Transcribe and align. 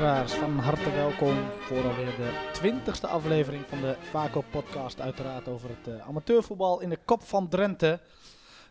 luisteraars, 0.00 0.32
van 0.32 0.58
harte 0.58 0.90
welkom 0.90 1.36
voor 1.60 1.82
alweer 1.82 2.16
de 2.16 2.50
twintigste 2.52 3.06
aflevering 3.06 3.64
van 3.68 3.80
de 3.80 3.96
Vaco 4.00 4.44
podcast. 4.50 5.00
Uiteraard 5.00 5.48
over 5.48 5.68
het 5.68 5.94
uh, 5.94 6.08
amateurvoetbal 6.08 6.80
in 6.80 6.88
de 6.88 6.98
kop 7.04 7.22
van 7.22 7.48
Drenthe. 7.48 8.00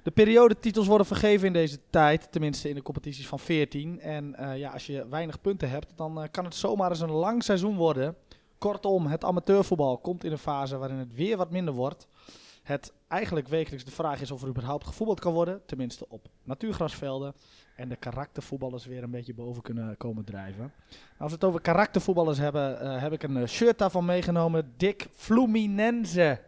De 0.03 0.11
periodetitels 0.11 0.87
worden 0.87 1.07
vergeven 1.07 1.47
in 1.47 1.53
deze 1.53 1.79
tijd, 1.89 2.31
tenminste 2.31 2.69
in 2.69 2.75
de 2.75 2.81
competities 2.81 3.27
van 3.27 3.39
14. 3.39 3.99
En 3.99 4.35
uh, 4.39 4.57
ja, 4.57 4.71
als 4.71 4.85
je 4.85 5.07
weinig 5.09 5.41
punten 5.41 5.69
hebt, 5.69 5.93
dan 5.95 6.21
uh, 6.21 6.23
kan 6.31 6.45
het 6.45 6.55
zomaar 6.55 6.89
eens 6.89 6.99
een 6.99 7.11
lang 7.11 7.43
seizoen 7.43 7.75
worden. 7.75 8.15
Kortom, 8.57 9.07
het 9.07 9.23
amateurvoetbal 9.23 9.97
komt 9.97 10.23
in 10.23 10.31
een 10.31 10.37
fase 10.37 10.77
waarin 10.77 10.97
het 10.97 11.13
weer 11.13 11.37
wat 11.37 11.51
minder 11.51 11.73
wordt. 11.73 12.07
Het 12.63 12.93
eigenlijk 13.07 13.47
wekelijks 13.47 13.85
de 13.85 13.91
vraag 13.91 14.21
is 14.21 14.31
of 14.31 14.41
er 14.41 14.47
überhaupt 14.47 14.87
gevoetbald 14.87 15.19
kan 15.19 15.33
worden, 15.33 15.61
tenminste 15.65 16.05
op 16.09 16.27
natuurgrasvelden. 16.43 17.33
En 17.75 17.89
de 17.89 17.95
karaktervoetballers 17.95 18.85
weer 18.85 19.03
een 19.03 19.11
beetje 19.11 19.33
boven 19.33 19.61
kunnen 19.61 19.97
komen 19.97 20.23
drijven. 20.23 20.73
Als 21.17 21.29
we 21.29 21.35
het 21.35 21.43
over 21.43 21.61
karaktervoetballers 21.61 22.37
hebben, 22.37 22.83
uh, 22.83 23.01
heb 23.01 23.11
ik 23.11 23.23
een 23.23 23.37
uh, 23.37 23.47
shirt 23.47 23.77
daarvan 23.77 24.05
meegenomen. 24.05 24.73
Dick 24.77 25.07
Fluminense. 25.13 26.39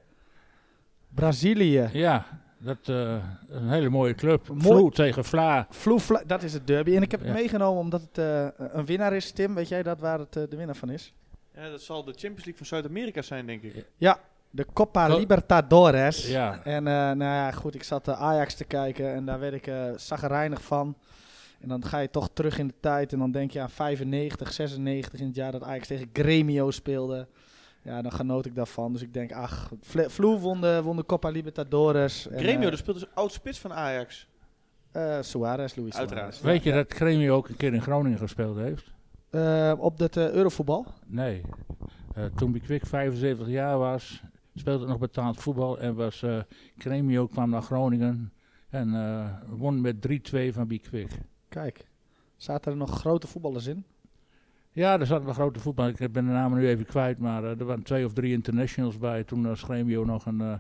Brazilië. 1.09 1.90
Ja, 1.94 2.26
dat 2.58 2.88
uh, 2.88 3.23
een 3.50 3.70
hele 3.70 3.90
mooie 3.90 4.16
club. 4.16 4.48
Mooi. 4.48 4.62
Vloe 4.62 4.91
tegen 4.91 5.26
Vla. 5.26 5.67
Vloe, 5.70 6.00
Vla, 6.00 6.23
dat 6.26 6.44
is 6.44 6.53
het 6.53 6.67
derby. 6.67 6.95
En 6.95 7.02
ik 7.02 7.12
heb 7.12 7.20
ja. 7.20 7.26
het 7.26 7.36
meegenomen 7.36 7.81
omdat 7.81 8.02
het 8.02 8.17
een 8.58 8.86
winnaar 8.86 9.14
is. 9.14 9.31
Tim, 9.31 9.55
weet 9.55 9.67
jij 9.67 9.84
dat 9.84 10.00
waar 10.00 10.20
het 10.20 10.34
de 10.34 10.55
winnaar 10.58 10.75
van 10.75 10.89
is? 10.89 11.14
Ja, 11.53 11.70
dat 11.70 11.81
zal 11.81 12.03
de 12.03 12.12
Champions 12.12 12.45
League 12.45 12.58
van 12.58 12.66
Zuid-Amerika 12.66 13.22
zijn, 13.22 13.45
denk 13.45 13.62
ik. 13.62 13.86
Ja, 13.98 14.20
de 14.50 14.66
Copa 14.73 15.08
Libertadores. 15.08 16.28
Ja. 16.28 16.64
En 16.64 16.83
nou 16.83 17.17
ja, 17.20 17.52
goed, 17.52 17.75
ik 17.75 17.83
zat 17.83 18.09
Ajax 18.09 18.53
te 18.55 18.66
kijken 18.66 19.14
en 19.14 19.25
daar 19.25 19.39
werd 19.39 19.53
ik 19.53 19.67
uh, 19.67 19.92
zaggerijnig 19.95 20.61
van. 20.61 20.95
En 21.59 21.67
dan 21.67 21.86
ga 21.86 22.00
je 22.00 22.09
toch 22.09 22.30
terug 22.33 22.59
in 22.59 22.67
de 22.67 22.80
tijd 22.80 23.13
en 23.13 23.19
dan 23.19 23.31
denk 23.31 23.52
je 23.52 23.61
aan 23.61 23.69
95, 23.69 24.53
96 24.53 25.19
in 25.19 25.25
het 25.25 25.36
jaar 25.36 25.52
dat 25.52 25.64
Ajax 25.64 25.88
tegen 25.88 26.09
Gremio 26.14 26.72
speelde. 26.72 27.27
Ja, 27.83 28.02
dan 28.02 28.11
genoot 28.11 28.45
ik 28.45 28.55
daarvan. 28.55 28.94
Dus 28.94 29.02
ik 29.02 29.14
denk, 29.14 29.31
ach, 29.31 29.72
Vloe 29.81 30.39
won 30.39 30.61
de, 30.61 30.81
won 30.83 30.95
de 30.95 31.05
Copa 31.05 31.30
Libertadores. 31.30 32.27
Gremio, 32.31 32.69
uh, 32.69 32.75
speelde 32.75 32.99
dus 32.99 33.09
oud 33.14 33.31
spits 33.31 33.59
van 33.59 33.73
Ajax. 33.73 34.27
Uh, 34.94 35.17
Suarez, 35.22 35.75
Luis 35.75 35.95
Uiteraard. 35.95 36.36
Suarez. 36.36 36.53
Weet 36.53 36.64
je 36.64 36.72
dat 36.72 36.94
Gremio 36.94 37.36
ook 37.36 37.49
een 37.49 37.55
keer 37.55 37.73
in 37.73 37.81
Groningen 37.81 38.17
gespeeld 38.17 38.58
heeft? 38.58 38.94
Uh, 39.31 39.73
op 39.77 39.99
het 39.99 40.16
uh, 40.16 40.30
Eurovoetbal? 40.30 40.86
Nee. 41.05 41.42
Uh, 42.17 42.25
toen 42.36 42.52
Bikwik 42.52 42.86
75 42.86 43.47
jaar 43.47 43.77
was, 43.77 44.21
speelde 44.55 44.86
nog 44.86 44.99
betaald 44.99 45.42
voetbal 45.42 45.80
en 45.80 45.95
was 45.95 46.23
Gremio 46.77 47.27
kwam 47.27 47.49
naar 47.49 47.61
Groningen 47.61 48.33
en 48.69 48.92
won 49.47 49.81
met 49.81 49.95
3-2 50.08 50.53
van 50.53 50.67
Bikwik. 50.67 51.11
Kijk, 51.50 51.86
zaten 52.36 52.72
er 52.72 52.78
nog 52.78 53.00
grote 53.00 53.28
voetballers 53.28 53.66
in? 53.66 53.86
Ja, 54.72 55.00
er 55.00 55.06
zaten 55.06 55.26
wel 55.26 55.34
grote 55.34 55.59
voetballers. 55.59 56.00
Ik 56.00 56.12
ben 56.12 56.26
de 56.26 56.31
namen 56.31 56.59
nu 56.59 56.67
even 56.67 56.86
kwijt, 56.86 57.17
maar 57.17 57.44
uh, 57.44 57.59
er 57.59 57.66
waren 57.66 57.84
twee 57.84 58.06
of 58.06 58.14
drie 58.14 58.34
internationals 58.34 58.98
bij. 58.98 59.23
Toen 59.23 59.48
was 59.48 59.64
Gremio 59.64 60.06
nog 60.06 60.26
een, 60.26 60.39
uh, 60.39 60.54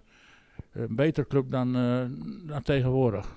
een 0.71 0.95
beter 0.95 1.27
club 1.27 1.51
dan, 1.51 1.75
uh, 1.77 2.01
dan 2.47 2.61
tegenwoordig. 2.61 3.35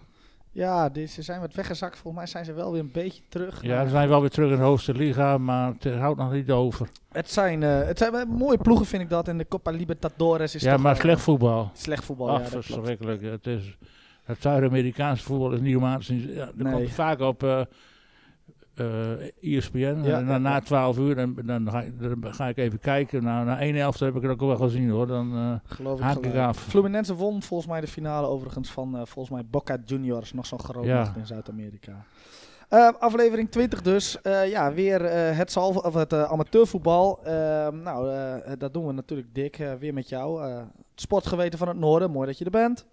Ja, 0.53 0.89
die, 0.89 1.07
ze 1.07 1.23
zijn 1.23 1.41
wat 1.41 1.55
weggezakt. 1.55 1.99
Volgens 1.99 2.17
mij 2.17 2.27
zijn 2.27 2.45
ze 2.45 2.53
wel 2.53 2.73
weer 2.73 2.81
een 2.81 2.91
beetje 2.93 3.23
terug. 3.29 3.63
Ja, 3.63 3.85
ze 3.85 3.91
zijn 3.91 4.09
wel 4.09 4.21
weer 4.21 4.31
terug 4.31 4.51
in 4.51 4.57
de 4.57 4.63
hoogste 4.63 4.95
liga, 4.95 5.39
maar 5.39 5.73
het 5.79 5.95
houdt 5.95 6.19
nog 6.19 6.33
niet 6.33 6.51
over. 6.51 6.89
Het 7.13 7.31
zijn, 7.31 7.63
het 7.63 7.99
zijn 7.99 8.29
mooie 8.29 8.59
ploegen, 8.59 8.87
vind 8.87 9.03
ik 9.03 9.09
dat. 9.09 9.29
En 9.29 9.39
de 9.39 9.49
Copa 9.49 9.71
Libertadores 9.71 10.55
is 10.55 10.63
Ja, 10.63 10.77
maar 10.77 10.97
slecht 10.97 11.21
voetbal. 11.21 11.71
Slecht 11.73 12.05
voetbal, 12.05 12.31
Ach, 12.31 12.41
ja. 12.41 12.47
verschrikkelijk. 12.47 13.23
Het 13.23 13.47
is... 13.47 13.77
Het 14.31 14.43
Zuid-Amerikaanse 14.43 15.25
voetbal 15.25 15.53
is 15.53 15.61
niet 15.61 15.77
om 15.77 15.85
aan 15.85 15.99
te 15.99 16.05
zien. 16.05 16.33
Ja, 16.33 16.45
dat 16.45 16.55
nee. 16.57 16.73
komt 16.73 16.91
vaak 16.91 17.21
op 17.21 17.43
uh, 17.43 17.61
uh, 18.75 19.57
ESPN. 19.57 20.01
Ja, 20.03 20.19
en 20.19 20.27
dan 20.27 20.43
na 20.43 20.61
12 20.61 20.99
uur 20.99 21.15
dan, 21.15 21.35
dan, 21.45 21.71
ga, 21.71 21.85
dan, 21.99 22.35
ga, 22.35 22.49
ik 22.49 22.57
even 22.57 22.79
kijken. 22.79 23.23
Nou, 23.23 23.45
na 23.45 23.61
1 23.61 23.75
helft 23.75 24.01
heb 24.01 24.17
ik 24.17 24.23
het 24.23 24.31
ook 24.31 24.41
wel 24.41 24.57
gezien 24.57 24.91
hoor. 24.91 25.07
Dan 25.07 25.37
uh, 25.37 25.55
Geloof 25.65 26.01
haak 26.01 26.17
ik 26.17 26.35
af. 26.35 26.59
Fluminense 26.59 27.15
won 27.15 27.43
volgens 27.43 27.71
mij 27.71 27.81
de 27.81 27.87
finale 27.87 28.27
overigens 28.27 28.71
van 28.71 29.07
volgens 29.07 29.31
mij 29.35 29.47
Boca 29.51 29.79
Juniors. 29.85 30.33
Nog 30.33 30.47
zo'n 30.47 30.61
groot 30.61 30.85
ja. 30.85 31.15
in 31.17 31.27
Zuid-Amerika. 31.27 32.05
Uh, 32.71 32.89
aflevering 32.99 33.51
20 33.51 33.83
dus. 33.83 34.19
Uh, 34.23 34.51
ja, 34.51 34.73
weer 34.73 35.03
uh, 35.03 35.37
het, 35.37 35.51
salve, 35.51 35.83
of 35.83 35.95
het 35.95 36.13
amateurvoetbal. 36.13 37.21
nou, 37.73 38.11
dat 38.59 38.73
doen 38.73 38.87
we 38.87 38.93
natuurlijk 38.93 39.35
dik. 39.35 39.57
weer 39.79 39.95
met 39.95 40.09
jou. 40.09 40.43
het 40.43 40.69
sportgeweten 40.95 41.59
van 41.59 41.69
het 41.69 41.77
noorden. 41.77 42.11
Mooi 42.11 42.27
dat 42.27 42.39
je 42.39 42.45
er 42.45 42.51
bent. 42.51 42.87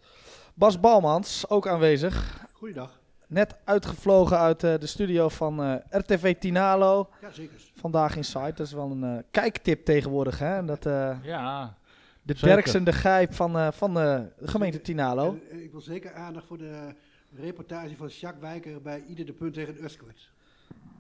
Bas 0.57 0.79
Balmans, 0.79 1.49
ook 1.49 1.67
aanwezig. 1.67 2.45
Goeiedag. 2.53 2.99
Net 3.27 3.55
uitgevlogen 3.63 4.37
uit 4.37 4.63
uh, 4.63 4.73
de 4.79 4.85
studio 4.85 5.29
van 5.29 5.63
uh, 5.63 5.75
RTV 5.89 6.35
Tinalo. 6.39 7.09
Ja, 7.21 7.31
zeker. 7.31 7.55
Vandaag 7.75 8.15
in 8.15 8.23
site. 8.23 8.53
Dat 8.55 8.59
is 8.59 8.73
wel 8.73 8.91
een 8.91 9.03
uh, 9.03 9.17
kijktip 9.31 9.85
tegenwoordig. 9.85 10.39
Hè? 10.39 10.65
Dat, 10.65 10.83
ja, 11.23 11.77
de 12.21 12.35
derksende 12.41 12.93
gijp 12.93 13.33
van, 13.33 13.73
van 13.73 13.93
de 13.93 14.31
gemeente 14.41 14.81
Tinalo. 14.81 15.39
En, 15.51 15.63
ik 15.63 15.71
wil 15.71 15.81
zeker 15.81 16.13
aandacht 16.13 16.45
voor 16.45 16.57
de 16.57 16.95
reportage 17.35 17.95
van 17.95 18.07
Jacques 18.07 18.41
Wijker 18.41 18.81
bij 18.81 19.03
Ieder 19.07 19.25
de 19.25 19.33
Punt 19.33 19.53
tegen 19.53 19.83
Uskwits. 19.83 20.31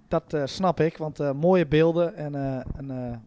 Dat 0.07 0.35
snap 0.43 0.79
ik, 0.79 0.97
want 0.97 1.33
mooie 1.33 1.67
beelden 1.67 2.15
en 2.15 2.33
een 2.33 3.21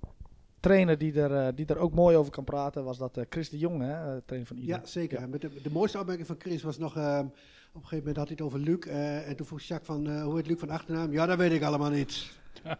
trainer 0.60 0.98
die 0.98 1.20
er, 1.20 1.30
uh, 1.30 1.48
die 1.54 1.66
er 1.66 1.78
ook 1.78 1.94
mooi 1.94 2.16
over 2.16 2.32
kan 2.32 2.44
praten 2.44 2.84
was 2.84 2.98
dat 2.98 3.18
uh, 3.18 3.24
Chris 3.28 3.48
de 3.48 3.58
Jong, 3.58 3.80
hè, 3.80 4.14
uh, 4.14 4.20
trainer 4.24 4.48
van 4.48 4.56
Ieder. 4.56 4.76
Ja, 4.76 4.86
zeker. 4.86 5.20
Ja. 5.20 5.26
Met 5.26 5.40
de, 5.40 5.62
de, 5.62 5.70
mooiste 5.70 5.98
opmerking 5.98 6.26
van 6.26 6.36
Chris 6.38 6.62
was 6.62 6.78
nog, 6.78 6.96
ehm, 6.96 7.24
op 7.24 7.32
een 7.74 7.88
gegeven 7.88 7.98
moment 7.98 8.16
had 8.16 8.28
hij 8.28 8.36
het 8.38 8.46
over 8.46 8.58
Luc. 8.58 8.78
en 9.26 9.36
toen 9.36 9.46
vroeg 9.46 9.60
Jacques 9.60 9.96
van, 9.96 10.22
hoe 10.22 10.36
heet 10.36 10.46
Luc 10.46 10.58
van 10.58 10.70
achternaam? 10.70 11.12
Ja, 11.12 11.26
dat 11.26 11.38
weet 11.38 11.52
ik 11.52 11.62
allemaal 11.62 11.90
niet. 11.90 12.30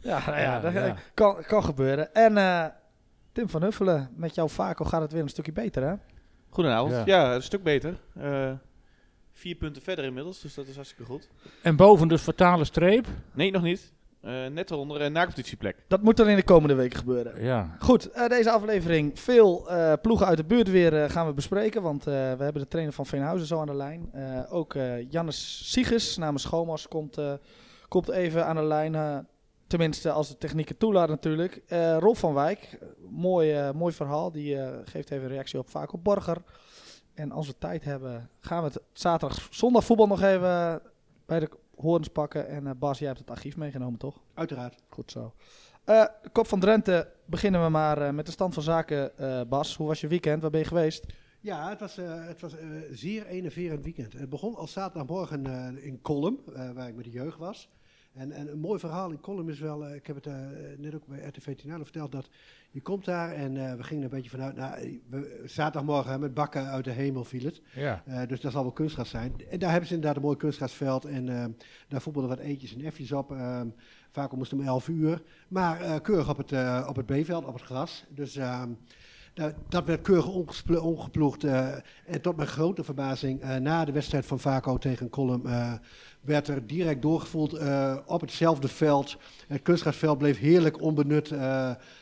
ja, 0.00 0.26
nou 0.26 0.38
ja, 0.38 0.60
dat 0.60 0.72
ja. 0.72 0.96
Kan, 1.14 1.42
kan 1.42 1.64
gebeuren. 1.64 2.14
En 2.14 2.72
Tim 3.32 3.48
van 3.48 3.62
Huffelen, 3.62 4.10
met 4.16 4.34
jouw 4.34 4.48
Vaco 4.48 4.84
gaat 4.84 5.02
het 5.02 5.12
weer 5.12 5.22
een 5.22 5.28
stukje 5.28 5.52
beter, 5.52 5.82
hè? 5.82 5.94
Goedenavond. 6.48 6.92
Ja, 6.92 7.02
ja 7.04 7.34
een 7.34 7.42
stuk 7.42 7.62
beter. 7.62 8.00
vier 9.32 9.54
punten 9.54 9.82
verder 9.82 10.04
inmiddels, 10.04 10.40
dus 10.40 10.54
dat 10.54 10.66
is 10.66 10.74
hartstikke 10.74 11.04
goed. 11.04 11.28
En 11.62 11.76
boven 11.76 12.08
de 12.08 12.18
fatale 12.18 12.64
streep? 12.64 13.06
Nee, 13.32 13.50
nog 13.50 13.62
niet. 13.62 13.92
Uh, 14.24 14.46
net 14.46 14.70
onder 14.70 15.00
een 15.00 15.12
nacompetitieplek. 15.12 15.76
Dat 15.88 16.02
moet 16.02 16.18
er 16.18 16.28
in 16.28 16.36
de 16.36 16.42
komende 16.42 16.74
weken 16.74 16.98
gebeuren. 16.98 17.44
Ja. 17.44 17.76
Goed, 17.78 18.16
uh, 18.16 18.26
deze 18.26 18.50
aflevering. 18.50 19.18
Veel 19.18 19.72
uh, 19.72 19.92
ploegen 20.02 20.26
uit 20.26 20.36
de 20.36 20.44
buurt 20.44 20.70
weer 20.70 21.10
gaan 21.10 21.26
we 21.26 21.32
bespreken. 21.32 21.82
Want 21.82 22.04
we 22.04 22.10
hebben 22.10 22.62
de 22.62 22.68
trainer 22.68 22.94
van 22.94 23.06
Veenhuizen 23.06 23.46
zo 23.46 23.60
aan 23.60 23.66
de 23.66 23.74
lijn. 23.74 24.10
ook 24.50 24.76
Jannes 25.08 25.70
Sieges 25.72 26.16
namens 26.16 26.42
Schomas 26.42 26.88
komt, 26.88 27.20
komt 27.88 28.08
even 28.08 28.46
aan 28.46 28.56
de 28.56 28.62
lijn. 28.62 29.26
tenminste, 29.66 30.10
als 30.10 30.28
de 30.28 30.38
technieken 30.38 30.76
toelaat 30.76 31.08
natuurlijk. 31.08 31.62
Rolf 31.98 32.18
van 32.18 32.34
Wijk, 32.34 32.78
mooi, 33.10 33.72
mooi 33.72 33.92
verhaal. 33.92 34.32
Die 34.32 34.56
geeft 34.84 35.10
even 35.10 35.24
een 35.24 35.32
reactie 35.32 35.58
op 35.58 35.70
Vaco 35.70 35.98
Borger. 35.98 36.42
En 37.14 37.32
als 37.32 37.46
we 37.46 37.54
tijd 37.58 37.84
hebben, 37.84 38.30
gaan 38.40 38.62
we 38.62 38.68
het 38.68 38.80
zaterdag, 38.92 39.48
zondag 39.50 39.84
voetbal 39.84 40.06
nog 40.06 40.22
even 40.22 40.82
bij 41.26 41.40
de 41.40 41.48
horens 41.80 42.08
pakken. 42.08 42.48
En 42.48 42.64
uh, 42.64 42.70
Bas, 42.78 42.98
jij 42.98 43.06
hebt 43.06 43.20
het 43.20 43.30
archief 43.30 43.56
meegenomen, 43.56 43.98
toch? 43.98 44.20
Uiteraard. 44.34 44.82
Goed 44.88 45.10
zo. 45.10 45.34
Uh, 45.86 46.04
de 46.22 46.28
kop 46.32 46.46
van 46.46 46.60
Drenthe 46.60 47.12
beginnen 47.24 47.64
we 47.64 47.68
maar 47.68 48.02
uh, 48.02 48.10
met 48.10 48.26
de 48.26 48.32
stand 48.32 48.54
van 48.54 48.62
zaken. 48.62 49.12
Bas, 49.48 49.76
hoe 49.76 49.86
was 49.86 50.00
je 50.00 50.06
weekend? 50.08 50.42
Waar 50.42 50.50
ben 50.50 50.60
je 50.60 50.66
geweest? 50.66 51.06
Ja, 51.40 51.68
het 51.68 51.80
was, 51.80 51.96
het 52.02 52.40
was 52.40 52.54
zeer 52.90 53.26
enerverend 53.26 53.84
weekend. 53.84 54.12
Het 54.12 54.28
begon 54.28 54.54
al 54.54 54.66
zaterdagmorgen 54.66 55.46
in 55.82 56.00
Kolm, 56.00 56.40
waar 56.74 56.88
ik 56.88 56.94
met 56.94 57.04
de 57.04 57.10
jeugd 57.10 57.38
was. 57.38 57.68
En, 58.18 58.32
en, 58.32 58.52
een 58.52 58.58
mooi 58.58 58.78
verhaal 58.78 59.10
in 59.10 59.20
Kolm 59.20 59.48
is 59.48 59.60
wel, 59.60 59.94
ik 59.94 60.06
heb 60.06 60.24
het 60.24 60.28
net 60.78 60.94
ook 60.94 61.06
bij 61.06 61.26
RTV 61.26 61.56
Tinalo 61.56 61.82
verteld, 61.82 62.12
dat 62.12 62.28
je 62.70 62.80
komt 62.80 63.04
daar 63.04 63.32
en 63.32 63.54
uh, 63.54 63.74
we 63.74 63.82
gingen 63.82 64.02
een 64.02 64.10
beetje 64.10 64.30
vanuit, 64.30 64.56
nou, 64.56 65.00
we, 65.10 65.42
zaterdagmorgen 65.44 66.20
met 66.20 66.34
bakken 66.34 66.66
uit 66.66 66.84
de 66.84 66.90
hemel 66.90 67.24
viel 67.24 67.44
het. 67.44 67.62
Ja. 67.74 68.02
Uh, 68.08 68.20
dus 68.26 68.40
dat 68.40 68.52
zal 68.52 68.62
wel 68.62 68.72
kunstgras 68.72 69.10
zijn. 69.10 69.34
En 69.50 69.58
daar 69.58 69.70
hebben 69.70 69.88
ze 69.88 69.94
inderdaad 69.94 70.16
een 70.16 70.26
mooi 70.26 70.36
kunstgrasveld 70.36 71.04
en 71.04 71.56
daar 71.88 72.00
voetbalden 72.00 72.36
wat 72.36 72.46
eetjes 72.46 72.74
en 72.74 72.84
effjes 72.84 73.12
op. 73.12 73.36
vaak 74.12 74.32
moest 74.32 74.52
om 74.52 74.60
11 74.60 74.88
uur, 74.88 75.22
maar 75.48 76.00
keurig 76.00 76.28
op 76.28 76.36
het, 76.36 76.52
op 76.88 76.96
het 76.96 77.06
B-veld, 77.06 77.44
op 77.44 77.54
het 77.54 77.62
gras. 77.62 78.04
Dus 78.08 78.38
ehm, 79.38 79.52
dat 79.68 79.84
werd 79.84 80.02
keurig 80.02 80.26
ongeploegd. 80.80 81.44
en 81.44 82.20
tot 82.22 82.36
mijn 82.36 82.48
grote 82.48 82.84
verbazing, 82.84 83.58
na 83.60 83.84
de 83.84 83.92
wedstrijd 83.92 84.26
van 84.26 84.40
Vaco 84.40 84.78
tegen 84.78 85.10
Colum 85.10 85.42
werd 86.20 86.48
er 86.48 86.66
direct 86.66 87.02
doorgevoeld 87.02 87.58
op 88.06 88.20
hetzelfde 88.20 88.68
veld. 88.68 89.16
Het 89.46 89.62
kunstgrasveld 89.62 90.18
bleef 90.18 90.38
heerlijk 90.38 90.82
onbenut 90.82 91.34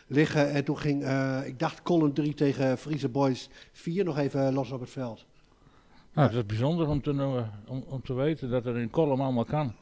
liggen. 0.07 0.51
En 0.51 0.65
toen 0.65 0.79
ging, 0.79 1.07
ik 1.45 1.59
dacht, 1.59 1.83
Column 1.83 2.13
3 2.13 2.35
tegen 2.35 2.79
Friese 2.79 3.09
Boys 3.09 3.49
4 3.73 4.05
nog 4.05 4.19
even 4.19 4.53
los 4.53 4.71
op 4.71 4.81
het 4.81 4.91
veld. 4.91 5.27
Nou, 6.13 6.29
het 6.29 6.37
is 6.37 6.47
bijzonder 6.47 6.89
om 6.89 7.03
te, 7.03 7.45
om, 7.67 7.85
om 7.89 8.03
te 8.03 8.15
weten 8.15 8.51
dat 8.51 8.67
er 8.67 8.77
in 8.77 8.91
Column 8.91 9.21
allemaal 9.21 9.45
kan. 9.45 9.75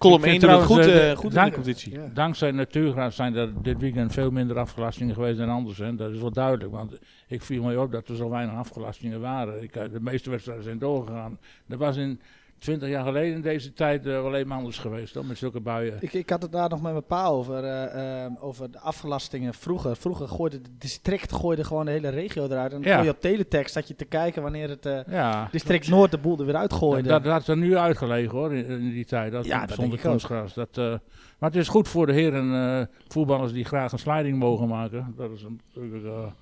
Column 0.00 0.24
1 0.24 0.40
doet 0.40 0.50
goed, 0.50 0.86
uh, 0.86 1.16
goed 1.16 1.32
dank, 1.32 1.46
in 1.46 1.52
de 1.52 1.56
competitie. 1.56 1.92
Ja. 1.92 2.10
Dankzij 2.14 2.50
Natuurgras 2.50 3.16
zijn 3.16 3.36
er 3.36 3.62
dit 3.62 3.78
weekend 3.78 4.12
veel 4.12 4.30
minder 4.30 4.58
afgelastingen 4.58 5.14
geweest 5.14 5.38
dan 5.38 5.48
anders. 5.48 5.78
Hè. 5.78 5.94
Dat 5.94 6.10
is 6.10 6.20
wel 6.20 6.32
duidelijk, 6.32 6.70
want 6.70 6.98
ik 7.26 7.42
viel 7.42 7.62
mij 7.62 7.76
op 7.76 7.92
dat 7.92 8.08
er 8.08 8.16
zo 8.16 8.30
weinig 8.30 8.54
afgelastingen 8.54 9.20
waren. 9.20 9.62
Ik, 9.62 9.72
de 9.72 10.00
meeste 10.00 10.30
wedstrijden 10.30 10.64
zijn 10.64 10.78
doorgegaan. 10.78 11.38
Er 11.68 11.78
was 11.78 11.96
in 11.96 12.20
twintig 12.60 12.88
jaar 12.88 13.04
geleden 13.04 13.34
in 13.34 13.40
deze 13.40 13.72
tijd 13.72 14.06
uh, 14.06 14.12
wel 14.22 14.34
even 14.34 14.52
anders 14.52 14.78
geweest, 14.78 15.14
dan 15.14 15.26
met 15.26 15.38
zulke 15.38 15.60
buien. 15.60 15.96
Ik, 16.00 16.12
ik 16.12 16.30
had 16.30 16.42
het 16.42 16.52
daar 16.52 16.68
nog 16.68 16.82
met 16.82 16.92
mijn 16.92 17.04
pa 17.04 17.26
over, 17.26 17.64
uh, 17.64 18.24
uh, 18.24 18.32
over 18.40 18.70
de 18.70 18.78
afgelastingen 18.78 19.54
vroeger. 19.54 19.96
Vroeger 19.96 20.28
gooide 20.28 20.56
het 20.56 20.80
district 20.80 21.32
gooide 21.32 21.64
gewoon 21.64 21.84
de 21.84 21.90
hele 21.90 22.08
regio 22.08 22.44
eruit. 22.44 22.72
En 22.72 22.82
dan 22.82 22.90
ja. 22.90 22.96
kon 22.96 23.04
je 23.04 23.10
op 23.10 23.20
teletext 23.20 23.74
dat 23.74 23.88
je 23.88 23.96
te 23.96 24.04
kijken 24.04 24.42
wanneer 24.42 24.68
het 24.68 25.04
ja. 25.08 25.48
district 25.50 25.88
Noord 25.88 26.10
de 26.10 26.18
boel 26.18 26.38
er 26.38 26.44
weer 26.44 26.56
uitgooide. 26.56 27.08
Dat, 27.08 27.22
dat, 27.22 27.32
dat 27.32 27.40
is 27.40 27.48
er 27.48 27.56
nu 27.56 27.76
uitgelegen 27.76 28.38
hoor, 28.38 28.54
in, 28.54 28.66
in 28.66 28.90
die 28.90 29.04
tijd. 29.04 29.32
Dat, 29.32 29.44
ja, 29.44 29.66
zonder 29.68 29.98
kunstgras. 29.98 30.54
Dat, 30.54 30.76
maar 30.76 31.50
het 31.50 31.56
is 31.56 31.68
goed 31.68 31.88
voor 31.88 32.06
de 32.06 32.12
heren 32.12 32.90
voetballers 33.08 33.52
die 33.52 33.64
graag 33.64 33.92
een 33.92 33.98
sliding 33.98 34.38
mogen 34.38 34.68
maken. 34.68 35.14
Dat 35.16 35.30
is 35.30 35.46
natuurlijk... 35.72 36.32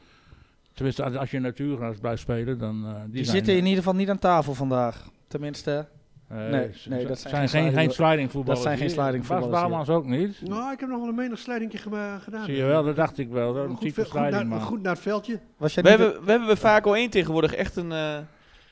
Tenminste, 0.74 1.18
als 1.18 1.30
je 1.30 1.40
natuurgras 1.40 1.96
blijft 1.98 2.20
spelen, 2.20 2.58
dan... 2.58 2.94
die, 3.04 3.12
die 3.12 3.24
zitten 3.24 3.52
in 3.56 3.64
ieder 3.64 3.78
geval 3.78 3.94
niet 3.94 4.10
aan 4.10 4.18
tafel 4.18 4.54
vandaag. 4.54 5.08
Tenminste, 5.28 5.86
nee, 6.28 6.70
nee, 6.88 7.06
dat 7.06 7.18
zijn, 7.18 7.48
geen, 7.48 7.72
geen 7.72 7.90
sliding 7.90 8.30
voetballers. 8.30 8.64
Dat 8.64 8.68
zijn 8.68 8.78
geen 8.78 8.90
sliding 8.90 9.26
voetballers. 9.26 9.52
Bas 9.52 9.60
Bouwmans 9.60 9.88
ook 9.88 10.04
niet. 10.04 10.48
Nou, 10.48 10.72
ik 10.72 10.80
heb 10.80 10.88
nog 10.88 11.00
wel 11.00 11.08
een 11.08 11.14
menig 11.14 11.38
slidingje 11.38 11.78
gedaan. 11.78 12.44
Zie 12.44 12.56
je 12.56 12.64
wel, 12.64 12.84
dat 12.84 12.96
dacht 12.96 13.18
ik 13.18 13.28
wel. 13.28 13.54
Dat 13.54 13.64
een 13.64 13.76
goed, 13.76 14.08
goed, 14.08 14.30
naar, 14.30 14.60
goed 14.60 14.82
naar 14.82 14.92
het 14.92 15.02
veldje. 15.02 15.40
Was 15.56 15.74
we, 15.74 15.88
hebben, 15.88 16.24
we 16.24 16.30
hebben 16.30 16.46
bij 16.48 16.56
Vaco 16.56 16.92
1 16.92 17.10
tegenwoordig 17.10 17.54
echt 17.54 17.76
een... 17.76 17.90
Uh, 17.90 18.16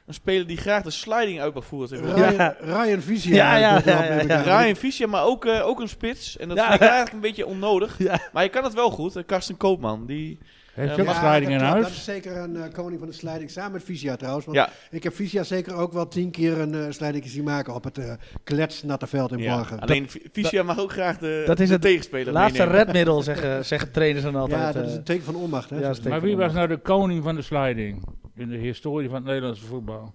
een 0.06 0.14
speler 0.14 0.46
die 0.46 0.56
graag 0.56 0.82
de 0.82 0.90
sliding 0.90 1.40
uit 1.40 1.54
mag 1.54 1.64
voeren. 1.64 2.14
Ryan, 2.14 2.34
ja. 2.34 2.56
Ryan. 2.60 3.02
Ja, 3.06 3.56
ja, 3.56 3.80
ja, 3.84 4.22
ja, 4.22 4.40
Ryan 4.40 4.76
Vicia, 4.76 5.06
maar 5.06 5.24
ook, 5.24 5.44
uh, 5.44 5.66
ook 5.66 5.80
een 5.80 5.88
spits. 5.88 6.36
En 6.36 6.48
dat 6.48 6.58
vind 6.58 6.74
ik 6.74 6.80
eigenlijk 6.80 7.12
een 7.12 7.20
beetje 7.20 7.46
onnodig. 7.46 7.98
Maar 8.32 8.42
je 8.42 8.48
kan 8.48 8.64
het 8.64 8.74
wel 8.74 8.90
goed. 8.90 9.24
Karsten 9.26 9.56
Koopman, 9.56 10.06
die 10.06 10.38
heeft 10.76 10.96
je 10.96 11.02
ook 11.02 11.14
sliding 11.14 11.52
in 11.52 11.60
huis? 11.60 11.82
Dat 11.82 11.90
is 11.90 12.04
zeker 12.04 12.36
een 12.36 12.54
uh, 12.54 12.62
koning 12.72 12.98
van 12.98 13.08
de 13.08 13.14
sliding, 13.14 13.50
samen 13.50 13.72
met 13.72 13.82
Visia 13.82 14.16
trouwens. 14.16 14.46
Want 14.46 14.56
ja. 14.56 14.70
Ik 14.90 15.02
heb 15.02 15.14
Visia 15.14 15.42
zeker 15.42 15.74
ook 15.74 15.92
wel 15.92 16.08
tien 16.08 16.30
keer 16.30 16.58
een 16.58 16.74
uh, 16.74 16.86
sliding 16.88 17.26
zien 17.26 17.44
maken 17.44 17.74
op 17.74 17.84
het 17.84 17.98
uh, 17.98 18.12
kletsnatte 18.44 19.06
veld 19.06 19.32
in 19.32 19.38
ja. 19.38 19.56
Borgen. 19.56 19.80
Alleen 19.80 20.08
Visia 20.32 20.62
mag 20.62 20.78
ook 20.78 20.92
graag 20.92 21.18
de, 21.18 21.42
dat 21.46 21.60
is 21.60 21.66
de 21.66 21.72
het 21.72 21.82
tegenspeler 21.82 22.32
laatste 22.32 22.64
redmiddel, 22.64 23.22
zeggen, 23.22 23.64
zeggen 23.72 23.92
trainers 23.92 24.24
dan 24.24 24.36
altijd. 24.36 24.60
Ja, 24.60 24.72
dat 24.80 24.88
is 24.88 24.94
een 24.94 25.04
teken 25.04 25.24
van 25.24 25.34
onmacht. 25.34 25.70
Hè? 25.70 25.78
Ja, 25.78 25.94
maar 26.08 26.20
wie 26.20 26.36
was 26.36 26.52
nou 26.52 26.68
de 26.68 26.76
koning 26.76 27.22
van 27.22 27.34
de 27.34 27.42
sliding 27.42 28.04
in 28.34 28.48
de 28.48 28.56
historie 28.56 29.08
van 29.08 29.16
het 29.16 29.26
Nederlandse 29.26 29.64
voetbal? 29.64 30.14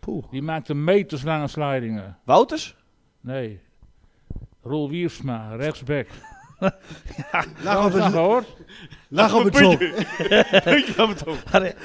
Poeh. 0.00 0.24
Die 0.30 0.42
maakte 0.42 0.74
meterslange 0.74 1.48
slidingen. 1.48 2.18
Wouters? 2.24 2.76
Nee. 3.20 3.60
Roel 4.62 4.90
Wiersma, 4.90 5.54
rechtsback. 5.56 6.06
Ja, 7.32 7.44
Lach 7.62 7.86
op 7.86 7.92
het 7.92 8.02
gehoord. 8.02 8.46
Lach 9.08 9.34
op 9.38 9.44
het 9.44 9.56
zon. 9.56 9.78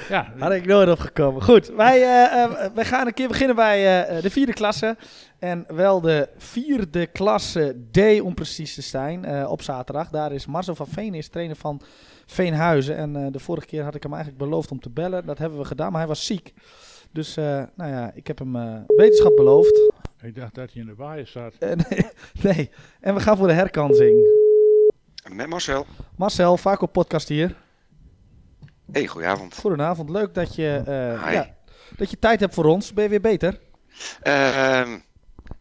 Ja, 0.08 0.32
had 0.38 0.52
ik 0.52 0.66
nooit 0.66 0.90
opgekomen. 0.90 1.42
Goed, 1.42 1.68
wij, 1.68 2.00
uh, 2.00 2.66
wij 2.74 2.84
gaan 2.84 3.06
een 3.06 3.14
keer 3.14 3.28
beginnen 3.28 3.56
bij 3.56 4.08
uh, 4.16 4.22
de 4.22 4.30
vierde 4.30 4.52
klasse. 4.52 4.96
En 5.38 5.64
wel 5.68 6.00
de 6.00 6.28
vierde 6.36 7.06
klasse 7.06 7.76
D 7.90 8.20
om 8.20 8.34
precies 8.34 8.74
te 8.74 8.82
zijn 8.82 9.24
uh, 9.24 9.50
op 9.50 9.62
zaterdag. 9.62 10.08
Daar 10.08 10.32
is 10.32 10.46
Marcel 10.46 10.74
van 10.74 10.86
Veen, 10.86 11.14
is 11.14 11.28
trainer 11.28 11.56
van 11.56 11.80
Veenhuizen. 12.26 12.96
En 12.96 13.32
de 13.32 13.38
vorige 13.38 13.66
keer 13.66 13.82
had 13.82 13.94
ik 13.94 14.02
hem 14.02 14.14
eigenlijk 14.14 14.44
beloofd 14.44 14.70
om 14.70 14.80
te 14.80 14.90
bellen. 14.90 15.26
Dat 15.26 15.38
hebben 15.38 15.58
we 15.58 15.64
gedaan, 15.64 15.90
maar 15.90 16.00
hij 16.00 16.08
was 16.08 16.26
ziek. 16.26 16.54
Dus 17.12 17.34
nou 17.34 17.90
ja, 17.90 18.10
ik 18.14 18.26
heb 18.26 18.38
hem 18.38 18.84
wetenschap 18.86 19.36
beloofd. 19.36 19.92
Ik 20.22 20.34
dacht 20.34 20.54
dat 20.54 20.72
hij 20.72 20.82
in 20.82 20.88
de 20.88 20.94
waaien 20.94 21.26
zat. 21.26 21.54
nee, 21.60 22.06
nee, 22.42 22.70
en 23.00 23.14
we 23.14 23.20
gaan 23.20 23.36
voor 23.36 23.46
de 23.46 23.52
herkansing. 23.52 24.44
Met 25.32 25.46
Marcel. 25.46 25.86
Marcel, 26.16 26.56
vaak 26.56 26.82
op 26.82 26.92
podcast 26.92 27.28
hier. 27.28 27.54
Hey, 28.92 29.06
goedenavond. 29.06 29.58
Goedenavond, 29.58 30.10
leuk 30.10 30.34
dat 30.34 30.54
je, 30.54 30.82
uh, 30.88 31.32
ja, 31.32 31.54
dat 31.96 32.10
je 32.10 32.18
tijd 32.18 32.40
hebt 32.40 32.54
voor 32.54 32.64
ons. 32.64 32.92
Ben 32.92 33.04
je 33.04 33.10
weer 33.10 33.20
beter? 33.20 33.60
Uh, 34.22 34.94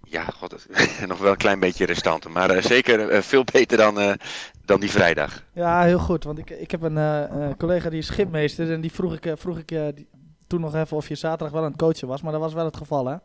ja, 0.04 0.24
god, 0.24 0.68
nog 1.08 1.20
wel 1.20 1.32
een 1.32 1.38
klein 1.38 1.60
beetje 1.60 1.86
restanten, 1.86 2.32
maar 2.32 2.56
uh, 2.56 2.62
zeker 2.62 3.12
uh, 3.12 3.22
veel 3.22 3.44
beter 3.44 3.78
dan, 3.78 4.18
dan 4.66 4.80
die 4.80 4.92
vrijdag. 4.92 5.44
Ja, 5.54 5.84
heel 5.84 6.00
goed, 6.00 6.24
want 6.24 6.38
ik, 6.38 6.50
ik 6.50 6.72
heb 6.72 6.82
een 6.82 7.58
collega 7.58 7.90
die 7.90 8.00
is 8.00 8.06
schipmeester 8.06 8.72
en 8.72 8.82
die 8.82 8.92
vroeg 8.92 9.14
ik, 9.14 9.38
vroeg 9.38 9.58
ik 9.58 9.68
die, 9.68 10.08
toen 10.48 10.62
nog 10.62 10.76
even 10.76 10.98
of 10.98 11.08
je 11.08 11.16
zaterdag 11.16 11.52
wel 11.52 11.64
aan 11.64 11.72
het 11.72 11.82
coachen 11.82 12.08
was, 12.08 12.22
maar 12.22 12.32
dat 12.32 12.42
was 12.42 12.54
wel 12.54 12.66
het 12.66 12.78
geval 12.78 13.06
hè? 13.06 13.16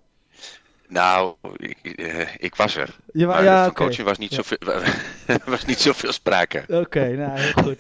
Nou, 0.91 1.35
ik, 1.57 1.79
uh, 1.83 2.27
ik 2.37 2.55
was 2.55 2.77
er. 2.77 2.97
Je 3.13 3.27
maar 3.27 3.45
ja, 3.45 3.65
van 3.65 3.75
coaching 3.75 4.07
was 4.07 4.19
niet, 4.19 4.35
ja. 4.35 4.37
zoveel, 4.37 4.59
was 5.53 5.65
niet 5.65 5.81
zoveel 5.81 6.13
sprake. 6.13 6.65
Oké, 6.69 7.17
nou 7.17 7.39
heel 7.39 7.53
goed. 7.53 7.77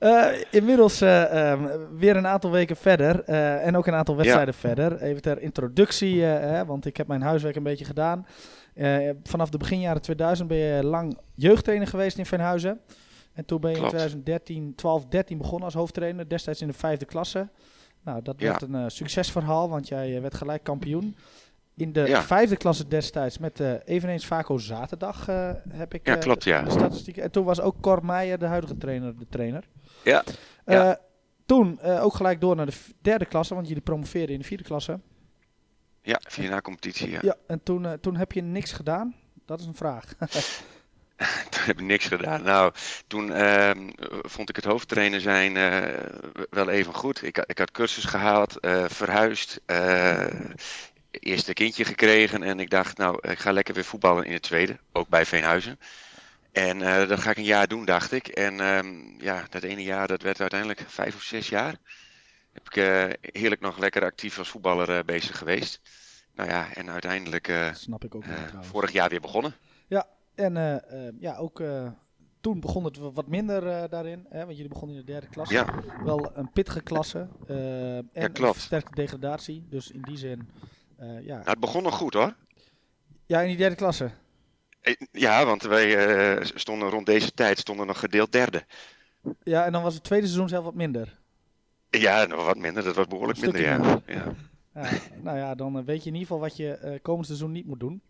Uh, 0.00 0.26
inmiddels 0.50 1.02
uh, 1.02 1.50
um, 1.50 1.70
weer 1.98 2.16
een 2.16 2.26
aantal 2.26 2.50
weken 2.50 2.76
verder 2.76 3.24
en 3.60 3.76
ook 3.76 3.86
een 3.86 3.94
aantal 3.94 4.16
wedstrijden 4.16 4.54
ja. 4.54 4.60
verder. 4.60 5.02
Even 5.02 5.22
ter 5.22 5.40
introductie, 5.40 6.22
hè, 6.22 6.64
want 6.64 6.86
ik 6.86 6.96
heb 6.96 7.06
mijn 7.06 7.22
huiswerk 7.22 7.56
een 7.56 7.62
beetje 7.62 7.84
gedaan. 7.84 8.26
vanaf 9.22 9.50
de 9.50 9.58
begin 9.58 9.80
jaren 9.80 10.02
2000 10.02 10.48
ben 10.48 10.58
je 10.58 10.84
lang 10.84 11.18
jeugdtrainer 11.34 11.88
geweest 11.88 12.18
in 12.18 12.26
Venhuizen. 12.26 12.80
En 13.32 13.44
toen 13.44 13.60
ben 13.60 13.70
je 13.70 13.76
Klopt. 13.76 13.92
in 13.92 13.98
2013, 13.98 14.72
12, 14.76 15.06
13 15.06 15.38
begonnen 15.38 15.64
als 15.64 15.74
hoofdtrainer, 15.74 16.28
destijds 16.28 16.60
in 16.60 16.66
de 16.66 16.72
vijfde 16.72 17.04
klasse. 17.04 17.48
Nou, 18.02 18.22
dat 18.22 18.40
werd 18.40 18.62
een 18.62 18.90
succesverhaal, 18.90 19.68
want 19.68 19.88
jij 19.88 20.20
werd 20.20 20.34
gelijk 20.34 20.64
kampioen. 20.64 21.16
In 21.76 21.92
de 21.92 22.22
vijfde 22.22 22.56
klasse 22.56 22.88
destijds 22.88 23.38
met 23.38 23.60
uh, 23.60 23.72
eveneens 23.84 24.26
Vaco 24.26 24.58
Zaterdag 24.58 25.28
uh, 25.28 25.50
heb 25.68 25.94
ik 25.94 26.06
ja, 26.06 26.16
klopt, 26.16 26.44
ja. 26.44 26.70
statistieken. 26.70 27.22
En 27.22 27.30
toen 27.30 27.44
was 27.44 27.60
ook 27.60 27.80
Cor 27.80 28.04
Meijer, 28.04 28.38
de 28.38 28.46
huidige 28.46 28.76
trainer, 28.76 29.18
de 29.18 29.26
trainer. 29.30 29.64
Ja. 30.04 30.24
ja. 30.66 31.00
Toen 31.46 31.80
ook 31.80 32.14
gelijk 32.14 32.40
door 32.40 32.56
naar 32.56 32.66
de 32.66 32.76
derde 33.00 33.24
klasse, 33.24 33.54
want 33.54 33.66
jullie 33.68 33.82
promoveerden 33.82 34.34
in 34.34 34.40
de 34.40 34.46
vierde 34.46 34.64
klasse. 34.64 35.00
Ja, 36.02 36.20
vier 36.28 36.50
na 36.50 36.60
competitie, 36.60 37.10
ja. 37.10 37.18
Ja, 37.22 37.36
en 37.46 37.62
toen, 37.62 38.00
toen 38.00 38.16
heb 38.16 38.32
je 38.32 38.42
niks 38.42 38.72
gedaan? 38.72 39.14
Dat 39.46 39.60
is 39.60 39.66
een 39.66 39.74
vraag. 39.74 40.14
toen 41.50 41.62
heb 41.64 41.78
ik 41.78 41.84
niks 41.84 42.06
gedaan. 42.06 42.42
Nou, 42.42 42.72
toen 43.06 43.30
uh, 43.30 43.70
vond 44.22 44.48
ik 44.48 44.56
het 44.56 44.64
hoofdtrainer 44.64 45.20
zijn 45.20 45.56
uh, 45.56 45.82
wel 46.50 46.68
even 46.68 46.94
goed. 46.94 47.22
Ik, 47.22 47.38
ik 47.46 47.58
had 47.58 47.70
cursus 47.70 48.04
gehaald, 48.04 48.56
uh, 48.60 48.84
verhuisd 48.88 49.60
eerste 51.18 51.52
kindje 51.52 51.84
gekregen 51.84 52.42
en 52.42 52.60
ik 52.60 52.70
dacht, 52.70 52.98
nou, 52.98 53.28
ik 53.28 53.38
ga 53.38 53.52
lekker 53.52 53.74
weer 53.74 53.84
voetballen 53.84 54.24
in 54.24 54.32
het 54.32 54.42
tweede, 54.42 54.78
ook 54.92 55.08
bij 55.08 55.26
Veenhuizen. 55.26 55.78
En 56.54 56.80
uh, 56.80 57.08
dat 57.08 57.20
ga 57.20 57.30
ik 57.30 57.36
een 57.36 57.44
jaar 57.44 57.68
doen, 57.68 57.84
dacht 57.84 58.12
ik. 58.12 58.28
En 58.28 58.60
um, 58.60 59.14
ja, 59.18 59.44
dat 59.50 59.62
ene 59.62 59.82
jaar, 59.82 60.06
dat 60.06 60.22
werd 60.22 60.40
uiteindelijk 60.40 60.84
vijf 60.86 61.14
of 61.14 61.22
zes 61.22 61.48
jaar. 61.48 61.76
Heb 62.52 62.66
ik 62.66 62.76
uh, 62.76 63.04
heerlijk 63.20 63.60
nog 63.60 63.78
lekker 63.78 64.02
actief 64.02 64.38
als 64.38 64.48
voetballer 64.48 64.90
uh, 64.90 64.98
bezig 65.04 65.38
geweest. 65.38 65.80
Nou 66.34 66.48
ja, 66.48 66.74
en 66.74 66.90
uiteindelijk 66.90 67.70
Snap 67.72 68.04
ik 68.04 68.14
ook 68.14 68.24
vorig 68.60 68.92
jaar 68.92 69.08
weer 69.08 69.20
begonnen. 69.20 69.54
Ja, 69.86 70.06
en 70.34 70.82
ja, 71.18 71.36
ook 71.36 71.62
toen 72.40 72.60
begon 72.60 72.84
het 72.84 72.98
wat 72.98 73.26
minder 73.28 73.88
daarin. 73.88 74.26
Hè, 74.28 74.38
want 74.44 74.56
jullie 74.56 74.72
begonnen 74.72 74.96
in 74.96 75.04
de 75.04 75.12
derde 75.12 75.28
klasse. 75.28 75.54
Ja. 75.54 75.82
Wel 76.04 76.36
een 76.36 76.50
pittige 76.50 76.82
klasse. 76.82 77.28
en 77.46 78.10
ja, 78.12 78.28
klopt. 78.28 78.54
een 78.54 78.60
sterke 78.60 78.94
degradatie. 78.94 79.66
Dus 79.68 79.90
in 79.90 80.02
die 80.02 80.16
zin 80.16 80.48
uh, 81.00 81.26
ja. 81.26 81.36
Nou, 81.36 81.50
het 81.50 81.60
begon 81.60 81.82
nog 81.82 81.94
goed 81.94 82.14
hoor. 82.14 82.34
Ja, 83.26 83.40
in 83.40 83.48
die 83.48 83.56
derde 83.56 83.76
klasse. 83.76 84.10
Eh, 84.80 84.94
ja, 85.12 85.44
want 85.44 85.62
wij 85.62 86.36
uh, 86.36 86.44
stonden 86.54 86.88
rond 86.88 87.06
deze 87.06 87.32
tijd 87.32 87.58
stonden 87.58 87.86
nog 87.86 87.98
gedeeld 87.98 88.32
derde. 88.32 88.64
Ja, 89.42 89.64
en 89.64 89.72
dan 89.72 89.82
was 89.82 89.94
het 89.94 90.04
tweede 90.04 90.26
seizoen 90.26 90.48
zelf 90.48 90.64
wat 90.64 90.74
minder. 90.74 91.18
Ja, 91.90 92.24
nog 92.24 92.44
wat 92.44 92.58
minder. 92.58 92.84
Dat 92.84 92.94
was 92.94 93.06
behoorlijk 93.06 93.40
minder, 93.40 93.60
ja. 93.60 94.00
ja. 94.06 94.24
ja. 94.74 94.90
Nou 95.22 95.38
ja, 95.38 95.54
dan 95.54 95.84
weet 95.84 96.02
je 96.02 96.08
in 96.08 96.16
ieder 96.16 96.28
geval 96.28 96.40
wat 96.40 96.56
je 96.56 96.98
komend 97.02 97.26
seizoen 97.26 97.52
niet 97.52 97.66
moet 97.66 97.80
doen. 97.80 98.02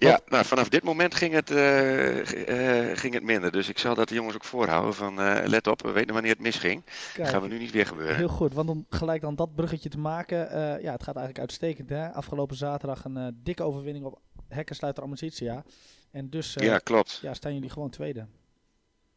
Ja, 0.00 0.20
nou, 0.26 0.44
vanaf 0.44 0.68
dit 0.68 0.82
moment 0.82 1.14
ging 1.14 1.32
het, 1.34 1.50
uh, 1.50 2.16
uh, 2.16 2.96
ging 2.96 3.14
het 3.14 3.22
minder. 3.22 3.52
Dus 3.52 3.68
ik 3.68 3.78
zal 3.78 3.94
dat 3.94 4.08
de 4.08 4.14
jongens 4.14 4.34
ook 4.34 4.44
voorhouden. 4.44 4.94
Van 4.94 5.20
uh, 5.20 5.38
let 5.44 5.66
op, 5.66 5.82
we 5.82 5.90
weten 5.90 6.12
wanneer 6.12 6.32
het 6.32 6.40
misging. 6.40 6.84
Kijk, 7.14 7.28
gaan 7.28 7.42
we 7.42 7.48
nu 7.48 7.58
niet 7.58 7.70
weer 7.70 7.86
gebeuren. 7.86 8.16
Heel 8.16 8.28
goed, 8.28 8.54
want 8.54 8.68
om 8.68 8.86
gelijk 8.90 9.20
dan 9.20 9.34
dat 9.34 9.54
bruggetje 9.54 9.88
te 9.88 9.98
maken. 9.98 10.38
ja, 10.82 10.92
het 10.92 11.02
gaat 11.02 11.16
eigenlijk 11.16 11.38
uitstekend. 11.38 11.88
Hè? 11.88 12.12
Afgelopen 12.12 12.56
zaterdag 12.56 13.04
een 13.04 13.40
dikke 13.42 13.62
overwinning 13.62 14.04
op 14.04 14.20
Hekkersluiter 14.48 15.02
Amicitia. 15.02 15.64
En 16.10 16.30
dus 16.30 16.54
ja, 16.54 16.78
klopt. 16.78 17.18
Ja, 17.22 17.34
staan 17.34 17.54
jullie 17.54 17.70
gewoon 17.70 17.90
tweede. 17.90 18.26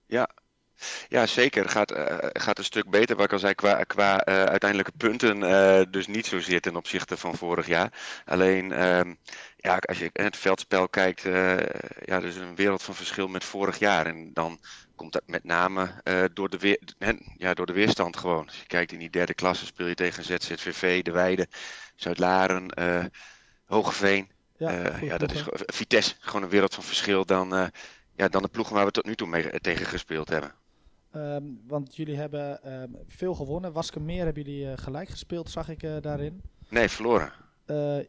Ja, 0.05 0.29
ja, 1.07 1.25
zeker. 1.25 1.69
Gaat, 1.69 1.91
uh, 1.91 2.15
gaat 2.19 2.57
een 2.57 2.63
stuk 2.63 2.89
beter, 2.89 3.15
wat 3.15 3.25
ik 3.25 3.31
al 3.31 3.39
zei, 3.39 3.53
qua, 3.53 3.83
qua 3.83 4.27
uh, 4.27 4.43
uiteindelijke 4.43 4.91
punten. 4.97 5.41
Uh, 5.41 5.81
dus 5.89 6.07
niet 6.07 6.25
zozeer 6.25 6.61
ten 6.61 6.75
opzichte 6.75 7.17
van 7.17 7.35
vorig 7.35 7.67
jaar. 7.67 7.91
Alleen, 8.25 8.71
ehm, 8.71 9.13
ja, 9.57 9.77
als 9.77 9.99
je 9.99 10.09
het 10.13 10.37
veldspel 10.37 10.89
kijkt, 10.89 11.21
ja, 11.21 11.61
er 12.05 12.25
is 12.25 12.35
een 12.35 12.55
wereld 12.55 12.83
van 12.83 12.95
verschil 12.95 13.27
met 13.27 13.43
vorig 13.43 13.79
jaar. 13.79 14.05
En 14.05 14.33
dan 14.33 14.59
komt 14.95 15.13
dat 15.13 15.23
met 15.25 15.43
name 15.43 16.01
door, 16.33 16.49
de 16.49 16.57
weer, 16.57 16.79
ja, 17.37 17.53
door 17.53 17.65
de 17.65 17.73
weerstand 17.73 18.17
gewoon. 18.17 18.45
Als 18.45 18.59
je 18.59 18.65
kijkt 18.67 18.91
in 18.91 18.99
die 18.99 19.09
derde 19.09 19.33
klasse, 19.33 19.65
speel 19.65 19.87
je 19.87 19.95
tegen 19.95 20.23
ZZVV, 20.23 21.01
De 21.01 21.11
Weide, 21.11 21.47
Zuid-Laren, 21.95 22.73
Hogeveen. 23.65 24.31
Ja, 24.57 24.97
ja, 25.01 25.17
dat 25.17 25.31
is 25.31 25.43
Vitesse, 25.65 26.15
gewoon 26.19 26.43
een 26.43 26.49
wereld 26.49 26.73
van 26.73 26.83
verschil 26.83 27.25
dan, 27.25 27.71
ja, 28.15 28.27
dan 28.27 28.41
de 28.41 28.47
ploegen 28.47 28.75
waar 28.75 28.85
we 28.85 28.91
tot 28.91 29.05
nu 29.05 29.15
toe 29.15 29.27
mee 29.27 29.59
tegen 29.59 29.85
gespeeld 29.85 30.29
hebben. 30.29 30.60
Um, 31.15 31.61
want 31.67 31.95
jullie 31.95 32.15
hebben 32.15 32.73
um, 32.73 32.97
veel 33.07 33.33
gewonnen. 33.33 33.71
Waskemeer 33.73 34.23
hebben 34.23 34.43
jullie 34.43 34.65
uh, 34.65 34.71
gelijk 34.75 35.09
gespeeld, 35.09 35.49
zag 35.49 35.69
ik 35.69 35.83
uh, 35.83 35.95
daarin. 36.01 36.41
Nee, 36.69 36.89
verloren. 36.89 37.33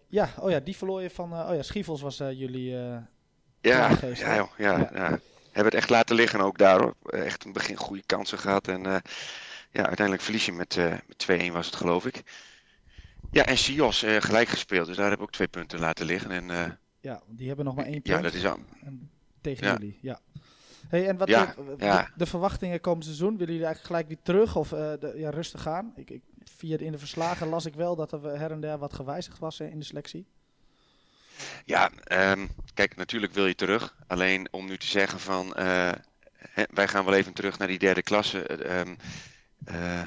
ja, 0.08 0.28
oh 0.38 0.50
ja, 0.50 0.60
die 0.60 0.76
verloor 0.76 1.02
je 1.02 1.10
van... 1.10 1.32
oh 1.32 1.54
ja, 1.54 1.62
Schiefels 1.62 2.00
was 2.00 2.16
jullie... 2.16 2.70
ja, 2.70 3.08
ja, 3.60 3.96
ja, 4.14 4.48
ja, 4.56 4.90
ja. 4.94 5.18
Hebben 5.44 5.72
het 5.72 5.74
echt 5.74 5.90
laten 5.90 6.16
liggen 6.16 6.40
ook 6.40 6.58
daar. 6.58 6.92
Echt 7.02 7.44
een 7.44 7.52
begin 7.52 7.76
goede 7.76 8.02
kansen 8.06 8.38
gehad. 8.38 8.68
En 8.68 8.82
ja, 9.70 9.86
uiteindelijk 9.86 10.22
verlies 10.22 10.46
je 10.46 10.52
met, 10.52 10.76
met 11.06 11.50
2-1 11.50 11.52
was 11.52 11.66
het 11.66 11.76
geloof 11.76 12.06
ik. 12.06 12.22
Ja, 13.30 13.46
en 13.46 13.58
Sios 13.58 14.04
gelijk 14.18 14.48
gespeeld. 14.48 14.86
Dus 14.86 14.96
daar 14.96 15.10
heb 15.10 15.18
ik 15.18 15.24
ook 15.24 15.32
twee 15.32 15.48
punten 15.48 15.78
laten 15.78 16.06
liggen. 16.06 16.30
En, 16.30 16.78
ja, 17.00 17.22
die 17.26 17.46
hebben 17.46 17.64
nog 17.64 17.74
maar 17.74 17.84
één 17.84 18.02
punt. 18.02 18.06
Ja, 18.06 18.20
dat 18.20 18.34
is 18.34 18.46
aan. 18.46 18.66
Tegen 19.40 19.66
jullie, 19.66 19.98
ja. 20.02 20.20
Hey, 20.92 21.08
en 21.08 21.16
wat 21.16 21.28
de, 21.28 21.48
de, 21.78 22.06
de, 22.14 22.26
verwachtingen 22.26 22.80
komend 22.80 23.04
seizoen? 23.04 23.36
Willen 23.36 23.54
jullie 23.54 23.64
eigenlijk 23.66 23.86
gelijk 23.86 24.08
weer 24.08 24.18
terug 24.22 24.56
of 24.56 24.72
uh, 24.72 24.78
de, 24.78 25.12
ja, 25.16 25.30
rustig 25.30 25.62
gaan? 25.62 25.92
Ik, 25.96 26.10
ik, 26.10 26.22
via 26.56 26.78
in 26.78 26.92
de 26.92 26.98
verslagen 26.98 27.48
las 27.48 27.66
ik 27.66 27.74
wel 27.74 27.96
dat 27.96 28.12
er 28.12 28.38
her 28.38 28.50
en 28.50 28.60
der 28.60 28.78
wat 28.78 28.92
gewijzigd 28.92 29.38
was 29.38 29.60
in 29.60 29.78
de 29.78 29.84
selectie. 29.84 30.26
Ja, 31.64 31.90
um, 32.32 32.50
kijk, 32.74 32.96
natuurlijk 32.96 33.32
wil 33.32 33.46
je 33.46 33.54
terug. 33.54 33.96
Alleen 34.06 34.48
om 34.50 34.66
nu 34.66 34.78
te 34.78 34.86
zeggen 34.86 35.20
van 35.20 35.46
uh, 35.58 35.92
hè, 36.38 36.62
wij 36.70 36.88
gaan 36.88 37.04
wel 37.04 37.14
even 37.14 37.32
terug 37.32 37.58
naar 37.58 37.68
die 37.68 37.78
derde 37.78 38.02
klasse. 38.02 38.70
Um, 38.78 38.96
uh, 39.68 40.00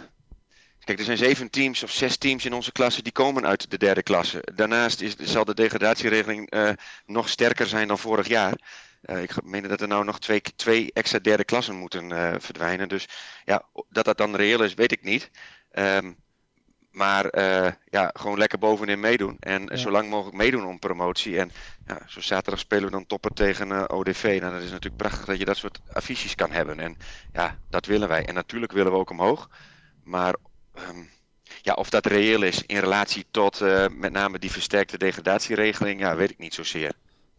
Kijk, 0.85 0.99
er 0.99 1.05
zijn 1.05 1.17
zeven 1.17 1.49
teams 1.49 1.83
of 1.83 1.91
zes 1.91 2.17
teams 2.17 2.45
in 2.45 2.53
onze 2.53 2.71
klasse 2.71 3.01
die 3.01 3.11
komen 3.11 3.45
uit 3.45 3.71
de 3.71 3.77
derde 3.77 4.03
klasse. 4.03 4.43
Daarnaast 4.55 5.01
is, 5.01 5.15
zal 5.15 5.45
de 5.45 5.53
degradatieregeling 5.53 6.53
uh, 6.53 6.69
nog 7.05 7.29
sterker 7.29 7.67
zijn 7.67 7.87
dan 7.87 7.99
vorig 7.99 8.27
jaar. 8.27 8.53
Uh, 9.05 9.21
ik 9.21 9.43
meen 9.43 9.67
dat 9.67 9.81
er 9.81 9.87
nou 9.87 10.03
nog 10.05 10.19
twee, 10.19 10.41
twee 10.41 10.93
extra 10.93 11.19
derde 11.19 11.43
klassen 11.43 11.75
moeten 11.75 12.11
uh, 12.11 12.35
verdwijnen. 12.39 12.89
Dus 12.89 13.07
ja, 13.45 13.63
dat 13.89 14.05
dat 14.05 14.17
dan 14.17 14.35
reëel 14.35 14.63
is, 14.63 14.73
weet 14.73 14.91
ik 14.91 15.03
niet. 15.03 15.31
Um, 15.73 16.15
maar 16.91 17.39
ja, 17.89 18.11
gewoon 18.13 18.37
lekker 18.37 18.59
bovenin 18.59 18.99
meedoen. 18.99 19.37
En 19.39 19.65
ja. 19.65 19.75
zo 19.75 19.91
lang 19.91 20.09
mogelijk 20.09 20.37
meedoen 20.37 20.65
om 20.65 20.79
promotie. 20.79 21.39
En 21.39 21.51
ja, 21.85 21.99
zo 22.07 22.21
zaterdag 22.21 22.59
spelen 22.59 22.85
we 22.85 22.91
dan 22.91 23.05
topper 23.05 23.33
tegen 23.33 23.89
ODV. 23.89 24.37
Nou, 24.41 24.53
dat 24.53 24.61
is 24.61 24.69
natuurlijk 24.71 25.01
prachtig 25.01 25.25
dat 25.25 25.37
je 25.37 25.45
dat 25.45 25.57
soort 25.57 25.79
affiches 25.93 26.35
kan 26.35 26.51
hebben. 26.51 26.79
En 26.79 26.97
ja, 27.33 27.57
dat 27.69 27.85
willen 27.85 28.07
wij. 28.07 28.25
En 28.25 28.33
natuurlijk 28.33 28.71
willen 28.71 28.91
we 28.91 28.97
ook 28.97 29.09
omhoog. 29.09 29.49
Maar 30.03 30.35
um, 30.89 31.09
ja, 31.61 31.73
of 31.73 31.89
dat 31.89 32.05
reëel 32.05 32.41
is 32.41 32.63
in 32.65 32.79
relatie 32.79 33.25
tot 33.31 33.59
met 33.89 34.11
name 34.11 34.39
die 34.39 34.51
versterkte 34.51 34.97
degradatieregeling, 34.97 35.99
ja, 35.99 36.15
weet 36.15 36.31
ik 36.31 36.37
niet 36.37 36.53
zozeer. 36.53 36.91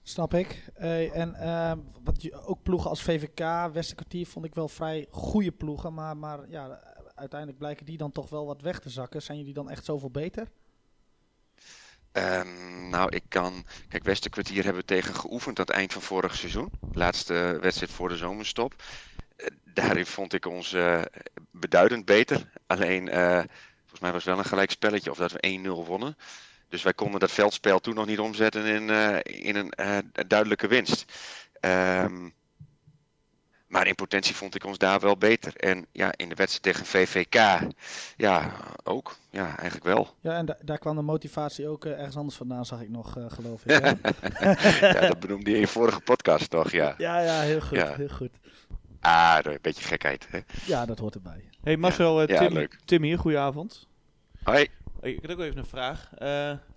Snap 0.08 0.34
ik. 0.34 0.64
Uh, 0.80 1.16
en 1.16 1.36
uh, 1.40 1.72
wat, 2.04 2.32
ook 2.46 2.62
ploegen 2.62 2.90
als 2.90 3.02
VVK, 3.02 3.72
Westerkwartier 3.72 4.26
vond 4.26 4.44
ik 4.44 4.54
wel 4.54 4.68
vrij 4.68 5.06
goede 5.10 5.52
ploegen. 5.52 5.94
Maar, 5.94 6.16
maar 6.16 6.48
ja, 6.48 6.80
uiteindelijk 7.14 7.58
blijken 7.58 7.86
die 7.86 7.96
dan 7.96 8.12
toch 8.12 8.28
wel 8.28 8.46
wat 8.46 8.62
weg 8.62 8.78
te 8.78 8.90
zakken. 8.90 9.22
Zijn 9.22 9.38
jullie 9.38 9.54
dan 9.54 9.70
echt 9.70 9.84
zoveel 9.84 10.10
beter? 10.10 10.48
Um, 12.12 12.88
nou, 12.88 13.16
ik 13.16 13.22
kan. 13.28 13.64
Kijk, 13.88 14.04
Westerkwartier 14.04 14.64
hebben 14.64 14.82
we 14.82 14.88
tegen 14.88 15.14
geoefend 15.14 15.58
het 15.58 15.70
eind 15.70 15.92
van 15.92 16.02
vorig 16.02 16.34
seizoen. 16.34 16.70
Laatste 16.92 17.58
wedstrijd 17.60 17.92
voor 17.92 18.08
de 18.08 18.16
zomerstop 18.16 18.74
daarin 19.64 20.06
vond 20.06 20.32
ik 20.32 20.46
ons 20.46 20.72
uh, 20.72 21.02
beduidend 21.50 22.04
beter. 22.04 22.50
Alleen, 22.66 23.08
volgens 23.80 24.00
mij 24.00 24.12
was 24.12 24.24
wel 24.24 24.38
een 24.38 24.44
gelijk 24.44 24.70
spelletje 24.70 25.10
of 25.10 25.18
dat 25.18 25.32
we 25.32 25.60
1-0 25.64 25.86
wonnen. 25.86 26.16
Dus 26.68 26.82
wij 26.82 26.94
konden 26.94 27.20
dat 27.20 27.30
veldspel 27.30 27.80
toen 27.80 27.94
nog 27.94 28.06
niet 28.06 28.18
omzetten 28.18 28.64
in, 28.64 28.88
uh, 28.88 29.16
in 29.22 29.56
een 29.56 29.72
duidelijke 30.26 30.66
winst. 30.66 31.04
Um, 31.60 32.34
maar 33.66 33.86
in 33.86 33.94
potentie 33.94 34.34
vond 34.34 34.54
ik 34.54 34.64
ons 34.64 34.78
daar 34.78 35.00
wel 35.00 35.16
beter. 35.16 35.56
En 35.56 35.86
ja, 35.92 36.12
in 36.16 36.28
de 36.28 36.34
wedstrijd 36.34 36.62
tegen 36.62 36.86
VVK, 36.86 37.60
ja, 38.16 38.52
ook. 38.84 39.16
Ja, 39.30 39.46
eigenlijk 39.46 39.84
wel. 39.84 40.14
Ja, 40.20 40.36
en 40.36 40.46
da 40.46 40.56
daar 40.62 40.78
kwam 40.78 40.96
de 40.96 41.02
motivatie 41.02 41.68
ook 41.68 41.84
ergens 41.84 42.16
anders 42.16 42.36
vandaan, 42.36 42.64
zag 42.66 42.80
ik 42.80 42.88
nog, 42.88 43.16
geloof 43.28 43.64
ik. 43.64 43.70
Ja? 43.70 43.94
ja, 44.92 45.00
dat 45.00 45.20
benoemde 45.20 45.50
je 45.50 45.56
in 45.56 45.62
je 45.62 45.68
vorige 45.68 46.00
podcast 46.00 46.50
toch, 46.50 46.70
ja. 46.70 46.94
Ja, 46.98 47.20
ja, 47.20 47.40
heel 47.40 47.60
goed, 47.60 47.76
ja. 47.76 47.94
heel 47.94 48.08
goed. 48.08 48.30
Ah, 49.00 49.38
een 49.42 49.58
beetje 49.60 49.84
gekheid. 49.84 50.26
Hè? 50.30 50.38
Ja, 50.66 50.86
dat 50.86 50.98
hoort 50.98 51.14
erbij. 51.14 51.48
Hey 51.62 51.76
Marcel, 51.76 52.28
ja. 52.28 52.48
Tim. 52.48 52.68
Tim 52.84 53.02
hier, 53.02 53.18
goedenavond. 53.18 53.86
Hoi. 54.42 54.68
Ik 55.06 55.22
heb 55.22 55.30
ook 55.30 55.40
even 55.40 55.58
een 55.58 55.66
vraag. 55.66 56.10
Uh, 56.12 56.18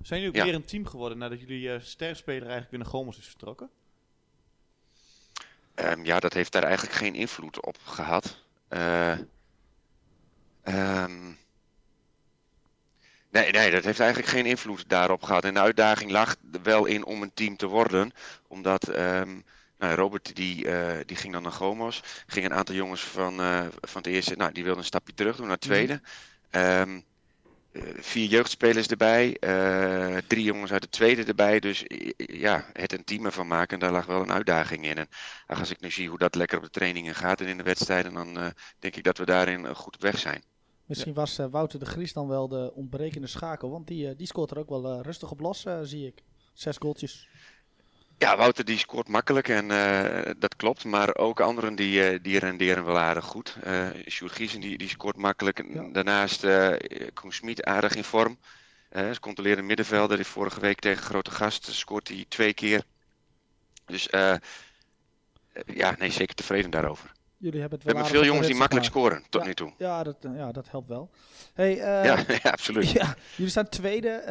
zijn 0.02 0.22
jullie 0.22 0.28
ook 0.28 0.46
weer 0.46 0.54
een 0.54 0.66
team 0.66 0.86
geworden 0.86 1.18
nadat 1.18 1.40
jullie 1.40 1.68
uh, 1.68 1.80
sterspeler 1.80 2.42
eigenlijk 2.42 2.72
weer 2.72 2.80
naar 2.80 2.90
Gomos 2.90 3.18
is 3.18 3.28
vertrokken? 3.28 3.70
Um, 5.76 6.06
ja, 6.06 6.20
dat 6.20 6.34
heeft 6.34 6.52
daar 6.52 6.64
eigenlijk 6.64 6.96
geen 6.96 7.16
invloed 7.16 7.66
op 7.66 7.78
gehad. 7.84 8.44
Uh, 8.70 9.18
um, 10.64 11.38
nee, 13.30 13.52
nee, 13.52 13.72
dat 13.72 13.84
heeft 13.84 14.00
eigenlijk 14.00 14.30
geen 14.30 14.46
invloed 14.46 14.90
daarop 14.90 15.24
gehad. 15.24 15.44
En 15.46 15.54
de 15.54 15.60
uitdaging 15.60 16.12
lag 16.12 16.36
er 16.54 16.62
wel 16.64 16.86
in 16.86 17.06
om 17.06 17.22
een 17.22 17.34
team 17.34 17.58
te 17.58 17.68
worden. 17.68 18.12
Omdat... 18.48 18.88
Um, 18.88 19.44
nou, 19.78 19.96
Robert 19.96 20.36
die, 20.36 20.66
uh, 20.66 20.98
die 21.06 21.18
ging 21.18 21.34
dan 21.34 21.44
naar 21.44 21.52
Gomos. 21.52 22.02
Ging 22.28 22.46
een 22.46 22.54
aantal 22.54 22.76
jongens 22.76 23.02
van, 23.02 23.40
uh, 23.40 23.68
van 23.82 24.02
het 24.02 24.08
eerste, 24.08 24.36
nou, 24.36 24.52
die 24.52 24.64
wilden 24.64 24.82
een 24.82 24.88
stapje 24.88 25.14
terug 25.14 25.36
doen 25.36 25.46
naar 25.46 25.56
het 25.56 25.62
tweede. 25.62 26.02
Um, 26.52 26.96
uh, 26.96 27.02
vier 28.00 28.28
jeugdspelers 28.28 28.88
erbij, 28.88 29.38
drie 30.28 30.44
jongens 30.44 30.72
uit 30.72 30.84
het 30.84 30.92
tweede 30.92 31.24
erbij. 31.24 31.60
Dus 31.60 31.84
ja, 32.18 32.66
het 32.74 32.94
een 32.94 33.04
team 33.04 33.26
ervan 33.26 33.48
maken, 33.48 33.80
daar 33.80 33.92
lag 33.92 34.06
wel 34.06 34.22
een 34.22 34.32
uitdaging 34.32 34.86
in. 34.86 34.98
En 34.98 35.08
als 35.48 35.70
ik 35.70 35.82
nu 35.82 35.92
zie 35.92 36.10
hoe 36.10 36.18
dat 36.18 36.36
lekker 36.36 36.58
op 36.58 36.64
de 36.64 36.70
trainingen 36.70 37.16
gaat 37.16 37.42
en 37.42 37.48
in 37.48 37.58
de 37.58 37.64
wedstrijden, 37.64 38.14
dan 38.14 38.54
denk 38.80 38.96
ik 38.96 39.04
dat 39.04 39.18
we 39.18 39.26
daarin 39.26 39.76
goed 39.76 39.96
op 39.96 40.02
weg 40.02 40.20
zijn. 40.20 40.44
Misschien 40.86 41.14
was 41.14 41.38
Wouter 41.52 41.80
de 41.80 41.86
Gries 41.86 42.14
dan 42.14 42.28
wel 42.28 42.48
de 42.48 42.74
ontbrekende 42.74 43.28
schakel, 43.28 43.70
want 43.70 43.88
die, 43.88 44.16
die 44.16 44.28
scoort 44.28 44.52
er 44.52 44.60
ook 44.60 44.70
wel 44.70 45.02
rustig 45.02 45.32
op 45.32 45.40
los, 45.40 45.66
zie 45.82 46.08
ik. 46.08 46.24
Zes 46.54 46.78
goaltjes. 46.78 47.28
Ja, 48.20 48.38
Wouter 48.38 48.66
die 48.66 48.78
scoort 48.78 49.08
makkelijk 49.08 49.48
en 49.48 49.70
uh, 49.70 50.32
dat 50.38 50.56
klopt. 50.56 50.84
Maar 50.84 51.16
ook 51.16 51.40
anderen 51.40 51.76
die, 51.76 52.12
uh, 52.12 52.20
die 52.22 52.40
renderen 52.40 52.86
wel 52.86 52.98
aardig 52.98 53.26
goed. 53.26 53.58
Uh, 53.64 53.90
Sjoerd 54.08 54.32
Giesen 54.32 54.62
die, 54.62 54.78
die 54.78 54.90
scoort 54.90 55.18
makkelijk. 55.18 55.64
Ja. 55.74 55.90
Daarnaast 55.92 56.44
uh, 56.44 56.76
Koen 57.14 57.32
Smit 57.32 57.64
aardig 57.64 57.96
in 57.96 58.04
vorm. 58.04 58.38
Uh, 58.92 59.12
ze 59.12 59.20
controleerde 59.20 59.62
middenvelder. 59.62 60.18
Die 60.18 60.26
vorige 60.26 60.60
week 60.60 60.80
tegen 60.80 61.04
Grote 61.04 61.32
Gast 61.32 61.66
scoort 61.66 62.08
hij 62.08 62.26
twee 62.28 62.54
keer. 62.54 62.84
Dus 63.86 64.08
ja, 65.66 65.96
nee, 65.98 66.12
zeker 66.12 66.36
tevreden 66.36 66.72
daarover. 66.72 67.12
Jullie 67.40 67.60
hebben 67.60 67.80
het 67.80 67.88
wel 67.88 67.96
We 67.96 68.02
hebben 68.02 68.20
veel 68.20 68.30
jongens 68.30 68.48
die 68.48 68.56
makkelijk 68.58 68.86
scoren 68.86 69.24
tot 69.30 69.42
ja, 69.42 69.48
nu 69.48 69.54
toe. 69.54 69.74
Ja 69.78 70.04
dat, 70.04 70.16
ja, 70.36 70.52
dat 70.52 70.70
helpt 70.70 70.88
wel. 70.88 71.10
Hey, 71.54 71.72
uh, 71.72 71.82
ja, 71.82 72.24
ja, 72.44 72.50
absoluut. 72.50 72.92
Ja, 73.00 73.16
jullie 73.36 73.52
staan 73.52 73.70
tweede, 73.70 74.24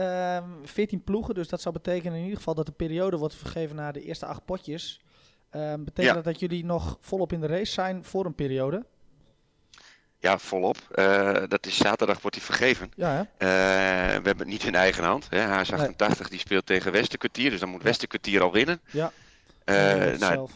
uh, 0.42 0.64
14 0.64 1.04
ploegen. 1.04 1.34
Dus 1.34 1.48
dat 1.48 1.60
zou 1.60 1.74
betekenen 1.74 2.16
in 2.16 2.22
ieder 2.22 2.36
geval 2.36 2.54
dat 2.54 2.66
de 2.66 2.72
periode 2.72 3.16
wordt 3.16 3.34
vergeven 3.34 3.76
naar 3.76 3.92
de 3.92 4.02
eerste 4.02 4.26
acht 4.26 4.44
potjes. 4.44 5.00
Uh, 5.56 5.74
betekent 5.78 6.14
dat 6.14 6.24
dat 6.24 6.40
jullie 6.40 6.64
nog 6.64 6.98
volop 7.00 7.32
in 7.32 7.40
de 7.40 7.46
race 7.46 7.72
zijn 7.72 8.04
voor 8.04 8.26
een 8.26 8.34
periode? 8.34 8.84
Ja, 10.18 10.38
volop. 10.38 10.76
Uh, 10.94 11.42
dat 11.48 11.66
is 11.66 11.76
zaterdag 11.76 12.20
wordt 12.20 12.36
hij 12.36 12.44
vergeven. 12.44 12.90
Ja, 12.96 13.28
we 13.38 13.44
hebben 13.44 14.38
het 14.38 14.46
niet 14.46 14.64
in 14.64 14.74
eigen 14.74 15.04
hand. 15.04 15.26
Hè. 15.30 15.40
Haas 15.40 15.72
88 15.72 16.18
nee. 16.18 16.28
die 16.28 16.38
speelt 16.38 16.66
tegen 16.66 16.92
Westerkwartier, 16.92 17.50
dus 17.50 17.60
dan 17.60 17.68
moet 17.68 17.82
Westerkwartier 17.82 18.42
al 18.42 18.52
winnen. 18.52 18.80
Ja. 18.90 19.12
Nou, 19.64 20.16
zelf 20.18 20.52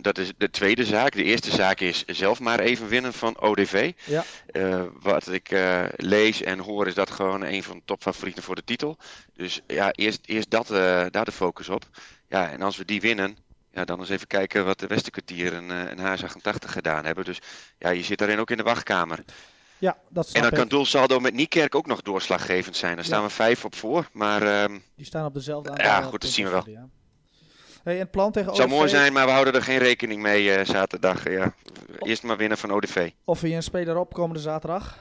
dat 0.00 0.18
is 0.18 0.32
de 0.38 0.50
tweede 0.50 0.84
zaak. 0.84 1.12
De 1.12 1.22
eerste 1.22 1.50
zaak 1.50 1.80
is 1.80 2.04
zelf 2.04 2.40
maar 2.40 2.60
even 2.60 2.88
winnen 2.88 3.12
van 3.12 3.40
ODV. 3.40 3.92
Ja. 4.04 4.24
Uh, 4.52 4.82
wat 5.00 5.28
ik 5.28 5.50
uh, 5.50 5.84
lees 5.96 6.42
en 6.42 6.58
hoor 6.58 6.86
is 6.86 6.94
dat 6.94 7.10
gewoon 7.10 7.42
een 7.42 7.62
van 7.62 7.76
de 7.76 7.82
topfavorieten 7.84 8.42
voor 8.42 8.54
de 8.54 8.64
titel. 8.64 8.96
Dus 9.34 9.60
ja, 9.66 9.92
eerst, 9.92 10.20
eerst 10.26 10.50
dat, 10.50 10.70
uh, 10.70 11.04
daar 11.10 11.24
de 11.24 11.32
focus 11.32 11.68
op. 11.68 11.84
Ja, 12.28 12.50
en 12.50 12.62
als 12.62 12.76
we 12.76 12.84
die 12.84 13.00
winnen, 13.00 13.36
ja, 13.72 13.84
dan 13.84 14.00
eens 14.00 14.08
even 14.08 14.26
kijken 14.26 14.64
wat 14.64 14.78
de 14.78 14.86
Westerkwartier 14.86 15.54
en, 15.54 15.70
en 15.70 16.18
H88 16.18 16.66
gedaan 16.66 17.04
hebben. 17.04 17.24
Dus 17.24 17.38
ja, 17.78 17.90
je 17.90 18.02
zit 18.02 18.18
daarin 18.18 18.38
ook 18.38 18.50
in 18.50 18.56
de 18.56 18.62
wachtkamer. 18.62 19.24
Ja, 19.78 19.96
dat 20.08 20.30
en 20.32 20.42
dan 20.42 20.50
kan 20.50 20.68
doelsaldo 20.68 21.20
met 21.20 21.34
Niekerk 21.34 21.74
ook 21.74 21.86
nog 21.86 22.02
doorslaggevend 22.02 22.76
zijn. 22.76 22.94
Daar 22.94 23.04
staan 23.04 23.20
ja. 23.20 23.26
we 23.26 23.32
vijf 23.32 23.64
op 23.64 23.74
voor. 23.74 24.08
Maar, 24.12 24.62
um, 24.62 24.82
Die 24.96 25.06
staan 25.06 25.24
op 25.24 25.34
dezelfde 25.34 25.72
Ja, 25.76 26.02
goed, 26.02 26.20
dat 26.20 26.30
zien 26.30 26.44
we 26.44 26.50
wel. 26.50 26.68
Ja. 26.68 26.88
Hey, 27.82 27.96
het 27.96 28.10
plan 28.10 28.32
tegen 28.32 28.54
zou 28.54 28.68
mooi 28.68 28.88
zijn, 28.88 29.12
maar 29.12 29.26
we 29.26 29.32
houden 29.32 29.54
er 29.54 29.62
geen 29.62 29.78
rekening 29.78 30.22
mee 30.22 30.58
uh, 30.58 30.64
zaterdag. 30.64 31.30
Ja. 31.30 31.54
Eerst 31.98 32.22
maar 32.22 32.36
winnen 32.36 32.58
van 32.58 32.70
ODV. 32.70 33.10
Of 33.24 33.40
je 33.40 33.48
een 33.48 33.62
speler 33.62 33.96
op 33.96 34.12
komende 34.12 34.40
zaterdag? 34.40 34.98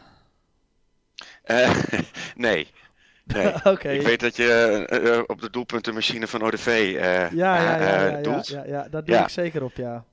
Uh, 1.45 1.75
nee. 2.35 2.67
nee. 3.23 3.53
okay. 3.73 3.95
Ik 3.95 4.01
weet 4.01 4.19
dat 4.19 4.35
je 4.35 4.87
uh, 5.03 5.23
op 5.27 5.41
de 5.41 5.49
doelpuntenmachine 5.49 6.27
van 6.27 6.41
ODV 6.41 6.91
ja, 6.93 7.29
ja, 7.31 7.77
ja, 7.79 8.07
ja, 8.07 8.21
doelt. 8.21 8.47
Ja, 8.47 8.63
ja, 8.65 8.87
daar 8.89 9.03
doe 9.03 9.15
ik 9.15 9.29
zeker 9.29 9.63
op, 9.63 9.75
ja. 9.75 10.03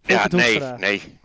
ja, 0.00 0.26
nee, 0.30 0.60
nee. 0.60 1.18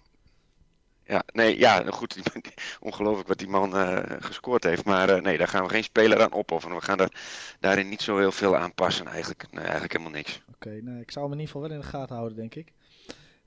Ja, 1.12 1.24
nee, 1.34 1.60
ja, 1.60 1.84
goed. 1.90 2.16
Ongelooflijk 2.80 3.28
wat 3.28 3.38
die 3.38 3.48
man 3.48 3.76
uh, 3.76 4.00
gescoord 4.20 4.64
heeft. 4.64 4.86
Maar 4.86 5.10
uh, 5.10 5.22
nee, 5.22 5.38
daar 5.38 5.48
gaan 5.48 5.64
we 5.64 5.70
geen 5.70 5.84
speler 5.84 6.22
aan 6.22 6.34
opofferen. 6.34 6.76
We 6.76 6.84
gaan 6.84 6.98
daar, 6.98 7.12
daarin 7.60 7.90
niet 7.90 8.02
zo 8.02 8.18
heel 8.18 8.32
veel 8.32 8.58
aanpassen. 8.58 9.08
Eigenlijk, 9.08 9.46
nee, 9.52 9.64
eigenlijk 9.64 9.92
helemaal 9.92 10.14
niks. 10.14 10.42
Oké, 10.48 10.68
okay, 10.68 10.80
nee, 10.80 11.02
ik 11.02 11.12
zou 11.12 11.26
hem 11.26 11.34
in 11.34 11.40
ieder 11.40 11.54
geval 11.54 11.70
wel 11.70 11.78
in 11.78 11.84
de 11.84 11.98
gaten 11.98 12.16
houden, 12.16 12.38
denk 12.38 12.56
ik. 12.56 12.72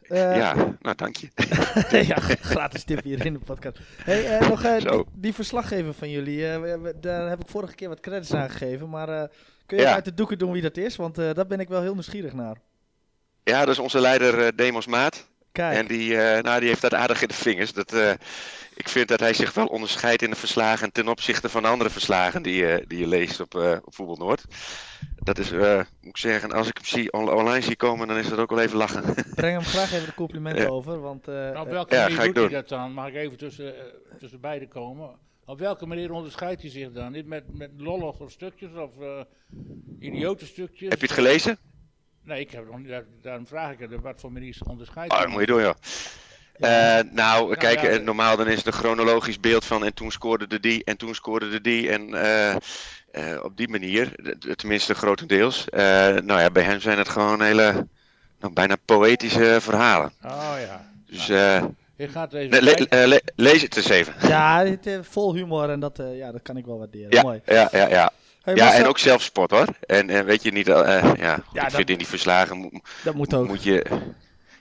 ja, 0.09 0.55
nou 0.81 0.97
dank 0.97 1.17
je. 1.17 1.29
ja, 2.13 2.17
gratis 2.41 2.85
tip 2.85 3.03
hier 3.03 3.27
in 3.27 3.33
de 3.33 3.39
podcast. 3.39 3.79
Hey, 3.97 4.39
nog 4.49 4.63
die, 4.63 5.05
die, 5.13 5.35
verslaggever 5.35 5.95
van 5.95 6.11
jullie, 6.11 6.41
daar 7.01 7.29
heb 7.29 7.41
ik 7.41 7.49
vorige 7.49 7.75
keer 7.75 7.89
wat 7.89 8.01
credits 8.01 8.35
aan 8.35 8.51
gegeven, 8.51 8.89
maar 8.89 9.31
kun 9.67 9.79
je 9.79 9.87
uit 9.87 10.05
de 10.05 10.15
doeken 10.15 10.39
doen 10.39 10.53
wie 10.53 10.63
dat 10.63 10.77
is? 10.77 10.97
Want 10.97 11.15
daar 11.15 11.47
ben 11.47 11.61
ik 11.61 11.69
wel 11.69 11.83
heel 11.83 11.93
nieuwsgierig 11.93 12.33
naar. 12.33 12.57
Ja, 13.43 13.61
dat 13.61 13.69
is 13.69 13.79
onze 13.79 14.01
leider 14.01 14.57
Demos 14.57 14.87
Maat. 14.87 15.33
Kijk. 15.55 15.77
En 15.77 15.87
die, 15.87 16.17
nou, 16.17 16.61
die 16.61 16.69
heeft 16.69 16.81
dat 16.81 16.95
aardig 16.95 17.23
in 17.23 17.29
de 17.29 17.35
vingers. 17.35 17.73
Dat, 17.73 17.93
ik 18.75 18.89
vind 18.89 19.09
dat 19.09 19.21
hij 19.21 19.35
zich 19.35 19.55
wel 19.55 19.67
onderscheidt 19.67 20.23
in 20.23 20.31
de 20.31 20.37
verslagen 20.37 20.93
ten 20.93 21.09
opzichte 21.09 21.49
van 21.49 21.65
andere 21.65 21.91
verslagen 21.91 22.43
die, 22.43 22.55
je, 22.55 22.85
die 22.89 22.99
je 22.99 23.07
leest 23.07 23.41
op, 23.41 23.55
uh, 23.55 23.77
op 23.85 23.95
Voetbal 23.95 24.17
Noord. 24.17 24.45
Dat 25.17 25.39
is, 25.39 25.53
uh, 25.53 25.77
moet 25.77 25.87
ik 26.01 26.17
zeggen, 26.17 26.53
als 26.53 26.69
ik 26.69 26.77
hem 26.77 26.87
zie, 26.87 27.13
online 27.13 27.61
zie 27.61 27.77
komen, 27.77 28.09
dan 28.09 28.17
is 28.17 28.29
dat 28.29 28.39
ook 28.39 28.51
wel 28.51 28.61
even 28.61 28.77
lachen. 28.77 29.15
Breng 29.35 29.55
hem 29.57 29.65
graag 29.65 29.93
even 29.93 30.07
de 30.07 30.15
complimenten 30.15 30.71
over. 30.71 31.01
Want, 31.01 31.29
uh, 31.29 31.35
nou, 31.35 31.59
op 31.59 31.71
welke 31.71 31.97
manier 31.97 32.33
doet 32.33 32.37
hij 32.37 32.49
dat 32.49 32.69
dan? 32.69 32.93
Mag 32.93 33.09
ik 33.09 33.15
even 33.15 33.37
tussen, 33.37 33.75
tussen 34.19 34.41
beiden 34.41 34.69
komen? 34.69 35.11
Op 35.45 35.59
welke 35.59 35.87
manier 35.87 36.13
onderscheidt 36.13 36.61
hij 36.61 36.71
zich 36.71 36.93
dan? 36.93 37.13
Niet 37.13 37.27
met, 37.27 37.45
met 37.53 37.71
lollige 37.77 38.29
stukjes 38.29 38.71
of 38.75 38.91
idiote 39.99 40.47
stukjes? 40.47 40.89
Heb 40.89 41.01
je 41.01 41.07
het 41.07 41.15
gelezen? 41.15 41.59
Nee, 42.25 42.41
ik 42.41 42.51
heb 42.51 42.67
nog 42.67 42.79
niet. 42.79 43.03
Daarom 43.23 43.47
vraag 43.47 43.73
ik 43.73 43.81
er 43.81 44.01
wat 44.01 44.21
voor 44.21 44.33
manier 44.33 44.57
onderscheidt. 44.67 45.13
Oh, 45.13 45.21
dat 45.21 45.29
moet 45.29 45.41
je 45.41 45.47
doen, 45.47 45.61
ja. 45.61 45.75
Uh, 46.59 47.13
nou, 47.13 47.57
kijk, 47.57 47.81
ja, 47.81 47.99
normaal 47.99 48.37
dan 48.37 48.47
is 48.47 48.57
het 48.57 48.67
een 48.67 48.73
chronologisch 48.73 49.41
beeld 49.41 49.65
van 49.65 49.85
en 49.85 49.95
toen 49.95 50.13
scoorde 50.13 50.47
de 50.47 50.61
die 50.61 50.85
en 50.85 50.97
toen 50.97 51.15
scoorde 51.15 51.49
de 51.49 51.61
die. 51.61 51.91
En 51.91 52.09
uh, 52.09 52.57
uh, 53.13 53.45
op 53.45 53.57
die 53.57 53.69
manier, 53.69 54.13
tenminste 54.57 54.95
grotendeels. 54.95 55.65
nou 55.71 56.41
ja, 56.41 56.51
bij 56.51 56.63
hem 56.63 56.81
zijn 56.81 56.99
het 56.99 57.09
gewoon 57.09 57.43
hele, 57.43 57.87
nou, 58.41 58.53
bijna 58.53 58.77
poëtische 58.85 59.59
verhalen. 59.61 60.13
Oh 60.25 60.55
ja. 60.67 60.91
Dus 61.07 61.27
je 61.97 62.09
gaat 62.09 62.33
even 62.33 62.63
le 62.63 62.87
le 62.89 63.07
le 63.07 63.23
lees 63.37 63.63
het 63.63 63.77
eens 63.77 63.89
even. 63.89 64.15
Ja, 64.29 64.65
het, 64.65 64.89
vol 65.01 65.35
humor 65.35 65.71
en 65.71 65.81
dat, 65.81 66.03
ja, 66.13 66.33
dat 66.33 66.43
kan 66.43 66.57
ik 66.57 66.65
wel 66.65 66.79
waarderen. 66.79 67.11
Ja, 67.11 67.23
Mooi. 67.23 67.41
ja, 67.45 67.69
ja. 67.73 67.89
ja. 67.89 68.13
Hey, 68.45 68.55
ja, 68.55 68.75
en 68.75 68.87
ook 68.87 68.99
zelfspot 68.99 69.51
hoor. 69.51 69.67
En, 69.87 70.11
en 70.11 70.25
weet 70.25 70.43
je 70.43 70.53
niet, 70.53 70.67
ja, 70.67 71.15
ja 71.17 71.37
ik 71.37 71.43
dat, 71.53 71.73
vind 71.73 71.91
in 71.91 71.99
die 71.99 72.07
verslagen 72.07 72.57
moet, 72.57 72.81
dat 73.03 73.15
moet, 73.15 73.35
ook. 73.35 73.47
moet 73.47 73.63
je 73.63 73.87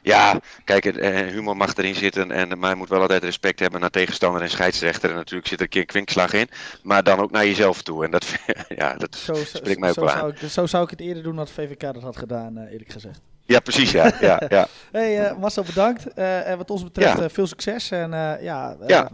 ja, 0.03 0.39
kijk, 0.63 0.85
eh, 0.85 1.27
humor 1.27 1.57
mag 1.57 1.75
erin 1.75 1.95
zitten. 1.95 2.31
En, 2.31 2.59
maar 2.59 2.69
je 2.69 2.75
moet 2.75 2.89
wel 2.89 3.01
altijd 3.01 3.23
respect 3.23 3.59
hebben 3.59 3.79
naar 3.79 3.89
tegenstander 3.89 4.41
en 4.41 4.49
scheidsrechter. 4.49 5.09
En 5.09 5.15
natuurlijk 5.15 5.47
zit 5.47 5.57
er 5.59 5.63
een 5.63 5.69
keer 5.69 5.81
een 5.81 5.87
kwinkslag 5.87 6.33
in. 6.33 6.49
Maar 6.83 7.03
dan 7.03 7.19
ook 7.19 7.31
naar 7.31 7.45
jezelf 7.45 7.81
toe. 7.81 8.05
En 8.05 8.11
dat, 8.11 8.25
ja, 8.75 8.93
dat 8.93 9.15
zo, 9.15 9.33
spreekt 9.33 9.79
mij 9.79 9.89
ook 9.89 9.95
wel 9.95 10.09
aan. 10.09 10.29
Ik, 10.29 10.37
zo 10.37 10.65
zou 10.65 10.83
ik 10.83 10.89
het 10.89 10.99
eerder 10.99 11.23
doen 11.23 11.39
als 11.39 11.51
VVK 11.51 11.79
dat 11.79 12.01
had 12.01 12.17
gedaan, 12.17 12.57
uh, 12.57 12.71
eerlijk 12.71 12.91
gezegd. 12.91 13.21
Ja, 13.45 13.59
precies, 13.59 13.91
ja. 13.91 14.13
ja, 14.21 14.41
ja. 14.49 14.67
hey, 14.91 15.31
uh, 15.31 15.37
Marcel, 15.37 15.63
bedankt. 15.63 16.07
Uh, 16.15 16.49
en 16.49 16.57
wat 16.57 16.69
ons 16.69 16.83
betreft 16.83 17.19
ja. 17.19 17.29
veel 17.29 17.47
succes. 17.47 17.91
En 17.91 18.11
ja, 18.41 18.77
ja, 18.87 19.09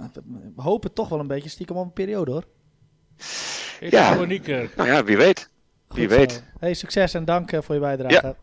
we 0.56 0.62
hopen 0.62 0.94
toch 0.94 1.10
wel 1.10 1.20
een 1.20 1.28
beetje 1.28 1.50
stiekem 1.50 1.76
op 1.76 1.86
een 1.86 1.94
periode, 1.94 2.32
hoor. 2.32 2.44
Ja, 3.80 4.16
nou 4.16 4.90
ja, 4.90 5.04
wie 5.04 5.18
weet. 5.18 5.50
Wie 5.88 6.10
weet. 6.10 6.44
Hey, 6.60 6.74
succes 6.74 7.14
en 7.14 7.26
dank 7.26 7.50
voor 7.64 7.76
je 7.76 7.82
bijdrage. 7.82 8.14
Ja. 8.28 8.36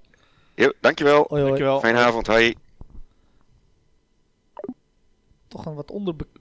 Jo, 0.55 0.73
dankjewel. 0.81 1.25
Hoi, 1.29 1.29
hoi. 1.29 1.45
dankjewel. 1.45 1.81
Fijne 1.81 1.99
avond, 1.99 2.27
hoi. 2.27 2.55
Toch 5.49 5.67
een 5.67 5.75
wat 5.75 5.93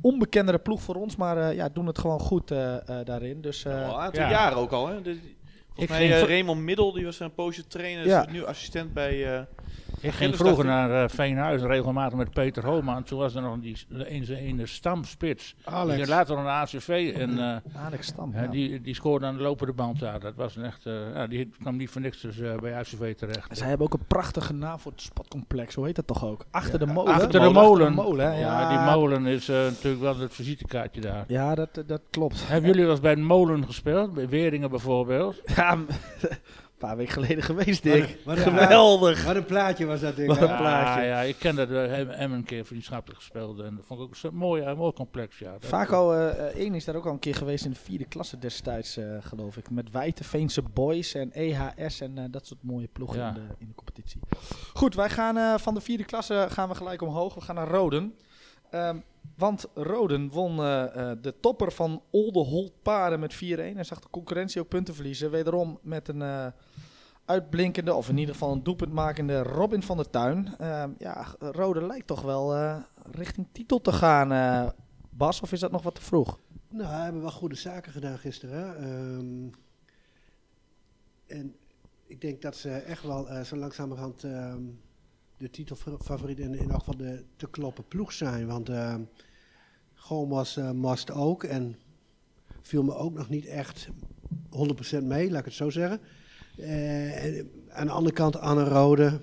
onbekendere 0.02 0.60
ploeg 0.60 0.82
voor 0.82 0.96
ons, 0.96 1.16
maar 1.16 1.38
uh, 1.38 1.54
ja, 1.54 1.70
doen 1.70 1.88
het 1.88 2.00
gewoon 2.00 2.20
goed 2.20 2.52
uh, 2.52 2.60
uh, 2.60 2.78
daarin. 3.04 3.42
Dus, 3.42 3.66
uh, 3.66 3.74
al 3.74 3.80
een 3.80 4.02
aantal 4.02 4.24
ja. 4.24 4.30
jaren 4.30 4.58
ook 4.58 4.72
al. 4.72 4.88
Hè? 4.88 5.02
Dus, 5.02 5.18
volgens 5.76 6.00
mij 6.00 6.20
Raymond 6.22 6.62
Middel, 6.62 6.92
die 6.92 7.06
was 7.06 7.20
een 7.20 7.34
poosje 7.34 7.68
trainer, 7.68 8.06
ja. 8.06 8.26
is 8.26 8.32
nu 8.32 8.46
assistent 8.46 8.94
bij 8.94 9.46
ik 10.06 10.12
ging 10.12 10.36
vroeger 10.36 10.66
naar 10.66 10.90
uh, 10.90 11.10
Veenhuis 11.10 11.62
regelmatig 11.62 12.18
met 12.18 12.32
Peter 12.32 12.66
Homan. 12.66 13.04
Toen 13.04 13.20
was 13.20 13.36
er 13.36 13.42
nog 13.42 13.60
die, 13.60 13.78
een, 13.90 14.60
een 14.60 14.68
stamspits. 14.68 15.56
Alex. 15.64 15.98
Die 15.98 16.08
later 16.08 16.38
een 16.38 16.48
ACV. 16.48 17.14
En, 17.18 17.30
uh, 17.30 17.56
Alex 17.86 18.08
Stam, 18.08 18.32
ja. 18.34 18.48
die, 18.48 18.82
die 18.82 18.96
scoorde 18.96 19.26
aan 19.26 19.38
de 19.38 19.44
lopende 19.44 19.74
band 19.74 20.00
daar. 20.00 20.20
Dat 20.20 20.36
was 20.36 20.56
een 20.56 20.64
echt, 20.64 20.86
uh, 20.86 20.94
ja, 21.14 21.28
die 21.28 21.50
kwam 21.62 21.76
niet 21.76 21.90
voor 21.90 22.02
niks 22.02 22.22
dus, 22.22 22.38
bij 22.60 22.76
ACV 22.76 23.16
terecht. 23.16 23.50
En 23.50 23.56
zij 23.56 23.68
hebben 23.68 23.88
ook 23.88 23.94
een 23.94 24.08
prachtige 24.08 24.54
naam 24.54 24.80
voor 24.80 24.92
het 24.92 25.02
spotcomplex. 25.02 25.76
Hoe 25.76 25.86
heet 25.86 25.96
dat 25.96 26.08
toch 26.08 26.26
ook? 26.26 26.46
Achter 26.52 26.80
de 26.80 26.86
molen. 26.86 27.14
Achter 27.14 27.32
de 27.32 27.40
molen. 27.40 27.62
Achter 27.62 27.86
de 27.86 27.96
molen 27.96 28.38
ja. 28.38 28.70
die 28.70 28.96
molen 28.96 29.26
is 29.26 29.48
natuurlijk 29.48 30.02
wel 30.02 30.20
het 30.20 30.34
visitekaartje 30.34 31.02
daar. 31.02 31.26
Ja, 31.28 31.56
dat, 31.56 31.84
dat 31.86 32.02
klopt. 32.10 32.48
Hebben 32.48 32.70
jullie 32.70 32.84
wel 32.84 32.92
eens 32.92 33.02
bij 33.02 33.12
een 33.12 33.26
molen 33.26 33.66
gespeeld? 33.66 34.14
Bij 34.14 34.30
Weringen 34.30 34.70
bijvoorbeeld? 34.70 35.42
Ja, 35.66 35.72
een 35.72 35.88
paar 36.78 36.98
weken 36.98 37.14
geleden 37.14 37.44
geweest, 37.44 37.84
Dick. 37.84 38.18
Wat, 38.26 38.38
wat 38.38 38.44
Geweldig. 38.44 39.24
Wat 39.24 39.36
een 39.36 39.46
plaatje 39.46 39.86
was 39.86 40.00
dat, 40.00 40.16
Dick. 40.16 40.28
Wat 40.28 40.42
een 40.42 40.58
plaatje. 40.58 41.02
Ja, 41.02 41.08
ja, 41.08 41.20
ik 41.22 41.36
kende 41.40 41.68
de 41.68 42.06
hem 42.10 42.32
een 42.32 42.44
keer 42.44 42.66
vriendschappelijk 42.66 43.20
gespeeld. 43.20 43.60
En 43.60 43.76
dat 43.76 43.86
vond 43.86 44.00
ik 44.00 44.06
ook 44.06 44.16
zo 44.16 44.32
mooi, 44.32 44.64
een 44.64 44.78
mooi 44.78 44.94
complex. 44.94 45.40
Ja. 45.40 45.56
Vaak 45.60 45.92
al, 45.92 46.16
uh, 46.16 46.28
één 46.38 46.74
is 46.74 46.86
daar 46.86 46.96
ook 46.96 47.06
al 47.06 47.12
een 47.12 47.20
keer 47.20 47.36
geweest 47.36 47.66
in 47.66 47.72
de 47.72 47.80
vierde 47.80 48.06
klasse 48.06 48.40
destijds, 48.40 48.98
uh, 48.98 49.18
geloof 49.20 49.58
ik. 49.58 49.70
Met 49.70 49.90
Veense 50.14 50.62
Boys 50.62 51.14
en 51.14 51.32
EHS 51.34 52.02
en 52.02 52.18
uh, 52.18 52.24
dat 52.30 52.48
soort 52.48 52.64
mooie 52.64 52.88
ploegen 52.88 53.20
ja. 53.20 53.28
in, 53.28 53.34
de, 53.34 53.56
in, 53.58 53.68
de, 53.68 53.76
competitie. 53.76 54.20
Goed, 54.74 54.96
wij 54.96 55.10
gaan 55.10 55.60
van 55.60 55.74
de 55.74 55.82
vierde 55.82 56.06
klasse 56.06 56.48
gaan 56.50 56.70
we 56.70 56.76
gelijk 56.76 57.02
omhoog. 57.02 57.34
We 57.34 57.42
gaan 57.42 57.56
naar 57.56 57.68
Roden. 57.68 58.16
Um, 58.72 59.04
want 59.36 59.66
Roden 59.74 60.30
won 60.30 60.60
uh, 60.60 60.84
uh, 60.96 61.12
de 61.22 61.40
topper 61.40 61.72
van 61.72 62.02
Olde 62.12 62.72
Paren 62.82 63.20
met 63.20 63.36
4-1. 63.36 63.38
En 63.38 63.86
zag 63.86 64.00
de 64.00 64.10
concurrentie 64.10 64.62
ook 64.62 64.68
punten 64.68 64.96
verliezen. 64.96 65.32
Wederom 65.32 65.80
met 65.82 66.08
een 66.08 66.22
uh, 66.22 66.48
uitblinkende, 67.26 67.94
of 67.94 68.10
in 68.10 68.18
ieder 68.18 68.34
geval 68.34 68.52
een 68.52 68.64
doelpuntmakende 68.64 69.44
Robin 69.44 69.84
van 69.84 69.98
der 69.98 70.10
Tuin. 70.10 70.58
Ehm, 70.58 70.90
ja, 70.98 71.28
Roden 71.40 71.88
lijkt 71.88 72.08
toch 72.08 72.22
wel 72.22 72.56
richting 73.12 73.48
titel 73.52 73.82
te 73.82 73.92
gaan, 73.92 74.74
Bas. 75.10 75.42
Of 75.42 75.52
is 75.52 75.60
dat 75.60 75.72
nog 75.72 75.84
wat 75.84 75.96
te 75.96 76.02
vroeg? 76.02 76.40
Nou, 76.70 76.90
we 76.90 77.04
hebben 77.04 77.22
wel 77.22 77.32
goede 77.32 77.56
zaken 77.56 77.92
gedaan 77.92 78.18
gisteren. 78.18 78.90
Um, 78.90 79.50
en 81.28 81.56
ik 82.08 82.22
denk 82.22 82.42
dat 82.42 82.56
ze 82.56 82.70
echt 82.70 83.04
wel 83.04 83.44
zo 83.44 83.56
langzamerhand... 83.56 84.24
Um, 84.24 84.80
de 85.38 85.50
titelfavoriet 85.50 86.40
in, 86.40 86.56
in 86.56 86.70
elk 86.70 86.80
geval 86.80 86.98
de 86.98 87.24
te 87.36 87.50
kloppen 87.50 87.88
ploeg 87.88 88.14
zijn. 88.14 88.48
Want 88.48 88.70
uh, 88.70 88.96
Gomas 89.94 90.58
uh, 90.58 90.72
mast 90.72 91.12
ook 91.12 91.44
en 91.44 91.76
viel 92.62 92.84
me 92.84 92.96
ook 92.96 93.14
nog 93.14 93.30
niet 93.30 93.46
echt 93.46 93.88
100% 95.00 95.04
mee, 95.04 95.30
laat 95.30 95.40
ik 95.40 95.46
het 95.46 95.54
zo 95.54 95.70
zeggen. 95.70 96.00
Uh, 96.58 97.44
aan 97.70 97.86
de 97.86 97.92
andere 97.92 98.16
kant 98.16 98.38
Anne 98.38 98.64
Rode. 98.64 99.22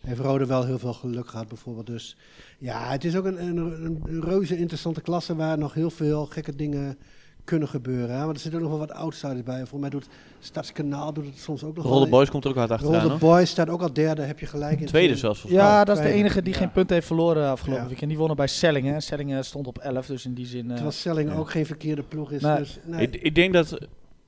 Heeft 0.00 0.20
Rode 0.20 0.46
wel 0.46 0.64
heel 0.64 0.78
veel 0.78 0.92
geluk 0.92 1.28
gehad 1.28 1.48
bijvoorbeeld. 1.48 1.86
Dus 1.86 2.16
ja, 2.58 2.90
het 2.90 3.04
is 3.04 3.16
ook 3.16 3.24
een, 3.24 3.42
een, 3.46 3.56
een 3.56 4.20
reuze 4.22 4.56
interessante 4.56 5.00
klasse 5.00 5.36
waar 5.36 5.58
nog 5.58 5.74
heel 5.74 5.90
veel 5.90 6.26
gekke 6.26 6.56
dingen 6.56 6.98
kunnen 7.46 7.68
gebeuren. 7.68 8.16
Hè? 8.16 8.24
Want 8.24 8.36
er 8.36 8.40
zitten 8.40 8.60
ook 8.60 8.68
nog 8.68 8.78
wel 8.78 8.86
wat 8.86 8.96
outsiders 8.96 9.42
bij. 9.42 9.56
Volgens 9.56 9.80
mij 9.80 9.90
doet 9.90 10.06
Stadskanaal 10.40 11.12
doet 11.12 11.26
het 11.26 11.38
soms 11.38 11.64
ook 11.64 11.76
nog 11.76 11.84
Rolde 11.84 12.08
Boys 12.08 12.30
komt 12.30 12.44
er 12.44 12.50
ook 12.50 12.56
hard 12.56 12.70
achteraan. 12.70 13.00
Rolde 13.00 13.16
Boys 13.16 13.50
staat 13.50 13.68
ook 13.68 13.82
al 13.82 13.92
derde, 13.92 14.22
heb 14.22 14.38
je 14.38 14.46
gelijk 14.46 14.80
in. 14.80 14.86
Tweede 14.86 15.16
zelfs 15.16 15.44
Ja, 15.48 15.84
dat 15.84 15.96
is 15.96 16.02
de 16.02 16.10
enige 16.10 16.42
die 16.42 16.54
geen 16.54 16.72
punt 16.72 16.90
heeft 16.90 17.06
verloren 17.06 17.50
afgelopen 17.50 17.82
ja. 17.82 17.88
weekend. 17.88 18.08
Die 18.08 18.18
wonnen 18.18 18.36
bij 18.36 18.46
Sellingen. 18.46 19.02
Sellingen 19.02 19.44
stond 19.44 19.66
op 19.66 19.78
11, 19.78 20.06
dus 20.06 20.24
in 20.24 20.34
die 20.34 20.46
zin... 20.46 20.64
Uh, 20.64 20.70
Terwijl 20.70 20.90
Sellingen 20.90 21.32
ja. 21.32 21.38
ook 21.38 21.50
geen 21.50 21.66
verkeerde 21.66 22.02
ploeg 22.02 22.32
is. 22.32 22.42
Dus, 22.42 22.78
nee. 22.84 23.02
Ik, 23.06 23.22
ik, 23.22 23.34
denk 23.34 23.52
dat 23.52 23.78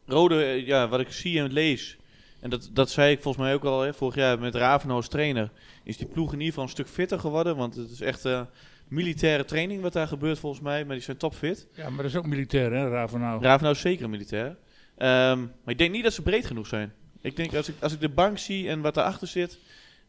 Rode, 0.07 0.67
ja, 0.67 0.89
wat 0.89 1.01
ik 1.01 1.13
zie 1.13 1.39
en 1.39 1.53
lees... 1.53 1.97
En 2.41 2.51
dat, 2.51 2.71
dat 2.73 2.91
zei 2.91 3.13
ik 3.13 3.23
volgens 3.23 3.45
mij 3.45 3.55
ook 3.55 3.65
al 3.65 3.81
hè, 3.81 3.95
vorig 3.95 4.15
jaar 4.15 4.39
met 4.39 4.55
Raveno 4.55 4.95
als 4.95 5.09
trainer. 5.09 5.51
Is 5.85 5.97
die 5.97 6.07
ploeg 6.07 6.27
in 6.27 6.39
ieder 6.39 6.49
geval 6.49 6.65
een 6.65 6.71
stuk 6.71 6.89
fitter 6.89 7.21
geworden. 7.21 7.57
Want 7.57 7.75
het 7.75 7.91
is 7.91 8.01
echt... 8.01 8.27
Uh, 8.27 8.41
militaire 8.89 9.45
training 9.45 9.83
wat 9.83 9.93
daar 9.93 10.09
gebeurt 10.09 10.39
volgens 10.39 10.63
mij. 10.63 10.85
Maar 10.85 10.95
die 10.95 11.05
zijn 11.05 11.17
topfit. 11.17 11.69
Ja, 11.75 11.89
maar 11.89 12.03
dat 12.03 12.11
is 12.11 12.17
ook 12.17 12.27
militair 12.27 12.73
hè, 12.73 12.89
Ravenau. 12.89 13.43
Ravenau 13.43 13.75
is 13.75 13.81
zeker 13.81 14.11
militair. 14.11 14.47
Um, 14.47 14.57
maar 14.97 15.53
ik 15.67 15.79
denk 15.79 15.93
niet 15.93 16.03
dat 16.03 16.13
ze 16.13 16.23
breed 16.23 16.47
genoeg 16.47 16.67
zijn. 16.67 16.93
Ik 17.21 17.37
denk 17.37 17.55
als 17.55 17.69
ik, 17.69 17.75
als 17.81 17.93
ik 17.93 18.01
de 18.01 18.09
bank 18.09 18.39
zie 18.39 18.69
en 18.69 18.81
wat 18.81 18.95
daarachter 18.95 19.29
zit. 19.29 19.59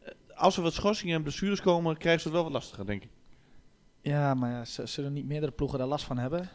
Eh, 0.02 0.12
als 0.34 0.56
er 0.56 0.62
wat 0.62 0.74
schorsingen 0.74 1.16
en 1.16 1.22
blessures 1.22 1.60
komen, 1.60 1.96
krijgen 1.96 2.20
ze 2.20 2.26
het 2.26 2.36
wel 2.36 2.46
wat 2.46 2.52
lastiger, 2.52 2.86
denk 2.86 3.02
ik. 3.02 3.10
Ja, 4.02 4.34
maar 4.34 4.50
ja, 4.50 4.86
zullen 4.86 5.12
niet 5.12 5.26
meerdere 5.26 5.52
ploegen 5.52 5.78
daar 5.78 5.86
last 5.86 6.04
van 6.04 6.18
hebben? 6.18 6.48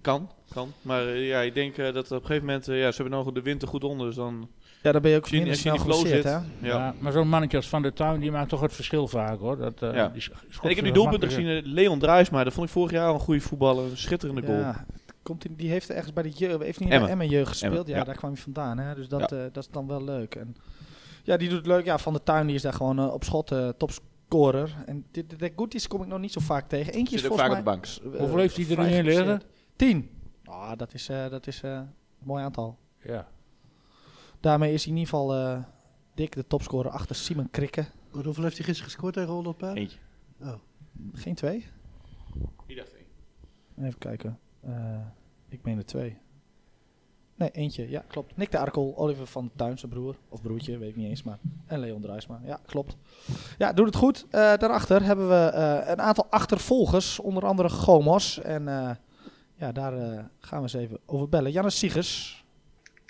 Kan, 0.00 0.30
kan. 0.48 0.72
Maar 0.82 1.06
uh, 1.06 1.28
ja, 1.28 1.40
ik 1.40 1.54
denk 1.54 1.76
uh, 1.76 1.92
dat 1.92 2.10
op 2.10 2.20
een 2.20 2.26
gegeven 2.26 2.46
moment, 2.46 2.68
uh, 2.68 2.80
ja, 2.80 2.90
ze 2.90 3.02
hebben 3.02 3.18
nog 3.18 3.32
de 3.32 3.42
winter 3.42 3.68
goed 3.68 3.84
onder, 3.84 4.06
dus 4.06 4.14
dan... 4.14 4.50
Ja, 4.82 4.92
dan 4.92 5.02
ben 5.02 5.10
je 5.10 5.16
ook 5.16 5.30
minder 5.30 5.56
snel 5.56 5.76
geblesseerd, 5.76 6.24
hè? 6.24 6.30
Ja. 6.30 6.42
ja. 6.60 6.94
maar 7.00 7.12
zo'n 7.12 7.28
mannetje 7.28 7.56
als 7.56 7.68
Van 7.68 7.82
der 7.82 7.92
Tuin, 7.92 8.20
die 8.20 8.30
maakt 8.30 8.48
toch 8.48 8.60
het 8.60 8.72
verschil 8.72 9.08
vaak, 9.08 9.38
hoor. 9.38 9.56
Dat, 9.56 9.80
ja. 9.80 10.08
die 10.08 10.22
en 10.62 10.70
ik 10.70 10.76
heb 10.76 10.84
die 10.84 10.94
doelpunten 10.94 11.28
gezien, 11.28 11.62
Leon 11.64 11.98
Druisma, 11.98 12.44
dat 12.44 12.52
vond 12.52 12.66
ik 12.66 12.72
vorig 12.72 12.90
jaar 12.90 13.06
al 13.06 13.14
een 13.14 13.20
goede 13.20 13.40
voetballer, 13.40 13.84
een 13.84 13.96
schitterende 13.96 14.42
goal. 14.42 14.58
Ja, 14.58 14.86
komt 15.22 15.44
in, 15.44 15.54
die 15.54 15.70
heeft 15.70 15.90
ergens 15.90 16.12
bij 16.12 16.22
de 16.22 16.30
jeugd, 16.30 16.62
heeft 16.62 16.80
niet 16.80 16.92
in 16.92 17.00
de 17.00 17.08
Emmen 17.08 17.28
jeugd 17.28 17.48
gespeeld. 17.48 17.88
Ja, 17.88 17.96
ja, 17.96 18.04
daar 18.04 18.16
kwam 18.16 18.32
hij 18.32 18.40
vandaan, 18.40 18.78
hè? 18.78 18.94
Dus 18.94 19.08
dat, 19.08 19.28
dat 19.28 19.56
is 19.56 19.68
dan 19.70 19.86
wel 19.86 20.04
leuk. 20.04 20.34
En 20.34 20.56
ja, 21.22 21.36
die 21.36 21.48
doet 21.48 21.58
het 21.58 21.66
leuk. 21.66 21.84
Ja, 21.84 21.98
Van 21.98 22.12
der 22.12 22.22
Tuin 22.22 22.46
die 22.46 22.54
is 22.54 22.62
daar 22.62 22.72
gewoon 22.72 23.10
op 23.12 23.24
schot 23.24 23.54
topscorer. 23.76 24.74
En 24.86 25.04
de, 25.10 25.26
de, 25.26 25.36
de 25.36 25.52
goodies 25.56 25.88
kom 25.88 26.02
ik 26.02 26.08
nog 26.08 26.18
niet 26.18 26.32
zo 26.32 26.40
vaak 26.40 26.68
tegen. 26.68 26.92
Eentje 26.92 27.16
is 27.16 27.22
volgens 27.22 27.40
vaak 27.40 27.64
mij... 27.64 27.74
op 27.74 27.82
de 27.82 27.98
bank. 28.02 28.18
Hoeveel 28.20 28.38
heeft 28.38 28.56
hij 28.56 28.76
er 28.76 28.86
in 28.86 29.04
liggen? 29.04 29.42
Tien. 29.76 30.10
Ah, 30.44 30.72
dat 30.76 30.94
is, 30.94 31.10
uh, 31.10 31.28
dat 31.28 31.46
is 31.46 31.62
uh, 31.62 31.70
een 31.70 31.86
mooi 32.22 32.42
aantal. 32.42 32.78
Ja. 33.02 33.28
Daarmee 34.40 34.72
is 34.72 34.84
hij 34.84 34.92
in 34.92 34.98
ieder 34.98 35.14
geval 35.14 35.38
uh, 35.38 35.62
dik 36.14 36.34
de 36.34 36.46
topscorer 36.46 36.90
achter 36.90 37.16
Simon 37.16 37.50
Krikke. 37.50 37.86
Hoeveel 38.10 38.42
heeft 38.42 38.56
hij 38.56 38.66
gisteren 38.66 38.90
gescoord 38.90 39.14
tegen 39.14 39.56
Paard? 39.56 39.76
Eentje. 39.76 39.98
Oh. 40.40 40.54
Geen 41.12 41.34
twee? 41.34 41.66
Ik 42.66 42.76
dacht 42.76 42.94
één. 42.94 43.86
Even 43.86 43.98
kijken. 43.98 44.38
Uh, 44.66 45.00
ik 45.48 45.62
meen 45.62 45.78
er 45.78 45.86
twee. 45.86 46.18
Nee, 47.34 47.50
eentje. 47.50 47.90
Ja, 47.90 48.04
klopt. 48.08 48.36
Nick 48.36 48.50
de 48.50 48.58
Arkel, 48.58 48.94
Oliver 48.96 49.26
van 49.26 49.50
Tuin, 49.56 49.78
zijn 49.78 49.90
broer. 49.90 50.16
Of 50.28 50.42
broertje, 50.42 50.78
weet 50.78 50.88
ik 50.88 50.96
niet 50.96 51.08
eens. 51.08 51.22
Maar. 51.22 51.38
En 51.66 51.78
Leon 51.78 52.00
Druisma. 52.00 52.40
Ja, 52.44 52.60
klopt. 52.66 52.96
Ja, 53.58 53.72
doet 53.72 53.86
het 53.86 53.96
goed. 53.96 54.24
Uh, 54.24 54.30
daarachter 54.30 55.02
hebben 55.02 55.28
we 55.28 55.52
uh, 55.54 55.90
een 55.90 56.00
aantal 56.00 56.26
achtervolgers. 56.30 57.18
Onder 57.18 57.46
andere 57.46 57.68
Gomos. 57.68 58.40
En 58.40 58.62
uh, 58.62 58.90
ja, 59.54 59.72
daar 59.72 59.92
gaan 60.38 60.58
we 60.58 60.62
eens 60.62 60.72
even 60.72 60.98
over 61.06 61.28
bellen. 61.28 61.52
Jannes 61.52 61.78
Siegers. 61.78 62.44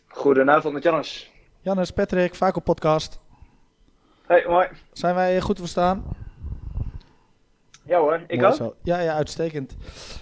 Goedenavond 0.08 0.74
met 0.74 0.82
Jannes. 0.82 1.30
Jannes, 1.60 1.90
Patrick, 1.90 2.34
Vaco 2.34 2.60
Podcast. 2.60 3.20
Hey, 4.26 4.44
mooi. 4.48 4.68
Zijn 4.92 5.14
wij 5.14 5.40
goed 5.40 5.54
te 5.56 5.62
verstaan? 5.62 6.04
Ja 7.82 7.98
hoor, 7.98 8.20
ik 8.26 8.42
ook. 8.42 8.76
Ja, 8.82 8.98
ja, 8.98 9.14
uitstekend. 9.14 9.76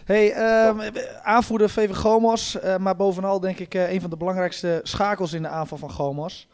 Hey, 0.05 0.27
um, 0.69 0.81
aanvoerder 1.23 1.71
VV 1.71 1.95
Gomos, 1.95 2.57
uh, 2.57 2.77
maar 2.77 2.97
bovenal 2.97 3.41
denk 3.41 3.59
ik 3.59 3.75
uh, 3.75 3.93
een 3.93 4.01
van 4.01 4.11
de 4.11 4.17
belangrijkste 4.17 4.81
schakels 4.83 5.33
in 5.33 5.43
de 5.43 5.49
aanval 5.49 5.79
van 5.79 5.91
Gomos. 5.91 6.49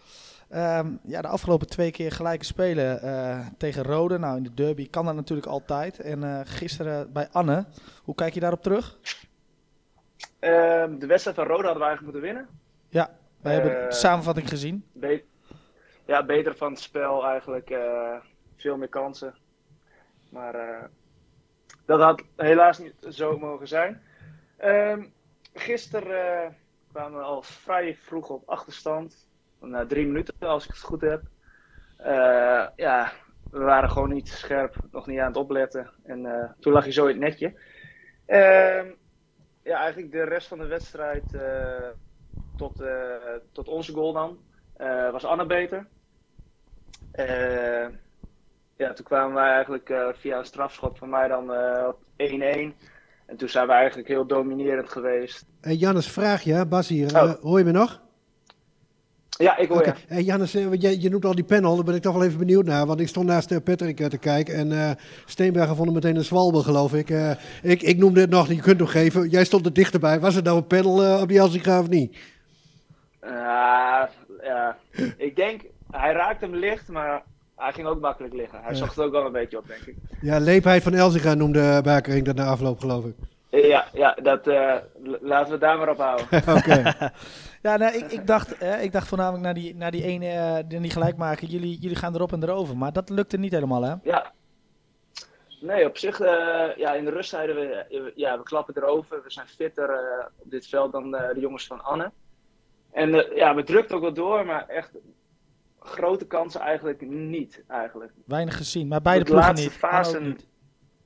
Um, 0.54 1.00
ja, 1.02 1.20
de 1.20 1.28
afgelopen 1.28 1.68
twee 1.68 1.90
keer 1.90 2.12
gelijke 2.12 2.44
spelen 2.44 3.00
uh, 3.04 3.46
tegen 3.58 3.82
Rode. 3.82 4.18
Nou, 4.18 4.36
in 4.36 4.42
de 4.42 4.54
derby 4.54 4.90
kan 4.90 5.04
dat 5.04 5.14
natuurlijk 5.14 5.48
altijd. 5.48 6.00
En 6.00 6.46
gisteren 6.46 7.12
bij 7.12 7.28
Anne. 7.32 7.64
Hoe 8.02 8.14
kijk 8.14 8.34
je 8.34 8.40
daarop 8.40 8.62
terug? 8.62 8.98
Ehm, 10.38 10.98
de 10.98 11.06
wedstrijd 11.06 11.36
van 11.36 11.46
Rode 11.46 11.62
hadden 11.62 11.82
we 11.82 11.88
eigenlijk 11.88 12.02
moeten 12.02 12.20
winnen. 12.20 12.48
Ja, 12.88 13.10
wij 13.42 13.52
hebben 13.52 13.88
de 13.88 13.94
samenvatting 13.94 14.48
gezien. 14.48 14.84
Be 14.92 15.22
ja, 16.06 16.24
beter 16.24 16.56
van 16.56 16.72
het 16.72 16.80
spel 16.80 17.26
eigenlijk. 17.26 17.74
veel 18.56 18.76
meer 18.76 18.88
kansen. 18.88 19.34
Maar 20.28 20.90
dat 21.84 22.00
had 22.00 22.22
helaas 22.36 22.78
niet 22.78 22.94
zo 23.08 23.38
mogen 23.38 23.68
zijn. 23.68 24.02
Um, 24.64 25.12
gisteren 25.54 26.56
kwamen 26.92 27.18
we 27.18 27.24
al 27.24 27.42
vrij 27.42 27.96
vroeg 27.96 28.28
op 28.28 28.48
achterstand. 28.48 29.28
Na 29.60 29.86
drie 29.86 30.06
minuten, 30.06 30.34
als 30.38 30.64
ik 30.64 30.70
het 30.70 30.80
goed 30.80 31.00
heb. 31.00 31.22
Uh, 32.00 32.66
ja, 32.76 33.12
we 33.50 33.58
waren 33.58 33.90
gewoon 33.90 34.12
niet 34.12 34.28
scherp, 34.28 34.76
nog 34.90 35.06
niet 35.06 35.18
aan 35.18 35.26
het 35.26 35.36
opletten. 35.36 35.90
En 36.02 36.24
uh, 36.24 36.50
toen 36.60 36.72
lag 36.72 36.84
je 36.84 36.92
zo 36.92 37.06
in 37.06 37.22
het 37.22 37.30
netje. 37.30 37.46
Uh, 38.26 38.90
ja, 39.62 39.78
eigenlijk 39.78 40.12
de 40.12 40.22
rest 40.22 40.48
van 40.48 40.58
de 40.58 40.66
wedstrijd 40.66 41.24
tot, 42.70 42.82
tot 43.52 43.68
onze 43.68 43.92
goal 43.92 44.12
dan. 44.12 44.38
was 45.12 45.24
Anne 45.24 45.46
beter 45.46 45.86
ja, 48.82 48.92
toen 48.92 49.04
kwamen 49.04 49.34
wij 49.34 49.52
eigenlijk 49.52 49.88
uh, 49.88 50.06
via 50.12 50.38
een 50.38 50.44
strafschot 50.44 50.98
van 50.98 51.08
mij 51.08 51.28
dan 51.28 51.50
uh, 51.50 51.88
op 51.88 51.96
1-1. 51.96 52.86
En 53.26 53.36
toen 53.36 53.48
zijn 53.48 53.66
we 53.66 53.72
eigenlijk 53.72 54.08
heel 54.08 54.26
dominerend 54.26 54.88
geweest. 54.88 55.44
Hey, 55.60 55.74
Jannes, 55.74 56.06
vraag 56.10 56.42
je, 56.42 56.66
Bas 56.66 56.88
hier. 56.88 57.16
Oh. 57.16 57.24
Uh, 57.24 57.32
hoor 57.40 57.58
je 57.58 57.64
me 57.64 57.70
nog? 57.70 58.00
Ja, 59.28 59.56
ik 59.56 59.68
hoor 59.68 59.78
okay. 59.78 59.94
je. 59.96 60.14
Hey, 60.14 60.22
Jannes, 60.22 60.52
je, 60.52 61.00
je 61.00 61.10
noemt 61.10 61.24
al 61.24 61.34
die 61.34 61.44
panel, 61.44 61.74
daar 61.74 61.84
ben 61.84 61.94
ik 61.94 62.02
toch 62.02 62.14
wel 62.14 62.24
even 62.24 62.38
benieuwd 62.38 62.64
naar. 62.64 62.86
Want 62.86 63.00
ik 63.00 63.08
stond 63.08 63.26
naast 63.26 63.64
Patrick 63.64 64.08
te 64.08 64.18
kijken 64.18 64.54
en 64.54 64.98
Steenbergen 65.26 65.76
vond 65.76 65.86
hem 65.86 65.94
meteen 65.94 66.16
een 66.16 66.24
zwalbe, 66.24 66.62
geloof 66.62 66.94
ik. 66.94 67.10
ik. 67.62 67.82
Ik 67.82 67.98
noemde 67.98 68.20
het 68.20 68.30
nog, 68.30 68.48
je 68.48 68.60
kunt 68.60 68.78
nog 68.78 68.90
geven. 68.90 69.28
Jij 69.28 69.44
stond 69.44 69.66
er 69.66 69.72
dichterbij. 69.72 70.20
Was 70.20 70.34
het 70.34 70.44
nou 70.44 70.56
een 70.56 70.66
panel 70.66 71.20
op 71.20 71.28
die 71.28 71.38
Elsinga 71.38 71.80
of 71.80 71.88
niet? 71.88 72.16
Ja, 73.26 74.76
ik 75.16 75.36
denk, 75.36 75.62
hij 75.90 76.12
raakte 76.12 76.44
hem 76.44 76.54
licht, 76.54 76.88
maar 76.88 77.22
hij 77.56 77.72
ging 77.72 77.86
ook 77.86 78.00
makkelijk 78.00 78.34
liggen. 78.34 78.62
Hij 78.62 78.74
zocht 78.74 78.96
het 78.96 79.04
ook 79.04 79.12
wel 79.12 79.26
een 79.26 79.32
beetje 79.32 79.58
op, 79.58 79.66
denk 79.66 79.80
ik. 79.80 79.96
Ja, 80.20 80.38
leepheid 80.38 80.82
van 80.82 80.94
Elziga 80.94 81.34
noemde 81.34 81.80
Bakering 81.82 82.24
dat 82.24 82.34
na 82.34 82.46
afloop, 82.46 82.78
geloof 82.78 83.04
ik. 83.04 83.14
Ja, 83.60 83.86
ja 83.92 84.16
dat, 84.22 84.46
uh, 84.46 84.74
laten 85.20 85.52
we 85.52 85.58
daar 85.58 85.78
maar 85.78 85.88
op 85.88 85.98
houden. 85.98 86.26
Oké. 86.56 86.82
ja, 87.68 87.76
nou, 87.76 87.94
ik, 87.94 88.12
ik, 88.12 88.26
dacht, 88.26 88.58
eh, 88.58 88.82
ik 88.82 88.92
dacht 88.92 89.08
voornamelijk 89.08 89.44
naar 89.44 89.54
die, 89.54 89.74
naar 89.74 89.90
die 89.90 90.04
ene, 90.04 90.62
uh, 90.70 90.80
die 90.80 90.90
gelijk 90.90 91.16
maken. 91.16 91.46
Jullie, 91.46 91.78
jullie 91.78 91.96
gaan 91.96 92.14
erop 92.14 92.32
en 92.32 92.42
erover. 92.42 92.76
Maar 92.76 92.92
dat 92.92 93.08
lukte 93.08 93.36
niet 93.36 93.52
helemaal, 93.52 93.82
hè? 93.82 93.94
Ja. 94.02 94.32
Nee, 95.60 95.86
op 95.86 95.96
zich, 95.96 96.18
ja, 96.76 96.92
in 96.92 97.04
de 97.04 97.10
rust 97.10 97.30
zeiden 97.30 97.56
we, 97.56 98.12
ja, 98.14 98.38
we 98.38 98.42
klappen 98.42 98.76
erover. 98.76 99.22
We 99.22 99.30
zijn 99.30 99.48
fitter 99.48 99.90
op 100.38 100.50
dit 100.50 100.66
veld 100.66 100.92
dan 100.92 101.10
de 101.10 101.36
jongens 101.36 101.66
van 101.66 101.84
Anne. 101.84 102.10
En 102.92 103.10
ja, 103.34 103.54
we 103.54 103.62
drukten 103.62 103.96
ook 103.96 104.02
wel 104.02 104.12
door, 104.12 104.46
maar 104.46 104.68
echt 104.68 104.90
grote 105.78 106.26
kansen 106.26 106.60
eigenlijk 106.60 107.00
niet. 107.06 107.64
Eigenlijk. 107.68 108.12
Weinig 108.26 108.56
gezien, 108.56 108.88
maar 108.88 109.02
beide 109.02 109.24
ploegen 109.24 109.54
niet. 109.54 109.72
Fase... 109.72 110.20
niet. 110.20 110.50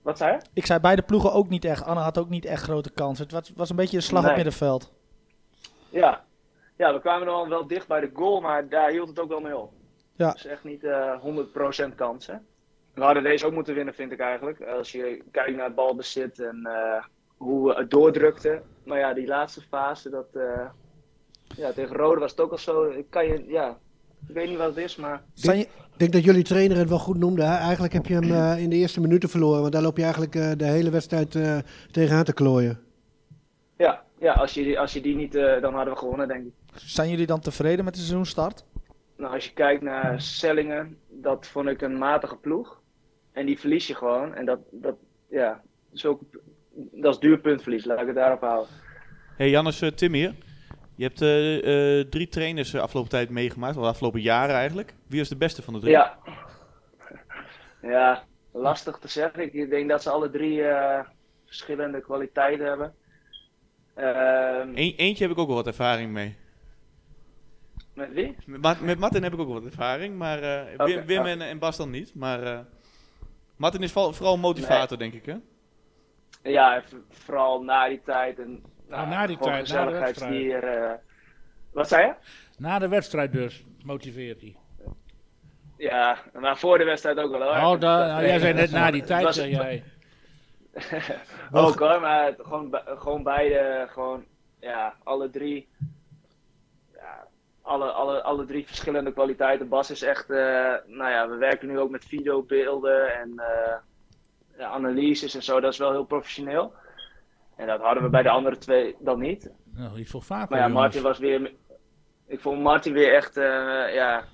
Wat 0.03 0.18
zei 0.18 0.33
je? 0.33 0.40
Ik 0.53 0.66
zei 0.66 0.81
beide 0.81 1.03
ploegen 1.03 1.33
ook 1.33 1.49
niet 1.49 1.64
echt. 1.64 1.85
Anne 1.85 2.01
had 2.01 2.18
ook 2.18 2.29
niet 2.29 2.44
echt 2.44 2.62
grote 2.62 2.90
kansen. 2.90 3.25
Het 3.25 3.33
was, 3.33 3.53
was 3.57 3.70
een 3.70 3.77
beetje 3.77 3.96
een 3.96 4.03
slag 4.03 4.22
nee. 4.22 4.31
op 4.31 4.37
middenveld. 4.37 4.92
Ja. 5.90 6.25
ja, 6.77 6.92
we 6.92 7.01
kwamen 7.01 7.27
dan 7.27 7.49
wel 7.49 7.66
dicht 7.66 7.88
bij 7.88 8.01
de 8.01 8.11
goal, 8.12 8.40
maar 8.40 8.68
daar 8.68 8.90
hield 8.90 9.09
het 9.09 9.18
ook 9.18 9.29
wel 9.29 9.40
mee 9.40 9.57
op. 9.57 9.72
Ja. 10.16 10.33
Dus 10.33 10.46
echt 10.46 10.64
niet 10.64 10.85
uh, 10.85 11.12
eh, 11.12 11.88
100% 11.90 11.94
kansen. 11.94 12.46
We 12.94 13.03
hadden 13.03 13.22
deze 13.22 13.46
ook 13.46 13.53
moeten 13.53 13.75
winnen, 13.75 13.94
vind 13.94 14.12
ik 14.12 14.20
eigenlijk. 14.20 14.62
Als 14.62 14.92
je 14.92 15.22
kijkt 15.31 15.57
naar 15.57 15.64
het 15.64 15.75
balbezit 15.75 16.38
en 16.38 16.61
uh, 16.62 17.05
hoe 17.37 17.68
we 17.68 17.75
het 17.75 17.90
doordrukten. 17.90 18.62
Maar 18.85 18.99
ja, 18.99 19.14
die 19.14 19.27
laatste 19.27 19.61
fase, 19.61 20.11
dat, 20.11 20.29
uh, 20.33 20.68
ja, 21.57 21.73
tegen 21.73 21.97
Rode 21.97 22.21
was 22.21 22.31
het 22.31 22.40
ook 22.40 22.51
al 22.51 22.59
zo. 22.59 22.92
Kan 23.11 23.27
je, 23.27 23.45
ja, 23.49 23.79
ik 24.29 24.35
weet 24.35 24.49
niet 24.49 24.59
wat 24.59 24.75
het 24.75 24.85
is, 24.85 24.97
maar... 24.97 25.23
Ik 25.35 26.03
denk 26.03 26.12
dat 26.12 26.25
jullie 26.25 26.42
trainer 26.42 26.77
het 26.77 26.88
wel 26.88 26.99
goed 26.99 27.19
noemde. 27.19 27.42
Hè? 27.42 27.57
Eigenlijk 27.57 27.92
heb 27.92 28.07
je 28.07 28.14
hem 28.14 28.31
uh, 28.31 28.62
in 28.62 28.71
de 28.71 28.77
eerste 28.77 29.01
minuten 29.01 29.29
verloren. 29.29 29.61
Want 29.61 29.73
daar 29.73 29.83
loop 29.83 29.97
je 29.97 30.03
eigenlijk 30.03 30.35
uh, 30.35 30.53
de 30.57 30.64
hele 30.64 30.90
wedstrijd 30.90 31.35
uh, 31.35 31.59
tegenaan 31.90 32.25
te 32.25 32.33
klooien. 32.33 32.81
Ja, 33.77 34.03
ja 34.19 34.33
als, 34.33 34.55
je, 34.55 34.79
als 34.79 34.92
je 34.92 35.01
die 35.01 35.16
niet... 35.16 35.33
dan 35.33 35.75
hadden 35.75 35.92
we 35.92 35.99
gewonnen, 35.99 36.29
denk 36.29 36.47
ik. 36.47 36.53
Zijn 36.75 37.11
jullie 37.11 37.27
dan 37.27 37.40
tevreden 37.40 37.85
met 37.85 37.95
de 37.95 38.01
seizoenstart? 38.01 38.64
Nou, 39.16 39.35
als 39.35 39.45
je 39.45 39.53
kijkt 39.53 39.83
naar 39.83 40.21
Sellingen, 40.21 40.99
dat 41.09 41.47
vond 41.47 41.69
ik 41.69 41.83
een 41.83 41.99
matige 41.99 42.37
ploeg. 42.37 42.81
En 43.33 43.47
die 43.47 43.59
verlies 43.59 43.87
je 43.87 43.95
gewoon. 43.95 44.35
En 44.35 44.45
dat, 44.45 44.59
dat, 44.71 44.95
ja, 45.29 45.62
is 45.92 46.07
ook, 46.07 46.21
dat 46.75 47.14
is 47.14 47.21
duur 47.21 47.38
puntverlies. 47.38 47.85
Laat 47.85 48.01
ik 48.01 48.07
het 48.07 48.16
daarop 48.16 48.40
houden. 48.40 48.69
Hey, 49.37 49.51
Jannes, 49.51 49.83
Tim 49.95 50.12
hier. 50.12 50.35
Je 50.96 51.04
hebt 51.04 51.22
uh, 51.22 51.98
uh, 51.98 52.04
drie 52.04 52.28
trainers 52.28 52.70
de 52.70 52.80
afgelopen 52.80 53.11
tijd 53.11 53.30
meegemaakt, 53.30 53.76
of 53.76 53.82
de 53.82 53.88
afgelopen 53.88 54.20
jaren 54.20 54.54
eigenlijk. 54.54 54.94
Wie 55.06 55.20
is 55.20 55.28
de 55.28 55.37
beste 55.37 55.62
van 55.62 55.74
de 55.74 55.80
drie? 55.80 55.92
Ja, 55.92 56.18
ja 57.82 58.24
lastig 58.52 58.98
te 58.98 59.09
zeggen. 59.09 59.54
Ik 59.54 59.70
denk 59.70 59.88
dat 59.88 60.02
ze 60.02 60.11
alle 60.11 60.30
drie 60.30 60.59
uh, 60.59 61.00
verschillende 61.44 62.00
kwaliteiten 62.00 62.66
hebben. 62.66 62.94
Ehm, 63.94 64.70
e 64.74 64.94
eentje 64.96 65.24
heb 65.24 65.32
ik 65.32 65.38
ook 65.38 65.46
wel 65.46 65.56
wat 65.56 65.66
ervaring 65.66 66.12
mee. 66.12 66.37
Met 67.94 68.12
wie? 68.12 68.37
Met, 68.46 68.80
met 68.80 68.98
Martin 68.98 69.22
heb 69.22 69.32
ik 69.32 69.38
ook 69.38 69.46
wel 69.46 69.62
wat 69.62 69.70
ervaring, 69.70 70.16
maar 70.16 70.38
okay, 70.38 70.87
Wim, 70.87 71.06
Wim 71.06 71.24
en, 71.26 71.40
en, 71.40 71.59
Bas 71.59 71.76
dan 71.76 71.90
niet. 71.90 72.14
Maar 72.14 72.66
Martin 73.56 73.82
is 73.82 73.92
vooral 73.92 74.35
een 74.35 74.40
motivator, 74.40 74.98
nee. 74.98 75.11
denk 75.11 75.22
ik, 75.22 75.35
hè? 75.35 75.37
Ja, 76.50 76.82
vooral 77.09 77.62
na 77.62 77.88
die 77.88 78.02
tijd 78.04 78.38
en 78.38 78.62
nou, 78.88 79.09
na 79.09 79.27
die 79.27 79.38
tijd, 79.38 79.72
na 79.72 79.85
de 79.85 79.99
wedstrijd. 79.99 80.33
Hier, 80.33 80.83
uh, 80.83 80.92
wat 81.72 81.88
zei 81.88 82.07
je? 82.07 82.14
Na 82.59 82.79
de 82.79 82.88
wedstrijd 82.88 83.33
dus, 83.33 83.64
motiveert 83.85 84.40
hij. 84.40 84.57
Ja, 85.77 86.18
maar 86.33 86.59
voor 86.59 86.79
de 86.79 86.85
wedstrijd 86.85 87.18
ook 87.18 87.31
wel 87.31 87.42
hoor. 87.42 87.75
Oh, 87.75 87.81
da, 87.81 88.07
nou, 88.07 88.25
jij 88.25 88.38
zei 88.38 88.55
net 88.55 88.70
na 88.70 88.90
die 88.90 89.05
tijd, 89.05 89.35
zei 89.35 89.51
jij. 89.51 89.85
ook 91.53 91.79
hoor, 91.79 92.01
maar 92.01 92.35
gewoon, 92.38 92.81
gewoon 92.85 93.22
beide, 93.22 93.87
gewoon, 93.88 94.25
ja, 94.61 94.94
alle 95.03 95.31
drie. 95.31 95.68
Ja, 96.94 97.27
alle, 97.62 97.90
alle, 97.90 98.22
alle 98.22 98.44
drie 98.44 98.66
verschillende 98.66 99.12
kwaliteiten. 99.12 99.68
Bas 99.68 99.90
is 99.90 100.03
echt, 100.03 100.31
uh, 100.31 100.37
nou 100.87 101.11
ja, 101.11 101.29
we 101.29 101.37
werken 101.37 101.68
nu 101.68 101.79
ook 101.79 101.90
met 101.90 102.05
videobeelden 102.05 103.14
en 103.14 103.33
uh, 103.37 103.77
ja, 104.59 104.68
analyses 104.68 105.35
en 105.35 105.42
zo. 105.42 105.61
Dat 105.61 105.72
is 105.72 105.79
wel 105.79 105.90
heel 105.90 106.05
professioneel. 106.05 106.75
En 107.57 107.66
dat 107.66 107.81
hadden 107.81 108.03
we 108.03 108.09
bij 108.09 108.23
de 108.23 108.29
andere 108.29 108.59
twee 108.59 108.97
dan 108.99 109.19
niet. 109.19 109.51
Nou, 109.75 110.01
ik 110.01 110.09
vond 110.09 110.25
vaak. 110.25 110.51
Maar 110.51 110.59
ja, 110.59 110.69
Martin 110.69 111.03
was 111.03 111.19
weer. 111.19 111.53
Ik 112.27 112.40
vond 112.40 112.62
Martin 112.62 112.92
weer 112.92 113.14
echt, 113.14 113.37
uh, 113.37 113.45
ja, 113.95 114.25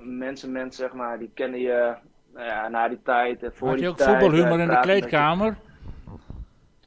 mensen, 0.00 0.72
zeg 0.72 0.92
maar. 0.92 1.18
Die 1.18 1.30
kennen 1.34 1.60
je 1.60 1.96
nou 2.34 2.46
ja, 2.46 2.68
na 2.68 2.88
die 2.88 3.02
tijd. 3.02 3.42
Uh, 3.42 3.50
voor 3.52 3.68
Had 3.68 3.80
je 3.80 3.88
ook 3.88 4.00
voetbalhumor 4.00 4.60
in 4.60 4.68
de 4.68 4.80
kleedkamer? 4.80 5.56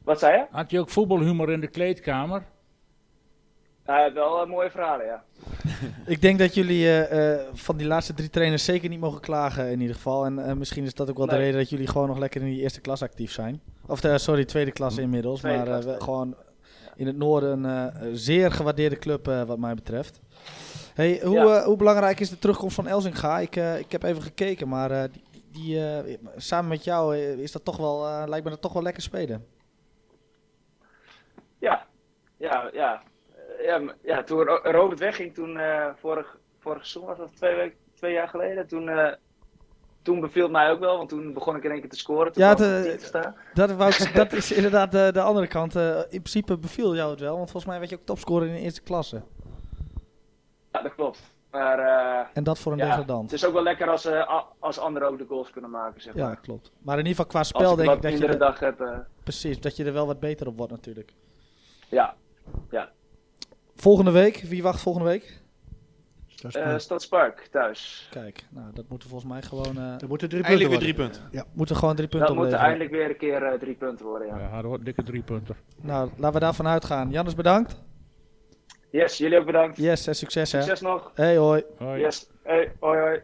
Wat 0.03 0.19
zei 0.19 0.37
je? 0.37 0.45
Had 0.51 0.71
je 0.71 0.79
ook 0.79 0.89
voetbalhumor 0.89 1.51
in 1.51 1.59
de 1.59 1.67
kleedkamer? 1.67 2.43
Hij 3.83 4.03
heeft 4.03 4.13
wel 4.13 4.45
mooie 4.45 4.71
verhalen, 4.71 5.05
ja. 5.05 5.23
ik 6.13 6.21
denk 6.21 6.39
dat 6.39 6.53
jullie 6.53 7.09
uh, 7.11 7.39
van 7.53 7.77
die 7.77 7.87
laatste 7.87 8.13
drie 8.13 8.29
trainers 8.29 8.65
zeker 8.65 8.89
niet 8.89 8.99
mogen 8.99 9.21
klagen 9.21 9.71
in 9.71 9.81
ieder 9.81 9.95
geval. 9.95 10.25
En 10.25 10.39
uh, 10.39 10.53
misschien 10.53 10.83
is 10.83 10.93
dat 10.93 11.09
ook 11.09 11.17
wel 11.17 11.27
de 11.27 11.35
reden 11.35 11.59
dat 11.59 11.69
jullie 11.69 11.87
gewoon 11.87 12.07
nog 12.07 12.17
lekker 12.17 12.41
in 12.41 12.47
die 12.47 12.61
eerste 12.61 12.81
klas 12.81 13.03
actief 13.03 13.31
zijn. 13.31 13.61
Of 13.87 14.01
de, 14.01 14.17
sorry, 14.17 14.45
tweede 14.45 14.71
klas 14.71 14.97
inmiddels. 14.97 15.39
Tweede 15.39 15.69
maar 15.69 15.81
klas, 15.81 15.95
gewoon 16.03 16.35
in 16.95 17.07
het 17.07 17.17
noorden 17.17 17.63
een 17.63 18.17
zeer 18.17 18.51
gewaardeerde 18.51 18.97
club 18.97 19.25
wat 19.25 19.57
mij 19.57 19.73
betreft. 19.73 20.19
Hey, 20.93 21.21
hoe, 21.23 21.35
ja. 21.35 21.63
hoe 21.63 21.77
belangrijk 21.77 22.19
is 22.19 22.29
de 22.29 22.39
terugkomst 22.39 22.75
van 22.75 22.87
Elzinga? 22.87 23.39
Ik, 23.39 23.55
ik 23.55 23.91
heb 23.91 24.03
even 24.03 24.21
gekeken, 24.21 24.67
maar 24.67 25.11
die, 25.11 25.23
die, 25.51 25.85
eh, 25.85 26.17
samen 26.35 26.69
met 26.69 26.83
jou 26.83 27.15
eh, 27.15 27.37
is 27.37 27.51
dat 27.51 27.65
toch 27.65 27.77
wel, 27.77 28.05
eh, 28.07 28.23
lijkt 28.27 28.43
me 28.43 28.51
dat 28.51 28.61
toch 28.61 28.73
wel 28.73 28.83
lekker 28.83 29.03
spelen. 29.03 29.45
Ja, 31.59 31.85
ja, 32.37 32.69
ja. 32.73 33.01
Eh, 33.57 33.65
ja, 33.65 33.81
ja 34.01 34.23
toen 34.23 34.43
Ro- 34.43 34.61
Robert 34.71 34.99
wegging, 34.99 35.33
toen 35.33 35.57
eh, 35.57 35.87
vorig, 35.95 36.37
vorig 36.59 36.85
seizoen 36.85 37.05
was 37.05 37.17
dat 37.17 37.35
twee, 37.35 37.73
twee 37.93 38.13
jaar 38.13 38.27
geleden, 38.27 38.67
toen, 38.67 38.89
eh, 38.89 39.13
toen 40.01 40.19
beviel 40.19 40.43
het 40.43 40.51
mij 40.51 40.71
ook 40.71 40.79
wel, 40.79 40.97
want 40.97 41.09
toen 41.09 41.33
begon 41.33 41.55
ik 41.55 41.63
in 41.63 41.71
één 41.71 41.79
keer 41.79 41.89
te 41.89 41.97
scoren. 41.97 42.31
Ja, 42.35 42.55
de- 42.55 42.95
te 42.99 43.05
staan. 43.05 43.35
Dat, 43.53 43.71
wou 43.71 43.89
ik- 43.91 44.15
dat 44.15 44.31
is 44.33 44.51
inderdaad 44.59 44.91
de, 44.91 45.09
de 45.13 45.21
andere 45.21 45.47
kant. 45.47 45.75
Eh, 45.75 45.97
in 45.97 46.03
principe 46.21 46.57
beviel 46.57 46.95
jou 46.95 47.11
het 47.11 47.19
wel, 47.19 47.35
want 47.37 47.51
volgens 47.51 47.65
mij 47.71 47.77
werd 47.79 47.89
je 47.91 47.97
ook 47.99 48.05
topscorer 48.05 48.47
in 48.47 48.53
de 48.53 48.59
eerste 48.59 48.81
klasse. 48.81 49.21
Ja, 50.71 50.81
dat 50.81 50.95
klopt. 50.95 51.19
Maar 51.51 51.79
eh, 51.79 52.27
En 52.33 52.43
dat 52.43 52.59
voor 52.59 52.71
een 52.71 52.77
ja, 52.77 52.85
degradant. 52.85 53.31
het 53.31 53.39
is 53.41 53.45
ook 53.47 53.53
wel 53.53 53.63
lekker 53.63 53.89
als, 53.89 54.07
a- 54.07 54.45
als 54.59 54.79
anderen 54.79 55.07
ook 55.07 55.17
de 55.17 55.25
goals 55.27 55.49
kunnen 55.49 55.69
maken, 55.69 56.01
zeg 56.01 56.13
Ja, 56.13 56.25
maar. 56.27 56.39
klopt. 56.41 56.71
Maar 56.81 56.93
in 56.99 57.05
ieder 57.05 57.15
geval 57.25 57.31
qua 57.31 57.43
spel 57.43 57.71
ik 57.71 57.77
denk 57.77 57.89
ik 57.89 58.01
dat 58.01 58.11
je, 58.11 58.17
mindere 58.17 58.33
er, 58.33 58.39
dag 58.51 58.59
heb, 58.59 59.05
precies, 59.23 59.59
dat 59.59 59.75
je 59.75 59.85
er 59.85 59.93
wel 59.93 60.07
wat 60.07 60.19
beter 60.19 60.47
op 60.47 60.57
wordt 60.57 60.71
natuurlijk. 60.71 61.13
ja. 61.89 62.15
Volgende 63.75 64.11
week, 64.11 64.37
wie 64.37 64.63
wacht 64.63 64.81
volgende 64.81 65.07
week? 65.07 65.40
Dat 66.41 66.55
is 66.55 66.61
Eh 66.61 66.77
Stadspark, 66.77 67.47
thuis. 67.51 68.07
Kijk, 68.11 68.43
nou, 68.49 68.67
dat 68.73 68.85
moeten 68.89 69.09
volgens 69.09 69.31
mij 69.31 69.41
gewoon, 69.41 69.77
eh 69.77 70.01
er 70.01 70.07
moeten 70.07 70.29
drie 70.29 70.41
punten 70.41 70.43
Eindelijk 70.43 70.69
weer 70.69 70.79
drie 70.79 70.93
punten. 70.93 71.47
moeten 71.53 71.75
gewoon 71.75 71.95
drie 71.95 72.07
punten 72.07 72.27
Dat 72.27 72.37
moeten 72.37 72.57
eindelijk 72.57 72.91
weer 72.91 73.09
een 73.09 73.17
keer 73.17 73.43
eh, 73.43 73.59
drie 73.59 73.75
punten 73.75 74.05
worden, 74.05 74.27
ja. 74.27 74.37
Ja, 74.37 74.69
we 74.69 74.83
dikke 74.83 75.03
drie 75.03 75.21
punten. 75.23 75.55
Nou, 75.81 76.09
laten 76.17 76.33
we 76.33 76.39
daarvan 76.39 76.67
uitgaan. 76.67 77.09
Jannes, 77.09 77.35
bedankt. 77.35 77.81
Yes, 78.89 79.17
jullie 79.17 79.39
ook 79.39 79.45
bedankt. 79.45 79.77
Yes, 79.77 80.07
en 80.07 80.15
succes 80.15 80.51
hè. 80.51 80.61
Succes 80.61 80.81
nog. 80.81 81.11
Hey, 81.15 81.37
hoi. 81.37 81.63
Hoi. 81.77 82.01
Yes. 82.01 82.29
Hey, 82.43 82.71
hoi 82.79 82.99
hoi. 82.99 83.21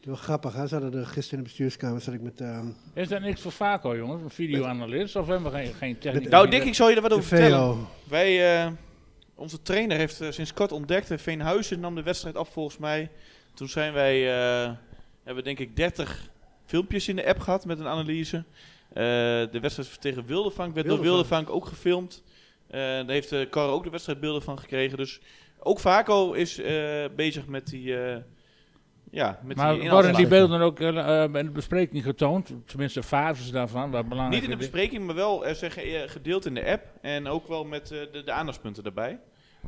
Wel 0.00 0.16
grappig, 0.16 0.54
hè? 0.54 0.66
Ze 0.66 0.74
hadden 0.74 1.00
er 1.00 1.06
gisteren 1.06 1.38
in 1.38 1.44
de 1.44 1.50
bestuurskamer 1.50 2.00
zat 2.00 2.14
ik 2.14 2.20
met 2.20 2.40
ehm 2.40 2.66
Is 2.94 3.08
dat 3.08 3.20
niks 3.20 3.40
voor 3.40 3.52
Vaco, 3.52 3.96
jongens? 3.96 4.22
Een 4.22 4.30
videoanalist? 4.30 5.16
Of 5.16 5.26
hebben 5.26 5.52
we 5.52 5.58
geen, 5.58 5.74
geen 5.74 5.98
techniek? 5.98 6.28
Nou, 6.28 6.48
Dick, 6.48 6.64
ik 6.64 6.74
zal 6.74 6.88
je 6.88 6.96
er 6.96 7.02
wat 7.02 7.12
over 7.12 7.24
vertellen. 7.24 7.86
Wij, 8.08 8.62
eh, 8.64 8.70
onze 9.40 9.62
trainer 9.62 9.96
heeft 9.96 10.20
eh, 10.20 10.30
sinds 10.30 10.52
kort 10.52 10.72
ontdekt, 10.72 11.10
eh, 11.10 11.18
Veenhuizen 11.18 11.80
nam 11.80 11.94
de 11.94 12.02
wedstrijd 12.02 12.36
af 12.36 12.48
volgens 12.48 12.78
mij. 12.78 13.10
Toen 13.54 13.68
zijn 13.68 13.92
wij, 13.92 14.32
eh, 14.32 14.72
hebben 15.24 15.44
denk 15.44 15.58
ik 15.58 15.76
30 15.76 16.30
filmpjes 16.64 17.08
in 17.08 17.16
de 17.16 17.26
app 17.26 17.40
gehad 17.40 17.64
met 17.64 17.78
een 17.78 17.86
analyse. 17.86 18.44
De 18.92 19.58
wedstrijd 19.60 20.00
tegen 20.00 20.26
Wildevank 20.26 20.74
werd 20.74 20.86
door 20.86 21.00
Wildevank. 21.00 21.50
Ook 21.50 21.66
gefilmd. 21.66 22.22
Daar 22.70 23.10
heeft 23.10 23.48
Caro 23.50 23.72
ook 23.72 23.84
de 23.84 23.90
wedstrijdbeelden 23.90 24.42
van 24.42 24.58
gekregen. 24.58 24.96
Dus 24.96 25.20
ook 25.58 25.80
Vaco 25.80 26.32
is 26.32 26.60
bezig 27.16 27.46
met 27.46 27.66
die, 27.66 27.94
ja, 29.10 29.38
met 29.44 29.56
Maar 29.56 29.74
die 29.78 29.90
worden 29.90 30.14
die 30.14 30.26
beelden 30.26 30.60
ook 30.60 30.80
eh, 30.80 31.22
eh, 31.24 31.34
in 31.34 31.44
de 31.44 31.50
bespreking 31.50 32.02
getoond? 32.04 32.52
Tenminste, 32.66 33.02
fases 33.02 33.50
daarvan, 33.50 33.90
wat 33.90 34.08
belangrijk 34.08 34.34
Niet 34.42 34.50
in 34.50 34.58
de 34.58 34.62
bespreking, 34.64 35.06
maar 35.06 35.14
wel 35.14 35.46
er 35.46 35.54
zijn 35.54 35.70
ge- 35.70 35.80
eh, 36.02 36.10
gedeeld 36.10 36.46
in 36.46 36.54
de 36.54 36.66
app. 36.70 36.82
En 37.00 37.28
ook 37.28 37.48
wel 37.48 37.64
met 37.64 37.90
eh, 37.90 37.98
de, 38.12 38.22
de 38.24 38.32
aandachtspunten 38.32 38.82
daarbij. 38.82 39.18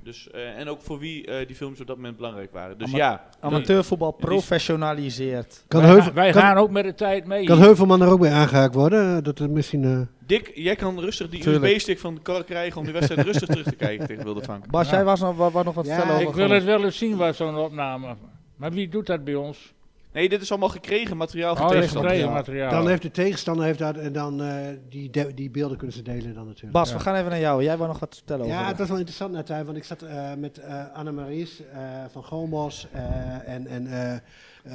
Dus, 0.03 0.31
eh, 0.31 0.59
en 0.59 0.69
ook 0.69 0.81
voor 0.83 0.99
wie 0.99 1.27
eh, 1.27 1.47
die 1.47 1.57
films 1.57 1.81
op 1.81 1.87
dat 1.87 1.97
moment 1.97 2.17
belangrijk 2.17 2.53
waren. 2.53 2.79
Dus 2.79 2.87
Ama- 2.89 2.97
ja, 2.97 3.25
Amateurvoetbal 3.41 4.11
professionaliseert. 4.13 5.65
Kan, 5.69 5.81
Wij, 5.81 5.89
Heuvel, 5.89 6.05
gaan, 6.07 6.15
wij 6.15 6.31
kan, 6.31 6.43
gaan 6.43 6.57
ook 6.57 6.71
met 6.71 6.85
de 6.85 6.95
tijd 6.95 7.27
mee. 7.27 7.45
kan 7.45 7.59
Heuvelman 7.59 8.03
er 8.03 8.09
ook 8.09 8.21
bij 8.21 8.33
aangehaakt 8.33 8.75
worden? 8.75 9.25
Dat 9.25 9.39
er 9.39 9.51
misschien... 9.51 9.85
eh, 9.85 10.01
Dick, 10.27 10.51
jij 10.55 10.77
kan 10.77 11.01
rustig 11.01 11.29
die. 11.29 11.49
USB-stick 11.49 11.99
van 11.99 12.15
de 12.15 12.21
kar 12.21 12.45
krijgen 12.45 12.81
om 12.81 12.87
de 12.87 12.93
wedstrijd 12.93 13.27
rustig 13.27 13.49
terug 13.49 13.65
te 13.67 13.77
kijken 13.77 14.07
tegen 14.07 14.25
Wildevank. 14.25 14.71
Bas, 14.71 14.91
Ja. 14.91 14.95
jij 14.97 15.05
was 15.05 15.21
nog, 15.21 15.37
wou 15.37 15.65
nog 15.65 15.75
wat 15.75 15.87
Ja, 15.87 15.95
vertellen 15.95 16.17
over 16.17 16.29
ik 16.29 16.35
wil 16.35 16.51
het 16.51 16.65
wel 16.65 16.85
eens 16.85 16.99
zien, 16.99 17.17
wat 17.17 17.37
zo'n 17.37 17.57
opname. 17.57 18.17
Maar 18.63 18.73
wie 18.73 18.89
doet 18.89 19.07
dat 19.07 19.25
bij 19.25 19.35
ons? 19.35 19.73
Nee, 20.13 20.29
dit 20.29 20.43
is 20.43 20.51
allemaal 20.51 20.69
gekregen 20.69 21.17
materiaal 21.17 21.57
van 21.57 21.65
Oh, 21.67 21.71
tegenstander. 21.71 22.11
gekregen 22.11 22.33
materiaal. 22.35 22.71
Dan 22.71 22.89
heeft 22.89 23.03
de 23.03 23.11
tegenstander 23.11 23.65
heeft 23.65 23.79
dat 23.79 23.97
en 23.97 24.13
dan 24.13 24.43
eh, 24.43 24.67
die, 24.89 25.11
de- 25.11 25.35
die 25.35 25.51
beelden 25.51 25.77
kunnen 25.77 25.97
ze 25.97 26.03
delen 26.03 26.35
dan 26.35 26.45
natuurlijk. 26.47 26.73
Bas, 26.73 26.89
Ja. 26.91 26.97
we 26.97 27.01
gaan 27.03 27.15
even 27.15 27.31
naar 27.31 27.41
jou. 27.41 27.63
Jij 27.63 27.77
wou 27.77 27.89
nog 27.89 27.99
wat 27.99 28.15
vertellen 28.15 28.45
over. 28.45 28.57
Ja, 28.57 28.67
het 28.67 28.79
was 28.79 28.89
wel 28.89 28.97
interessant 28.97 29.33
net, 29.33 29.49
hè, 29.49 29.65
want 29.65 29.77
ik 29.77 29.85
zat 29.85 30.03
eh, 30.03 30.35
met 30.35 30.59
eh 30.59 30.85
Anne-Maries 30.95 31.63
eh, 31.73 31.79
van 32.11 32.25
Gomos 32.25 32.87
eh, 32.93 33.49
en, 33.49 33.67
en 33.67 33.87
eh, 33.87 34.13
eh, 34.15 34.21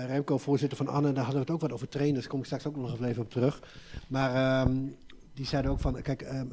Remco, 0.08 0.38
voorzitter 0.38 0.78
van 0.78 0.88
Anne. 0.88 1.08
Daar 1.14 1.24
hadden 1.24 1.34
we 1.34 1.40
het 1.40 1.50
ook 1.52 1.62
wat 1.62 1.72
over 1.72 1.90
trainers, 1.90 2.22
daar 2.22 2.30
kom 2.30 2.40
ik 2.40 2.46
straks 2.46 2.66
ook 2.66 2.76
nog 2.76 3.06
even 3.06 3.22
op 3.24 3.30
terug. 3.32 3.60
Maar 4.08 4.62
ehm, 4.66 4.76
die 5.34 5.46
zeiden 5.46 5.72
ook 5.72 5.80
van, 5.80 6.02
kijk, 6.02 6.22
ehm, 6.22 6.46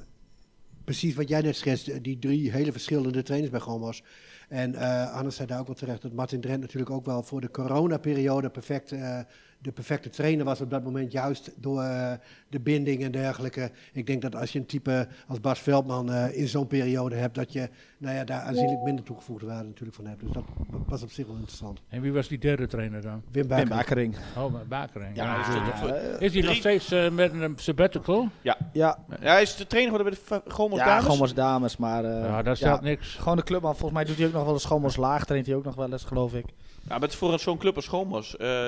precies 0.85 1.15
wat 1.15 1.29
jij 1.29 1.41
net 1.41 1.57
schetste, 1.57 2.01
die 2.01 2.19
drie 2.19 2.51
hele 2.51 2.73
verschillende 2.73 3.23
trainers 3.23 3.51
bij 3.53 3.61
Gomos. 3.61 4.03
En 4.49 4.75
eh 4.75 5.13
Anne 5.13 5.31
zei 5.31 5.49
daar 5.49 5.61
ook 5.61 5.67
wel 5.67 5.75
terecht 5.75 6.03
dat 6.03 6.13
Martin 6.13 6.41
Drent 6.41 6.61
natuurlijk 6.61 6.91
ook 6.91 7.05
wel 7.05 7.23
voor 7.23 7.41
de 7.41 7.51
coronaperiode 7.51 8.51
perfect, 8.51 8.93
eh, 8.93 9.19
de 9.65 9.73
perfecte 9.73 10.09
trainer 10.09 10.45
was 10.45 10.61
op 10.61 10.71
dat 10.71 10.85
moment, 10.85 11.13
juist 11.13 11.53
door 11.57 11.83
eh, 11.83 12.13
de 12.49 12.61
binding 12.61 13.03
en 13.03 13.11
dergelijke. 13.11 13.71
Ik 13.93 14.07
denk 14.07 14.23
dat 14.23 14.37
als 14.37 14.53
je 14.53 14.59
een 14.59 14.67
type 14.67 15.09
als 15.27 15.41
Bas 15.41 15.61
Veldman 15.61 16.13
eh, 16.13 16.39
in 16.39 16.49
zo'n 16.49 16.67
periode 16.67 17.15
hebt, 17.15 17.35
dat 17.35 17.53
je 17.53 17.69
nou 17.99 18.17
ja, 18.17 18.25
daar 18.25 18.41
aanzienlijk 18.41 18.83
minder 18.83 19.05
toegevoegde 19.05 19.47
waarde 19.47 19.65
natuurlijk 19.69 19.97
van 19.97 20.07
hebt. 20.07 20.21
Dus 20.21 20.33
dat 20.33 20.45
was 20.87 21.03
op 21.03 21.11
zich 21.11 21.27
wel 21.27 21.37
interessant. 21.37 21.81
En 21.89 22.01
wie 22.01 22.13
was 22.13 22.29
die 22.29 22.39
derde 22.39 22.67
trainer 22.67 23.03
dan? 23.03 23.23
Wim 23.31 23.33
Wim 23.33 23.49
Baker. 23.49 23.69
Bakering. 23.69 24.17
Oh, 24.37 24.55
Bakering. 24.69 25.17
Ja, 25.17 25.25
Ja, 25.25 25.95
is, 26.19 26.33
hij 26.35 26.43
nog 26.43 26.55
steeds 26.55 26.91
eh, 26.91 27.11
met 27.11 27.33
een 27.33 27.53
sabbatical? 27.57 28.29
ja, 28.43 28.57
Ja, 28.73 28.99
hij 29.21 29.43
is 29.43 29.57
de 29.57 29.67
trainer 29.67 29.93
geworden 29.93 30.19
bij 30.29 30.41
de 30.45 30.51
Gomos 30.51 30.79
ja 30.79 31.01
Dames. 31.01 31.35
Dames, 31.35 31.77
maar... 31.77 32.05
eh, 32.05 32.25
ja, 32.25 32.43
daar 32.43 32.57
staat 32.57 32.83
niks. 32.83 33.15
Gewoon 33.15 33.37
de 33.37 33.43
clubman. 33.45 33.77
Volgens 33.77 33.93
mij 33.93 34.05
doet 34.05 34.17
hij 34.17 34.27
ook 34.27 34.33
nog 34.33 34.45
wel 34.45 34.53
eens 34.53 34.65
Gommers 34.65 34.97
laag. 34.97 35.25
Traint 35.25 35.47
hij 35.47 35.55
ook 35.55 35.65
nog 35.65 35.75
wel 35.75 35.93
eens, 35.93 36.05
geloof 36.05 36.35
ik. 36.35 36.45
Ja, 36.83 36.91
maar 36.91 37.01
het 37.01 37.11
is 37.11 37.17
voor 37.17 37.39
zo'n 37.39 37.59
club 37.59 37.77
als 37.77 37.89
Gomos 37.89 38.37
eh, 38.37 38.67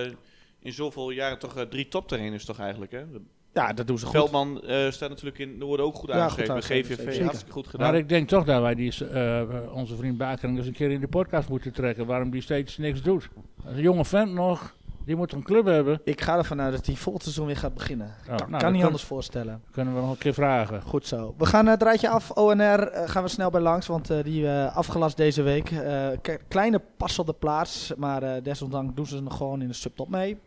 in 0.67 0.73
zoveel 0.73 1.11
jaren 1.11 1.39
toch 1.39 1.57
eh, 1.57 1.63
drie 1.63 1.89
toptrainers 1.89 2.45
toch 2.45 2.59
eigenlijk. 2.59 2.93
Hè? 2.93 3.03
Ja, 3.53 3.73
dat 3.73 3.87
doen 3.87 3.99
ze 3.99 4.05
goed. 4.07 4.15
Veldman 4.15 4.63
eh, 4.63 4.91
staat 4.91 5.09
natuurlijk 5.09 5.39
in 5.39 5.59
Noorden 5.59 5.87
ook 5.87 5.95
goed 5.95 6.09
Ja, 6.09 6.15
aangeschreven. 6.15 6.55
goed 6.55 6.69
bij 6.69 6.77
aangeschreven, 6.77 6.95
GVV 7.05 7.11
zeker. 7.11 7.25
hartstikke 7.25 7.53
goed 7.53 7.67
gedaan. 7.67 7.91
Maar 7.91 7.99
ik 7.99 8.09
denk 8.09 8.29
toch 8.29 8.45
dat 8.45 8.61
wij 8.61 8.75
die, 8.75 9.09
eh, 9.09 9.43
onze 9.73 9.97
vriend 9.97 10.19
Bakering 10.19 10.59
eens 10.59 10.67
een 10.67 10.73
keer 10.73 10.91
in 10.91 11.01
de 11.01 11.09
podcast 11.09 11.49
moeten 11.49 11.73
trekken. 11.73 12.07
Waarom 12.07 12.31
die 12.31 12.41
steeds 12.43 12.77
niks 12.79 13.03
doet. 13.03 13.29
Een 13.65 13.81
jonge 13.81 14.05
vent 14.05 14.33
nog. 14.33 14.75
Die 15.05 15.17
moet 15.17 15.33
een 15.33 15.43
club 15.43 15.65
hebben. 15.67 16.01
Ik 16.05 16.21
ga 16.21 16.37
ervan 16.37 16.61
uit 16.61 16.73
dat 16.73 16.87
hij 16.87 16.95
volgend 16.95 17.23
seizoen 17.23 17.47
weer 17.47 17.57
gaat 17.57 17.75
beginnen. 17.75 18.07
Oh, 18.07 18.37
kan 18.37 18.51
nou, 18.51 18.65
niet 18.65 18.73
kan- 18.73 18.83
anders 18.83 19.03
voorstellen. 19.03 19.63
Kunnen 19.71 19.95
we 19.95 20.01
nog 20.01 20.11
een 20.11 20.19
keer 20.19 20.35
vragen. 20.35 20.83
Goed 20.83 21.07
zo. 21.07 21.35
We 21.39 21.47
gaan 21.47 21.67
het 21.67 21.83
rijtje 21.83 22.09
af. 22.09 22.31
ONR 22.31 22.91
gaan 23.07 23.23
we 23.23 23.29
snel 23.29 23.51
bij 23.51 23.61
langs, 23.61 23.87
want 23.87 24.25
die 24.25 24.49
eh, 24.49 24.77
afgelast 24.77 25.17
deze 25.17 25.43
week. 25.43 25.71
Eh, 25.71 26.09
kleine 26.49 26.83
pas 26.97 27.19
op 27.19 27.27
de 27.27 27.33
plaats, 27.33 27.93
maar 27.97 28.23
eh, 28.23 28.43
desondanks 28.43 28.95
doen 28.95 29.07
ze 29.07 29.21
nog 29.23 29.37
gewoon 29.37 29.63
in 29.63 29.69
de 29.69 29.75
subtop 29.75 30.09
mee. 30.09 30.39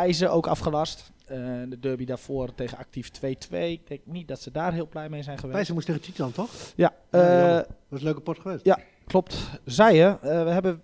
Pijzen 0.00 0.30
ook 0.30 0.46
afgelast. 0.46 1.12
Eh, 1.26 1.38
de 1.68 1.80
derby 1.80 2.04
daarvoor 2.04 2.54
tegen 2.54 2.78
actief 2.78 3.08
2-2. 3.08 3.20
Ik 3.50 3.86
denk 3.86 4.00
niet 4.04 4.28
dat 4.28 4.40
ze 4.40 4.50
daar 4.50 4.72
heel 4.72 4.88
blij 4.88 5.08
mee 5.08 5.22
zijn 5.22 5.36
geweest. 5.36 5.54
Pijzen 5.56 5.74
moest 5.74 5.86
tegen 5.86 6.00
Titan, 6.00 6.32
toch? 6.32 6.50
Ja, 6.74 6.92
Ja, 7.10 7.48
eh. 7.48 7.56
Dat 7.56 7.66
was 7.88 7.98
een 7.98 8.04
leuke 8.04 8.20
pot 8.20 8.38
geweest. 8.38 8.64
Ja. 8.64 8.78
klopt. 9.06 9.36
Zij 9.64 9.94
je, 9.94 10.16
eh, 10.22 10.42
we, 10.42 10.50
hebben, 10.50 10.82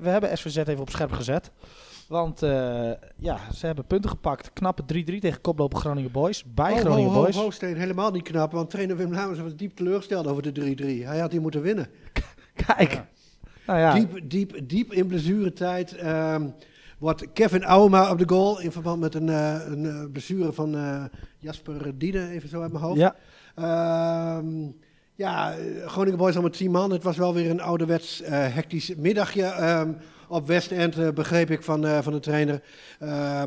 we, 0.00 0.08
hebben 0.08 0.38
SVZ 0.38 0.56
even 0.56 0.80
op 0.80 0.90
scherp 0.90 1.12
gezet. 1.12 1.50
Want 2.08 2.40
ja, 3.18 3.38
ze 3.54 3.66
hebben 3.66 3.84
punten 3.86 4.10
gepakt. 4.10 4.52
Knappe 4.52 4.82
3-3 4.82 5.18
tegen 5.18 5.40
koploper 5.40 5.78
Groningen 5.78 6.10
Boys. 6.10 6.44
Bij 6.54 6.72
Ho, 6.72 6.78
Groningen 6.78 7.10
ho, 7.10 7.16
ho, 7.16 7.22
Boys. 7.22 7.36
ho, 7.36 7.50
Steen, 7.50 7.76
helemaal 7.76 8.10
niet 8.10 8.22
knap, 8.22 8.52
want 8.52 8.70
trainer 8.70 8.96
Wim 8.96 9.12
Lamers 9.12 9.38
was 9.38 9.56
diep 9.56 9.76
teleurgesteld 9.76 10.26
over 10.26 10.52
de 10.52 10.74
3-3. 11.02 11.06
Hij 11.06 11.18
had 11.18 11.32
hier 11.32 11.40
moeten 11.40 11.62
winnen. 11.62 11.86
Kijk. 12.66 12.92
Ja. 12.92 13.08
Nou 13.66 13.78
ja, 13.78 13.94
Diep, 13.94 14.20
diep, 14.30 14.68
diep 14.68 14.92
in 14.92 15.06
blessuretijd 15.06 15.96
ehm 15.96 16.48
wordt 17.02 17.32
Kevin 17.32 17.64
Auma 17.64 18.10
op 18.10 18.18
de 18.18 18.28
goal 18.28 18.60
in 18.60 18.72
verband 18.72 19.00
met 19.00 19.14
een, 19.14 19.28
eh, 19.28 19.60
een 19.66 19.86
eh, 19.86 20.04
blessure 20.12 20.52
van 20.52 20.76
eh, 20.76 21.04
Jasper 21.38 21.98
Diene, 21.98 22.28
even 22.28 22.48
zo 22.48 22.62
uit 22.62 22.72
mijn 22.72 22.84
hoofd. 22.84 22.98
ja, 22.98 23.16
Ehm, 23.54 24.46
ja, 25.14 25.54
Groningen 25.86 26.18
Boys 26.18 26.36
al 26.36 26.42
met 26.42 26.52
10 26.52 26.70
man. 26.70 26.90
Het 26.90 27.02
was 27.02 27.16
wel 27.16 27.34
weer 27.34 27.50
een 27.50 27.60
ouderwets 27.60 28.22
hectisch 28.24 28.94
middagje 28.94 29.44
ehm, 29.44 29.92
op 30.28 30.46
Westend, 30.46 30.98
eh, 30.98 31.08
begreep 31.10 31.50
ik 31.50 31.62
van, 31.62 32.02
van 32.02 32.12
de 32.12 32.20
trainer. 32.20 32.62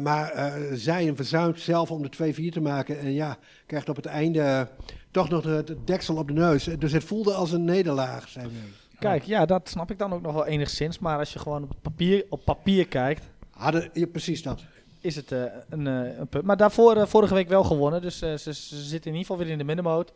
Maar 0.01 0.53
zij 0.73 1.11
verzuimt 1.15 1.59
zelf 1.59 1.91
om 1.91 2.01
de 2.01 2.09
2-4 2.09 2.51
te 2.51 2.61
maken. 2.61 2.99
En 2.99 3.13
ja, 3.13 3.37
krijgt 3.65 3.89
op 3.89 3.95
het 3.95 4.05
einde 4.05 4.67
toch 5.11 5.29
nog 5.29 5.43
het 5.43 5.75
deksel 5.85 6.15
op 6.15 6.27
de 6.27 6.33
neus. 6.33 6.63
Dus 6.63 6.91
het 6.91 7.03
voelde 7.03 7.33
als 7.33 7.51
een 7.51 7.65
nederlaag. 7.65 8.29
Zei 8.29 8.45
hij. 8.45 8.71
Kijk, 8.99 9.23
ja, 9.23 9.45
dat 9.45 9.69
snap 9.69 9.91
ik 9.91 9.99
dan 9.99 10.13
ook 10.13 10.21
nog 10.21 10.33
wel 10.33 10.45
enigszins. 10.45 10.99
Maar 10.99 11.17
als 11.17 11.33
je 11.33 11.39
gewoon 11.39 11.63
op 11.63 11.75
papier, 11.81 12.25
op 12.29 12.45
papier 12.45 12.87
kijkt, 12.87 13.29
Hadden, 13.55 13.89
ja, 13.93 14.05
precies 14.05 14.43
dat. 14.43 14.63
is 14.99 15.15
het 15.15 15.31
eh, 15.31 15.43
een, 15.69 15.87
eh, 15.87 16.17
een 16.17 16.27
punt. 16.27 16.43
Maar 16.45 16.57
daarvoor 16.57 16.95
eh, 16.95 17.05
vorige 17.05 17.33
week 17.33 17.47
wel 17.47 17.63
gewonnen. 17.63 18.01
Dus 18.01 18.21
eh, 18.21 18.29
ze, 18.35 18.53
ze 18.53 18.75
zitten 18.81 19.11
in 19.11 19.17
ieder 19.17 19.19
geval 19.19 19.37
weer 19.37 19.47
in 19.51 19.57
de 19.57 19.63
middenmoot. 19.63 20.13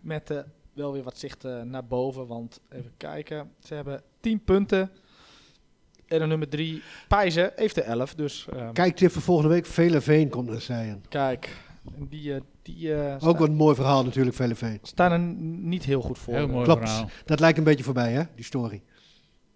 Met 0.00 0.30
eh, 0.30 0.38
wel 0.72 0.92
weer 0.92 1.02
wat 1.02 1.18
zicht 1.18 1.44
eh, 1.44 1.60
naar 1.62 1.84
boven. 1.86 2.26
Want 2.26 2.60
even 2.70 2.92
kijken. 2.96 3.50
Ze 3.64 3.74
hebben 3.74 4.02
10 4.20 4.44
punten. 4.44 4.90
En 6.06 6.18
de 6.18 6.26
nummer 6.26 6.48
3, 6.48 6.82
Pijzen, 7.08 7.52
heeft 7.56 7.76
er 7.76 7.82
11. 7.82 8.14
Dus 8.14 8.46
eh, 8.52 8.68
Kijk, 8.72 8.96
tip 8.96 9.10
voor 9.10 9.22
volgende 9.22 9.50
week. 9.50 9.66
Veleveen 9.66 10.28
komt 10.28 10.48
naar 10.50 10.60
Zijen. 10.60 11.04
kijk, 11.08 11.56
en 11.98 12.06
die, 12.08 12.34
die 12.62 12.94
eh, 12.94 13.28
Ook 13.28 13.40
een 13.40 13.54
mooi 13.54 13.74
verhaal 13.74 14.04
natuurlijk, 14.04 14.36
Veleveen. 14.36 14.78
staan 14.82 15.12
er 15.12 15.18
niet 15.18 15.84
heel 15.84 16.00
goed 16.00 16.18
voor. 16.18 16.34
Heel 16.34 16.48
mooi 16.48 16.64
Klopt. 16.64 16.88
verhaal. 16.88 17.08
Dat 17.24 17.40
lijkt 17.40 17.58
een 17.58 17.64
beetje 17.64 17.84
voorbij, 17.84 18.12
hè, 18.12 18.22
die 18.34 18.44
story. 18.44 18.82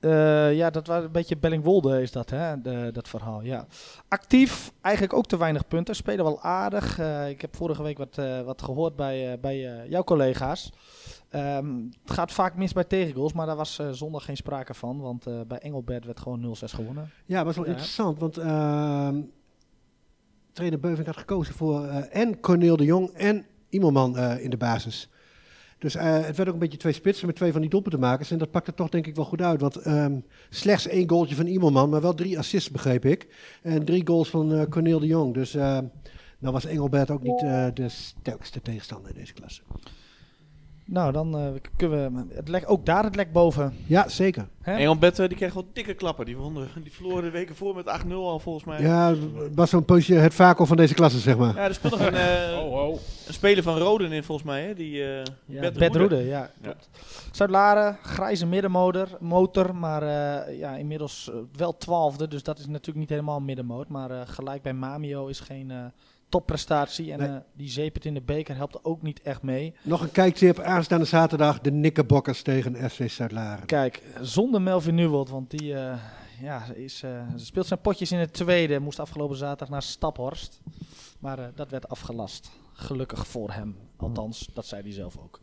Uh, 0.07 0.55
ja, 0.55 0.71
dat 0.71 0.87
was 0.87 1.05
een 1.05 1.13
beetje 1.13 1.37
Bellingwolde 1.37 2.03
is 2.03 2.13
dat, 2.13 2.31
hè? 2.31 2.61
De, 2.61 2.91
dat 2.93 3.09
verhaal. 3.09 3.43
Ja. 3.43 3.67
Actief, 4.09 4.73
eigenlijk 4.81 5.15
ook 5.15 5.27
te 5.27 5.39
weinig 5.39 5.69
punten. 5.69 5.97
Spelen 5.97 6.25
wel 6.25 6.41
aardig. 6.41 7.01
Uh, 7.01 7.29
ik 7.29 7.41
heb 7.41 7.57
vorige 7.57 7.83
week 7.83 7.99
wat, 7.99 8.17
uh, 8.19 8.41
wat 8.41 8.63
gehoord 8.63 8.97
bij, 8.97 9.41
bij 9.41 9.87
jouw 9.89 10.05
collega's. 10.05 10.73
Um, 11.31 11.91
het 12.03 12.13
gaat 12.13 12.33
vaak 12.33 12.57
mis 12.57 12.73
bij 12.73 12.85
tegengoals, 12.85 13.33
maar 13.33 13.47
daar 13.47 13.57
was 13.57 13.81
zondag 13.91 14.25
geen 14.25 14.37
sprake 14.37 14.75
van. 14.75 15.01
Want 15.01 15.49
bij 15.49 15.59
Engelbert 15.59 16.05
werd 16.05 16.21
gewoon 16.21 16.57
0-6 16.57 16.65
gewonnen. 16.65 17.11
Ja, 17.25 17.37
dat 17.37 17.47
was 17.47 17.57
wel 17.57 17.65
ja. 17.65 17.71
interessant. 17.71 18.19
Want 18.19 18.39
ehm, 18.39 19.21
trainer 20.53 20.81
Beuving 20.81 21.07
had 21.07 21.17
gekozen 21.17 21.55
voor 21.55 21.87
en 21.89 22.41
Corneel 22.41 22.77
de 22.77 22.85
Jong 22.85 23.11
en 23.11 23.47
Imelman 23.69 24.19
in 24.19 24.51
de 24.51 24.57
basis. 24.57 25.09
Dus 25.87 25.97
uh, 25.97 26.03
het 26.03 26.37
werd 26.37 26.49
ook 26.49 26.55
een 26.55 26.61
beetje 26.61 26.79
twee 26.79 26.93
spitsen 26.93 27.27
met 27.27 27.37
twee 27.37 27.53
van 27.53 27.61
die 27.61 27.71
doelpuntenmakers. 27.71 28.31
En 28.31 28.39
dat 28.39 28.51
pakte 28.51 28.75
toch 28.75 28.89
denk 28.89 29.07
ik 29.07 29.15
wel 29.15 29.25
goed 29.25 29.43
uit. 29.43 29.61
Want 29.61 29.87
um, 29.87 30.25
slechts 30.51 30.87
één 30.87 31.09
goaltje 31.09 31.35
van 31.35 31.47
Imelman, 31.47 31.91
maar 31.91 32.01
wel 32.01 32.15
drie 32.15 32.39
assists 32.39 32.71
begreep 32.71 33.05
ik. 33.05 33.27
En 33.63 33.85
drie 33.85 34.07
goals 34.07 34.31
van 34.31 34.53
uh, 34.53 34.63
Cornel 34.65 34.99
de 34.99 35.07
Jong. 35.07 35.35
Dus 35.35 35.55
uh, 35.55 35.79
was 36.39 36.65
Engelbert 36.65 37.11
ook 37.11 37.23
niet 37.23 37.39
de 37.75 37.89
sterkste 37.89 38.63
tegenstander 38.63 39.11
in 39.11 39.17
deze 39.17 39.33
klasse. 39.33 39.63
Nou, 40.89 41.13
dan 41.13 41.39
uh, 41.41 41.49
kunnen 41.77 42.15
we 42.15 42.35
het 42.35 42.49
lek, 42.49 42.65
ook 42.67 42.87
daar 42.87 43.05
het 43.05 43.17
lek 43.17 43.33
boven. 43.33 43.77
Ja, 43.87 44.09
zeker. 44.09 44.49
Engelbert 44.63 45.17
die 45.17 45.29
kreeg 45.29 45.55
wel 45.55 45.69
dikke 45.73 45.95
klappen. 45.95 46.25
Die, 46.25 46.37
wonnen, 46.37 46.69
die 46.83 46.93
verloren 46.93 47.23
de 47.23 47.31
weken 47.31 47.57
voor 47.57 47.75
met 47.75 48.01
8-0 48.07 48.11
al 48.11 48.39
volgens 48.39 48.65
mij. 48.65 48.81
Ja, 48.81 49.15
was 49.55 49.71
zo'n 49.71 49.85
poosje 49.85 50.15
het 50.15 50.35
vakel 50.35 50.67
van 50.67 50.77
deze 50.77 50.95
klasse, 50.95 51.19
zeg 51.19 51.37
maar. 51.37 51.55
Ja, 51.55 51.65
er 51.65 51.75
speelt 51.75 51.99
nog 51.99 52.07
een, 52.07 52.15
uh, 52.15 52.65
oh, 52.65 52.73
oh. 52.73 52.99
een 53.27 53.35
speler 53.35 53.63
van 53.63 53.79
Roden 53.79 54.13
in 54.13 54.25
volgens 54.25 54.47
mij. 54.47 54.63
Hè? 54.63 54.75
Die, 54.75 54.93
uh, 54.93 55.23
ja, 55.45 55.71
Bert 55.71 55.97
Roede. 55.97 56.25
ja. 56.25 56.51
ja. 56.63 56.75
Zuid-Laren, 57.33 57.99
grijze 58.03 58.47
middenmotor, 58.47 59.09
motor, 59.21 59.75
maar 59.75 60.05
ja, 60.53 60.77
inmiddels 60.77 61.31
wel 61.57 61.77
twaalfde. 61.77 62.29
Dus 62.29 62.43
dat 62.43 62.59
is 62.59 62.67
natuurlijk 62.67 62.99
niet 62.99 63.11
helemaal 63.11 63.41
middenmoot. 63.41 63.89
Maar 63.89 64.27
gelijk 64.27 64.63
bij 64.63 64.75
Mamio 64.75 65.27
is 65.27 65.41
geen 65.41 65.93
topprestatie. 66.29 67.13
En 67.13 67.19
nee. 67.19 67.29
uh, 67.29 67.37
die 67.53 67.69
zeepert 67.69 68.05
in 68.05 68.15
de 68.15 68.23
beker 68.23 68.57
helpt 68.57 68.85
ook 68.85 69.03
niet 69.03 69.23
echt 69.23 69.43
mee. 69.43 69.75
Nog 69.83 70.01
een 70.01 70.13
kijktip 70.13 70.59
aanstaande 70.59 71.05
zaterdag. 71.05 71.61
De 71.61 71.71
Nikkerbokkers 71.71 72.43
tegen 72.43 72.91
FC 72.91 73.11
Zuid-Laren. 73.11 73.67
Kijk, 73.67 74.03
zonder 74.21 74.63
Melvin 74.63 74.95
Nuwold, 74.95 75.29
want 75.29 75.51
die 75.51 75.73
uh, 75.73 75.95
ja, 76.41 76.65
is, 76.75 77.03
uh, 77.03 77.23
speelt 77.37 77.67
zijn 77.67 77.81
potjes 77.81 78.13
in 78.13 78.19
het 78.19 78.33
tweede. 78.33 78.79
Moest 78.79 79.01
afgelopen 79.01 79.37
zaterdag 79.37 79.69
naar 79.69 79.83
Staphorst. 79.83 80.61
Maar 81.19 81.51
dat 81.55 81.71
werd 81.71 81.89
afgelast. 81.89 82.51
Gelukkig 82.73 83.27
voor 83.27 83.51
hem. 83.51 83.77
Althans, 83.97 84.49
dat 84.55 84.67
zei 84.67 84.83
hij 84.83 84.93
zelf 84.93 85.19
ook. 85.19 85.41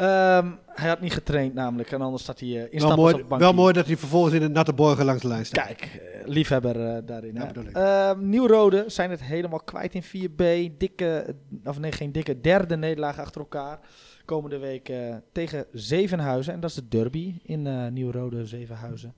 Um, 0.00 0.58
hij 0.66 0.88
had 0.88 1.00
niet 1.00 1.12
getraind 1.12 1.54
namelijk. 1.54 1.92
En 1.92 2.00
anders 2.00 2.22
staat 2.22 2.40
hij 2.40 2.48
uh, 2.48 2.62
in 2.70 2.80
wel 2.80 2.96
mooi, 2.96 3.14
op 3.14 3.38
Wel 3.38 3.52
mooi 3.52 3.72
dat 3.72 3.86
hij 3.86 3.96
vervolgens 3.96 4.34
in 4.34 4.42
het 4.42 4.52
natte 4.52 4.72
borgen 4.72 5.04
langs 5.04 5.22
de 5.22 5.28
lijn 5.28 5.46
staat. 5.46 5.66
Kijk, 5.66 6.00
uh, 6.02 6.26
liefhebber 6.26 7.06
daarin. 7.06 7.34
Ja, 7.34 8.12
uh, 8.14 8.20
Nieuw-Rode 8.22 8.84
zijn 8.86 9.10
het 9.10 9.22
helemaal 9.22 9.60
kwijt 9.60 9.94
in 9.94 10.02
4B. 10.02 10.76
Dikke, 10.78 11.36
of 11.64 11.78
nee, 11.78 11.92
geen 11.92 12.12
dikke, 12.12 12.40
derde 12.40 12.76
nederlaag 12.76 13.18
achter 13.18 13.40
elkaar. 13.40 13.78
Komende 14.24 14.58
week 14.58 14.92
tegen 15.32 15.66
Zevenhuizen. 15.72 16.52
En 16.52 16.60
dat 16.60 16.70
is 16.70 16.76
de 16.76 16.88
derby 16.88 17.34
in 17.42 17.92
Nieuw-Rode 17.92 18.46
Zevenhuizen. 18.46 19.14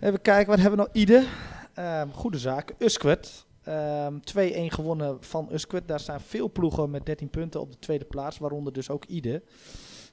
Even 0.00 0.20
kijken, 0.20 0.50
wat 0.50 0.60
hebben 0.60 0.78
we 0.78 0.84
nog? 0.84 0.94
Ide. 1.02 1.24
Um, 1.78 2.12
goede 2.12 2.38
zaak. 2.38 2.74
Uskwet. 2.78 3.45
Um, 3.68 3.74
ehm, 3.74 4.14
2-1 4.20 4.72
gewonnen 4.72 5.16
van 5.20 5.48
Usquert. 5.52 5.88
Daar 5.88 6.00
staan 6.00 6.20
veel 6.20 6.50
ploegen 6.50 6.90
met 6.90 7.06
13 7.06 7.30
punten 7.30 7.60
op 7.60 7.72
de 7.72 7.78
tweede 7.78 8.04
plaats, 8.04 8.38
waaronder 8.38 8.72
dus 8.72 8.90
ook 8.90 9.04
Ide. 9.04 9.42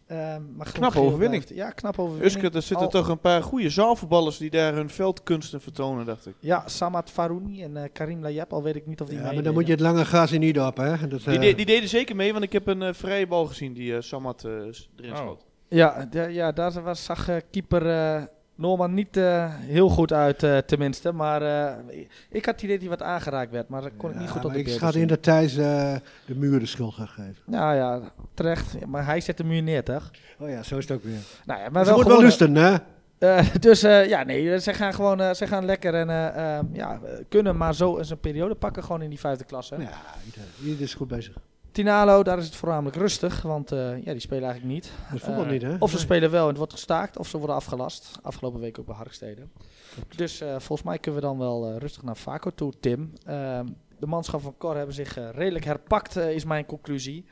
Um, 0.07 0.53
maar 0.57 0.71
knap 0.71 0.95
overwinning. 0.95 1.43
Ja, 1.47 1.69
knap 1.69 1.99
overwinning. 1.99 2.35
Usquert, 2.35 2.55
er 2.55 2.61
zitten 2.61 2.89
toch 2.89 3.07
een 3.07 3.19
paar 3.19 3.43
goede 3.43 3.69
zaalvoetballers 3.69 4.37
die 4.37 4.49
daar 4.49 4.73
hun 4.73 4.89
veldkunsten 4.89 5.61
vertonen, 5.61 6.05
dacht 6.05 6.25
ik. 6.25 6.35
Ja, 6.39 6.67
Samad 6.67 7.09
Farouni 7.09 7.63
en 7.63 7.75
uh, 7.75 7.83
Karim 7.93 8.21
Layeb, 8.21 8.53
al 8.53 8.63
weet 8.63 8.75
ik 8.75 8.85
niet 8.85 9.01
of 9.01 9.07
die 9.07 9.17
ja, 9.17 9.33
maar 9.33 9.43
dan 9.43 9.53
moet 9.53 9.65
je 9.65 9.71
het 9.71 9.81
lange 9.81 10.05
gas 10.05 10.31
in 10.31 10.41
Ide 10.41 10.65
op, 10.65 10.77
hè? 10.77 11.07
Dat, 11.07 11.19
uh... 11.19 11.25
die, 11.25 11.39
de, 11.39 11.55
die, 11.55 11.65
deden 11.65 11.89
zeker 11.89 12.15
mee, 12.15 12.31
want 12.31 12.43
ik 12.43 12.53
heb 12.53 12.67
een 12.67 12.81
uh, 12.81 12.93
vrije 12.93 13.27
bal 13.27 13.45
gezien 13.45 13.73
die 13.73 14.01
Samad 14.01 14.43
erin 14.43 15.11
oh. 15.11 15.17
schoot. 15.17 15.45
Ja, 15.67 16.07
ja, 16.11 16.51
daar 16.51 16.83
was, 16.83 17.03
zag 17.03 17.29
keeper 17.51 17.81
Norman 18.55 18.93
niet 18.93 19.17
uh, 19.17 19.45
heel 19.49 19.89
goed 19.89 20.13
uit, 20.13 20.43
uh, 20.43 20.57
tenminste. 20.57 21.11
Maar 21.11 21.41
uh, 21.41 21.95
ik 22.29 22.45
had 22.45 22.53
het 22.53 22.63
idee 22.63 22.79
dat 22.79 22.87
hij 22.87 22.97
wat 22.97 23.07
aangeraakt 23.07 23.51
werd. 23.51 23.67
Maar 23.67 23.81
dat 23.81 23.91
kon 23.97 24.09
ik 24.09 24.19
niet 24.19 24.29
goed 24.29 24.45
op 24.45 24.53
de 24.53 24.59
Ik 24.59 24.69
ga 24.69 24.93
in 24.93 25.07
de 25.07 25.19
Thijs 25.19 25.53
de 25.55 26.01
muur 26.35 26.59
de 26.59 26.65
schuld 26.65 26.93
gaan 26.93 27.07
geven. 27.07 27.35
Nou 27.45 27.75
ja, 27.75 28.01
terecht. 28.33 28.75
Ja, 28.79 28.87
maar 28.87 29.05
hij 29.05 29.21
zet 29.21 29.37
de 29.37 29.43
muur 29.43 29.63
neer, 29.63 29.83
toch? 29.83 30.11
Oh 30.39 30.49
ja, 30.49 30.63
zo 30.63 30.77
is 30.77 30.87
het 30.87 30.97
ook 30.97 31.03
weer. 31.03 31.19
Nou 31.45 31.59
ja, 31.59 31.69
maar 31.69 31.85
wel 31.85 31.95
moet 31.95 32.05
wel 32.05 32.21
lusten, 32.21 32.55
hè? 32.55 32.75
dus 33.59 33.81
ja, 33.81 34.23
nee, 34.23 34.59
ze 34.59 34.73
gaan 34.73 34.93
gewoon 34.93 35.35
ze 35.35 35.47
gaan 35.47 35.65
lekker 35.65 35.93
en 35.93 36.07
ja, 36.73 36.99
kunnen 37.29 37.57
maar 37.57 37.75
zo 37.75 37.97
eens 37.97 38.09
een 38.09 38.19
periode 38.19 38.55
pakken 38.55 38.83
gewoon 38.83 39.01
in 39.01 39.09
die 39.09 39.19
vijfde 39.19 39.43
klasse. 39.43 39.75
Ja, 39.79 39.89
iedereen 40.59 40.83
is 40.83 40.93
goed 40.93 41.07
bezig. 41.07 41.35
Tinalo, 41.73 42.23
daar 42.23 42.37
is 42.37 42.45
het 42.45 42.55
voornamelijk 42.55 42.95
rustig, 42.95 43.41
want 43.41 43.71
uh, 43.71 44.03
ja, 44.03 44.11
die 44.11 44.19
spelen 44.19 44.43
eigenlijk 44.43 44.73
niet. 44.73 44.91
Dat 45.11 45.19
voetbal 45.19 45.43
uh, 45.43 45.51
niet, 45.51 45.61
hè? 45.61 45.75
Of 45.79 45.91
ze 45.91 45.99
spelen 45.99 46.31
wel 46.31 46.41
en 46.41 46.47
het 46.47 46.57
wordt 46.57 46.71
gestaakt, 46.71 47.17
of 47.17 47.27
ze 47.27 47.37
worden 47.37 47.55
afgelast. 47.55 48.11
Afgelopen 48.21 48.59
week 48.59 48.79
ook 48.79 48.85
bij 48.85 48.95
Harkstede. 48.95 49.41
Dus 50.15 50.41
uh, 50.41 50.49
volgens 50.49 50.83
mij 50.83 50.97
kunnen 50.97 51.21
we 51.21 51.27
dan 51.27 51.37
wel 51.37 51.77
rustig 51.77 52.03
naar 52.03 52.17
Vaco 52.17 52.49
toe, 52.49 52.73
Tim. 52.79 53.13
Ehm, 53.25 53.65
de 53.99 54.05
manschap 54.05 54.41
van 54.41 54.57
Cor 54.57 54.75
hebben 54.75 54.95
zich 54.95 55.17
redelijk 55.31 55.65
herpakt, 55.65 56.15
is 56.15 56.45
mijn 56.45 56.65
conclusie. 56.65 57.25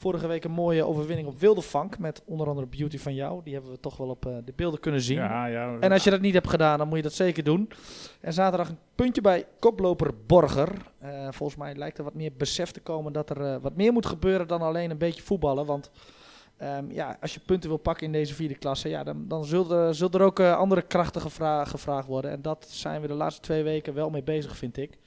Vorige 0.00 0.26
week 0.26 0.44
een 0.44 0.50
mooie 0.50 0.86
overwinning 0.86 1.28
op 1.28 1.40
Wildevank. 1.40 1.98
Met 1.98 2.22
onder 2.24 2.48
andere 2.48 2.66
Beauty 2.66 2.98
van 2.98 3.14
jou. 3.14 3.40
Die 3.44 3.52
hebben 3.52 3.72
we 3.72 3.80
toch 3.80 3.96
wel 3.96 4.08
op 4.08 4.26
uh, 4.26 4.36
de 4.44 4.52
beelden 4.56 4.80
kunnen 4.80 5.00
zien. 5.00 5.16
Ja, 5.16 5.46
ja, 5.46 5.76
en 5.80 5.92
als 5.92 6.04
je 6.04 6.10
dat 6.10 6.20
niet 6.20 6.34
hebt 6.34 6.48
gedaan, 6.48 6.78
dan 6.78 6.88
moet 6.88 6.96
je 6.96 7.02
dat 7.02 7.12
zeker 7.12 7.44
doen. 7.44 7.70
En 8.20 8.32
zaterdag 8.32 8.68
een 8.68 8.78
puntje 8.94 9.20
bij 9.20 9.46
koploper 9.58 10.10
Borger. 10.26 10.72
Uh, 11.02 11.28
volgens 11.30 11.58
mij 11.58 11.74
lijkt 11.74 11.98
er 11.98 12.04
wat 12.04 12.14
meer 12.14 12.32
besef 12.36 12.70
te 12.70 12.80
komen 12.80 13.12
dat 13.12 13.30
er 13.30 13.40
uh, 13.40 13.56
wat 13.60 13.76
meer 13.76 13.92
moet 13.92 14.06
gebeuren 14.06 14.48
dan 14.48 14.62
alleen 14.62 14.90
een 14.90 14.98
beetje 14.98 15.22
voetballen. 15.22 15.66
Want 15.66 15.90
um, 16.62 16.92
ja, 16.92 17.16
als 17.20 17.34
je 17.34 17.40
punten 17.40 17.68
wil 17.68 17.78
pakken 17.78 18.06
in 18.06 18.12
deze 18.12 18.34
vierde 18.34 18.54
klasse, 18.58 18.88
ja, 18.88 19.04
dan, 19.04 19.28
dan 19.28 19.44
zullen 19.44 19.88
er, 19.88 20.14
er 20.14 20.22
ook 20.22 20.40
andere 20.40 20.82
krachten 20.82 21.20
gevra 21.20 21.64
gevraagd 21.64 22.06
worden. 22.06 22.30
En 22.30 22.42
dat 22.42 22.66
zijn 22.68 23.00
we 23.00 23.06
de 23.06 23.14
laatste 23.14 23.42
twee 23.42 23.62
weken 23.62 23.94
wel 23.94 24.10
mee 24.10 24.22
bezig, 24.22 24.56
vind 24.56 24.76
ik. 24.76 24.98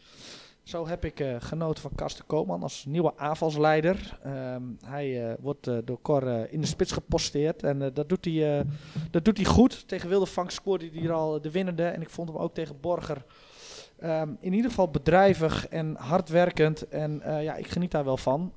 Zo 0.63 0.88
heb 0.88 1.06
ik 1.06 1.19
uh, 1.19 1.36
genoten 1.39 1.82
van 1.82 1.91
Karsten 1.95 2.26
Koopman 2.26 2.63
als 2.63 2.86
nieuwe 2.86 3.13
aanvalsleider. 3.15 4.19
Um, 4.26 4.78
hij 4.86 5.28
uh, 5.28 5.34
wordt 5.39 5.67
uh, 5.67 5.78
door 5.86 6.02
Cor 6.02 6.49
in 6.52 6.62
de 6.62 6.67
spits 6.67 6.91
geposteerd. 6.91 7.63
En 7.63 7.91
dat, 7.93 8.10
doet 8.10 8.26
hij, 8.26 8.65
dat 9.12 9.26
doet 9.26 9.38
hij 9.38 9.45
goed. 9.45 9.88
Tegen 9.88 10.10
Wildevank 10.10 10.52
scoorde 10.52 10.89
hij 10.93 11.04
er 11.04 11.12
al 11.12 11.41
de 11.41 11.52
winnende. 11.52 11.84
En 11.84 12.02
ik 12.02 12.10
vond 12.10 12.30
hem 12.30 12.38
ook 12.38 12.54
tegen 12.54 12.80
Borger 12.82 13.26
um, 14.04 14.38
in 14.39 14.54
ieder 14.54 14.69
geval 14.69 14.89
bedrijvig 14.89 15.67
en 15.67 15.95
hardwerkend. 15.95 16.88
En 16.88 17.21
ja, 17.26 17.56
ik 17.56 17.67
geniet 17.67 17.91
daar 17.91 18.06
wel 18.06 18.17
van. 18.17 18.52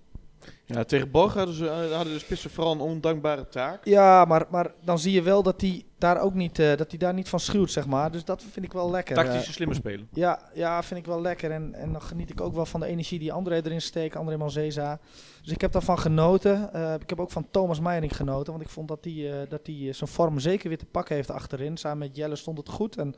Ja, 0.67 0.85
tegen 0.85 1.11
Borg 1.11 1.35
hadden, 1.35 1.55
ze, 1.55 1.69
eh, 1.69 1.97
hadden 1.97 2.13
de 2.13 2.19
spitsen 2.19 2.51
vooral 2.51 2.73
een 2.73 2.81
ondankbare 2.81 3.49
taak. 3.49 3.85
Ja, 3.85 4.25
maar, 4.25 4.47
maar 4.51 4.73
dan 4.85 4.99
zie 4.99 5.13
je 5.13 5.23
wel 5.23 5.43
dat 5.43 5.61
hij 5.61 5.85
daar 5.99 6.21
ook 6.21 6.35
niet, 6.35 6.59
uh, 6.59 6.77
dat 6.77 6.91
hij 6.91 6.99
daar 6.99 7.15
niet 7.15 7.29
van 7.29 7.41
schuwt, 7.41 7.71
zeg 7.71 7.87
maar. 7.87 8.13
Dus 8.13 8.25
dat 8.25 8.43
vind 8.51 8.67
ik 8.67 8.73
wel 8.73 8.91
lekker. 8.91 9.15
Tactische 9.15 9.49
uh, 9.49 9.55
slimme 9.55 9.75
spelen. 9.75 10.09
Ja, 10.13 10.51
ja, 10.55 10.83
vind 10.83 11.01
ik 11.01 11.07
wel 11.07 11.21
lekker. 11.21 11.51
En, 11.51 11.75
en 11.75 11.93
dan 11.93 12.03
geniet 12.03 12.31
ik 12.31 12.41
ook 12.41 12.55
wel 12.55 12.67
van 12.67 12.81
de 12.81 12.87
energie 12.87 13.19
die 13.19 13.33
André 13.33 13.55
erin 13.55 13.83
steekt, 13.83 14.17
André 14.17 14.37
Manzeza. 14.37 14.99
Dus 15.43 15.53
ik 15.53 15.61
heb 15.61 15.73
daarvan 15.73 15.99
genoten. 15.99 16.71
Uh, 16.75 16.95
ik 16.95 17.09
heb 17.09 17.21
ook 17.21 17.31
van 17.31 17.47
Thomas 17.51 17.81
Meijering 17.81 18.17
genoten, 18.17 18.53
want 18.53 18.65
ik 18.65 18.71
vond 18.71 18.89
dat 18.89 19.05
hij 19.05 19.47
dat 19.49 19.65
die, 19.65 19.93
zijn 19.93 20.11
vorm 20.11 20.39
zeker 20.39 20.69
weer 20.69 20.79
te 20.79 20.87
pakken 20.87 21.15
heeft 21.15 21.31
achterin. 21.31 21.77
Samen 21.77 21.99
met 21.99 22.17
Jelle 22.17 22.37
stond 22.37 22.59
het 22.59 22.69
goed. 22.69 22.97
En 22.97 23.15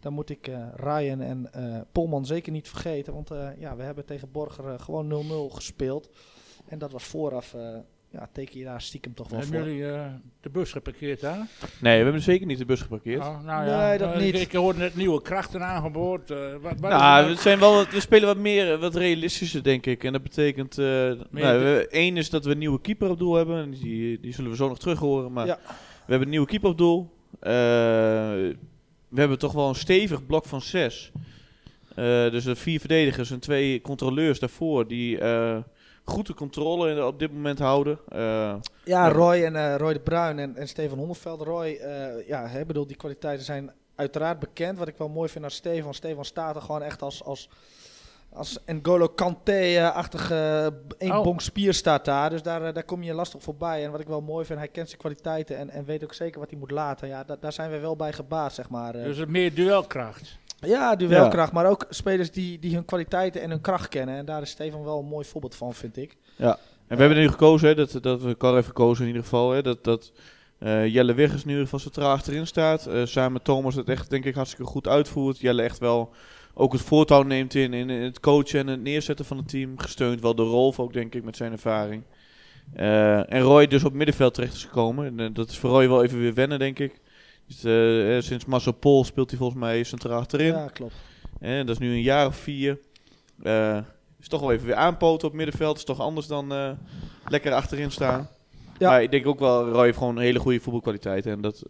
dan 0.00 0.12
moet 0.12 0.30
ik 0.30 0.50
Ryan 0.76 1.20
en 1.20 1.50
Polman 1.92 2.26
zeker 2.26 2.52
niet 2.52 2.68
vergeten. 2.68 3.12
Want 3.12 3.30
ja, 3.58 3.76
we 3.76 3.82
hebben 3.82 4.04
tegen 4.04 4.30
Borger 4.30 4.80
gewoon 4.80 5.24
0-0 5.50 5.54
gespeeld. 5.54 6.08
En 6.72 6.78
dat 6.78 6.92
was 6.92 7.04
vooraf, 7.04 7.54
uh, 7.54 7.76
ja, 8.10 8.28
teken 8.32 8.58
je 8.58 8.64
daar 8.64 8.80
stiekem 8.80 9.14
toch 9.14 9.28
wel 9.28 9.38
hebben 9.38 9.58
voor. 9.58 9.66
Hebben 9.68 9.86
jullie 9.86 10.00
uh, 10.00 10.12
de 10.40 10.50
bus 10.50 10.72
geparkeerd 10.72 11.20
daar? 11.20 11.46
Nee, 11.80 11.98
we 11.98 12.02
hebben 12.02 12.22
zeker 12.22 12.46
niet 12.46 12.58
de 12.58 12.64
bus 12.64 12.80
geparkeerd. 12.80 13.20
Oh, 13.20 13.44
nou 13.44 13.66
ja, 13.66 13.88
nee, 13.88 13.98
dat 13.98 14.14
uh, 14.14 14.20
niet. 14.20 14.34
Ik, 14.34 14.40
ik 14.40 14.52
hoorde 14.52 14.78
net 14.78 14.96
nieuwe 14.96 15.22
krachten 15.22 15.62
aangeboord. 15.62 16.28
wat, 16.28 16.80
wat 16.80 16.90
nou, 16.90 17.28
we, 17.28 17.34
zijn 17.34 17.58
wel, 17.58 17.86
we 17.86 18.00
spelen 18.00 18.26
wat 18.26 18.36
meer, 18.36 18.78
wat 18.78 18.94
realistischer 18.94 19.62
denk 19.62 19.86
ik. 19.86 20.04
En 20.04 20.12
dat 20.12 20.22
betekent, 20.22 20.76
nou, 21.30 21.84
één 21.90 22.16
is 22.16 22.30
dat 22.30 22.44
we 22.44 22.50
een 22.50 22.58
nieuwe 22.58 22.80
keeper 22.80 23.10
op 23.10 23.18
doel 23.18 23.34
hebben. 23.34 23.70
Die, 23.70 24.20
die 24.20 24.32
zullen 24.32 24.50
we 24.50 24.56
zo 24.56 24.68
nog 24.68 24.78
terug 24.78 24.98
horen. 24.98 25.32
Maar 25.32 25.46
ja. 25.46 25.58
we 25.66 25.98
hebben 26.06 26.22
een 26.22 26.28
nieuwe 26.28 26.46
keeper 26.46 26.70
op 26.70 26.78
doel. 26.78 27.10
we 27.40 28.56
hebben 29.14 29.38
toch 29.38 29.52
wel 29.52 29.68
een 29.68 29.74
stevig 29.74 30.26
blok 30.26 30.44
van 30.44 30.62
zes. 30.62 31.12
dus 31.94 32.46
er 32.46 32.56
vier 32.56 32.80
verdedigers 32.80 33.30
en 33.30 33.40
twee 33.40 33.80
controleurs 33.80 34.38
daarvoor 34.38 34.88
die 34.88 35.18
goed 36.04 36.26
de 36.26 36.34
controle 36.34 37.06
op 37.06 37.18
dit 37.18 37.32
moment 37.32 37.58
houden. 37.58 37.98
Uh, 38.12 38.54
ja, 38.84 39.08
Roy 39.08 39.42
en 39.44 39.54
uh, 39.54 39.76
Roy 39.76 39.92
de 39.92 40.00
Bruin 40.00 40.38
en, 40.38 40.56
en 40.56 40.68
Steven 40.68 40.98
Hondeveld. 40.98 41.40
Roy, 41.42 41.68
uh, 41.82 42.28
ja, 42.28 42.46
hè, 42.46 42.64
bedoel, 42.64 42.86
die 42.86 42.96
kwaliteiten 42.96 43.44
zijn 43.44 43.70
uiteraard 43.94 44.38
bekend. 44.38 44.78
Wat 44.78 44.88
ik 44.88 44.96
wel 44.96 45.08
mooi 45.08 45.28
vind 45.28 45.44
aan 45.44 45.50
Steven. 45.50 45.94
Steven 45.94 46.24
staat 46.24 46.56
er 46.56 46.62
gewoon 46.62 46.82
echt 46.82 47.02
als, 47.02 47.24
als 47.24 47.48
als 48.34 48.58
N'Golo 48.66 49.08
Kanté-achtige 49.08 50.72
één 50.98 51.12
Oh. 51.18 51.22
bonk 51.22 51.40
spier 51.40 51.74
staat 51.74 52.04
daar. 52.04 52.30
Dus 52.30 52.42
daar, 52.42 52.62
eh, 52.64 52.74
daar 52.74 52.84
kom 52.84 53.02
je 53.02 53.14
lastig 53.14 53.42
voorbij. 53.42 53.84
En 53.84 53.90
wat 53.90 54.00
ik 54.00 54.06
wel 54.08 54.20
mooi 54.20 54.44
vind, 54.46 54.58
hij 54.58 54.68
kent 54.68 54.88
zijn 54.88 55.00
kwaliteiten 55.00 55.56
en, 55.56 55.70
en 55.70 55.84
weet 55.84 56.04
ook 56.04 56.14
zeker 56.14 56.40
wat 56.40 56.50
hij 56.50 56.58
moet 56.58 56.70
laten. 56.70 57.08
Ja, 57.08 57.24
da- 57.24 57.36
daar 57.40 57.52
zijn 57.52 57.70
we 57.70 57.78
wel 57.78 57.96
bij 57.96 58.12
gebaat, 58.12 58.52
zeg 58.54 58.68
maar. 58.70 58.94
eh. 58.94 59.04
Dus 59.04 59.16
het 59.16 59.28
meer 59.28 59.54
duelkracht. 59.54 60.38
Ja, 60.66 60.96
duelkracht, 60.96 61.52
maar 61.52 61.66
ook 61.66 61.86
spelers 61.88 62.30
die, 62.30 62.58
die 62.58 62.74
hun 62.74 62.84
kwaliteiten 62.84 63.42
en 63.42 63.50
hun 63.50 63.60
kracht 63.60 63.88
kennen. 63.88 64.16
En 64.16 64.24
daar 64.24 64.42
is 64.42 64.50
Stefan 64.50 64.84
wel 64.84 64.98
een 64.98 65.06
mooi 65.06 65.24
voorbeeld 65.24 65.54
van, 65.54 65.74
vind 65.74 65.96
ik. 65.96 66.16
En 66.88 66.98
we 66.98 67.02
hebben 67.02 67.16
er 67.16 67.22
nu 67.22 67.30
gekozen, 67.30 67.68
hè, 67.68 67.74
dat, 67.74 67.98
dat 68.00 68.22
we 68.22 68.36
Carl 68.36 68.54
heeft 68.54 68.66
gekozen 68.66 69.02
in 69.02 69.08
ieder 69.08 69.22
geval, 69.22 69.50
hè, 69.50 69.62
dat, 69.62 69.84
dat 69.84 70.12
eh, 70.58 70.86
Jelle 70.86 71.14
Wiggers 71.14 71.44
nu 71.44 71.52
in 71.52 71.58
ieder 71.58 71.64
geval 71.64 71.78
centraal 71.78 72.12
achterin 72.12 72.46
staat. 72.46 72.86
Eh, 72.86 73.04
samen 73.04 73.32
met 73.32 73.44
Thomas 73.44 73.74
het 73.74 73.88
echt, 73.88 74.10
denk 74.10 74.24
ik, 74.24 74.34
hartstikke 74.34 74.70
goed 74.70 74.88
uitvoert. 74.88 75.40
Jelle 75.40 75.62
echt 75.62 75.78
wel 75.78 76.10
ook 76.54 76.72
het 76.72 76.82
voortouw 76.82 77.22
neemt 77.22 77.54
in, 77.54 77.74
in 77.74 77.88
het 77.88 78.20
coachen 78.20 78.60
en 78.60 78.66
het 78.66 78.82
neerzetten 78.82 79.24
van 79.24 79.36
het 79.36 79.48
team. 79.48 79.78
Gesteund 79.78 80.20
wel 80.20 80.34
door 80.34 80.46
Rolf 80.46 80.80
ook, 80.80 80.92
denk 80.92 81.14
ik, 81.14 81.24
met 81.24 81.36
zijn 81.36 81.52
ervaring. 81.52 82.02
Eh, 82.74 83.32
en 83.32 83.40
Roy 83.40 83.66
dus 83.66 83.84
op 83.84 83.92
middenveld 83.92 84.34
terecht 84.34 84.54
is 84.54 84.64
gekomen. 84.64 85.18
En, 85.18 85.32
dat 85.32 85.48
is 85.48 85.58
voor 85.58 85.70
Roy 85.70 85.88
wel 85.88 86.04
even 86.04 86.18
weer 86.18 86.34
wennen, 86.34 86.58
denk 86.58 86.78
ik. 86.78 87.00
Dus, 87.52 87.64
eh, 87.64 88.16
eh, 88.16 88.22
sinds 88.22 88.44
Marcel 88.44 88.72
Pol 88.72 89.04
speelt 89.04 89.30
hij 89.30 89.38
volgens 89.38 89.60
mij 89.60 89.82
centraal 89.82 90.18
achterin. 90.18 90.52
Ja, 90.52 90.66
klopt. 90.66 90.94
Eh, 91.40 91.56
dat 91.56 91.68
is 91.68 91.78
nu 91.78 91.92
een 91.92 92.02
jaar 92.02 92.26
of 92.26 92.36
vier. 92.36 92.78
Is 94.20 94.28
toch 94.28 94.40
wel 94.40 94.52
even 94.52 94.66
weer 94.66 94.74
aanpoten 94.74 95.28
op 95.28 95.34
middenveld. 95.34 95.76
Is 95.76 95.84
toch 95.84 96.00
anders 96.00 96.26
dan 96.26 96.76
lekker 97.28 97.52
achterin 97.52 97.90
staan. 97.90 98.28
Ja. 98.78 98.90
Maar 98.90 99.02
ik 99.02 99.10
denk 99.10 99.26
ook 99.26 99.38
wel, 99.38 99.68
Roy 99.68 99.84
heeft 99.84 99.98
gewoon 99.98 100.16
een 100.16 100.22
hele 100.22 100.38
goede 100.38 100.60
voetbalkwaliteit. 100.60 101.26
En 101.26 101.40
dat 101.40 101.62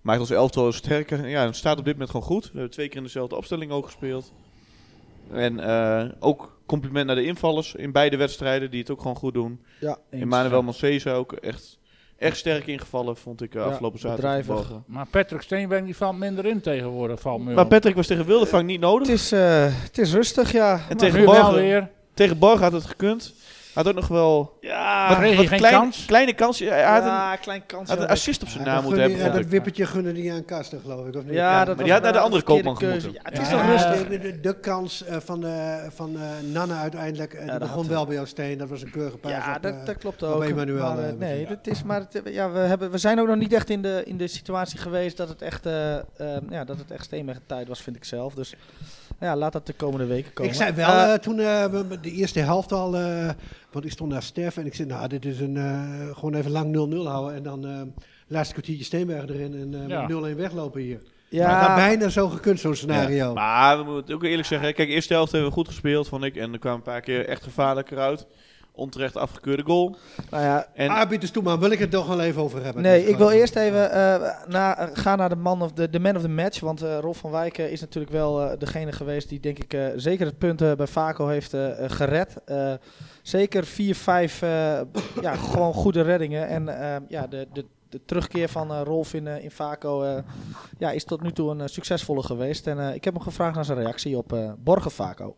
maakt 0.00 0.20
ons 0.20 0.30
elftal 0.30 0.72
sterker. 0.72 1.28
Ja, 1.28 1.44
het 1.44 1.56
staat 1.56 1.78
op 1.78 1.84
dit 1.84 1.92
moment 1.92 2.10
gewoon 2.10 2.26
goed. 2.26 2.44
We 2.44 2.50
hebben 2.52 2.70
twee 2.70 2.88
keer 2.88 2.96
in 2.96 3.02
dezelfde 3.02 3.36
opstelling 3.36 3.70
ook 3.72 3.84
gespeeld. 3.84 4.32
En 5.32 5.60
ook 6.20 6.60
compliment 6.66 7.06
naar 7.06 7.16
de 7.16 7.24
invallers 7.24 7.74
in 7.74 7.92
beide 7.92 8.16
wedstrijden. 8.16 8.70
Die 8.70 8.80
het 8.80 8.90
ook 8.90 9.00
gewoon 9.00 9.16
goed 9.16 9.34
doen. 9.34 9.60
Ja. 9.80 9.98
Emmanuel 10.10 10.62
Manceza 10.62 11.12
ook 11.12 11.32
echt, 11.32 11.77
echt 12.18 12.36
sterk 12.36 12.66
ingevallen, 12.66 13.16
vond 13.16 13.42
ik 13.42 13.54
eh, 13.54 13.60
Ja, 13.62 13.66
afgelopen 13.68 13.98
zaterdag. 13.98 14.82
Maar 14.86 15.06
Patrick 15.06 15.42
Steenberg 15.42 15.84
die 15.84 15.96
valt 15.96 16.18
minder 16.18 16.46
in 16.46 16.60
tegenwoordig, 16.60 17.20
valt 17.20 17.44
me 17.44 17.52
Maar 17.54 17.64
op. 17.64 17.70
Patrick 17.70 17.94
was 17.94 18.06
tegen 18.06 18.26
Wildevang 18.26 18.66
niet 18.66 18.80
nodig. 18.80 19.08
Het 19.08 19.16
is, 19.16 19.32
eh, 19.32 19.66
het 19.82 19.98
is 19.98 20.12
rustig, 20.12 20.52
ja. 20.52 20.72
En 20.72 20.78
Maar- 20.88 20.96
tegen 20.96 21.54
weer. 21.54 21.88
Tegen 22.14 22.38
Borg 22.38 22.60
had 22.60 22.72
het 22.72 22.84
gekund. 22.84 23.34
Had 23.78 23.88
ook 23.88 23.94
nog 23.94 24.08
wel 24.08 24.56
ja, 24.60 25.08
Wat 25.08 25.18
kreeg 25.18 25.48
geen 25.48 25.60
kans? 25.60 26.04
kleine 26.06 26.32
kans. 26.32 26.58
Hij 26.58 26.82
had, 26.84 27.02
een, 27.02 27.08
ja, 27.08 27.36
klein 27.36 27.66
kans. 27.66 27.88
had 27.88 27.98
een 27.98 28.06
assist 28.08 28.42
op 28.42 28.48
zijn 28.48 28.64
Ja, 28.64 28.72
naam 28.74 28.82
moeten 28.82 29.00
hebben. 29.00 29.18
ja, 29.18 29.28
dat 29.30 29.46
wippertje 29.46 29.86
gunde 29.86 30.12
die 30.12 30.32
aan 30.32 30.44
Kasten, 30.44 30.80
geloof 30.80 31.06
ik. 31.06 31.14
Of 31.16 31.24
niet? 31.24 31.32
Ja, 31.34 31.64
dat 31.64 31.74
maar 31.76 31.84
die 31.84 31.92
had 31.92 32.02
naar 32.02 32.12
de 32.12 32.18
andere 32.18 32.42
koopman 32.42 32.76
keuze. 32.76 33.06
moeten. 33.06 33.22
Ja, 33.24 33.30
het 33.30 33.40
is 33.40 33.50
Ja, 33.50 33.66
rustig. 33.66 34.08
de, 34.08 34.18
de, 34.18 34.40
de 34.40 34.60
kans 34.60 35.04
eh, 35.04 35.16
van, 35.24 35.46
eh 35.46 35.74
van 35.88 36.16
eh 36.16 36.22
Nanne 36.52 36.74
uiteindelijk, 36.74 37.32
eh, 37.34 37.40
die 37.40 37.50
dat 37.50 37.58
begon 37.58 37.88
wel 37.88 38.04
bij 38.06 38.14
jou 38.14 38.26
Steen. 38.26 38.58
Dat 38.58 38.68
was 38.68 38.82
een 38.82 38.90
keurige 38.90 39.16
paas 39.16 39.32
Ja, 39.32 39.54
op, 39.56 39.62
dat, 39.62 39.86
dat 39.86 39.98
klopt 39.98 40.22
op 40.22 40.28
ook. 40.34 40.42
Emmanuel, 40.44 40.94
maar, 40.94 41.14
nee, 41.18 41.46
dat 41.46 41.66
is, 41.66 41.82
maar 41.82 42.00
het, 42.00 42.20
ja, 42.24 42.50
we, 42.50 42.58
hebben, 42.58 42.90
we 42.90 42.98
zijn 42.98 43.20
ook 43.20 43.26
nog 43.26 43.36
niet 43.36 43.52
echt 43.52 43.70
in 43.70 43.82
de, 43.82 44.02
in 44.04 44.16
de 44.16 44.26
situatie 44.28 44.78
geweest 44.78 45.16
dat 45.16 45.28
het 45.28 45.42
echt, 45.42 45.64
ja, 46.50 46.64
dat 46.64 46.78
het 46.78 46.90
echt 46.90 47.04
steenweg 47.04 47.36
tijd 47.46 47.68
was, 47.68 47.82
vind 47.82 47.96
ik 47.96 48.04
zelf. 48.04 48.34
Dus 48.34 48.54
ja, 49.20 49.36
laat 49.36 49.52
dat 49.52 49.66
de 49.66 49.72
komende 49.72 50.06
weken 50.06 50.32
komen. 50.32 50.52
Ik 50.52 50.58
zei 50.58 50.72
wel 50.72 50.88
Eh, 50.88 51.12
eh, 51.14 51.20
toen 51.20 51.40
eh, 51.40 51.64
we 51.64 52.00
de 52.00 52.10
eerste 52.12 52.40
helft 52.40 52.72
al, 52.72 52.96
eh, 52.96 53.28
want 53.72 53.84
ik 53.84 53.90
stond 53.90 54.12
naar 54.12 54.22
Stef 54.22 54.56
en 54.56 54.66
ik 54.66 54.74
zei, 54.74 54.88
nou, 54.88 55.08
dit 55.08 55.24
is 55.24 55.40
een, 55.40 55.56
eh, 55.56 56.16
gewoon 56.16 56.34
even 56.34 56.50
lang 56.50 56.70
0-0 56.72 57.08
houden 57.08 57.36
en 57.36 57.42
dan 57.42 57.66
eh 57.66 57.80
laatste 58.30 58.52
kwartiertje 58.54 58.84
Steenberg 58.84 59.28
erin 59.28 59.54
en 59.54 59.74
eh, 59.82 59.88
Ja. 59.88 60.00
met 60.00 60.08
0-1 60.08 60.36
weglopen 60.36 60.80
hier. 60.80 60.98
ja, 61.28 61.46
Maar 61.50 61.66
dat 61.66 61.76
bijna 61.76 62.08
zo 62.08 62.28
gekund, 62.28 62.60
zo'n 62.60 62.74
scenario. 62.74 63.26
Ja. 63.26 63.32
Maar 63.32 63.78
we 63.84 63.92
moeten 63.92 64.14
ook 64.14 64.22
eerlijk 64.24 64.48
zeggen. 64.48 64.74
Kijk, 64.74 64.88
eerste 64.88 65.12
helft 65.12 65.32
hebben 65.32 65.48
we 65.50 65.54
goed 65.56 65.68
gespeeld, 65.68 66.08
vond 66.08 66.24
ik. 66.24 66.36
En 66.36 66.52
er 66.52 66.58
kwamen 66.58 66.78
een 66.78 66.84
paar 66.84 67.00
keer 67.00 67.26
echt 67.28 67.42
gevaarlijker 67.42 67.98
uit. 67.98 68.26
Onterecht 68.78 69.16
afgekeurde 69.16 69.62
goal. 69.62 69.96
nou 70.30 70.42
ja, 70.42 70.66
En 70.74 70.88
Arbiters 70.88 71.30
toe, 71.30 71.42
maar 71.42 71.58
wil 71.58 71.70
ik 71.70 71.78
het 71.78 71.90
toch 71.90 72.06
wel 72.06 72.20
even 72.20 72.42
over 72.42 72.64
hebben. 72.64 72.82
Nee, 72.82 73.00
Dus, 73.00 73.10
ik 73.10 73.16
wil 73.16 73.30
eerst 73.30 73.56
even 73.56 73.90
eh, 73.90 74.30
na, 74.48 74.90
gaan 74.92 75.18
naar 75.18 75.28
de 75.28 75.36
man 75.36 75.62
of 75.62 75.72
de, 75.72 75.90
de 75.90 76.00
man 76.00 76.16
of 76.16 76.22
the 76.22 76.28
match. 76.28 76.60
Want 76.60 76.82
eh, 76.82 76.98
Rolf 77.00 77.16
van 77.18 77.30
Wijken 77.30 77.70
is 77.70 77.80
natuurlijk 77.80 78.12
wel 78.12 78.42
eh, 78.42 78.58
degene 78.58 78.92
geweest 78.92 79.28
die 79.28 79.40
denk 79.40 79.58
ik 79.58 79.74
eh, 79.74 79.86
zeker 79.96 80.26
het 80.26 80.38
punt 80.38 80.76
bij 80.76 80.86
Vaco 80.86 81.26
heeft 81.26 81.54
gered. 81.86 82.36
Eh, 82.44 82.72
zeker 83.22 83.64
vier, 83.64 83.94
vijf 83.94 84.42
eh, 84.42 84.80
ja, 85.22 85.34
gewoon 85.34 85.72
goede 85.74 86.00
reddingen. 86.02 86.48
En 86.48 86.64
ja, 87.08 87.26
de, 87.26 87.48
de, 87.52 87.64
de 87.88 88.00
terugkeer 88.04 88.48
van 88.48 88.72
Rolf 88.82 89.14
in, 89.14 89.26
in 89.26 89.50
Vaco 89.50 90.02
eh, 90.02 90.22
ja, 90.78 90.90
is 90.90 91.04
tot 91.04 91.22
nu 91.22 91.32
toe 91.32 91.50
een 91.50 91.68
succesvolle 91.68 92.22
geweest. 92.22 92.66
En 92.66 92.78
eh, 92.88 92.94
ik 92.94 93.04
heb 93.04 93.14
hem 93.14 93.22
gevraagd 93.22 93.54
naar 93.54 93.64
zijn 93.64 93.78
reactie 93.78 94.16
op 94.16 94.32
eh 94.32 94.52
Borgen 94.58 94.90
Vaco. 94.90 95.34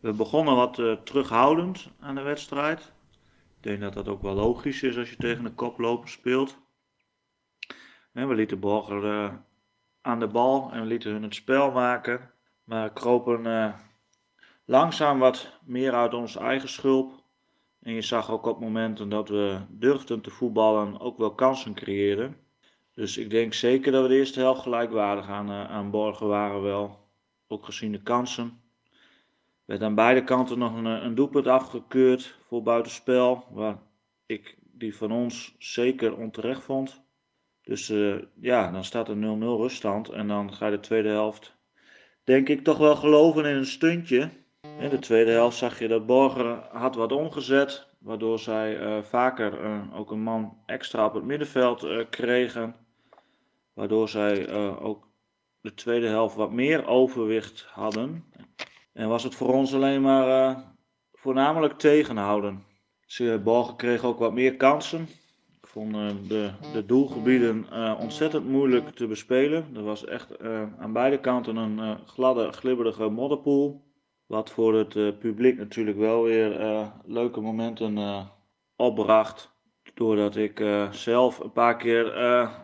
We 0.00 0.12
begonnen 0.12 0.54
wat 0.54 0.78
eh, 0.78 0.92
terughoudend 0.92 1.90
aan 2.00 2.14
de 2.14 2.22
wedstrijd. 2.22 2.80
Ik 3.56 3.62
denk 3.62 3.80
dat 3.80 3.92
dat 3.92 4.08
ook 4.08 4.22
wel 4.22 4.34
logisch 4.34 4.82
is 4.82 4.96
als 4.96 5.10
je 5.10 5.16
tegen 5.16 5.44
een 5.44 5.54
koploper 5.54 6.08
speelt. 6.08 6.58
We 8.12 8.34
lieten 8.34 8.60
Borger 8.60 9.04
eh, 9.04 9.34
aan 10.00 10.20
de 10.20 10.26
bal 10.26 10.70
en 10.72 10.80
we 10.80 10.86
lieten 10.86 11.12
hun 11.12 11.22
het 11.22 11.34
spel 11.34 11.70
maken. 11.70 12.30
Maar 12.64 12.92
kropen 12.92 13.46
eh, 13.46 13.72
langzaam 14.64 15.18
wat 15.18 15.58
meer 15.64 15.92
uit 15.92 16.14
onze 16.14 16.38
eigen 16.38 16.68
schulp. 16.68 17.24
En 17.80 17.92
je 17.92 18.02
zag 18.02 18.30
ook 18.30 18.46
op 18.46 18.60
momenten 18.60 19.08
dat 19.08 19.28
we 19.28 19.60
durfden 19.68 20.20
te 20.20 20.30
voetballen 20.30 21.00
ook 21.00 21.18
wel 21.18 21.34
kansen 21.34 21.74
creëerden. 21.74 22.36
Dus 22.94 23.16
ik 23.16 23.30
denk 23.30 23.54
zeker 23.54 23.92
dat 23.92 24.02
we 24.02 24.08
de 24.08 24.16
eerste 24.16 24.40
helft 24.40 24.62
gelijkwaardig 24.62 25.28
aan, 25.28 25.50
aan 25.50 25.90
Borgen 25.90 26.26
waren 26.26 26.62
wel. 26.62 27.08
Ook 27.46 27.64
gezien 27.64 27.92
de 27.92 28.02
kansen 28.02 28.60
werd 29.66 29.82
aan 29.82 29.94
beide 29.94 30.24
kanten 30.24 30.58
nog 30.58 30.74
een, 30.74 30.84
een 30.84 31.14
doelpunt 31.14 31.46
afgekeurd 31.46 32.38
voor 32.48 32.62
buitenspel. 32.62 33.44
Waar 33.50 33.78
ik 34.26 34.56
die 34.60 34.96
van 34.96 35.12
ons 35.12 35.54
zeker 35.58 36.16
onterecht 36.16 36.62
vond. 36.62 37.04
Dus 37.62 37.88
eh, 37.88 38.14
ja, 38.40 38.70
dan 38.70 38.84
staat 38.84 39.08
er 39.08 39.16
0-0 39.16 39.18
ruststand. 39.38 40.08
En 40.08 40.28
dan 40.28 40.54
ga 40.54 40.66
je 40.66 40.72
de 40.72 40.80
tweede 40.80 41.08
helft, 41.08 41.56
denk 42.24 42.48
ik, 42.48 42.64
toch 42.64 42.78
wel 42.78 42.96
geloven 42.96 43.44
in 43.44 43.56
een 43.56 43.66
stuntje. 43.66 44.30
In 44.78 44.88
de 44.88 44.98
tweede 44.98 45.30
helft 45.30 45.56
zag 45.56 45.78
je 45.78 45.88
dat 45.88 46.06
Borger 46.06 46.46
had 46.72 46.94
wat 46.94 47.12
omgezet. 47.12 47.86
Waardoor 47.98 48.38
zij 48.38 48.78
eh, 48.78 49.02
vaker 49.02 49.64
eh, 49.64 49.98
ook 49.98 50.10
een 50.10 50.22
man 50.22 50.58
extra 50.66 51.04
op 51.04 51.14
het 51.14 51.24
middenveld 51.24 51.82
eh, 51.82 52.04
kregen. 52.10 52.74
Waardoor 53.76 54.08
zij 54.08 54.46
eh, 54.46 54.84
ook 54.84 55.08
de 55.60 55.74
tweede 55.74 56.06
helft 56.06 56.34
wat 56.34 56.52
meer 56.52 56.86
overwicht 56.86 57.66
hadden. 57.70 58.24
En 58.96 59.08
was 59.08 59.22
het 59.22 59.34
voor 59.34 59.52
ons 59.54 59.74
alleen 59.74 60.02
maar 60.02 60.28
eh, 60.28 60.58
voornamelijk 61.12 61.78
tegenhouden. 61.78 62.64
Ze 63.06 63.40
Borgen 63.44 63.76
kreeg 63.76 64.04
ook 64.04 64.18
wat 64.18 64.32
meer 64.32 64.56
kansen. 64.56 65.08
Ik 65.60 65.66
vond 65.66 65.94
eh, 65.94 66.08
de, 66.28 66.50
de 66.72 66.86
doelgebieden 66.86 67.66
eh, 67.70 67.98
ontzettend 68.00 68.48
moeilijk 68.48 68.88
te 68.88 69.06
bespelen. 69.06 69.66
Er 69.74 69.82
was 69.82 70.04
echt 70.04 70.36
eh, 70.36 70.62
aan 70.78 70.92
beide 70.92 71.20
kanten 71.20 71.56
een 71.56 71.78
eh, 71.78 71.94
gladde, 72.06 72.52
glibberige 72.52 73.08
modderpoel. 73.08 73.84
Wat 74.26 74.50
voor 74.50 74.74
het 74.74 74.96
eh, 74.96 75.08
publiek 75.18 75.58
natuurlijk 75.58 75.98
wel 75.98 76.22
weer 76.22 76.60
eh, 76.60 76.86
leuke 77.04 77.40
momenten 77.40 77.98
eh, 77.98 78.26
opbracht. 78.76 79.50
Doordat 79.94 80.36
ik 80.36 80.60
eh, 80.60 80.92
zelf 80.92 81.38
een 81.38 81.52
paar 81.52 81.76
keer 81.76 82.14
eh, 82.14 82.54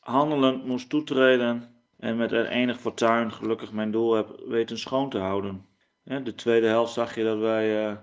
handelend 0.00 0.66
moest 0.66 0.88
toetreden. 0.88 1.70
En 1.98 2.16
met 2.16 2.32
enig 2.32 2.80
fortuin 2.80 3.32
gelukkig 3.32 3.72
mijn 3.72 3.90
doel 3.90 4.14
heb 4.14 4.42
weten 4.46 4.78
schoon 4.78 5.10
te 5.10 5.18
houden. 5.18 5.70
De 6.04 6.34
tweede 6.34 6.66
helft 6.66 6.92
zag 6.92 7.14
je 7.14 7.24
dat 7.24 7.38
wij 7.38 7.86
eh, 7.86 7.96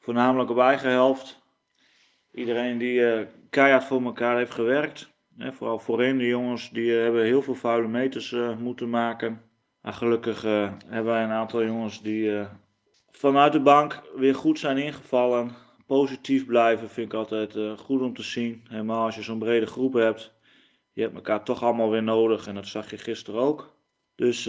voornamelijk 0.00 0.50
op 0.50 0.58
eigen 0.58 0.90
helft. 0.90 1.42
Iedereen 2.32 2.78
die 2.78 3.06
eh, 3.06 3.26
keihard 3.50 3.84
voor 3.84 4.02
elkaar 4.02 4.36
heeft 4.36 4.54
gewerkt. 4.54 5.10
Vooral 5.38 5.78
voorin, 5.78 6.18
de 6.18 6.26
jongens 6.26 6.70
die 6.70 6.96
eh, 6.96 7.02
hebben 7.02 7.24
heel 7.24 7.42
veel 7.42 7.54
vuile 7.54 7.88
meters 7.88 8.34
moeten 8.58 8.90
maken. 8.90 9.42
Maar 9.80 9.92
gelukkig 9.92 10.42
hebben 10.42 11.04
wij 11.04 11.24
een 11.24 11.30
aantal 11.30 11.64
jongens 11.64 12.02
die 12.02 12.46
vanuit 13.10 13.52
de 13.52 13.60
bank 13.60 14.02
weer 14.16 14.34
goed 14.34 14.58
zijn 14.58 14.78
ingevallen. 14.78 15.50
Positief 15.86 16.46
blijven 16.46 16.90
vind 16.90 17.12
ik 17.12 17.18
altijd 17.18 17.56
goed 17.78 18.00
om 18.00 18.14
te 18.14 18.22
zien. 18.22 18.64
Helemaal 18.68 19.04
als 19.04 19.14
je 19.14 19.22
zo'n 19.22 19.38
brede 19.38 19.66
groep 19.66 19.92
hebt. 19.92 20.32
Je 20.92 21.02
hebt 21.02 21.14
elkaar 21.14 21.44
toch 21.44 21.62
allemaal 21.62 21.90
weer 21.90 22.02
nodig 22.02 22.46
en 22.46 22.54
dat 22.54 22.66
zag 22.66 22.90
je 22.90 22.98
gisteren 22.98 23.40
ook. 23.40 23.76
Dus 24.14 24.48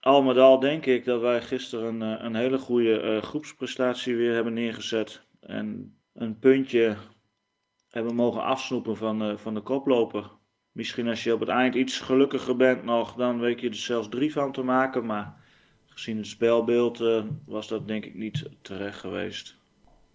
al 0.00 0.22
met 0.22 0.36
al 0.36 0.60
denk 0.60 0.86
ik 0.86 1.04
dat 1.04 1.20
wij 1.20 1.42
gisteren 1.42 2.00
een, 2.00 2.18
eh, 2.18 2.24
een 2.24 2.34
hele 2.34 2.58
goede 2.58 3.00
eh, 3.00 3.22
groepsprestatie 3.22 4.16
weer 4.16 4.34
hebben 4.34 4.52
neergezet. 4.52 5.22
En 5.40 5.96
een 6.14 6.38
puntje 6.38 6.96
hebben 7.88 8.14
mogen 8.14 8.42
afsnoepen 8.42 8.96
van, 8.96 9.22
eh, 9.22 9.36
van 9.36 9.54
de 9.54 9.60
koploper. 9.60 10.30
Misschien 10.72 11.08
als 11.08 11.24
je 11.24 11.34
op 11.34 11.40
het 11.40 11.48
eind 11.48 11.74
iets 11.74 12.00
gelukkiger 12.00 12.56
bent 12.56 12.84
nog, 12.84 13.14
dan 13.14 13.40
weet 13.40 13.60
je 13.60 13.68
er 13.68 13.74
zelfs 13.74 14.08
drie 14.08 14.32
van 14.32 14.52
te 14.52 14.62
maken. 14.62 15.06
Maar 15.06 15.42
gezien 15.86 16.16
het 16.16 16.26
spelbeeld 16.26 17.02
was 17.46 17.68
dat 17.68 17.88
denk 17.88 18.04
ik 18.04 18.14
niet 18.14 18.50
terecht 18.62 18.98
geweest. 18.98 19.57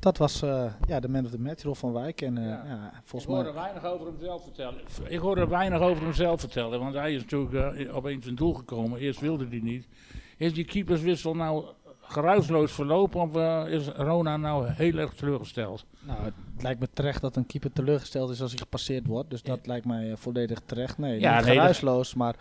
Dat 0.04 0.18
was 0.18 0.41
eh, 0.41 0.66
ja, 0.88 0.99
de 0.99 1.10
man 1.10 1.26
of 1.26 1.32
the 1.32 1.39
match, 1.39 1.64
Rolf 1.64 1.80
van 1.80 1.93
Wijk. 1.93 2.22
En 2.22 2.38
eh, 2.38 2.45
Ja. 2.45 2.64
ja. 2.66 2.91
Ik 3.12 3.26
hoorde 3.26 3.43
mij... 3.43 3.54
weinig 3.54 3.86
over 3.86 4.06
hemzelf 4.06 4.43
vertellen. 4.43 4.80
Ik 5.08 5.20
hoorde 5.20 5.47
weinig 5.47 5.82
over 5.82 6.04
hemzelf 6.04 6.39
vertellen, 6.39 6.80
want 6.80 6.93
hij 6.93 7.14
is 7.14 7.22
natuurlijk 7.22 7.78
eh, 7.78 7.95
opeens 7.95 8.26
een 8.26 8.36
doel 8.36 8.54
gekomen. 8.54 8.99
Eerst 8.99 9.20
wilde 9.20 9.47
hij 9.47 9.60
niet. 9.60 9.88
Is 10.38 10.54
die 10.54 10.66
keeperswissel 10.66 11.36
nou 11.36 11.66
geruisloos 12.01 12.72
verlopen 12.72 13.22
of 13.22 13.36
is 13.68 13.88
Rona 13.88 14.38
nou 14.38 14.68
heel 14.68 14.97
erg 14.97 15.14
teleurgesteld? 15.14 15.86
Nou, 15.99 16.24
het 16.24 16.34
lijkt 16.62 16.80
me 16.80 16.88
terecht 16.93 17.22
dat 17.22 17.36
een 17.36 17.45
keeper 17.45 17.72
teleurgesteld 17.72 18.30
is 18.30 18.41
als 18.41 18.51
hij 18.51 18.60
gepasseerd 18.60 19.08
wordt. 19.08 19.30
Dus 19.30 19.43
dat 19.43 19.68
lijkt 19.68 19.86
mij 19.86 20.18
volledig 20.18 20.60
terecht. 20.66 20.97
Nee, 20.97 21.20
niet 21.20 21.43
geruisloos, 21.43 22.14
maar 22.14 22.36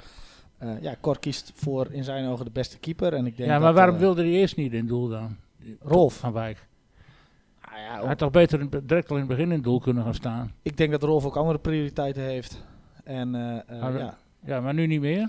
ja, 0.80 0.96
Cor 1.00 1.18
kiest 1.18 1.52
voor 1.54 1.86
in 1.90 2.04
zijn 2.04 2.28
ogen 2.28 2.44
de 2.44 2.50
beste 2.50 2.78
keeper. 2.78 3.12
En 3.12 3.26
ik 3.26 3.36
denk 3.36 3.50
ja, 3.50 3.58
maar 3.58 3.74
waarom 3.74 3.96
wilde 3.96 4.22
hij 4.22 4.30
eerst 4.30 4.56
niet 4.56 4.72
in 4.72 4.86
doel 4.86 5.08
dan? 5.08 5.36
Rolf. 5.80 6.14
Van 6.14 6.32
Wijk. 6.32 6.70
Ja, 7.74 7.98
hij 7.98 8.06
had 8.06 8.18
toch 8.18 8.30
beter 8.30 8.60
in, 8.60 8.70
direct 8.82 9.10
al 9.10 9.16
in 9.16 9.22
het 9.22 9.30
begin 9.30 9.44
in 9.44 9.50
het 9.50 9.64
doel 9.64 9.80
kunnen 9.80 10.04
gaan 10.04 10.14
staan. 10.14 10.52
Ik 10.62 10.76
denk 10.76 10.90
dat 10.90 11.02
Rolf 11.02 11.24
ook 11.24 11.36
andere 11.36 11.58
prioriteiten 11.58 12.22
heeft. 12.22 12.64
En, 13.04 13.34
uh, 13.34 13.98
ja. 13.98 14.16
ja, 14.44 14.60
maar 14.60 14.74
nu 14.74 14.86
niet 14.86 15.00
meer? 15.00 15.28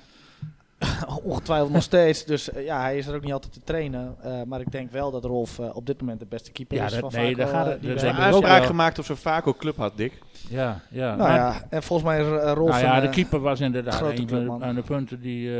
Ongetwijfeld 1.24 1.72
nog 1.72 1.84
steeds. 1.84 2.26
Dus 2.26 2.50
uh, 2.50 2.66
ja, 2.66 2.82
hij 2.82 2.98
is 2.98 3.08
er 3.08 3.16
ook 3.16 3.24
niet 3.24 3.34
altijd 3.34 3.54
te 3.54 3.62
trainen. 3.64 4.16
Uh, 4.26 4.42
maar 4.44 4.62
ik 4.62 4.72
denk 4.72 4.92
wel 4.92 5.12
dat 5.12 5.26
Rolf 5.26 5.60
uh, 5.60 5.76
op 5.76 5.86
dit 5.86 6.00
moment 6.00 6.20
de 6.20 6.26
beste 6.26 6.52
keeper 6.52 6.78
ja, 6.78 6.86
is. 6.86 6.92
Dat, 6.92 7.00
van 7.00 7.22
nee, 7.22 7.36
daar 7.36 7.48
gaat 7.48 7.66
het. 7.66 7.82
Die 7.82 7.90
heeft 7.90 8.04
een 8.04 8.12
aanspraak 8.12 8.66
gemaakt 8.66 9.00
op 9.00 9.06
zo'n 9.06 9.16
Vaco 9.16 9.54
club 9.54 9.78
had, 9.78 9.98
Dick. 9.98 10.22
Ja, 10.50 10.82
ja. 10.90 11.16
Nou 11.16 11.34
ja, 11.34 11.62
en 11.70 11.84
volgens 11.84 12.10
mij 12.10 12.22
is 12.22 12.54
Rolf. 12.54 12.70
Nou 12.70 12.84
ja, 12.84 13.00
de 13.00 13.10
keeper 13.10 13.40
was 13.40 13.60
inderdaad 13.60 14.02
een 14.02 14.30
van 14.30 14.60
de, 14.60 14.74
de 14.74 14.82
punten 14.82 15.22
die 15.22 15.52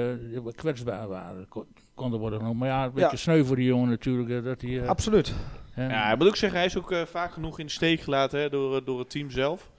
kwetsbaar 0.56 1.08
waren. 1.08 1.48
Konden 1.94 2.20
worden 2.20 2.40
genoemd. 2.40 2.60
Maar 2.60 2.68
ja, 2.68 2.84
een 2.84 2.92
beetje 2.94 3.10
ja. 3.10 3.16
sneu 3.16 3.44
voor 3.44 3.56
die 3.56 3.66
jongen 3.66 3.90
natuurlijk. 3.90 4.44
dat 4.44 4.62
hij, 4.62 4.88
Absoluut. 4.88 5.34
Ja, 5.76 6.12
ik 6.12 6.18
moet 6.18 6.28
ook 6.28 6.36
zeggen, 6.36 6.60
hij 6.60 6.68
is 6.68 6.78
ook 6.78 6.96
vaak 7.06 7.32
genoeg 7.32 7.60
in 7.60 7.66
de 7.66 7.72
steek 7.72 8.02
gelaten 8.02 8.40
hè, 8.40 8.50
door, 8.50 8.84
door 8.84 9.00
het 9.00 9.10
team 9.10 9.30
zelf. 9.32 9.72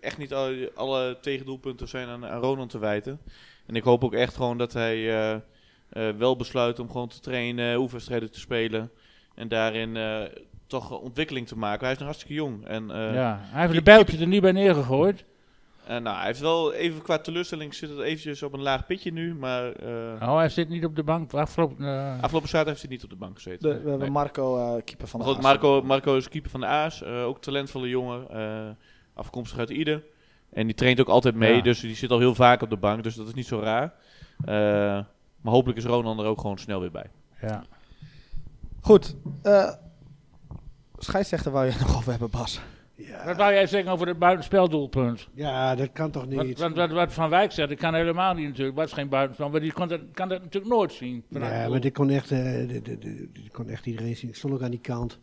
echt 0.00 0.18
niet 0.18 0.32
alle, 0.32 0.70
alle 0.74 1.18
tegendoelpunten 1.20 1.88
zijn 1.88 2.08
aan, 2.08 2.26
aan 2.26 2.40
Ronald 2.40 2.70
te 2.70 2.78
wijten. 2.78 3.20
En 3.66 3.76
ik 3.76 3.82
hoop 3.82 4.04
ook 4.04 4.14
echt 4.14 4.36
gewoon 4.36 4.58
dat 4.58 4.72
hij 4.72 5.42
wel 6.16 6.36
besluit 6.36 6.78
om 6.78 6.90
gewoon 6.90 7.08
te 7.08 7.20
trainen, 7.20 7.78
oefenwedstrijden 7.78 8.30
te 8.30 8.40
spelen. 8.40 8.90
En 9.34 9.48
daarin 9.48 9.98
toch 10.66 11.00
ontwikkeling 11.00 11.46
te 11.46 11.58
maken. 11.58 11.82
Hij 11.82 11.92
is 11.92 11.98
nog 11.98 12.06
hartstikke 12.06 12.34
jong. 12.34 12.66
En, 12.66 12.86
ja, 12.88 13.40
hij 13.42 13.60
heeft 13.60 13.74
de 13.74 13.82
bijltje 13.82 14.18
er 14.18 14.26
niet 14.26 14.42
bij 14.42 14.52
neergegooid. 14.52 15.24
Nou, 15.86 16.16
hij 16.16 16.26
heeft 16.26 16.40
wel 16.40 16.72
even 16.72 17.02
qua 17.02 17.18
teleurstelling 17.18 17.74
zit 17.74 17.90
het 17.90 17.98
eventjes 17.98 18.42
op 18.42 18.52
een 18.52 18.62
laag 18.62 18.86
pitje 18.86 19.12
nu, 19.12 19.34
maar... 19.34 19.72
oh, 20.20 20.36
hij 20.36 20.48
zit 20.48 20.68
niet 20.68 20.84
op 20.84 20.96
de 20.96 21.02
bank. 21.02 21.32
Afgelopen, 21.32 21.86
Afgelopen 22.20 22.48
zaterdag 22.48 22.66
heeft 22.66 22.82
hij 22.82 22.90
niet 22.90 23.04
op 23.04 23.10
de 23.10 23.16
bank 23.16 23.34
gezeten. 23.34 23.70
De, 23.70 23.82
we 23.82 23.90
hebben 23.90 24.12
Marco, 24.12 24.80
keeper 24.84 25.08
van 25.08 25.20
de 25.20 25.26
Aas. 25.26 25.42
Marco, 25.42 25.82
Marco 25.82 26.16
is 26.16 26.28
keeper 26.28 26.50
van 26.50 26.60
de 26.60 26.66
Aas. 26.66 27.04
ook 27.04 27.42
talentvolle 27.42 27.88
jongen. 27.88 28.26
afkomstig 29.14 29.58
uit 29.58 29.70
Ide. 29.70 30.02
En 30.54 30.66
die 30.66 30.74
traint 30.74 31.00
ook 31.00 31.08
altijd 31.08 31.34
mee, 31.34 31.56
ja. 31.56 31.62
dus 31.62 31.80
die 31.80 31.94
zit 31.94 32.10
al 32.10 32.18
heel 32.18 32.34
vaak 32.34 32.62
op 32.62 32.70
de 32.70 32.76
bank, 32.76 33.02
dus 33.02 33.14
dat 33.14 33.26
is 33.26 33.34
niet 33.34 33.46
zo 33.46 33.58
raar. 33.58 33.92
Uh, 34.40 34.46
maar 35.40 35.52
hopelijk 35.52 35.78
is 35.78 35.84
Ronan 35.84 36.18
er 36.18 36.26
ook 36.26 36.40
gewoon 36.40 36.58
snel 36.58 36.80
weer 36.80 36.90
bij. 36.90 37.10
Ja. 37.40 37.64
Goed. 38.80 39.16
Uh, 39.42 39.70
scheidsrechter 40.98 41.52
wou 41.52 41.66
je 41.66 41.72
nog 41.80 41.96
over 41.96 42.10
hebben, 42.10 42.30
Bas. 42.30 42.60
Ja. 42.96 43.24
Wat 43.24 43.36
wou 43.36 43.52
jij 43.52 43.66
zeggen 43.66 43.92
over 43.92 44.06
het 44.06 44.18
buitenspeldoelpunt? 44.18 45.28
Ja, 45.34 45.74
dat 45.74 45.92
kan 45.92 46.10
toch 46.10 46.26
niet. 46.26 46.58
Wat, 46.58 46.72
wat, 46.74 46.90
wat 46.90 47.12
Van 47.12 47.30
Wijk 47.30 47.52
zegt, 47.52 47.68
dat 47.68 47.78
kan 47.78 47.94
helemaal 47.94 48.34
niet 48.34 48.48
natuurlijk. 48.48 48.76
Wat 48.76 48.86
is 48.86 48.92
geen 48.92 49.08
buitenspel, 49.08 49.48
maar 49.48 49.60
die 49.60 49.72
kon 49.72 49.88
dat, 49.88 50.00
kan 50.12 50.28
dat 50.28 50.42
natuurlijk 50.42 50.74
nooit 50.74 50.92
zien. 50.92 51.24
Ja, 51.28 51.68
maar 51.68 51.80
dit 51.80 51.92
kon, 51.92 52.10
echt, 52.10 52.30
uh, 52.30 52.68
dit, 52.68 52.84
dit, 52.84 53.02
dit, 53.02 53.50
kon 53.52 53.68
echt 53.68 53.86
iedereen 53.86 54.16
zien. 54.16 54.30
Ik 54.30 54.36
stond 54.36 54.54
ook 54.54 54.62
aan 54.62 54.70
die 54.70 54.80
kant. 54.80 55.18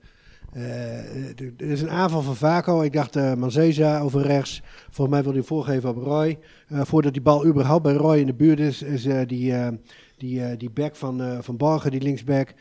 Uh, 0.56 1.40
er 1.40 1.54
is 1.58 1.82
een 1.82 1.90
aanval 1.90 2.22
van 2.22 2.36
Vaco. 2.36 2.82
Ik 2.82 2.94
dacht 2.94 3.16
uh, 3.16 3.34
Manzeza 3.34 4.00
over 4.00 4.22
rechts. 4.22 4.62
Volgens 4.90 5.16
mij 5.16 5.24
wil 5.24 5.34
hij 5.34 5.42
voorgeven 5.42 5.90
op 5.90 5.98
Roy. 5.98 6.40
Uh, 6.70 6.82
voordat 6.82 7.14
die 7.14 7.22
bal 7.22 7.46
überhaupt 7.46 7.84
bij 7.84 7.94
Roy 7.94 8.18
in 8.18 8.26
de 8.26 8.34
buurt 8.34 8.60
is, 8.60 8.82
is 8.82 9.04
die, 9.28 9.54
die, 10.18 10.58
die 10.58 10.70
back 10.70 10.96
van, 10.96 11.44
van 11.44 11.58
Borgen, 11.58 11.92
die 11.92 12.02
linksback, 12.02 12.54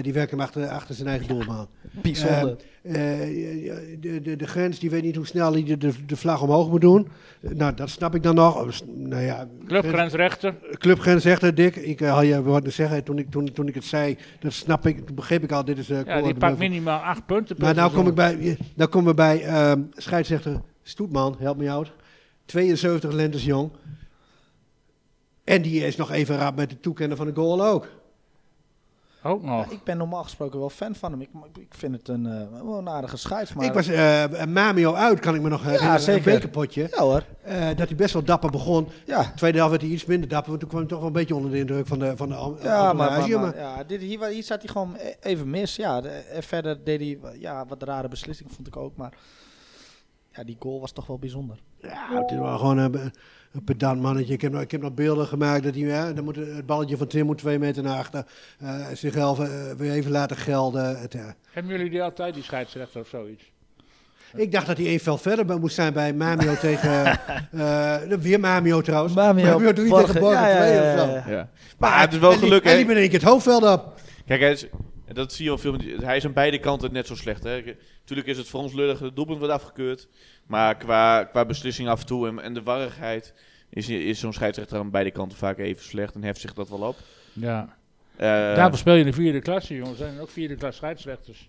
die 0.00 0.12
werkt 0.12 0.30
hem 0.30 0.40
achter, 0.40 0.68
achter 0.68 0.94
zijn 0.94 1.08
eigen 1.08 1.28
doelman. 1.28 1.68
Bijzonder. 2.02 2.56
De, 2.92 4.20
de, 4.22 4.36
de 4.36 4.46
grens, 4.46 4.78
die 4.78 4.90
weet 4.90 5.02
niet 5.02 5.16
hoe 5.16 5.26
snel 5.26 5.52
hij 5.52 5.64
de, 5.64 5.78
de, 5.78 5.92
de 6.06 6.16
vlag 6.16 6.42
omhoog 6.42 6.68
moet 6.68 6.80
doen. 6.80 7.08
nou, 7.40 7.74
dat 7.74 7.90
snap 7.90 8.14
ik 8.14 8.22
dan 8.22 8.34
nog. 8.34 8.82
Nou 8.94 9.22
ja, 9.22 9.48
Clubgrensrechter. 9.66 10.54
Clubgrensrechter, 10.78 11.54
Dick. 11.54 11.76
Ik 11.76 12.00
had 12.00 12.26
je 12.26 12.42
wat 12.42 12.72
zeggen 12.72 13.04
toen 13.04 13.18
ik, 13.18 13.30
toen, 13.30 13.52
toen 13.52 13.68
ik 13.68 13.74
het 13.74 13.84
zei. 13.84 14.16
Dat 14.40 14.52
snap 14.52 14.86
ik, 14.86 15.14
begreep 15.14 15.42
ik 15.42 15.52
al. 15.52 15.64
Dit 15.64 15.78
is, 15.78 15.86
ja, 15.86 16.22
die 16.22 16.34
pakt 16.34 16.58
minimaal 16.58 17.00
acht 17.00 17.26
punten. 17.26 17.56
Maar 17.58 17.74
nou 17.74 17.92
kom, 17.92 18.06
ik 18.06 18.14
bij, 18.14 18.58
nou 18.74 18.90
komen 18.90 19.10
we 19.10 19.14
bij 19.14 19.44
uh, 19.44 19.72
scheidsrechter 19.92 20.60
Stoetman, 20.82 21.36
help 21.38 21.56
me 21.56 21.70
out. 21.70 21.92
72 22.44 23.12
lentes 23.12 23.44
jong. 23.44 23.70
En 25.44 25.62
die 25.62 25.86
is 25.86 25.96
nog 25.96 26.10
even 26.10 26.36
raad 26.36 26.56
met 26.56 26.70
het 26.70 26.82
toekennen 26.82 27.16
van 27.16 27.26
de 27.26 27.34
goal 27.34 27.66
ook. 27.66 27.88
Ook 29.26 29.42
nog. 29.42 29.64
Ja, 29.64 29.72
ik 29.72 29.84
ben 29.84 29.96
normaal 29.96 30.22
gesproken 30.22 30.58
wel 30.58 30.70
fan 30.70 30.94
van 30.94 31.10
hem. 31.12 31.20
Ik, 31.20 31.28
ik 31.54 31.74
vind 31.74 31.96
het 31.96 32.08
een, 32.08 32.24
uh, 32.24 32.62
wel 32.64 32.78
een 32.78 32.88
aardige 32.88 33.16
scheids. 33.16 33.52
Maar 33.52 33.64
ik 33.66 33.72
was 33.72 33.88
uh, 33.88 34.44
Mamio 34.44 34.94
uit, 34.94 35.20
kan 35.20 35.34
ik 35.34 35.40
me 35.40 35.48
nog 35.48 35.62
herinneren. 35.62 35.92
Ja, 35.92 35.98
zeker. 35.98 36.26
Een 36.26 36.34
bekerpotje. 36.34 36.88
Ja 36.90 37.02
hoor. 37.02 37.24
Uh, 37.48 37.66
dat 37.76 37.88
hij 37.88 37.96
best 37.96 38.12
wel 38.12 38.24
dapper 38.24 38.50
begon. 38.50 38.88
Ja. 39.04 39.32
Tweede 39.36 39.56
helft 39.56 39.72
werd 39.72 39.82
hij 39.82 39.92
iets 39.92 40.04
minder 40.04 40.28
dapper. 40.28 40.48
Want 40.48 40.60
toen 40.60 40.68
kwam 40.68 40.80
hij 40.80 40.90
toch 40.90 40.98
wel 40.98 41.08
een 41.08 41.14
beetje 41.14 41.34
onder 41.34 41.50
de 41.50 41.58
indruk 41.58 41.86
van 41.86 41.98
de 41.98 42.16
van 42.16 42.28
de 42.28 42.34
Ja, 42.34 42.92
maar, 42.92 43.10
maar, 43.10 43.40
maar, 43.40 43.56
ja 43.56 43.84
dit, 43.84 44.00
hier, 44.00 44.24
hier 44.24 44.42
zat 44.42 44.62
hij 44.62 44.68
gewoon 44.68 44.96
e- 44.98 45.14
even 45.20 45.50
mis. 45.50 45.76
Ja, 45.76 46.00
de, 46.00 46.08
en 46.08 46.42
verder 46.42 46.84
deed 46.84 47.00
hij 47.00 47.38
ja, 47.38 47.64
wat 47.66 47.82
rare 47.82 48.08
beslissingen, 48.08 48.52
vond 48.52 48.66
ik 48.66 48.76
ook. 48.76 48.96
Maar 48.96 49.12
ja, 50.36 50.44
die 50.44 50.56
goal 50.58 50.80
was 50.80 50.92
toch 50.92 51.06
wel 51.06 51.18
bijzonder. 51.18 51.56
Ja, 51.80 52.20
het 52.20 52.30
is 52.30 52.38
wel 52.38 52.58
gewoon 52.58 52.78
een, 52.78 53.12
een 53.52 53.64
pedant 53.64 54.00
mannetje. 54.00 54.32
Ik 54.32 54.40
heb, 54.40 54.52
nog, 54.52 54.62
ik 54.62 54.70
heb 54.70 54.80
nog 54.80 54.94
beelden 54.94 55.26
gemaakt 55.26 55.62
dat 55.62 55.74
hij, 55.74 55.82
hè, 55.82 56.14
dan 56.14 56.24
moet 56.24 56.36
het 56.36 56.66
balletje 56.66 56.96
van 56.96 57.06
Tim 57.06 57.26
moet 57.26 57.38
twee 57.38 57.58
meter 57.58 57.82
naar 57.82 57.98
achter. 57.98 58.26
Uh, 58.62 58.86
zichzelf 58.92 59.38
uh, 59.38 59.72
weer 59.76 59.92
even 59.92 60.10
laten 60.10 60.36
gelden. 60.36 61.00
Het, 61.00 61.14
uh. 61.14 61.24
Hebben 61.50 61.72
jullie 61.72 61.90
die 61.90 62.02
altijd, 62.02 62.34
die 62.34 62.42
scheidsrechter 62.42 63.00
of 63.00 63.08
zoiets? 63.08 63.54
Ik 64.34 64.52
dacht 64.52 64.66
dat 64.66 64.76
hij 64.76 64.86
één 64.86 65.00
vel 65.00 65.18
verder 65.18 65.58
moest 65.60 65.74
zijn 65.74 65.92
bij 65.92 66.14
Mamio 66.14 66.54
tegen... 66.66 67.20
Uh, 67.54 67.96
weer 68.02 68.40
Mamio 68.40 68.80
trouwens. 68.80 69.14
Mamio, 69.14 69.44
Mamio 69.44 69.72
3 69.72 69.94
tegen 69.94 70.20
Borgen 70.20 70.48
ja, 70.48 70.56
2 70.56 70.72
ja, 70.72 70.82
ja, 70.82 70.92
of 70.92 71.00
zo. 71.00 71.30
Ja. 71.30 71.48
Maar, 71.78 71.90
maar 71.90 72.00
het 72.00 72.12
is 72.12 72.18
wel 72.18 72.32
geluk, 72.32 72.64
hè? 72.64 72.70
En 72.70 72.76
die 72.76 72.86
ben 72.86 73.02
ik 73.02 73.12
het 73.12 73.22
hoofdveld 73.22 73.64
op. 73.64 74.00
Kijk, 74.26 74.40
hij 74.40 74.70
is, 75.06 75.14
dat 75.14 75.32
zie 75.32 75.44
je 75.44 75.50
al 75.50 75.58
veel. 75.58 75.76
Hij 76.00 76.16
is 76.16 76.24
aan 76.24 76.32
beide 76.32 76.58
kanten 76.58 76.92
net 76.92 77.06
zo 77.06 77.14
slecht. 77.14 77.44
Hè? 77.44 77.76
Tuurlijk 78.04 78.28
is 78.28 78.38
het 78.38 78.48
voor 78.48 78.60
ons 78.60 78.72
lullig, 78.72 78.98
het 78.98 79.16
doelpunt 79.16 79.38
wordt 79.38 79.52
afgekeurd. 79.52 80.08
Maar 80.46 80.76
qua, 80.76 81.24
qua 81.24 81.44
beslissing 81.44 81.88
af 81.88 82.00
en 82.00 82.06
toe 82.06 82.28
en, 82.28 82.40
en 82.40 82.54
de 82.54 82.62
warrigheid 82.62 83.34
is, 83.70 83.88
is 83.88 84.20
zo'n 84.20 84.32
scheidsrechter 84.32 84.78
aan 84.78 84.90
beide 84.90 85.10
kanten 85.10 85.38
vaak 85.38 85.58
even 85.58 85.84
slecht 85.84 86.14
en 86.14 86.22
heft 86.22 86.40
zich 86.40 86.54
dat 86.54 86.68
wel 86.68 86.88
op. 86.88 86.96
Ja. 87.32 87.76
Uh, 88.14 88.20
Daarvoor 88.20 88.78
speel 88.78 88.94
je 88.94 89.00
in 89.00 89.06
de 89.06 89.12
vierde 89.12 89.40
klasse, 89.40 89.74
jongens. 89.74 90.00
Er 90.00 90.06
zijn 90.06 90.20
ook 90.20 90.30
vierde 90.30 90.54
klas 90.54 90.76
scheidsrechters, 90.76 91.48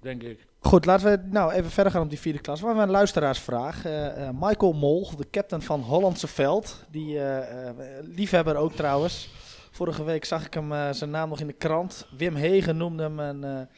denk 0.00 0.22
ik. 0.22 0.46
Goed, 0.58 0.84
laten 0.84 1.10
we 1.10 1.28
nou 1.30 1.52
even 1.52 1.70
verder 1.70 1.92
gaan 1.92 2.02
op 2.02 2.08
die 2.08 2.18
vierde 2.18 2.38
klas. 2.38 2.60
We 2.60 2.66
hebben 2.66 2.84
een 2.84 2.90
luisteraarsvraag. 2.90 3.86
Uh, 3.86 4.06
uh, 4.06 4.28
Michael 4.40 4.72
Mol, 4.72 5.16
de 5.16 5.26
captain 5.30 5.62
van 5.62 5.80
Hollandse 5.80 6.26
Veld. 6.26 6.84
Die 6.90 7.18
liefhebber 8.02 8.56
ook 8.56 8.72
trouwens. 8.72 9.28
Vorige 9.74 10.04
week 10.04 10.24
zag 10.24 10.46
ik 10.46 10.54
hem 10.54 10.94
zijn 10.94 11.10
naam 11.10 11.28
nog 11.28 11.40
in 11.40 11.46
de 11.46 11.52
krant. 11.52 12.06
Wim 12.16 12.34
Hegen 12.34 12.76
noemde 12.76 13.02
hem 13.02 13.18
een 13.18 13.68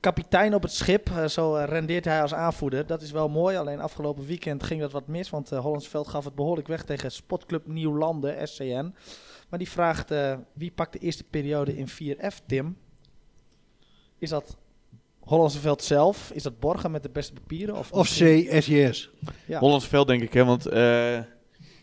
kapitein 0.00 0.54
op 0.54 0.62
het 0.62 0.72
schip. 0.72 1.10
Uh, 1.10 1.26
zo 1.26 1.54
rendeert 1.54 2.04
hij 2.04 2.22
als 2.22 2.34
aanvoerder. 2.34 2.86
Dat 2.86 3.02
is 3.02 3.10
wel 3.10 3.28
mooi. 3.28 3.56
Alleen 3.56 3.80
afgelopen 3.80 4.26
weekend 4.26 4.62
ging 4.62 4.80
dat 4.80 4.92
wat 4.92 5.06
mis. 5.06 5.30
Want 5.30 5.52
uh, 5.52 5.58
Hollandsveld 5.58 6.08
gaf 6.08 6.24
het 6.24 6.34
behoorlijk 6.34 6.68
weg 6.68 6.84
tegen 6.84 7.12
Spotclub 7.12 7.66
Nieuwlanden, 7.66 8.48
SCN. 8.48 8.94
Maar 9.48 9.58
die 9.58 9.68
vraagt 9.68 10.14
wie 10.52 10.70
pakt 10.70 10.92
de 10.92 10.98
eerste 10.98 11.24
periode 11.24 11.76
in 11.76 11.88
4F, 11.88 12.46
Tim? 12.46 12.76
Is 14.18 14.28
dat 14.28 14.56
Hollandsveld 15.18 15.82
zelf? 15.82 16.30
Is 16.34 16.42
dat 16.42 16.60
Borgen 16.60 16.90
met 16.90 17.02
de 17.02 17.10
beste 17.10 17.32
papieren? 17.32 17.76
Of, 17.76 17.92
of 17.92 18.08
CSJS? 18.08 19.10
Ja. 19.46 19.58
Hollandsveld 19.58 20.06
denk 20.06 20.22
ik, 20.22 20.32
hè, 20.32 20.44
want 20.44 20.66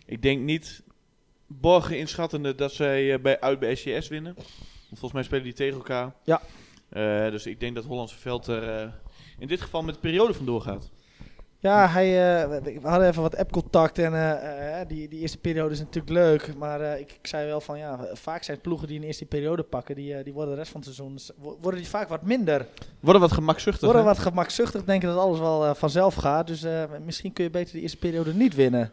ik 0.05 0.21
denk 0.21 0.41
niet 0.41 0.83
Borgen 1.47 1.97
inschattende 1.97 2.55
dat 2.55 2.71
zij 2.71 3.21
bij, 3.21 3.39
uit 3.39 3.59
bij 3.59 3.75
SJS 3.75 4.07
winnen. 4.07 4.33
Want 4.33 4.99
volgens 4.99 5.13
mij 5.13 5.23
spelen 5.23 5.43
die 5.43 5.53
tegen 5.53 5.77
elkaar. 5.77 6.13
Ja. 6.23 6.41
Uh, 6.89 7.31
dus 7.31 7.45
ik 7.45 7.59
denk 7.59 7.75
dat 7.75 7.85
Hollandse 7.85 8.17
Veld 8.17 8.47
er 8.47 8.83
uh, 8.83 8.91
in 9.39 9.47
dit 9.47 9.61
geval 9.61 9.83
met 9.83 9.93
de 9.93 9.99
periode 9.99 10.33
vandoor 10.33 10.61
gaat. 10.61 10.91
Ja, 11.59 11.87
hij, 11.87 12.07
uh, 12.07 12.49
we 12.81 12.87
hadden 12.87 13.07
even 13.07 13.21
wat 13.21 13.37
app-contact 13.37 13.99
en 13.99 14.87
die, 14.87 15.07
die 15.07 15.19
eerste 15.19 15.37
periode 15.37 15.73
is 15.73 15.79
natuurlijk 15.79 16.13
leuk. 16.13 16.55
Maar 16.57 16.99
ik, 16.99 17.11
ik, 17.11 17.27
zei 17.27 17.47
wel 17.47 17.61
van 17.61 17.77
ja, 17.77 17.99
vaak 18.13 18.43
zijn 18.43 18.61
ploegen 18.61 18.87
die 18.87 18.97
een 18.99 19.05
eerste 19.05 19.25
periode 19.25 19.63
pakken, 19.63 19.95
die, 19.95 20.23
die 20.23 20.33
worden 20.33 20.53
de 20.53 20.59
rest 20.59 20.71
van 20.71 20.81
het 20.81 20.95
seizoen, 20.95 21.19
worden 21.61 21.79
die 21.79 21.89
vaak 21.89 22.07
wat 22.07 22.23
minder. 22.23 22.67
Worden 22.99 23.21
wat 23.21 23.31
gemakzuchtig. 23.31 23.83
Worden 23.83 24.01
hè? 24.01 24.07
wat 24.07 24.19
gemakzuchtig, 24.19 24.83
denken 24.83 25.09
dat 25.09 25.17
alles 25.17 25.39
wel 25.39 25.75
vanzelf 25.75 26.15
gaat. 26.15 26.47
Dus 26.47 26.65
misschien 27.05 27.33
kun 27.33 27.43
je 27.43 27.49
beter 27.49 27.73
de 27.73 27.81
eerste 27.81 27.97
periode 27.97 28.33
niet 28.33 28.55
winnen. 28.55 28.91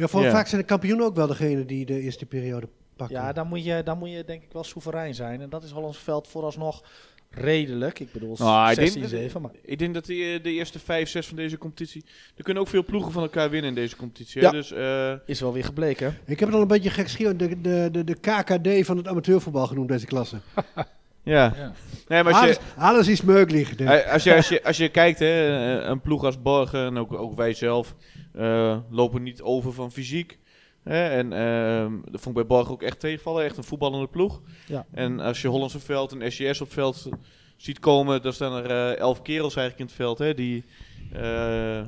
Ja, 0.00 0.08
voor 0.08 0.30
vaak 0.30 0.46
zijn 0.46 0.60
de 0.60 0.66
kampioenen 0.66 1.06
ook 1.06 1.14
wel 1.14 1.26
degene 1.26 1.64
die 1.64 1.86
de 1.86 2.00
eerste 2.00 2.26
periode 2.26 2.68
pakken. 2.96 3.16
Ja, 3.16 3.32
dan 3.32 3.46
moet, 3.46 3.64
je, 3.64 3.82
dan 3.84 3.98
moet 3.98 4.10
je 4.10 4.24
denk 4.24 4.42
ik 4.42 4.52
wel 4.52 4.64
soeverein 4.64 5.14
zijn. 5.14 5.40
En 5.40 5.48
dat 5.48 5.62
is 5.62 5.70
Hollands 5.70 5.98
veld 5.98 6.28
vooralsnog 6.28 6.82
redelijk. 7.30 8.00
Ik 8.00 8.12
bedoel, 8.12 8.36
nou, 8.38 8.74
16, 8.74 9.02
ik 9.02 9.08
denk, 9.08 9.22
7. 9.22 9.42
Maar. 9.42 9.50
Ik 9.62 9.78
denk 9.78 9.94
dat 9.94 10.06
die, 10.06 10.40
de 10.40 10.50
eerste 10.50 10.78
5, 10.78 11.08
6 11.08 11.26
van 11.26 11.36
deze 11.36 11.58
competitie... 11.58 12.04
Er 12.36 12.44
kunnen 12.44 12.62
ook 12.62 12.68
veel 12.68 12.84
ploegen 12.84 13.12
van 13.12 13.22
elkaar 13.22 13.50
winnen 13.50 13.68
in 13.68 13.76
deze 13.76 13.96
competitie. 13.96 14.40
Ja. 14.40 14.50
Dus, 14.50 14.72
uh, 14.72 15.12
is 15.26 15.40
wel 15.40 15.52
weer 15.52 15.64
gebleken. 15.64 16.18
Ik 16.26 16.38
heb 16.38 16.48
het 16.48 16.56
al 16.56 16.62
een 16.62 16.68
beetje 16.68 16.90
gek 16.90 17.38
de, 17.38 17.60
de, 17.60 17.88
de, 17.92 18.04
de 18.04 18.14
KKD 18.14 18.86
van 18.86 18.96
het 18.96 19.08
amateurvoetbal 19.08 19.66
genoemd, 19.66 19.88
deze 19.88 20.06
klasse. 20.06 20.36
Ja. 21.22 21.54
Ja. 21.56 21.72
Nee, 22.08 22.22
maar 22.22 22.32
als 22.32 22.46
je, 22.46 22.58
Alles, 22.76 23.08
is 23.08 23.22
mogelijk. 23.22 23.78
denk 23.78 23.90
ik. 23.90 24.06
Als 24.06 24.22
je, 24.22 24.34
als 24.34 24.48
je, 24.48 24.64
als 24.68 24.76
je 24.76 24.88
kijkt, 24.88 25.18
hè, 25.18 25.44
een 25.82 26.00
ploeg 26.00 26.24
als 26.24 26.42
Borgen 26.42 26.86
en 26.86 26.98
ook, 26.98 27.12
ook 27.12 27.36
wij 27.36 27.54
zelf 27.54 27.94
eh, 28.32 28.78
lopen 28.90 29.22
niet 29.22 29.42
over 29.42 29.72
van 29.72 29.92
fysiek. 29.92 30.38
Hè, 30.82 31.08
en 31.08 31.32
ehm, 31.32 31.92
dat 32.04 32.20
vond 32.20 32.26
ik 32.26 32.46
bij 32.46 32.56
Borgen 32.56 32.72
ook 32.72 32.82
echt 32.82 33.00
tegenvallen. 33.00 33.44
Echt 33.44 33.56
een 33.56 33.64
voetballende 33.64 34.06
ploeg. 34.06 34.40
Ja. 34.66 34.86
En 34.92 35.20
als 35.20 35.42
je 35.42 35.48
Hollandse 35.48 35.80
veld 35.80 36.12
en 36.12 36.32
SCS 36.32 36.60
op 36.60 36.66
het 36.66 36.74
veld 36.74 37.08
ziet 37.56 37.78
komen, 37.78 38.22
dan 38.22 38.32
staan 38.32 38.64
er 38.64 38.70
eh, 38.70 38.98
elf 38.98 39.22
kerels 39.22 39.56
eigenlijk 39.56 39.78
in 39.78 39.86
het 39.86 39.94
veld. 39.94 40.18
Hè, 40.18 40.34
die 40.34 40.64
eh, 41.12 41.80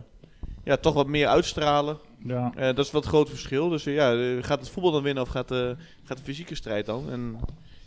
ja, 0.65 0.77
toch 0.81 0.95
wat 0.95 1.07
meer 1.07 1.27
uitstralen. 1.27 1.99
Ja. 2.25 2.53
Eh, 2.57 2.63
dat 2.67 2.79
is 2.79 2.91
wat 2.91 3.03
het 3.03 3.13
groot 3.13 3.29
verschil. 3.29 3.69
Dus 3.69 3.87
eh, 3.87 3.95
ja, 3.95 4.13
eh, 4.15 4.43
gaat 4.43 4.61
het 4.61 4.69
voetbal 4.69 4.93
dan 4.93 5.03
winnen 5.03 5.23
of 5.23 5.29
gaat, 5.29 5.51
eh, 5.51 5.71
gaat 6.05 6.17
de 6.17 6.23
fysieke 6.23 6.55
strijd 6.55 6.87
dan? 6.87 7.11
En 7.11 7.37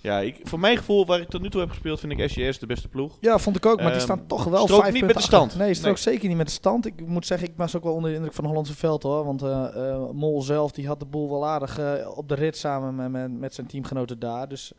ja, 0.01 0.19
ik, 0.19 0.39
voor 0.43 0.59
mijn 0.59 0.77
gevoel, 0.77 1.05
waar 1.05 1.19
ik 1.19 1.29
tot 1.29 1.41
nu 1.41 1.49
toe 1.49 1.59
heb 1.61 1.69
gespeeld, 1.69 1.99
vind 1.99 2.11
ik 2.19 2.29
SCS 2.29 2.59
de 2.59 2.65
beste 2.65 2.87
ploeg. 2.87 3.17
Ja, 3.21 3.37
vond 3.37 3.55
ik 3.55 3.65
ook. 3.65 3.75
Maar 3.75 3.85
die 3.85 3.93
Ehm, 3.95 4.03
staan 4.03 4.27
toch 4.27 4.43
wel 4.43 4.67
vijf 4.67 4.93
niet 4.93 5.01
met 5.01 5.01
de 5.01 5.07
achter. 5.07 5.21
stand. 5.21 5.55
Nee, 5.57 5.73
strookt 5.73 6.05
Nee. 6.05 6.13
zeker 6.13 6.27
niet 6.27 6.37
met 6.37 6.47
de 6.47 6.51
stand. 6.53 6.85
Ik 6.85 7.07
moet 7.07 7.25
zeggen, 7.25 7.47
ik 7.47 7.53
was 7.57 7.75
ook 7.75 7.83
wel 7.83 7.93
onder 7.93 8.09
de 8.09 8.15
indruk 8.15 8.33
van 8.33 8.43
het 8.43 8.53
Hollandse 8.53 8.79
veld 8.79 9.03
hoor. 9.03 9.25
Want 9.25 9.41
eh, 9.41 9.91
eh, 9.91 10.09
Mol 10.11 10.41
zelf, 10.41 10.71
die 10.71 10.87
had 10.87 10.99
de 10.99 11.05
boel 11.05 11.29
wel 11.29 11.47
aardig 11.47 11.79
op 12.15 12.29
de 12.29 12.35
rit 12.35 12.57
samen 12.57 12.95
met, 12.95 13.11
met, 13.11 13.39
met 13.39 13.53
zijn 13.53 13.67
teamgenoten 13.67 14.19
daar. 14.19 14.47
Dus 14.49 14.73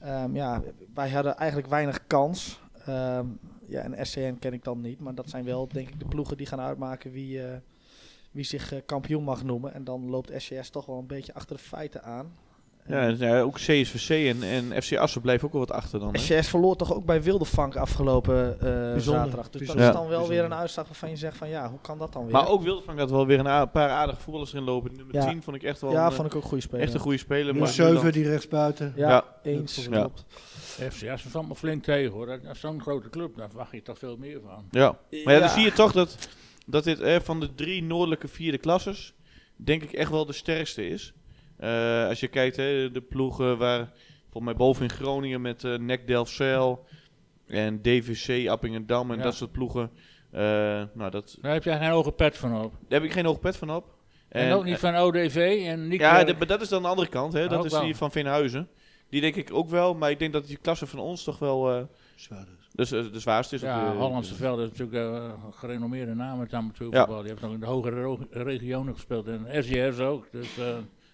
ehm, 0.00 0.34
ja, 0.36 0.62
wij 0.94 1.10
hadden 1.10 1.36
eigenlijk 1.36 1.70
weinig 1.70 2.06
kans. 2.06 2.60
Ehm, 2.86 3.26
ja, 3.66 3.80
en 3.82 4.06
SCN 4.06 4.36
ken 4.38 4.52
ik 4.52 4.64
dan 4.64 4.80
niet. 4.80 5.00
Maar 5.00 5.14
dat 5.14 5.28
zijn 5.30 5.44
wel, 5.44 5.68
denk 5.72 5.88
ik, 5.88 5.98
de 5.98 6.06
ploegen 6.08 6.36
die 6.36 6.46
gaan 6.46 6.60
uitmaken 6.60 7.10
wie, 7.10 7.42
eh, 7.42 7.56
wie 8.30 8.44
zich 8.44 8.72
eh, 8.72 8.78
kampioen 8.86 9.24
mag 9.24 9.44
noemen. 9.44 9.74
En 9.74 9.84
dan 9.84 10.10
loopt 10.10 10.32
SCS 10.36 10.70
toch 10.70 10.86
wel 10.86 10.98
een 10.98 11.06
beetje 11.06 11.34
achter 11.34 11.56
de 11.56 11.62
feiten 11.62 12.02
aan. 12.02 12.32
Ja, 12.86 13.00
en, 13.02 13.18
ja, 13.18 13.40
ook 13.40 13.54
CSVC 13.54 14.26
en, 14.26 14.42
en 14.42 14.82
FC 14.82 14.96
Assen 14.96 15.20
blijven 15.20 15.46
ook 15.46 15.52
wel 15.52 15.60
wat 15.66 15.72
achter 15.76 16.00
dan. 16.00 16.12
hè? 16.12 16.18
SCS 16.18 16.48
verloor 16.48 16.76
toch 16.76 16.94
ook 16.94 17.04
bij 17.04 17.22
Wildevank 17.22 17.76
afgelopen 17.76 18.52
eh, 18.52 18.66
Bijzonder, 18.92 19.02
zaterdag. 19.22 19.50
Dus 19.50 19.66
dat 19.66 19.76
is 19.76 19.92
dan 19.92 20.08
wel 20.08 20.28
weer 20.28 20.44
een 20.44 20.54
uitslag 20.54 20.86
waarvan 20.86 21.10
je 21.10 21.16
zegt 21.16 21.36
van 21.36 21.48
ja, 21.48 21.68
hoe 21.70 21.78
kan 21.80 21.98
dat 21.98 22.12
dan 22.12 22.22
weer? 22.22 22.32
Maar 22.32 22.48
ook 22.48 22.62
Wildevang 22.62 22.98
had 22.98 23.10
wel 23.10 23.26
weer 23.26 23.38
een 23.38 23.70
paar 23.70 23.88
aardige 23.90 24.20
voetballers 24.20 24.52
erin 24.52 24.64
lopen. 24.64 24.92
Nummer 24.96 25.14
Ja. 25.14 25.28
10 25.28 25.42
vond 25.42 25.56
ik 25.56 25.62
echt 25.62 25.80
wel 25.80 25.90
ja, 25.92 26.06
een, 26.06 26.12
vond 26.12 26.26
ik 26.28 26.34
ook 26.34 26.44
goede 26.44 26.62
speler. 26.62 26.84
echt 26.84 26.94
een 26.94 27.00
goede 27.00 27.18
speler. 27.18 27.44
Nummer 27.44 27.62
maar 27.62 27.72
7 27.72 28.12
die 28.12 28.28
rechtsbuiten. 28.28 28.92
Ja, 28.96 29.08
Ja. 29.08 29.24
eens. 29.42 29.88
Klopt. 29.88 30.24
FCS 30.90 31.22
valt 31.28 31.48
me 31.48 31.54
flink 31.54 31.82
tegen 31.84 32.12
hoor. 32.12 32.28
Is 32.52 32.60
zo'n 32.60 32.80
grote 32.82 33.08
club, 33.10 33.36
daar 33.36 33.48
verwacht 33.48 33.72
je 33.72 33.82
toch 33.82 33.98
veel 33.98 34.16
meer 34.16 34.40
van. 34.46 34.64
Ja. 34.70 34.96
Maar 35.24 35.34
ja, 35.34 35.40
dan 35.40 35.48
zie 35.48 35.64
je 35.64 35.72
toch 35.72 35.92
dat, 35.92 36.28
dat 36.66 36.84
dit 36.84 37.00
eh, 37.00 37.20
van 37.20 37.40
de 37.40 37.54
drie 37.54 37.82
noordelijke 37.82 38.28
vierde 38.28 38.58
klasses, 38.58 39.14
denk 39.56 39.82
ik 39.82 39.92
echt 39.92 40.10
wel 40.10 40.26
de 40.26 40.32
sterkste 40.32 40.88
is. 40.88 41.12
Eh, 41.56 42.06
als 42.06 42.20
je 42.20 42.28
kijkt, 42.28 42.56
hè, 42.56 42.90
de 42.90 43.00
ploegen 43.00 43.58
waar, 43.58 43.92
volgens 44.22 44.44
mij 44.44 44.54
boven 44.54 44.82
in 44.82 44.90
Groningen 44.90 45.40
met 45.40 45.64
eh 45.64 45.78
NEC 45.78 46.06
Delfzijl 46.06 46.86
en 47.46 47.82
DVC 47.82 48.48
Appingedam 48.48 49.10
en 49.10 49.16
Ja. 49.16 49.22
dat 49.22 49.34
soort 49.34 49.52
ploegen. 49.52 49.90
eh, 50.30 50.40
nou, 50.94 51.10
dat, 51.10 51.38
Daar 51.40 51.52
heb 51.52 51.64
jij 51.64 51.78
geen 51.78 51.90
hoge 51.90 52.12
pet 52.12 52.36
van 52.36 52.62
op. 52.64 52.72
daar 52.88 53.00
heb 53.00 53.02
ik 53.08 53.12
geen 53.12 53.24
hoog 53.24 53.40
pet 53.40 53.56
van 53.56 53.70
op. 53.70 53.94
En, 54.28 54.52
ook 54.52 54.64
niet 54.64 54.78
van 54.78 54.96
ODV 54.96 55.62
en 55.66 55.88
niet. 55.88 56.00
Ja, 56.00 56.24
de- 56.24 56.34
maar 56.34 56.46
dat 56.46 56.60
is 56.60 56.68
dan 56.68 56.82
de 56.82 56.88
andere 56.88 57.08
kant. 57.08 57.32
Hè? 57.32 57.48
Dat 57.48 57.58
Ook 57.58 57.64
is 57.64 57.78
die 57.80 57.96
van 57.96 58.10
Veenhuizen. 58.10 58.68
Die 59.08 59.20
denk 59.20 59.36
ik 59.36 59.52
ook 59.52 59.68
wel, 59.68 59.94
maar 59.94 60.10
ik 60.10 60.18
denk 60.18 60.32
dat 60.32 60.46
die 60.46 60.56
klasse 60.62 60.86
van 60.86 60.98
ons 60.98 61.24
toch 61.24 61.38
wel 61.38 61.70
eh, 61.72 61.82
Zwaarder. 62.14 62.54
Dus, 62.80 62.92
eh, 62.92 63.12
de 63.12 63.20
zwaarste 63.20 63.54
is. 63.54 63.62
op 63.62 63.68
ja, 63.68 63.90
de- 63.90 63.96
Hollandse 63.98 64.34
Veld 64.34 64.58
is 64.58 64.68
natuurlijk 64.78 64.96
eh, 64.96 65.30
een 65.46 65.52
gerenommeerde 65.52 66.14
naam 66.14 66.38
met 66.38 66.54
amateurvoetbal. 66.54 67.20
Die 67.20 67.28
heeft 67.30 67.40
nog 67.42 67.52
in 67.52 67.60
de 67.60 67.66
hogere 67.66 68.18
regionen 68.30 68.94
gespeeld 68.94 69.26
en 69.26 69.46
SJS 69.64 69.98
ook. 69.98 70.26
Dus 70.32 70.58
eh, 70.58 70.66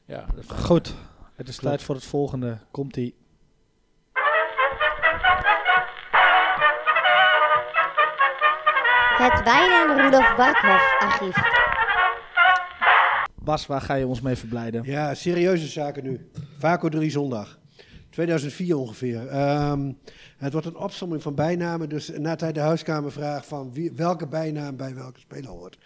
ja, 0.05 0.25
dat 0.35 0.45
is 0.45 0.51
Goed, 0.51 0.95
het 1.35 1.49
is 1.49 1.57
tijd 1.57 1.83
voor 1.83 1.95
het 1.95 2.05
volgende. 2.05 2.59
Komt-ie. 2.71 3.15
Het 9.19 9.43
Wijnen 9.45 9.97
Rudolf 9.97 10.35
Barkhoff 10.37 10.97
archief. 10.99 11.37
Bas, 13.35 13.67
waar 13.67 13.81
ga 13.81 13.95
je 13.95 14.07
ons 14.07 14.21
mee 14.21 14.37
verblijden? 14.37 14.83
Ja, 14.85 15.15
serieuze 15.15 15.67
zaken 15.67 16.03
nu. 16.05 16.31
Vaco 16.59 16.89
3 16.89 17.11
zondag. 17.11 17.59
2004 18.17 18.77
ongeveer. 18.77 19.27
Ehm, 19.27 19.93
het 20.37 20.53
wordt 20.53 20.67
een 20.67 20.77
opsomming 20.77 21.23
van 21.23 21.35
bijnamen. 21.35 21.89
Dus 21.89 22.11
na 22.19 22.37
tijd 22.37 22.55
de 22.55 22.61
huiskamer 22.61 23.13
vraagt 23.13 23.47
van 23.47 23.73
welke 23.97 24.27
bijnaam 24.27 24.77
bij 24.77 24.95
welke 24.95 25.21
speler 25.21 25.51
hoort. 25.51 25.79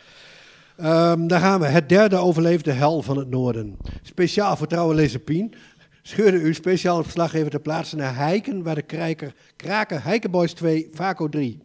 Ehm, 0.77 1.27
daar 1.27 1.41
gaan 1.41 1.61
we. 1.61 1.67
Het 1.67 1.89
derde 1.89 2.17
overleefde 2.17 2.73
hel 2.73 3.03
van 3.03 3.17
het 3.17 3.31
noorden. 3.31 3.77
Speciaal 4.03 4.57
voor 4.57 4.67
trouwe 4.67 5.19
Pien. 5.25 5.55
Scheurde 6.03 6.41
u 6.41 6.55
speciaal 6.55 7.03
verslaggever 7.03 7.51
ter 7.51 7.61
plaatse 7.61 7.97
naar 7.97 8.17
Heiken, 8.17 8.63
waar 8.63 8.75
de 8.75 8.83
krijker, 8.83 9.35
kraker 9.57 10.05
Heiken 10.05 10.31
Boys 10.31 10.53
2, 10.53 10.89
Vaco 10.93 11.29
3 11.29 11.59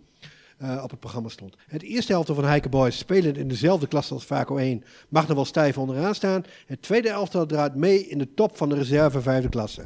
eh, 0.57 0.84
op 0.84 0.89
het 0.89 0.99
programma 0.99 1.30
stond. 1.30 1.55
Het 1.68 1.84
eerste 1.84 2.11
helft 2.11 2.30
van 2.34 2.45
Heiken 2.45 2.70
Boys, 2.70 2.97
spelend 2.97 3.38
in 3.38 3.47
dezelfde 3.47 3.88
klasse 3.88 4.13
als 4.13 4.26
Vaco 4.26 4.57
1, 4.57 4.84
mag 5.09 5.28
er 5.28 5.36
wel 5.36 5.45
stijf 5.45 5.78
onderaan 5.78 6.16
staan. 6.16 6.43
Het 6.66 6.82
tweede 6.82 7.09
elftal 7.09 7.45
draait 7.45 7.76
mee 7.76 8.07
in 8.07 8.18
de 8.18 8.34
top 8.34 8.57
van 8.57 8.70
de 8.70 8.76
reserve 8.76 9.22
vijfde 9.22 9.49
klasse. 9.49 9.82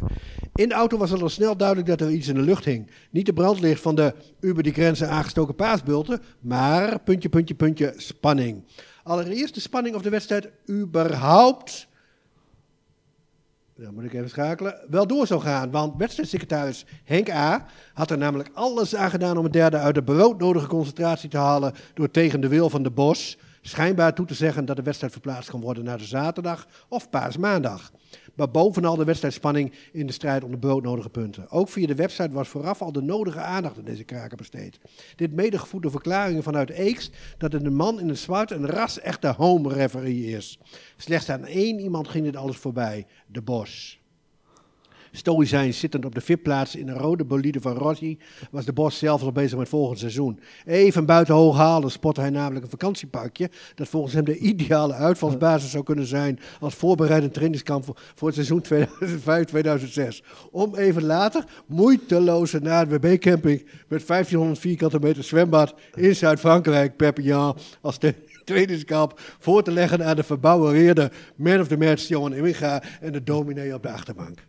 In 0.59 0.69
de 0.69 0.75
auto 0.75 0.97
was 0.97 1.11
het 1.11 1.21
al 1.21 1.29
snel 1.29 1.57
duidelijk 1.57 1.87
dat 1.87 2.01
er 2.01 2.11
iets 2.11 2.27
in 2.27 2.35
de 2.35 2.41
lucht 2.41 2.65
hing. 2.65 2.89
Niet 3.09 3.25
de 3.25 3.33
brandlicht 3.33 3.81
van 3.81 3.95
de 3.95 4.13
über 4.41 4.63
die 4.63 4.73
grenzen 4.73 5.09
aangestoken 5.09 5.55
paasbulten, 5.55 6.21
maar 6.39 6.99
puntje, 6.99 7.29
puntje, 7.29 7.55
puntje, 7.55 7.93
spanning. 7.97 8.63
Allereerst 9.03 9.53
de 9.53 9.59
spanning 9.59 9.95
of 9.95 10.01
de 10.01 10.09
wedstrijd 10.09 10.49
überhaupt 10.69 11.87
dan 13.75 13.93
moet 13.93 14.03
ik 14.03 14.13
even 14.13 14.29
schakelen. 14.29 14.75
Wel 14.89 15.07
door 15.07 15.27
zou 15.27 15.41
gaan, 15.41 15.71
want 15.71 15.97
wedstrijdsecretaris 15.97 16.85
Henk 17.03 17.29
A. 17.29 17.65
had 17.93 18.11
er 18.11 18.17
namelijk 18.17 18.49
alles 18.53 18.95
aan 18.95 19.09
gedaan 19.09 19.37
om 19.37 19.43
het 19.43 19.53
derde 19.53 19.77
uit 19.77 19.95
de 19.95 20.03
broodnodige 20.03 20.67
concentratie 20.67 21.29
te 21.29 21.37
halen. 21.37 21.73
door 21.93 22.11
tegen 22.11 22.41
de 22.41 22.47
wil 22.47 22.69
van 22.69 22.83
de 22.83 22.91
Bos 22.91 23.37
schijnbaar 23.61 24.13
toe 24.13 24.25
te 24.25 24.33
zeggen 24.33 24.65
dat 24.65 24.75
de 24.75 24.81
wedstrijd 24.81 25.11
verplaatst 25.11 25.49
kan 25.49 25.61
worden 25.61 25.83
naar 25.83 25.97
de 25.97 26.03
zaterdag 26.03 26.67
of 26.89 27.09
paasmaandag. 27.09 27.91
Maar 28.39 28.51
bovenal 28.51 28.95
de 28.95 29.03
wedstrijdspanning 29.03 29.73
in 29.91 30.07
de 30.07 30.13
strijd 30.13 30.43
om 30.43 30.51
de 30.51 30.57
broodnodige 30.57 31.09
punten. 31.09 31.49
Ook 31.49 31.69
via 31.69 31.87
de 31.87 31.95
website 31.95 32.31
was 32.31 32.47
vooraf 32.47 32.81
al 32.81 32.91
de 32.91 33.01
nodige 33.01 33.39
aandacht 33.39 33.77
aan 33.77 33.83
deze 33.83 34.03
kraker 34.03 34.37
besteed. 34.37 34.79
Dit 35.15 35.33
medegevoed 35.33 35.81
door 35.81 35.91
verklaringen 35.91 36.43
vanuit 36.43 36.69
Eekst 36.69 37.15
dat 37.37 37.51
het 37.51 37.65
een 37.65 37.75
man 37.75 37.99
in 37.99 38.09
het 38.09 38.17
zwart 38.17 38.51
een 38.51 38.65
ras-echte 38.65 39.27
home 39.27 39.73
referee 39.73 40.25
is. 40.25 40.59
Slechts 40.97 41.29
aan 41.29 41.45
één 41.45 41.79
iemand 41.79 42.07
ging 42.07 42.25
dit 42.25 42.35
alles 42.35 42.57
voorbij, 42.57 43.05
de 43.27 43.41
Bos. 43.41 43.98
Stoïcijns 45.11 45.79
zittend 45.79 46.05
op 46.05 46.15
de 46.15 46.21
VIP-plaats 46.21 46.75
in 46.75 46.87
een 46.87 46.97
rode 46.97 47.25
bolide 47.25 47.61
van 47.61 47.73
Rossi 47.73 48.17
was 48.51 48.65
de 48.65 48.73
Bos 48.73 48.97
zelf 48.97 49.21
al 49.21 49.31
bezig 49.31 49.57
met 49.57 49.69
volgend 49.69 49.99
seizoen. 49.99 50.39
Even 50.65 51.05
buiten 51.05 51.35
hoog 51.35 51.57
halen 51.57 51.91
spotte 51.91 52.21
hij 52.21 52.29
namelijk 52.29 52.63
een 52.63 52.71
vakantieparkje 52.71 53.49
dat 53.75 53.87
volgens 53.87 54.13
hem 54.13 54.25
de 54.25 54.37
ideale 54.37 54.93
uitvalsbasis 54.93 55.71
zou 55.71 55.83
kunnen 55.83 56.05
zijn 56.05 56.39
als 56.59 56.73
voorbereidend 56.73 57.33
trainingskamp 57.33 57.83
voor, 58.15 58.27
het 58.27 58.35
seizoen 58.35 58.63
2005-2006. 58.63 60.25
Om 60.51 60.75
even 60.75 61.03
later 61.03 61.43
moeiteloze 61.65 62.59
naar 62.59 62.87
de 62.87 62.99
WB-camping 62.99 63.65
met 63.87 64.07
1500 64.07 64.59
vierkante 64.59 64.99
meter 64.99 65.23
zwembad 65.23 65.75
in 65.95 66.15
Zuid-Frankrijk, 66.15 66.95
Perpignan, 66.95 67.57
als 67.81 67.99
de 67.99 68.15
trainingskamp 68.43 69.19
voor 69.39 69.63
te 69.63 69.71
leggen 69.71 70.05
aan 70.05 70.15
de 70.15 70.23
verbouwereerde 70.23 71.11
man 71.35 71.59
of 71.59 71.67
the 71.67 71.77
match 71.77 72.07
Johan 72.07 72.33
Imminga 72.33 72.83
en 73.01 73.11
de 73.11 73.23
dominee 73.23 73.73
op 73.73 73.83
de 73.83 73.91
achterbank. 73.91 74.39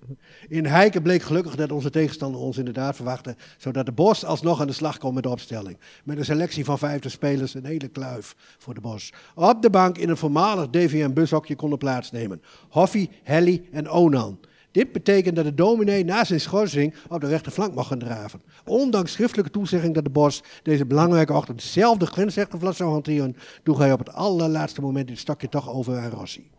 In 0.48 0.66
Heiken 0.66 1.02
bleek 1.02 1.22
gelukkig 1.22 1.56
dat 1.56 1.72
onze 1.72 1.90
tegenstander 1.90 2.40
ons 2.40 2.58
inderdaad 2.58 2.96
verwachtte, 2.96 3.36
zodat 3.56 3.86
de 3.86 3.92
Bos 3.92 4.24
alsnog 4.24 4.60
aan 4.60 4.66
de 4.66 4.72
slag 4.72 4.98
kwam 4.98 5.14
met 5.14 5.22
de 5.22 5.28
opstelling. 5.28 5.78
Met 6.04 6.18
een 6.18 6.24
selectie 6.24 6.64
van 6.64 6.78
vijfde 6.78 7.08
spelers, 7.08 7.54
een 7.54 7.64
hele 7.64 7.88
kluif 7.88 8.34
voor 8.58 8.74
de 8.74 8.80
Bos. 8.80 9.12
Op 9.34 9.62
de 9.62 9.70
bank 9.70 9.98
in 9.98 10.08
een 10.08 10.16
voormalig 10.16 10.70
DVM-bushokje 10.70 11.56
konden 11.56 11.78
plaatsnemen. 11.78 12.42
Hoffie, 12.68 13.10
Helly 13.22 13.62
en 13.72 13.88
Onan. 13.88 14.38
Dit 14.72 14.92
betekent 14.92 15.36
dat 15.36 15.44
de 15.44 15.54
dominee 15.54 16.04
na 16.04 16.24
zijn 16.24 16.40
schorsing 16.40 16.94
op 17.08 17.20
de 17.20 17.26
rechterflank 17.26 17.74
mag 17.74 17.86
gaan 17.86 17.98
draven. 17.98 18.42
Ondanks 18.64 19.12
schriftelijke 19.12 19.50
toezegging 19.50 19.94
dat 19.94 20.04
de 20.04 20.10
Bos 20.10 20.42
deze 20.62 20.86
belangrijke 20.86 21.32
ochtend 21.32 21.58
dezelfde 21.58 22.06
grensrechtervlag 22.06 22.76
zou 22.76 22.90
hanteren, 22.90 23.36
droeg 23.62 23.78
hij 23.78 23.92
op 23.92 23.98
het 23.98 24.12
allerlaatste 24.12 24.80
moment 24.80 25.08
dit 25.08 25.18
stokje 25.18 25.48
toch 25.48 25.70
over 25.70 25.98
aan 25.98 26.10
Rossi. 26.10 26.50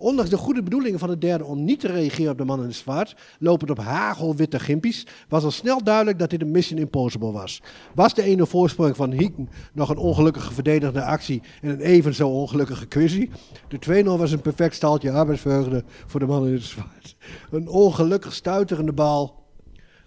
Ondanks 0.00 0.30
de 0.30 0.36
goede 0.36 0.62
bedoelingen 0.62 0.98
van 0.98 1.08
de 1.08 1.18
derde 1.18 1.44
om 1.44 1.64
niet 1.64 1.80
te 1.80 1.88
reageren 1.88 2.32
op 2.32 2.38
de 2.38 2.44
man 2.44 2.60
in 2.60 2.66
het 2.66 2.74
zwart, 2.74 3.16
lopend 3.38 3.70
op 3.70 3.78
hagelwitte 3.78 4.58
gimpies, 4.58 5.06
was 5.28 5.44
al 5.44 5.50
snel 5.50 5.82
duidelijk 5.82 6.18
dat 6.18 6.30
dit 6.30 6.40
een 6.40 6.50
mission 6.50 6.78
impossible 6.78 7.32
was. 7.32 7.62
Was 7.94 8.14
de 8.14 8.22
ene 8.22 8.46
voorsprong 8.46 8.96
van 8.96 9.10
Hieken 9.10 9.48
nog 9.72 9.88
een 9.88 9.96
ongelukkige 9.96 10.52
verdedigende 10.52 11.04
actie 11.04 11.42
en 11.62 11.68
een 11.68 11.80
even 11.80 12.14
zo 12.14 12.28
ongelukkige 12.28 12.86
quizzy? 12.86 13.30
De 13.68 14.04
2-0 14.04 14.06
was 14.06 14.32
een 14.32 14.40
perfect 14.40 14.74
staltje 14.74 15.12
arbeidsvreugde 15.12 15.84
voor 16.06 16.20
de 16.20 16.26
man 16.26 16.46
in 16.46 16.52
het 16.52 16.62
zwart. 16.62 17.16
Een 17.50 17.68
ongelukkig 17.68 18.34
stuiterende 18.34 18.92
bal 18.92 19.46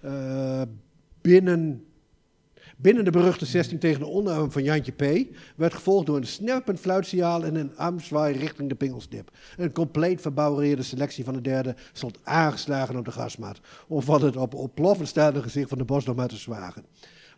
eh, 0.02 0.62
binnen 1.22 1.84
Binnen 2.78 3.06
de 3.06 3.12
beruchte 3.12 3.46
16 3.46 3.80
tegen 3.80 4.00
de 4.00 4.06
onderarm 4.06 4.52
van 4.52 4.64
Jantje 4.64 4.92
P. 4.92 5.36
werd 5.56 5.74
gevolgd 5.74 6.06
door 6.06 6.18
een 6.18 6.28
snerpend 6.28 6.80
fluitsignaal 6.80 7.44
en 7.44 7.56
een 7.56 7.78
armzwaai 7.78 8.38
richting 8.38 8.70
de 8.70 8.76
pingelstip. 8.76 9.32
Een 9.58 9.72
compleet 9.72 10.22
verbouwereerde 10.22 10.84
selectie 10.84 11.24
van 11.24 11.34
de 11.34 11.42
derde 11.42 11.76
stond 11.94 12.18
aangeslagen 12.24 12.96
op 12.96 13.06
de 13.06 13.12
gasmaat. 13.12 13.60
Om 13.88 14.02
van 14.02 14.24
het 14.24 14.36
op 14.36 14.54
ontploffend 14.54 15.08
staande 15.08 15.42
gezicht 15.42 15.70
van 15.70 15.78
de 15.78 15.84
Bos 15.84 16.06
nog 16.06 16.16
maar 16.16 16.28
te 16.28 16.38
zwagen. 16.38 16.86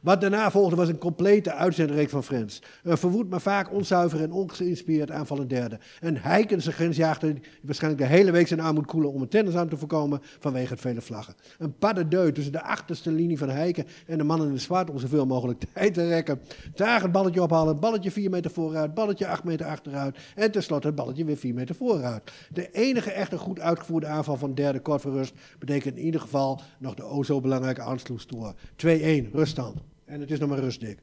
Wat 0.05 0.21
daarna 0.21 0.51
volgde 0.51 0.75
was 0.75 0.87
een 0.87 0.97
complete 0.97 1.53
uitzendreeks 1.53 2.11
van 2.11 2.23
Friends. 2.23 2.61
Een 2.83 2.97
verwoed, 2.97 3.29
maar 3.29 3.41
vaak 3.41 3.73
onzuiver 3.73 4.21
en 4.21 4.31
ongeïnspireerd 4.31 5.11
aanval 5.11 5.39
een 5.39 5.47
derde. 5.47 5.79
Een 5.99 6.17
heikense 6.17 6.71
grensjaagder 6.71 7.33
die 7.33 7.43
waarschijnlijk 7.61 8.03
de 8.03 8.09
hele 8.09 8.31
week 8.31 8.47
zijn 8.47 8.59
arm 8.59 8.75
moet 8.75 8.85
koelen 8.85 9.11
om 9.11 9.21
een 9.21 9.27
tennis 9.27 9.55
aan 9.55 9.67
te 9.67 9.77
voorkomen 9.77 10.21
vanwege 10.39 10.71
het 10.71 10.81
vele 10.81 11.01
vlaggen. 11.01 11.35
Een 11.57 11.77
paddedeu 11.77 12.31
tussen 12.31 12.51
de 12.53 12.63
achterste 12.63 13.11
linie 13.11 13.37
van 13.37 13.49
Heiken 13.49 13.85
en 14.07 14.17
de 14.17 14.23
mannen 14.23 14.47
in 14.47 14.53
de 14.53 14.59
zwart 14.59 14.89
om 14.89 14.99
zoveel 14.99 15.25
mogelijk 15.25 15.63
tijd 15.73 15.93
te 15.93 16.07
rekken. 16.07 16.41
Traag 16.75 17.01
het 17.01 17.11
balletje 17.11 17.41
ophalen, 17.41 17.67
het 17.67 17.79
balletje 17.79 18.11
4 18.11 18.29
meter 18.29 18.51
vooruit, 18.51 18.93
balletje 18.93 19.27
8 19.27 19.43
meter 19.43 19.65
achteruit 19.65 20.17
en 20.35 20.51
tenslotte 20.51 20.87
het 20.87 20.95
balletje 20.95 21.25
weer 21.25 21.37
4 21.37 21.53
meter 21.53 21.75
vooruit. 21.75 22.31
De 22.53 22.71
enige 22.71 23.11
echte 23.11 23.37
goed 23.37 23.59
uitgevoerde 23.59 24.07
aanval 24.07 24.37
van 24.37 24.53
derde 24.53 24.79
kort 24.79 25.01
voor 25.01 25.11
rust 25.11 25.33
betekent 25.59 25.97
in 25.97 26.03
ieder 26.03 26.21
geval 26.21 26.61
nog 26.79 26.93
de 26.93 27.03
o 27.03 27.23
zo 27.23 27.41
belangrijke 27.41 27.81
aansloegstoer. 27.81 28.53
2-1, 28.85 29.31
ruststand. 29.31 29.93
En 30.05 30.19
het 30.19 30.31
is 30.31 30.39
nog 30.39 30.49
maar 30.49 30.59
rustig. 30.59 30.95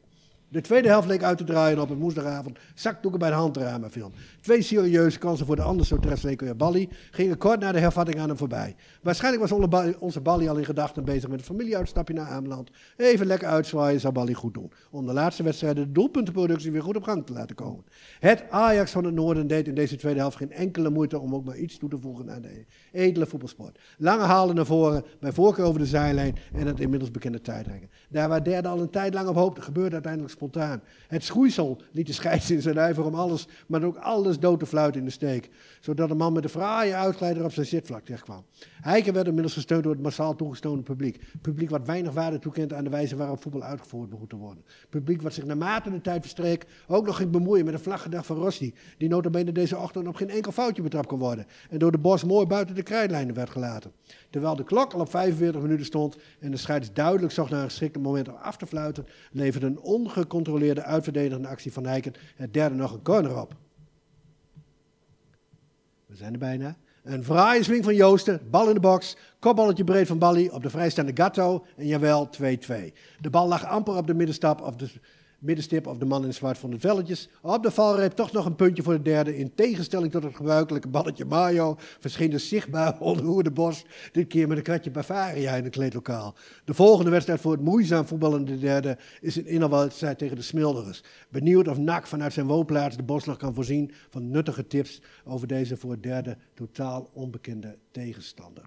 De 0.52 0.60
tweede 0.60 0.88
helft 0.88 1.08
leek 1.08 1.22
uit 1.22 1.38
te 1.38 1.44
draaien 1.44 1.80
op 1.80 1.90
een 1.90 1.98
woensdagavond. 1.98 2.58
Zakdoeken 2.74 3.20
bij 3.20 3.28
de 3.28 3.34
hand 3.34 3.58
film. 3.90 4.12
Twee 4.40 4.62
serieuze 4.62 5.18
kansen 5.18 5.46
voor 5.46 5.56
de 5.56 5.62
anders 5.62 5.88
zo 5.88 5.98
trefzeker 5.98 6.56
Bali 6.56 6.88
gingen 7.10 7.38
kort 7.38 7.60
na 7.60 7.72
de 7.72 7.78
hervatting 7.78 8.20
aan 8.20 8.28
hem 8.28 8.36
voorbij. 8.36 8.74
Waarschijnlijk 9.02 9.48
was 9.48 9.60
onze 9.98 10.20
Bali 10.20 10.48
al 10.48 10.56
in 10.56 10.64
gedachten 10.64 11.04
bezig 11.04 11.28
met 11.28 11.38
een 11.38 11.44
familieuitstapje 11.44 12.14
naar 12.14 12.26
Ameland. 12.26 12.70
Even 12.96 13.26
lekker 13.26 13.48
uitzwaaien 13.48 14.00
zou 14.00 14.12
Bali 14.12 14.34
goed 14.34 14.54
doen. 14.54 14.72
Om 14.90 15.06
de 15.06 15.12
laatste 15.12 15.42
wedstrijden 15.42 15.84
de 15.84 15.92
doelpuntenproductie 15.92 16.72
weer 16.72 16.82
goed 16.82 16.96
op 16.96 17.02
gang 17.02 17.26
te 17.26 17.32
laten 17.32 17.56
komen. 17.56 17.84
Het 18.20 18.44
Ajax 18.50 18.90
van 18.90 19.04
het 19.04 19.14
Noorden 19.14 19.46
deed 19.46 19.68
in 19.68 19.74
deze 19.74 19.96
tweede 19.96 20.20
helft 20.20 20.36
geen 20.36 20.52
enkele 20.52 20.90
moeite 20.90 21.18
om 21.18 21.34
ook 21.34 21.44
maar 21.44 21.56
iets 21.56 21.78
toe 21.78 21.88
te 21.88 21.98
voegen 21.98 22.30
aan 22.30 22.42
de 22.42 22.64
edele 22.92 23.26
voetbalsport. 23.26 23.78
Lange 23.98 24.24
halen 24.24 24.54
naar 24.54 24.66
voren, 24.66 25.04
bij 25.20 25.32
voorkeur 25.32 25.64
over 25.64 25.80
de 25.80 25.86
zijlijn 25.86 26.36
en 26.52 26.66
het 26.66 26.80
inmiddels 26.80 27.10
bekende 27.10 27.40
tijdrekken. 27.40 27.90
Daar 28.12 28.28
waar 28.28 28.42
derde 28.42 28.68
al 28.68 28.80
een 28.80 28.90
tijd 28.90 29.14
lang 29.14 29.28
op 29.28 29.34
hoopte, 29.34 29.62
gebeurde 29.62 29.92
uiteindelijk 29.92 30.32
spontaan. 30.32 30.82
Het 31.08 31.24
schoeisel 31.24 31.80
liet 31.92 32.06
de 32.06 32.12
scheids 32.12 32.50
in 32.50 32.62
zijn 32.62 32.78
ijver 32.78 33.04
om 33.04 33.14
alles, 33.14 33.46
maar 33.66 33.82
ook 33.82 33.96
alles 33.96 34.38
dood 34.38 34.58
te 34.58 34.66
fluiten 34.66 35.00
in 35.00 35.06
de 35.06 35.12
steek. 35.12 35.50
Zodat 35.80 36.10
een 36.10 36.16
man 36.16 36.32
met 36.32 36.44
een 36.44 36.50
fraaie 36.50 36.94
uitglijder 36.94 37.44
op 37.44 37.52
zijn 37.52 37.66
zitvlak 37.66 38.04
terechtkwam. 38.04 38.44
Heiken 38.80 39.12
werd 39.12 39.26
inmiddels 39.26 39.54
gesteund 39.54 39.82
door 39.82 39.92
het 39.92 40.02
massaal 40.02 40.36
toegestoken 40.36 40.82
publiek. 40.82 41.20
Publiek 41.42 41.70
wat 41.70 41.86
weinig 41.86 42.12
waarde 42.12 42.38
toekent 42.38 42.72
aan 42.72 42.84
de 42.84 42.90
wijze 42.90 43.16
waarop 43.16 43.42
voetbal 43.42 43.62
uitgevoerd 43.62 44.10
behoort 44.10 44.30
te 44.30 44.36
worden. 44.36 44.64
Publiek 44.88 45.22
wat 45.22 45.32
zich 45.34 45.44
naarmate 45.44 45.90
de 45.90 46.00
tijd 46.00 46.20
verstreek 46.20 46.66
ook 46.86 47.06
nog 47.06 47.16
ging 47.16 47.30
bemoeien 47.30 47.64
met 47.64 47.74
een 47.74 47.80
vlaggedag 47.80 48.26
van 48.26 48.36
Rossi. 48.36 48.74
Die 48.98 49.08
notabene 49.08 49.52
deze 49.52 49.76
ochtend 49.76 50.06
op 50.06 50.14
geen 50.14 50.30
enkel 50.30 50.52
foutje 50.52 50.82
betrapt 50.82 51.06
kon 51.06 51.18
worden. 51.18 51.46
En 51.70 51.78
door 51.78 51.92
de 51.92 51.98
bos 51.98 52.24
mooi 52.24 52.46
buiten 52.46 52.74
de 52.74 52.82
krijtlijnen 52.82 53.34
werd 53.34 53.50
gelaten. 53.50 53.92
Terwijl 54.30 54.56
de 54.56 54.64
klok 54.64 54.92
al 54.92 55.00
op 55.00 55.10
45 55.10 55.60
minuten 55.62 55.86
stond 55.86 56.16
en 56.40 56.50
de 56.50 56.56
scheids 56.56 56.92
duidelijk 56.92 57.32
zocht 57.32 57.50
naar 57.50 57.62
een 57.62 57.68
geschikte 57.68 57.98
moment 58.02 58.28
om 58.28 58.34
af 58.34 58.56
te 58.56 58.66
fluiten, 58.66 59.06
leverde 59.32 59.66
een 59.66 59.80
ongecontroleerde 59.80 60.82
uitverdedigende 60.82 61.48
actie 61.48 61.72
van 61.72 61.86
Heiken 61.86 62.14
het 62.36 62.52
derde 62.52 62.74
nog 62.74 62.92
een 62.92 63.02
corner 63.02 63.40
op. 63.40 63.54
We 66.06 66.16
zijn 66.16 66.32
er 66.32 66.38
bijna. 66.38 66.76
Een 67.02 67.24
fraaie 67.24 67.62
swing 67.62 67.84
van 67.84 67.94
Joosten, 67.94 68.40
bal 68.50 68.68
in 68.68 68.74
de 68.74 68.80
box, 68.80 69.16
kopballetje 69.38 69.84
breed 69.84 70.06
van 70.06 70.18
Bali 70.18 70.48
op 70.48 70.62
de 70.62 70.70
vrijstaande 70.70 71.12
Gatto 71.14 71.64
en 71.76 71.86
jawel 71.86 72.30
2-2. 72.42 72.42
De 73.20 73.30
bal 73.30 73.48
lag 73.48 73.66
amper 73.66 73.96
op 73.96 74.06
de 74.06 74.14
middenstap 74.14 74.60
of 74.60 74.76
de 74.76 74.90
middenstip 75.42 75.86
of 75.86 75.98
de 75.98 76.04
man 76.04 76.24
in 76.24 76.34
zwart 76.34 76.58
van 76.58 76.70
de 76.70 76.78
velletjes. 76.78 77.28
Op 77.40 77.62
de 77.62 77.70
valreep 77.70 78.12
toch 78.12 78.32
nog 78.32 78.46
een 78.46 78.56
puntje 78.56 78.82
voor 78.82 78.92
de 78.92 79.02
derde. 79.02 79.38
In 79.38 79.54
tegenstelling 79.54 80.12
tot 80.12 80.22
het 80.22 80.36
gebruikelijke 80.36 80.88
balletje 80.88 81.24
Mayo 81.24 81.74
verscheen 81.78 82.30
de 82.36 82.38
zichtbaar 82.38 83.00
onroerde 83.00 83.50
Bos 83.50 83.84
dit 84.12 84.26
keer 84.26 84.48
met 84.48 84.56
een 84.56 84.62
kratje 84.62 84.90
Bavaria 84.90 85.54
in 85.54 85.64
het 85.64 85.72
kleedlokaal. 85.72 86.34
De 86.64 86.74
volgende 86.74 87.10
wedstrijd 87.10 87.40
voor 87.40 87.52
het 87.52 87.60
moeizaam 87.60 88.06
voetballende 88.06 88.58
derde 88.58 88.98
is 89.20 89.36
een 89.36 89.46
innerwedstrijd 89.46 90.18
tegen 90.18 90.36
de 90.36 90.42
Smilderers. 90.42 91.02
Benieuwd 91.28 91.68
of 91.68 91.78
NAC 91.78 92.06
vanuit 92.06 92.32
zijn 92.32 92.46
woonplaats 92.46 92.96
de 92.96 93.02
Bos 93.02 93.24
nog 93.24 93.36
kan 93.36 93.54
voorzien 93.54 93.92
van 94.10 94.30
nuttige 94.30 94.66
tips 94.66 95.02
over 95.24 95.46
deze 95.46 95.76
voor 95.76 95.90
het 95.90 96.02
derde 96.02 96.36
totaal 96.54 97.10
onbekende 97.12 97.78
tegenstander. 97.90 98.64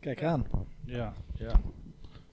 Kijk 0.00 0.22
aan. 0.22 0.46
Ja, 0.84 1.12
ja. 1.34 1.60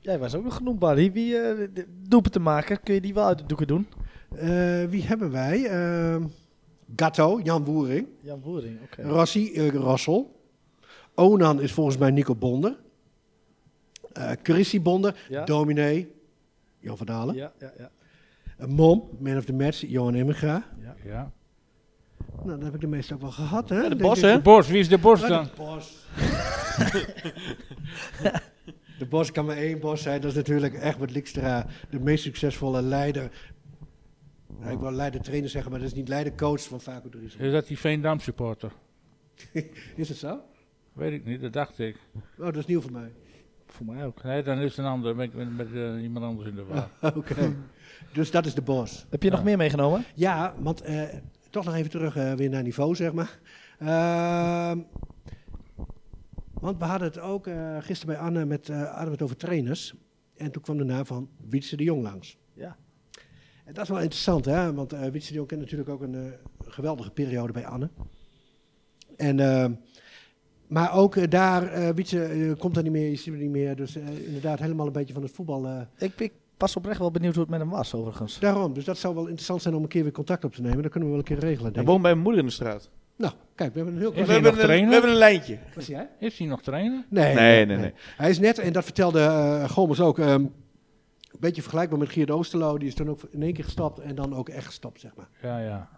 Jij 0.07 0.19
was 0.19 0.35
ook 0.35 0.43
nog 0.43 0.55
genoemd, 0.55 0.79
Barry. 0.79 1.11
Wie 1.11 1.33
uh, 1.33 1.67
doepen 2.07 2.31
te 2.31 2.39
maken? 2.39 2.83
Kun 2.83 2.93
je 2.93 3.01
die 3.01 3.13
wel 3.13 3.25
uit 3.25 3.37
de 3.37 3.45
doeken 3.45 3.67
doen? 3.67 3.87
Uh, 4.33 4.85
wie 4.85 5.03
hebben 5.03 5.31
wij? 5.31 5.59
Uh, 5.59 6.25
Gatto, 6.95 7.39
Jan 7.43 7.63
Woering. 7.63 8.07
Jan 8.21 8.41
Woering, 8.41 8.79
oké. 8.83 8.99
Okay. 8.99 9.11
Rossi, 9.11 9.51
uh, 9.53 9.69
Rossel. 9.69 10.41
Onan 11.15 11.61
is 11.61 11.71
volgens 11.71 11.97
mij 11.97 12.11
Nico 12.11 12.35
Bonder. 12.35 12.77
Uh, 14.17 14.31
Chrissy 14.43 14.81
Bonder, 14.81 15.15
ja. 15.29 15.45
Dominee, 15.45 16.11
Jan 16.79 16.97
van 16.97 17.05
Dalen. 17.05 17.35
Ja, 17.35 17.51
ja, 17.59 17.73
ja. 17.77 17.91
Mom, 18.67 19.09
Man 19.19 19.37
of 19.37 19.45
the 19.45 19.53
Match, 19.53 19.83
Johan 19.87 20.15
Emmegra. 20.15 20.63
Ja. 20.81 20.95
ja. 21.05 21.31
Nou, 22.43 22.55
dat 22.55 22.63
heb 22.63 22.73
ik 22.73 22.81
de 22.81 22.87
meeste 22.87 23.13
ook 23.13 23.21
wel 23.21 23.31
gehad, 23.31 23.69
hè? 23.69 23.81
Ja, 23.81 23.89
de 23.89 23.95
Bos, 23.95 24.21
hè? 24.21 24.33
De 24.33 24.41
Bos, 24.41 24.67
wie 24.67 24.79
is 24.79 24.89
de 24.89 24.97
Bos 24.97 25.27
dan? 25.27 25.43
De 25.43 25.49
Bos. 25.55 26.05
De 28.97 29.05
Bos 29.05 29.31
kan 29.31 29.45
maar 29.45 29.57
één 29.57 29.79
Bos 29.79 30.01
zijn. 30.01 30.21
Dat 30.21 30.29
is 30.29 30.35
natuurlijk 30.35 30.83
Egbert 30.83 31.11
Likstra, 31.11 31.65
de 31.89 31.99
meest 31.99 32.23
succesvolle 32.23 32.81
leider. 32.81 33.31
Nou, 34.59 34.71
ik 34.71 34.79
wil 34.79 34.91
leider 34.91 35.21
trainer 35.21 35.49
zeggen, 35.49 35.71
maar 35.71 35.79
dat 35.79 35.89
is 35.89 35.95
niet 35.95 36.07
leider 36.07 36.35
coach 36.35 36.61
van 36.61 36.81
Vaco. 36.81 37.09
Is 37.37 37.51
dat 37.51 37.67
die 37.67 37.77
Veendam 37.77 38.19
supporter? 38.19 38.71
is 39.95 40.09
het 40.09 40.17
zo? 40.17 40.39
Weet 40.93 41.11
ik 41.11 41.25
niet, 41.25 41.41
dat 41.41 41.53
dacht 41.53 41.79
ik. 41.79 41.95
Oh, 42.37 42.45
dat 42.45 42.55
is 42.55 42.65
nieuw 42.65 42.81
voor 42.81 42.91
mij. 42.91 43.11
Voor 43.67 43.85
mij 43.85 44.05
ook. 44.05 44.23
Nee, 44.23 44.43
dan 44.43 44.57
is 44.57 44.69
het 44.69 44.77
een 44.77 44.91
ander. 44.91 45.15
Ben 45.15 45.25
ik 45.25 45.33
met, 45.33 45.57
met 45.57 45.67
uh, 45.71 46.03
iemand 46.03 46.25
anders 46.25 46.49
in 46.49 46.55
de 46.55 46.63
war. 46.63 46.89
Oké. 47.01 47.17
Okay. 47.17 47.55
dus 48.13 48.31
dat 48.31 48.45
is 48.45 48.53
de 48.53 48.61
Bos. 48.61 49.05
Heb 49.09 49.23
je 49.23 49.29
ja. 49.29 49.35
nog 49.35 49.43
meer 49.43 49.57
meegenomen? 49.57 50.05
Ja, 50.15 50.55
want 50.59 50.89
uh, 50.89 51.03
toch 51.49 51.65
nog 51.65 51.75
even 51.75 51.89
terug 51.89 52.15
uh, 52.15 52.33
weer 52.33 52.49
naar 52.49 52.63
niveau, 52.63 52.95
zeg 52.95 53.13
maar. 53.13 53.39
Want 56.61 56.77
we 56.79 56.85
hadden 56.85 57.07
het 57.07 57.19
ook 57.19 57.47
uh, 57.47 57.77
gisteren 57.79 58.15
bij 58.15 58.23
Anne 58.23 58.45
met, 58.45 58.69
uh, 58.69 59.13
over 59.17 59.37
trainers. 59.37 59.93
En 60.35 60.51
toen 60.51 60.61
kwam 60.61 60.77
de 60.77 60.83
naam 60.83 61.05
van 61.05 61.29
Wietse 61.49 61.75
de 61.75 61.83
Jong 61.83 62.03
langs. 62.03 62.37
Ja. 62.53 62.77
En 63.65 63.73
dat 63.73 63.83
is 63.83 63.89
wel 63.89 63.99
interessant, 63.99 64.45
hè? 64.45 64.73
want 64.73 64.93
uh, 64.93 65.05
Wietse 65.05 65.29
de 65.29 65.35
Jong 65.35 65.47
kent 65.47 65.61
natuurlijk 65.61 65.89
ook 65.89 66.01
een 66.01 66.33
geweldige 66.59 67.11
periode 67.11 67.53
bij 67.53 67.65
Anne. 67.65 67.89
En, 69.15 69.79
maar 70.67 70.93
ook 70.93 71.31
daar, 71.31 71.95
Wietse 71.95 72.55
komt 72.57 72.77
er 72.77 72.83
niet 72.83 72.91
meer, 72.91 73.09
je 73.09 73.15
ziet 73.15 73.25
hem 73.25 73.37
niet 73.37 73.49
meer. 73.49 73.75
Dus 73.75 73.95
inderdaad 73.95 74.59
helemaal 74.59 74.85
een 74.85 74.91
beetje 74.91 75.13
van 75.13 75.23
het 75.23 75.31
voetbal. 75.31 75.87
Ik, 75.97 76.19
ik 76.19 76.33
pas 76.57 76.75
oprecht 76.75 76.99
wel 76.99 77.11
benieuwd 77.11 77.33
hoe 77.33 77.41
het 77.41 77.51
met 77.51 77.59
hem 77.59 77.69
was, 77.69 77.93
overigens. 77.93 78.39
Daarom, 78.39 78.73
dus 78.73 78.85
dat 78.85 78.97
zou 78.97 79.15
wel 79.15 79.23
interessant 79.23 79.61
zijn 79.61 79.75
om 79.75 79.83
een 79.83 79.89
keer 79.89 80.03
weer 80.03 80.11
contact 80.11 80.43
op 80.43 80.53
te 80.53 80.61
nemen. 80.61 80.81
Dat 80.81 80.91
kunnen 80.91 81.09
we 81.09 81.15
wel 81.15 81.25
een 81.25 81.35
keer 81.35 81.47
regelen. 81.47 81.73
Hij 81.73 81.83
woont 81.83 82.01
bij 82.01 82.11
mijn 82.11 82.23
moeder 82.23 82.41
in 82.41 82.47
de 82.47 82.53
straat. 82.53 82.89
Nou, 83.17 83.33
kijk, 83.55 83.73
we 83.73 83.79
hebben 83.79 83.95
een 83.95 84.01
heel 84.01 84.13
we, 84.13 84.17
hij 84.17 84.33
hebben 84.33 84.53
nog 84.53 84.61
een, 84.61 84.87
we 84.87 84.91
hebben 84.91 85.11
een 85.11 85.17
lijntje. 85.17 85.57
Zie 85.77 85.95
jij? 85.95 86.09
Is 86.19 86.37
hij 86.37 86.47
nog 86.47 86.61
trainer? 86.61 87.05
Nee, 87.09 87.35
Nee, 87.35 87.65
nee, 87.65 87.77
nee. 87.77 87.93
Hij 88.17 88.29
is 88.29 88.39
net, 88.39 88.59
en 88.59 88.73
dat 88.73 88.83
vertelde 88.83 89.19
uh, 89.19 89.69
Gomes 89.69 89.99
ook, 89.99 90.17
um, 90.17 90.25
een 90.25 90.51
beetje 91.39 91.61
vergelijkbaar 91.61 91.99
met 91.99 92.09
Geert 92.09 92.31
Oosterlo. 92.31 92.77
Die 92.77 92.87
is 92.87 92.95
dan 92.95 93.09
ook 93.09 93.21
in 93.31 93.43
één 93.43 93.53
keer 93.53 93.63
gestapt 93.63 93.99
en 93.99 94.15
dan 94.15 94.35
ook 94.35 94.49
echt 94.49 94.65
gestapt, 94.65 94.99
zeg 94.99 95.15
maar. 95.15 95.27
Ja, 95.41 95.59
ja. 95.59 95.89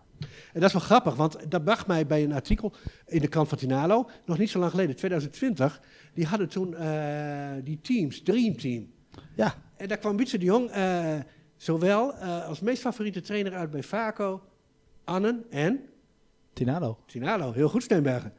En 0.54 0.60
dat 0.60 0.64
is 0.64 0.74
wel 0.74 0.82
grappig, 0.82 1.16
want 1.16 1.52
dat 1.52 1.64
bracht 1.64 1.88
mij 1.88 2.06
bij 2.06 2.24
een 2.24 2.34
artikel 2.34 2.74
in 3.06 3.22
de 3.22 3.28
krant 3.28 3.48
van 3.48 3.58
Tinalo, 3.58 4.10
nog 4.26 4.38
niet 4.38 4.50
zo 4.50 4.60
lang 4.60 4.72
geleden, 4.72 4.96
2020. 4.96 5.82
Die 6.14 6.26
hadden 6.26 6.50
toen 6.50 6.72
uh, 6.72 7.50
die 7.64 7.80
teams, 7.82 8.22
Dream 8.22 8.58
Team. 8.58 8.92
Ja. 9.36 9.54
En 9.78 9.88
daar 9.88 9.98
kwam 9.98 10.18
Wietse 10.18 10.38
de 10.38 10.46
Jong 10.46 10.76
uh, 10.76 11.16
zowel 11.56 12.14
als 12.14 12.60
meest 12.60 12.82
favoriete 12.82 13.22
trainer 13.22 13.54
uit 13.54 13.72
bij 13.72 13.84
Vaco, 13.84 14.42
Annen 15.04 15.46
en... 15.50 15.90
Tinalo. 16.60 16.98
Tinalo, 17.06 17.52
heel 17.52 17.70
goed 17.70 17.84
Steenbergen. 17.84 18.34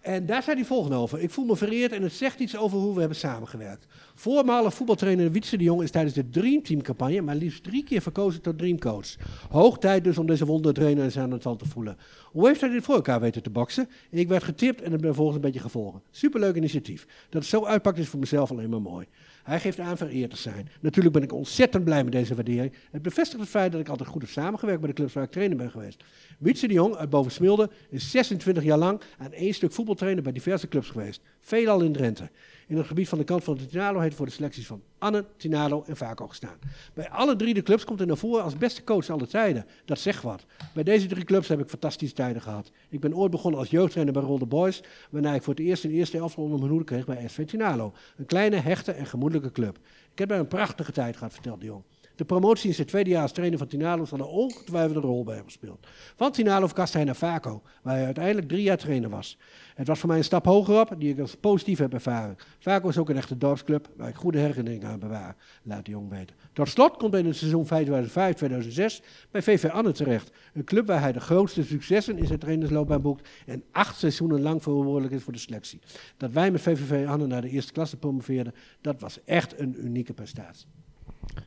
En 0.00 0.26
daar 0.26 0.42
zei 0.42 0.56
hij 0.56 0.64
volgende 0.64 0.96
over. 0.96 1.20
Ik 1.20 1.30
voel 1.30 1.44
me 1.44 1.56
vereerd 1.56 1.92
en 1.92 2.02
het 2.02 2.12
zegt 2.12 2.40
iets 2.40 2.56
over 2.56 2.78
hoe 2.78 2.92
we 2.94 3.00
hebben 3.00 3.18
samengewerkt. 3.18 3.86
Voormalig 4.14 4.74
voetbaltrainer 4.74 5.32
Wietse 5.32 5.56
de 5.56 5.64
Jong 5.64 5.82
is 5.82 5.90
tijdens 5.90 6.14
de 6.14 6.28
Dreamteam-campagne 6.28 7.20
maar 7.20 7.34
liefst 7.34 7.62
drie 7.62 7.84
keer 7.84 8.00
verkozen 8.00 8.42
tot 8.42 8.58
Dreamcoach. 8.58 9.16
Hoog 9.50 9.78
tijd 9.78 10.04
dus 10.04 10.18
om 10.18 10.26
deze 10.26 10.46
wondertrainer 10.46 11.04
en 11.04 11.12
zijn 11.12 11.32
aantal 11.32 11.56
te 11.56 11.68
voelen. 11.68 11.96
Hoe 12.24 12.46
heeft 12.46 12.60
hij 12.60 12.70
dit 12.70 12.84
voor 12.84 12.94
elkaar 12.94 13.20
weten 13.20 13.42
te 13.42 13.50
boksen? 13.50 13.88
Ik 14.10 14.28
werd 14.28 14.44
getipt 14.44 14.82
en 14.82 14.92
het 14.92 15.00
ben 15.00 15.14
volgens 15.14 15.36
een 15.36 15.42
beetje 15.42 15.60
gevolgen. 15.60 16.02
Superleuk 16.10 16.56
initiatief. 16.56 17.06
Dat 17.28 17.42
het 17.42 17.50
zo 17.50 17.64
uitpakt 17.64 17.98
is 17.98 18.08
voor 18.08 18.20
mezelf 18.20 18.50
alleen 18.50 18.70
maar 18.70 18.82
mooi. 18.82 19.06
Hij 19.50 19.60
geeft 19.60 19.80
aan 19.80 19.96
vereerd 19.96 20.30
te 20.30 20.36
zijn. 20.36 20.68
Natuurlijk 20.80 21.14
ben 21.14 21.22
ik 21.22 21.32
ontzettend 21.32 21.84
blij 21.84 22.04
met 22.04 22.12
deze 22.12 22.34
waardering. 22.34 22.72
Het 22.90 23.02
bevestigt 23.02 23.40
het 23.40 23.48
feit 23.48 23.72
dat 23.72 23.80
ik 23.80 23.88
altijd 23.88 24.08
goed 24.08 24.22
heb 24.22 24.30
samengewerkt 24.30 24.80
bij 24.80 24.88
de 24.88 24.96
clubs 24.96 25.12
waar 25.12 25.24
ik 25.24 25.30
trainer 25.30 25.56
ben 25.56 25.70
geweest. 25.70 26.04
Wietse 26.38 26.66
de 26.66 26.72
Jong 26.72 26.96
uit 26.96 27.10
Bovensmilde 27.10 27.70
is 27.88 28.10
26 28.10 28.62
jaar 28.62 28.78
lang 28.78 29.00
aan 29.18 29.32
één 29.32 29.54
stuk 29.54 29.72
voetbaltrainer 29.72 30.22
bij 30.22 30.32
diverse 30.32 30.68
clubs 30.68 30.88
geweest. 30.88 31.20
veelal 31.40 31.80
in 31.80 31.92
Drenthe. 31.92 32.30
In 32.70 32.76
het 32.76 32.86
gebied 32.86 33.08
van 33.08 33.18
de 33.18 33.24
kant 33.24 33.44
van 33.44 33.56
de 33.56 33.66
Tinalo 33.66 34.00
heeft 34.00 34.16
voor 34.16 34.26
de 34.26 34.32
selecties 34.32 34.66
van 34.66 34.82
Anne, 34.98 35.24
Tinalo 35.36 35.84
en 35.86 35.96
Vaco 35.96 36.26
gestaan. 36.26 36.58
Bij 36.94 37.10
alle 37.10 37.36
drie 37.36 37.54
de 37.54 37.62
clubs 37.62 37.84
komt 37.84 37.98
hij 37.98 38.08
naar 38.08 38.16
voren 38.16 38.44
als 38.44 38.56
beste 38.56 38.84
coach 38.84 39.10
aller 39.10 39.28
tijden. 39.28 39.66
Dat 39.84 39.98
zegt 39.98 40.22
wat. 40.22 40.44
Bij 40.74 40.82
deze 40.82 41.06
drie 41.06 41.24
clubs 41.24 41.48
heb 41.48 41.60
ik 41.60 41.68
fantastische 41.68 42.14
tijden 42.14 42.42
gehad. 42.42 42.70
Ik 42.88 43.00
ben 43.00 43.14
ooit 43.14 43.30
begonnen 43.30 43.60
als 43.60 43.70
jeugdtrainer 43.70 44.14
bij 44.14 44.22
Rolde 44.22 44.46
Boys, 44.46 44.82
waarna 45.10 45.34
ik 45.34 45.42
voor 45.42 45.54
het 45.54 45.62
eerst 45.62 45.84
in 45.84 45.90
de 45.90 45.96
eerste 45.96 46.18
elftal 46.18 46.42
onder 46.42 46.58
mijn 46.58 46.70
hoede 46.70 46.84
kreeg 46.84 47.04
bij 47.04 47.28
SV 47.28 47.46
Tinalo. 47.46 47.92
Een 48.16 48.26
kleine, 48.26 48.56
hechte 48.56 48.92
en 48.92 49.06
gemoedelijke 49.06 49.52
club. 49.52 49.78
Ik 50.12 50.18
heb 50.18 50.28
daar 50.28 50.38
een 50.38 50.48
prachtige 50.48 50.92
tijd 50.92 51.16
gehad, 51.16 51.32
vertelt 51.32 51.60
de 51.60 51.66
jong. 51.66 51.82
De 52.20 52.26
promotie 52.26 52.68
in 52.68 52.74
zijn 52.74 52.86
tweede 52.86 53.10
jaar 53.10 53.22
als 53.22 53.32
trainer 53.32 53.58
van 53.58 53.66
Tinalo 53.66 54.04
zal 54.04 54.18
er 54.18 54.26
ongetwijfeld 54.26 54.96
een 54.96 55.02
rol 55.02 55.24
bij 55.24 55.34
hebben 55.34 55.52
gespeeld. 55.52 55.86
Van 56.16 56.32
Tinalo 56.32 56.66
verkast 56.66 56.92
hij 56.92 57.04
naar 57.04 57.16
Vaco, 57.16 57.62
waar 57.82 57.94
hij 57.94 58.04
uiteindelijk 58.04 58.48
drie 58.48 58.62
jaar 58.62 58.76
trainer 58.76 59.10
was. 59.10 59.38
Het 59.74 59.86
was 59.86 59.98
voor 59.98 60.08
mij 60.08 60.18
een 60.18 60.24
stap 60.24 60.44
hoger 60.44 60.80
op, 60.80 60.94
die 60.98 61.12
ik 61.12 61.18
als 61.18 61.34
positief 61.34 61.78
heb 61.78 61.92
ervaren. 61.92 62.36
Vaco 62.58 62.88
is 62.88 62.98
ook 62.98 63.08
een 63.08 63.16
echte 63.16 63.38
dorpsclub, 63.38 63.90
waar 63.96 64.08
ik 64.08 64.14
goede 64.14 64.38
herinneringen 64.38 64.88
aan 64.88 64.98
bewaar, 64.98 65.36
laat 65.62 65.84
de 65.84 65.90
jong 65.90 66.10
weten. 66.10 66.36
Tot 66.52 66.68
slot 66.68 66.96
komt 66.96 67.12
hij 67.12 67.20
in 67.20 67.26
het 67.26 67.36
seizoen 67.36 67.66
2005-2006 67.66 69.04
bij 69.30 69.42
VV 69.42 69.70
Anne 69.70 69.92
terecht. 69.92 70.30
Een 70.54 70.64
club 70.64 70.86
waar 70.86 71.00
hij 71.00 71.12
de 71.12 71.20
grootste 71.20 71.64
successen 71.64 72.18
in 72.18 72.26
zijn 72.26 72.38
trainersloopbaan 72.38 73.02
boekt 73.02 73.28
en 73.46 73.64
acht 73.72 73.98
seizoenen 73.98 74.42
lang 74.42 74.62
verantwoordelijk 74.62 75.14
is 75.14 75.22
voor 75.22 75.32
de 75.32 75.38
selectie. 75.38 75.80
Dat 76.16 76.32
wij 76.32 76.50
met 76.50 76.60
VVV 76.60 77.06
Anne 77.08 77.26
naar 77.26 77.42
de 77.42 77.50
eerste 77.50 77.72
klasse 77.72 77.96
promoveerden, 77.96 78.54
dat 78.80 79.00
was 79.00 79.24
echt 79.24 79.60
een 79.60 79.84
unieke 79.84 80.12
prestatie. 80.12 80.66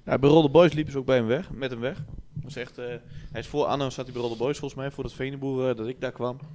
Ja, 0.05 0.17
bij 0.17 0.29
Rolde 0.29 0.49
Boys 0.49 0.73
liepen 0.73 0.91
ze 0.91 0.97
ook 0.99 1.05
bij 1.05 1.15
hem 1.17 1.25
weg, 1.27 1.51
met 1.51 1.71
hem 1.71 1.79
weg. 1.79 1.95
Dat 2.33 2.43
was 2.43 2.55
echt, 2.55 2.79
uh, 2.79 2.85
hij 3.31 3.39
is 3.41 3.47
voor 3.47 3.65
Anno 3.65 3.89
zat 3.89 4.03
hij 4.05 4.13
bij 4.13 4.21
Rolde 4.23 4.37
Boys 4.37 4.57
volgens 4.59 4.79
mij, 4.81 4.91
voor 4.91 5.03
dat 5.03 5.13
Veneboer 5.13 5.69
uh, 5.69 5.75
dat 5.77 5.87
ik 5.87 6.01
daar 6.01 6.11
kwam. 6.11 6.37
Dat 6.37 6.47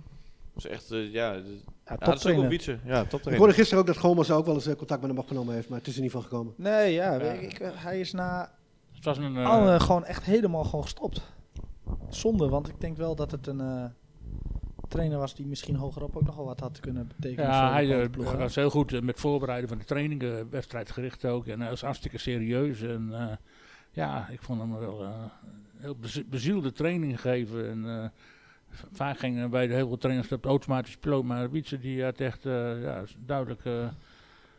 was 0.65 0.67
echt, 0.67 0.93
uh, 0.93 1.13
ja, 1.13 1.33
ja, 1.33 1.33
Ja, 1.33 1.41
dat 1.41 1.45
is 1.45 1.53
ook 1.87 1.99
wel 1.99 2.09
toptrainer. 2.09 2.49
Wietse. 2.49 2.79
Ja, 2.85 3.01
Ik 3.01 3.09
toptrainer. 3.09 3.39
hoorde 3.39 3.55
gisteren 3.55 3.81
ook 3.81 3.87
dat 3.87 3.97
Gomas 3.99 4.31
ook 4.31 4.45
wel 4.47 4.55
eens 4.55 4.67
eh, 4.67 4.75
contact 4.77 5.01
met 5.01 5.11
hem 5.11 5.19
opgenomen 5.19 5.55
heeft, 5.55 5.69
maar 5.69 5.79
het 5.79 5.87
is 5.87 5.97
er 5.97 6.03
niet 6.03 6.11
van 6.11 6.23
gekomen. 6.23 6.53
Nee, 6.57 6.93
ja, 6.93 7.13
Ja. 7.15 7.21
ik- 7.21 7.41
ik- 7.53 7.73
hij 7.75 8.01
is 8.01 8.13
na 8.13 8.53
Het 8.95 9.05
was 9.05 9.19
een... 9.19 9.37
eh, 9.37 9.47
Anne 9.51 9.81
gewoon 9.81 10.05
echt 10.05 10.25
helemaal 10.25 10.65
gewoon 10.65 10.83
gestopt. 10.83 11.23
Zonde, 12.09 12.49
want 12.49 12.69
ik 12.69 12.81
denk 12.81 12.97
wel 12.97 13.15
dat 13.15 13.31
het 13.31 13.47
een 13.47 13.61
eh, 13.61 13.85
trainer 14.89 15.19
was 15.19 15.35
die 15.35 15.47
misschien 15.47 15.77
hogerop 15.77 16.17
ook 16.17 16.23
nog 16.25 16.37
wel 16.37 16.45
wat 16.45 16.61
had 16.61 16.81
kunnen 16.81 17.07
betekenen. 17.17 17.51
Ja, 17.51 17.73
hij 17.73 17.87
de 17.87 18.09
eh, 18.25 18.39
was 18.39 18.55
heel 18.55 18.71
goed 18.71 18.93
eh, 18.93 19.01
met 19.01 19.21
voorbereiden 19.21 19.69
van 19.69 19.79
de 19.79 19.85
trainingen, 19.85 20.51
wedstrijdgericht 20.51 21.25
ook. 21.25 21.47
En 21.47 21.61
hij 21.61 21.71
was 21.71 21.81
hartstikke 21.81 22.19
serieus. 22.19 22.83
En 22.83 23.09
eh, 23.13 23.37
ja, 23.91 24.29
ik 24.29 24.43
vond 24.43 24.61
hem 24.61 24.79
wel 24.79 25.03
eh, 25.03 25.11
heel 25.77 25.95
bezi- 25.97 26.25
bezielde 26.25 26.73
training 26.73 27.21
geven. 27.21 27.69
En, 27.71 28.03
eh, 28.03 28.09
vaak 28.93 29.19
gingen 29.19 29.51
bij 29.51 29.67
de 29.67 29.75
heel 29.75 29.89
veel 29.89 29.99
trainers 29.99 30.33
op 30.33 30.45
automatische 30.47 30.99
piloot, 30.99 31.25
maar 31.25 31.51
Wietse 31.51 31.79
die 31.79 32.03
had 32.05 32.21
echt 32.21 32.47
eh, 32.47 32.83
ja, 32.83 33.03
duidelijk, 33.27 33.65
eh, 33.65 33.89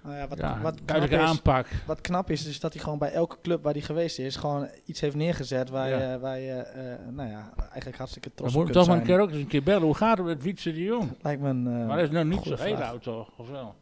Nou 0.03 0.15
ja, 0.15 0.27
wat, 0.27 0.37
ja, 0.37 0.61
wat, 0.61 0.85
knap 0.85 1.09
is, 1.09 1.17
aanpak. 1.17 1.67
wat 1.87 2.01
knap 2.01 2.29
is, 2.29 2.45
is 2.45 2.59
dat 2.59 2.73
hij 2.73 2.83
gewoon 2.83 2.97
bij 2.97 3.11
elke 3.11 3.37
club 3.41 3.63
waar 3.63 3.73
hij 3.73 3.81
geweest 3.81 4.19
is, 4.19 4.35
gewoon 4.35 4.69
iets 4.85 4.99
heeft 4.99 5.15
neergezet 5.15 5.69
waar 5.69 5.89
Ja. 5.89 6.11
je, 6.11 6.19
waar 6.19 6.39
je 6.39 6.51
eh, 6.53 6.83
nou 7.11 7.29
ja, 7.29 7.53
eigenlijk 7.57 7.97
hartstikke 7.97 8.31
trots 8.33 8.51
op 8.53 8.57
moeten 8.57 8.73
kunt 8.73 8.85
toch 8.85 8.87
maar 8.87 8.97
een 9.01 9.05
zijn. 9.05 9.17
keer 9.17 9.27
ook 9.27 9.31
eens 9.33 9.41
een 9.43 9.47
keer 9.47 9.63
bellen. 9.63 9.83
Hoe 9.83 9.95
gaat 9.95 10.17
het 10.17 10.25
met 10.27 10.43
Wietse 10.43 10.71
de 10.71 10.83
Jong? 10.83 11.17
Lijkt 11.21 11.41
me 11.41 11.49
een 11.49 11.67
eh, 11.67 11.85
maar 11.87 11.95
hij 11.95 12.03
is 12.03 12.09
nou 12.09 12.25
niet 12.25 12.43
zo 12.43 12.55
heel 12.55 12.75
oud 12.75 13.03
toch, 13.03 13.29
of 13.37 13.49
wel? 13.49 13.75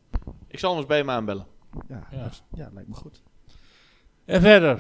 Ik 0.48 0.60
zal 0.60 0.70
hem 0.70 0.78
eens 0.80 0.88
bij 0.88 0.98
hem 0.98 1.10
aanbellen. 1.10 1.46
Ja, 1.88 2.08
Ja. 2.12 2.24
dat 2.24 2.44
ja, 2.54 2.70
lijkt 2.74 2.90
me 2.90 2.96
goed. 2.96 3.22
En 4.26 4.42
verder? 4.42 4.80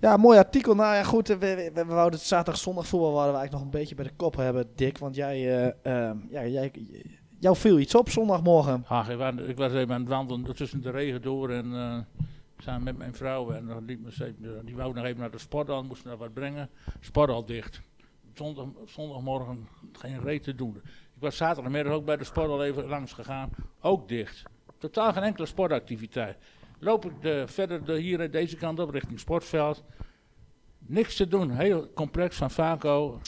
Ja, 0.00 0.16
mooi 0.16 0.38
artikel. 0.38 0.74
Nou 0.74 0.94
ja, 0.94 1.02
goed. 1.02 1.28
We, 1.28 1.38
we, 1.38 1.70
we 1.74 1.84
wouden 1.84 2.18
het 2.18 2.28
zaterdag, 2.28 2.62
zondag 2.62 2.86
voetbal 2.86 3.12
waren 3.12 3.32
we 3.32 3.38
eigenlijk 3.38 3.64
nog 3.64 3.74
een 3.74 3.80
beetje 3.80 3.94
bij 3.94 4.04
de 4.04 4.12
kop 4.16 4.36
hebben, 4.36 4.70
Dick. 4.74 4.98
Want 4.98 5.14
jij, 5.14 5.64
eh, 5.82 6.08
ehm, 6.08 6.16
ja, 6.30 6.46
jij, 6.46 6.72
jou 7.38 7.56
viel 7.56 7.78
iets 7.78 7.94
op 7.94 8.08
zondagmorgen. 8.08 8.84
Ach, 8.88 9.08
ik, 9.08 9.16
was, 9.18 9.34
ik 9.34 9.56
was 9.56 9.72
even 9.72 9.94
aan 9.94 10.00
het 10.00 10.08
wandelen 10.08 10.54
tussen 10.54 10.82
de 10.82 10.90
regen 10.90 11.22
door 11.22 11.50
en 11.50 11.74
eh, 11.74 11.98
samen 12.58 12.84
met 12.84 12.98
mijn 12.98 13.14
vrouw. 13.14 13.50
En 13.50 13.66
dan 13.66 13.84
liep 13.84 14.00
me 14.00 14.10
eh, 14.24 14.48
die 14.64 14.76
wou 14.76 14.94
nog 14.94 15.04
even 15.04 15.20
naar 15.20 15.30
de 15.30 15.38
sporthal, 15.38 15.84
moest 15.84 16.04
naar 16.04 16.16
wat 16.16 16.32
brengen. 16.32 16.70
Sporthal 17.00 17.44
dicht. 17.44 17.80
Zondag, 18.34 18.66
zondagmorgen 18.84 19.68
geen 19.92 20.20
reet 20.20 20.42
te 20.42 20.54
doen. 20.54 20.76
Ik 21.16 21.22
was 21.22 21.36
zaterdagmiddag 21.36 21.92
ook 21.92 22.04
bij 22.04 22.16
de 22.16 22.24
sporthal 22.24 22.64
even 22.64 22.86
langs 22.86 23.12
gegaan, 23.12 23.50
ook 23.80 24.08
dicht. 24.08 24.42
Totaal 24.78 25.12
geen 25.12 25.22
enkele 25.22 25.46
sportactiviteit. 25.46 26.36
Loop 26.78 27.04
ik 27.04 27.22
de, 27.22 27.44
verder 27.46 27.84
de, 27.84 27.98
hier 27.98 28.30
deze 28.30 28.56
kant 28.56 28.78
op 28.80 28.90
richting 28.90 29.20
sportveld. 29.20 29.84
Niks 30.78 31.16
te 31.16 31.28
doen, 31.28 31.50
heel 31.50 31.92
complex 31.92 32.36
van 32.36 32.50
Vaco. 32.50 33.20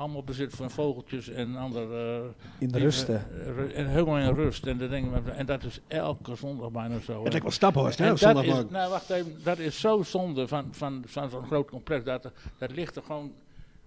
Allemaal 0.00 0.22
bezit 0.24 0.54
van 0.54 0.70
vogeltjes 0.70 1.28
en 1.28 1.56
andere 1.56 2.22
In 2.58 2.66
de 2.68 2.72
die, 2.72 2.82
rusten. 2.82 3.14
eh, 3.40 3.46
ru- 3.46 3.70
en 3.72 3.86
helemaal 3.88 4.18
in 4.18 4.34
rust. 4.34 4.66
En, 4.66 4.78
dat 4.78 4.90
denk 4.90 5.16
ik, 5.16 5.26
en 5.26 5.46
dat 5.46 5.64
is 5.64 5.80
elke 5.88 6.34
zondag 6.34 6.70
bijna 6.70 6.98
zo. 6.98 7.12
Het 7.22 7.28
lijkt 7.28 7.42
wel 7.42 7.50
Staphorst, 7.50 7.98
hè, 7.98 8.06
dat 8.06 8.14
is, 8.14 8.20
zondagmorgen. 8.20 8.72
nou, 8.72 8.90
wacht 8.90 9.10
even, 9.10 9.44
dat 9.44 9.58
is 9.58 9.80
zo 9.80 10.02
zonde 10.02 10.48
van, 10.48 10.74
van, 10.74 11.02
van 11.06 11.30
zo'n 11.30 11.44
groot 11.46 11.70
complex. 11.70 12.04
Dat, 12.04 12.32
dat 12.58 12.70
ligt 12.70 12.96
er 12.96 13.02
gewoon 13.02 13.32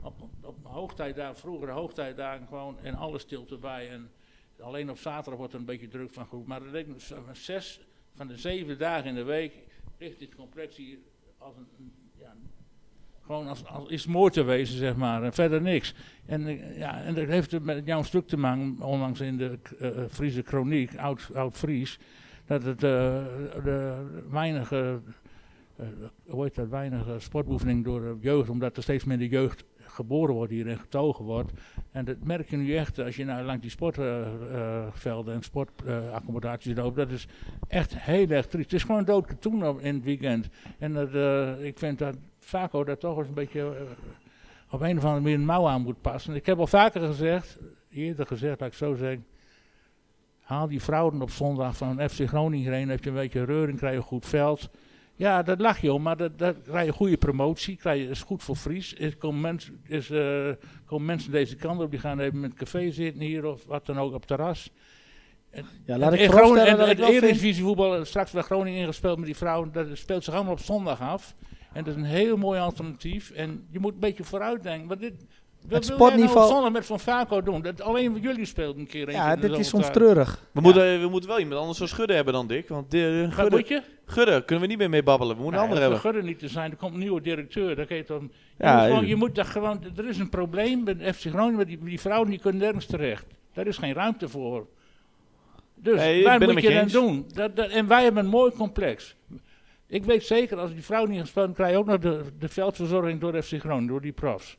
op, 0.03 0.13
op 0.41 0.55
hoogtijdagen, 0.63 1.37
vroegere 1.37 1.71
hoogtijdagen 1.71 2.47
gewoon 2.47 2.77
en 2.81 2.95
alle 2.95 3.19
stilte 3.19 3.57
bij. 3.57 3.89
En 3.89 4.09
alleen 4.61 4.89
op 4.89 4.97
zaterdag 4.97 5.37
wordt 5.37 5.53
er 5.53 5.59
een 5.59 5.65
beetje 5.65 5.87
druk 5.87 6.13
van 6.13 6.25
groep. 6.25 6.47
Maar 6.47 6.61
er 6.61 6.71
ligt 6.71 6.87
van 7.03 7.35
zes 7.35 7.79
van 8.15 8.27
de 8.27 8.37
zeven 8.37 8.77
dagen 8.77 9.09
in 9.09 9.15
de 9.15 9.23
week 9.23 9.53
ligt 9.97 10.19
dit 10.19 10.35
complex 10.35 10.75
hier 10.75 10.97
als 11.37 11.55
een, 11.55 11.93
gewoon 13.25 13.47
als, 13.47 13.65
als 13.65 13.89
is 13.89 14.05
mooi 14.05 14.31
te 14.31 14.43
wezen, 14.43 14.77
zeg 14.77 14.95
maar. 14.95 15.23
En 15.23 15.33
verder 15.33 15.61
niks. 15.61 15.93
En, 16.25 16.47
eh, 16.47 16.77
ja, 16.77 17.01
en 17.01 17.13
dat 17.13 17.27
heeft 17.27 17.59
met 17.59 17.85
jouw 17.85 18.03
stuk 18.03 18.27
te 18.27 18.37
maken, 18.37 18.75
onlangs 18.79 19.19
in 19.19 19.37
de 19.37 19.59
eh, 19.79 19.87
eh, 19.87 20.09
Friese 20.09 20.41
Chroniek, 20.45 20.97
Oud, 20.97 21.29
Oud 21.33 21.57
Fries, 21.57 21.99
dat 22.45 22.63
het 22.63 22.79
de 22.79 23.95
weinige, 24.29 24.99
hoe 26.27 26.43
heet 26.43 26.55
dat, 26.55 26.69
weinige 26.69 27.15
sportbeoefening 27.17 27.83
door 27.83 28.01
de 28.01 28.17
jeugd, 28.19 28.49
omdat 28.49 28.77
er 28.77 28.83
steeds 28.83 29.03
minder 29.03 29.27
jeugd 29.27 29.63
geboren 29.77 30.35
wordt 30.35 30.51
hier 30.51 30.67
en 30.67 30.79
getogen 30.79 31.25
wordt. 31.25 31.51
En 31.91 32.05
dat 32.05 32.23
merk 32.23 32.49
je 32.49 32.57
nu 32.57 32.75
echt 32.75 32.99
als 32.99 33.15
je 33.15 33.25
nou 33.25 33.45
langs 33.45 33.61
die 33.61 33.69
sportvelden 33.71 35.33
en 35.33 35.41
sportaccommodaties 35.41 36.75
loopt. 36.75 36.95
Dat 36.95 37.11
is 37.11 37.27
echt 37.67 37.97
heel 37.97 38.29
erg 38.29 38.47
triest. 38.47 38.71
Het 38.71 38.79
is 38.79 38.85
gewoon 38.85 39.05
dood 39.05 39.25
katoen 39.25 39.67
op- 39.67 39.79
in 39.79 39.95
het 39.95 40.03
weekend. 40.03 40.49
En 40.79 40.93
dat, 40.93 41.09
ik 41.59 41.79
vind 41.79 41.99
dat 41.99 42.15
Vaco 42.43 42.83
daar 42.83 42.97
toch 42.97 43.17
eens 43.17 43.27
een 43.27 43.33
beetje 43.33 43.59
eh, 43.61 43.81
op 44.69 44.81
een 44.81 44.97
of 44.97 45.03
andere 45.03 45.21
manier 45.21 45.35
een 45.37 45.45
mouw 45.45 45.67
aan 45.67 45.81
moet 45.81 46.01
passen. 46.01 46.35
Ik 46.35 46.45
heb 46.45 46.59
al 46.59 46.67
vaker 46.67 47.01
gezegd, 47.01 47.57
eerder 47.91 48.27
gezegd, 48.27 48.59
laat 48.59 48.69
ik 48.69 48.75
zo 48.75 48.95
zeggen. 48.95 49.25
Haal 50.41 50.67
die 50.67 50.81
vrouwen 50.81 51.21
op 51.21 51.31
zondag 51.31 51.77
van 51.77 52.09
FC 52.09 52.27
Groningen 52.27 52.73
heen, 52.73 52.89
heb 52.89 53.03
je 53.03 53.09
een 53.09 53.15
beetje 53.15 53.43
reuring, 53.43 53.77
krijg 53.77 53.93
je 53.93 53.99
een 53.99 54.05
goed 54.05 54.25
veld. 54.25 54.69
Ja, 55.15 55.43
dat 55.43 55.59
lach 55.59 55.79
je 55.81 55.93
om, 55.93 56.01
maar 56.01 56.17
dat, 56.17 56.39
dat 56.39 56.55
krijg 56.63 56.81
je 56.81 56.87
een 56.87 56.97
goede 56.97 57.17
promotie, 57.17 57.75
krijg 57.75 58.01
je, 58.01 58.09
is 58.09 58.21
goed 58.21 58.43
voor 58.43 58.55
Fries. 58.55 58.93
Is, 58.93 59.17
komen, 59.17 59.41
mensen, 59.41 59.81
is, 59.87 60.09
eh, 60.09 60.49
komen 60.85 61.05
mensen 61.05 61.31
deze 61.31 61.55
kant 61.55 61.81
op, 61.81 61.91
die 61.91 61.99
gaan 61.99 62.19
even 62.19 62.39
met 62.39 62.53
café 62.53 62.91
zitten 62.91 63.21
hier 63.21 63.45
of 63.45 63.65
wat 63.65 63.85
dan 63.85 63.99
ook 63.99 64.13
op 64.13 64.25
terras. 64.25 64.71
Ja, 65.85 65.97
laat 65.97 66.13
ik 66.13 66.19
En 66.19 66.29
Groningen- 66.29 66.77
dat 66.77 66.85
en 66.85 66.91
ik 66.91 66.97
het 66.97 67.05
vind... 67.05 67.23
Eredivisie 67.23 67.63
voetbal, 67.63 68.05
straks 68.05 68.31
bij 68.31 68.41
Groningen 68.41 68.79
ingespeeld 68.79 69.17
met 69.17 69.25
die 69.25 69.35
vrouwen, 69.35 69.71
dat 69.71 69.87
speelt 69.93 70.23
zich 70.23 70.33
allemaal 70.33 70.53
op 70.53 70.59
zondag 70.59 71.01
af. 71.01 71.35
En 71.73 71.83
dat 71.83 71.95
is 71.95 72.01
een 72.01 72.07
heel 72.07 72.37
mooi 72.37 72.59
alternatief. 72.59 73.31
En 73.31 73.67
je 73.69 73.79
moet 73.79 73.93
een 73.93 73.99
beetje 73.99 74.23
vooruit 74.23 74.63
denken. 74.63 74.87
Want 74.87 74.99
dit, 74.99 75.13
wat 75.67 75.85
wil 75.85 76.17
jij 76.17 76.25
nou 76.25 76.71
met 76.71 76.85
Van 76.85 76.99
Vaco 76.99 77.41
doen? 77.41 77.61
Dat 77.61 77.81
alleen 77.81 78.19
jullie 78.21 78.45
speelt 78.45 78.77
een 78.77 78.87
keer. 78.87 79.11
Ja, 79.11 79.33
in 79.33 79.41
de 79.41 79.47
dit 79.49 79.59
is 79.59 79.67
soms 79.67 79.91
treurig. 79.91 80.47
We, 80.51 80.61
moeten, 80.61 81.01
we 81.01 81.07
moeten 81.07 81.29
wel 81.29 81.39
iemand 81.39 81.59
anders 81.59 81.81
als 81.81 81.91
Gudde 81.91 82.13
hebben 82.13 82.33
dan 82.33 82.47
Dick. 82.47 82.67
Want 82.69 82.91
de, 82.91 83.21
Wat 83.25 83.33
Gudde, 83.33 83.57
moet 83.57 83.67
je? 83.67 83.81
Gudde 84.05 84.45
kunnen 84.45 84.63
we 84.63 84.69
niet 84.69 84.77
meer 84.77 84.89
mee 84.89 85.03
babbelen. 85.03 85.35
We 85.35 85.41
moeten 85.41 85.61
Nee, 85.61 85.69
een 85.69 85.75
dat 85.75 85.83
ander 85.83 86.01
hebben. 86.01 86.11
Gudde 86.11 86.29
niet 86.29 86.39
te 86.39 86.53
zijn. 86.53 86.71
Er 86.71 86.77
komt 86.77 86.93
een 86.93 86.99
nieuwe 86.99 87.21
directeur. 87.21 87.75
Dat 87.75 87.89
je, 87.89 88.03
toch, 88.03 88.21
je, 88.21 88.29
Ja, 88.57 88.75
moet 88.75 88.85
gewoon, 88.85 89.03
eh. 89.03 89.09
je 89.09 89.15
moet 89.15 89.35
daar 89.35 89.45
gewoon... 89.45 89.83
Er 89.95 90.07
is 90.07 90.17
een 90.17 90.29
probleem 90.29 90.83
met 90.83 90.97
FC 91.15 91.21
Groningen. 91.29 91.57
met 91.57 91.67
Die, 91.67 91.83
die 91.83 91.99
vrouwen 91.99 92.29
die 92.29 92.39
kunnen 92.39 92.61
nergens 92.61 92.85
terecht. 92.85 93.25
Daar 93.53 93.67
is 93.67 93.77
geen 93.77 93.93
ruimte 93.93 94.29
voor. 94.29 94.67
Dus 95.75 95.99
Nee, 95.99 96.23
waar 96.23 96.39
het 96.39 96.51
moet 96.51 96.61
je 96.61 96.69
je 96.69 96.75
dan 96.75 96.87
doen? 96.87 97.25
Dat, 97.33 97.55
dat, 97.55 97.69
en 97.69 97.87
wij 97.87 98.03
hebben 98.03 98.23
een 98.23 98.29
mooi 98.29 98.51
complex. 98.51 99.15
Ik 99.93 100.03
weet 100.03 100.23
zeker, 100.23 100.57
als 100.57 100.73
die 100.73 100.83
vrouw 100.83 101.05
niet 101.05 101.19
gespeeld, 101.19 101.53
krijg 101.53 101.71
je 101.71 101.77
ook 101.77 101.85
nog 101.85 101.99
de, 101.99 102.23
de 102.39 102.47
veldverzorging 102.47 103.19
door 103.19 103.41
FC 103.41 103.59
Groningen, 103.59 103.87
door 103.87 104.01
die 104.01 104.11
profs. 104.11 104.57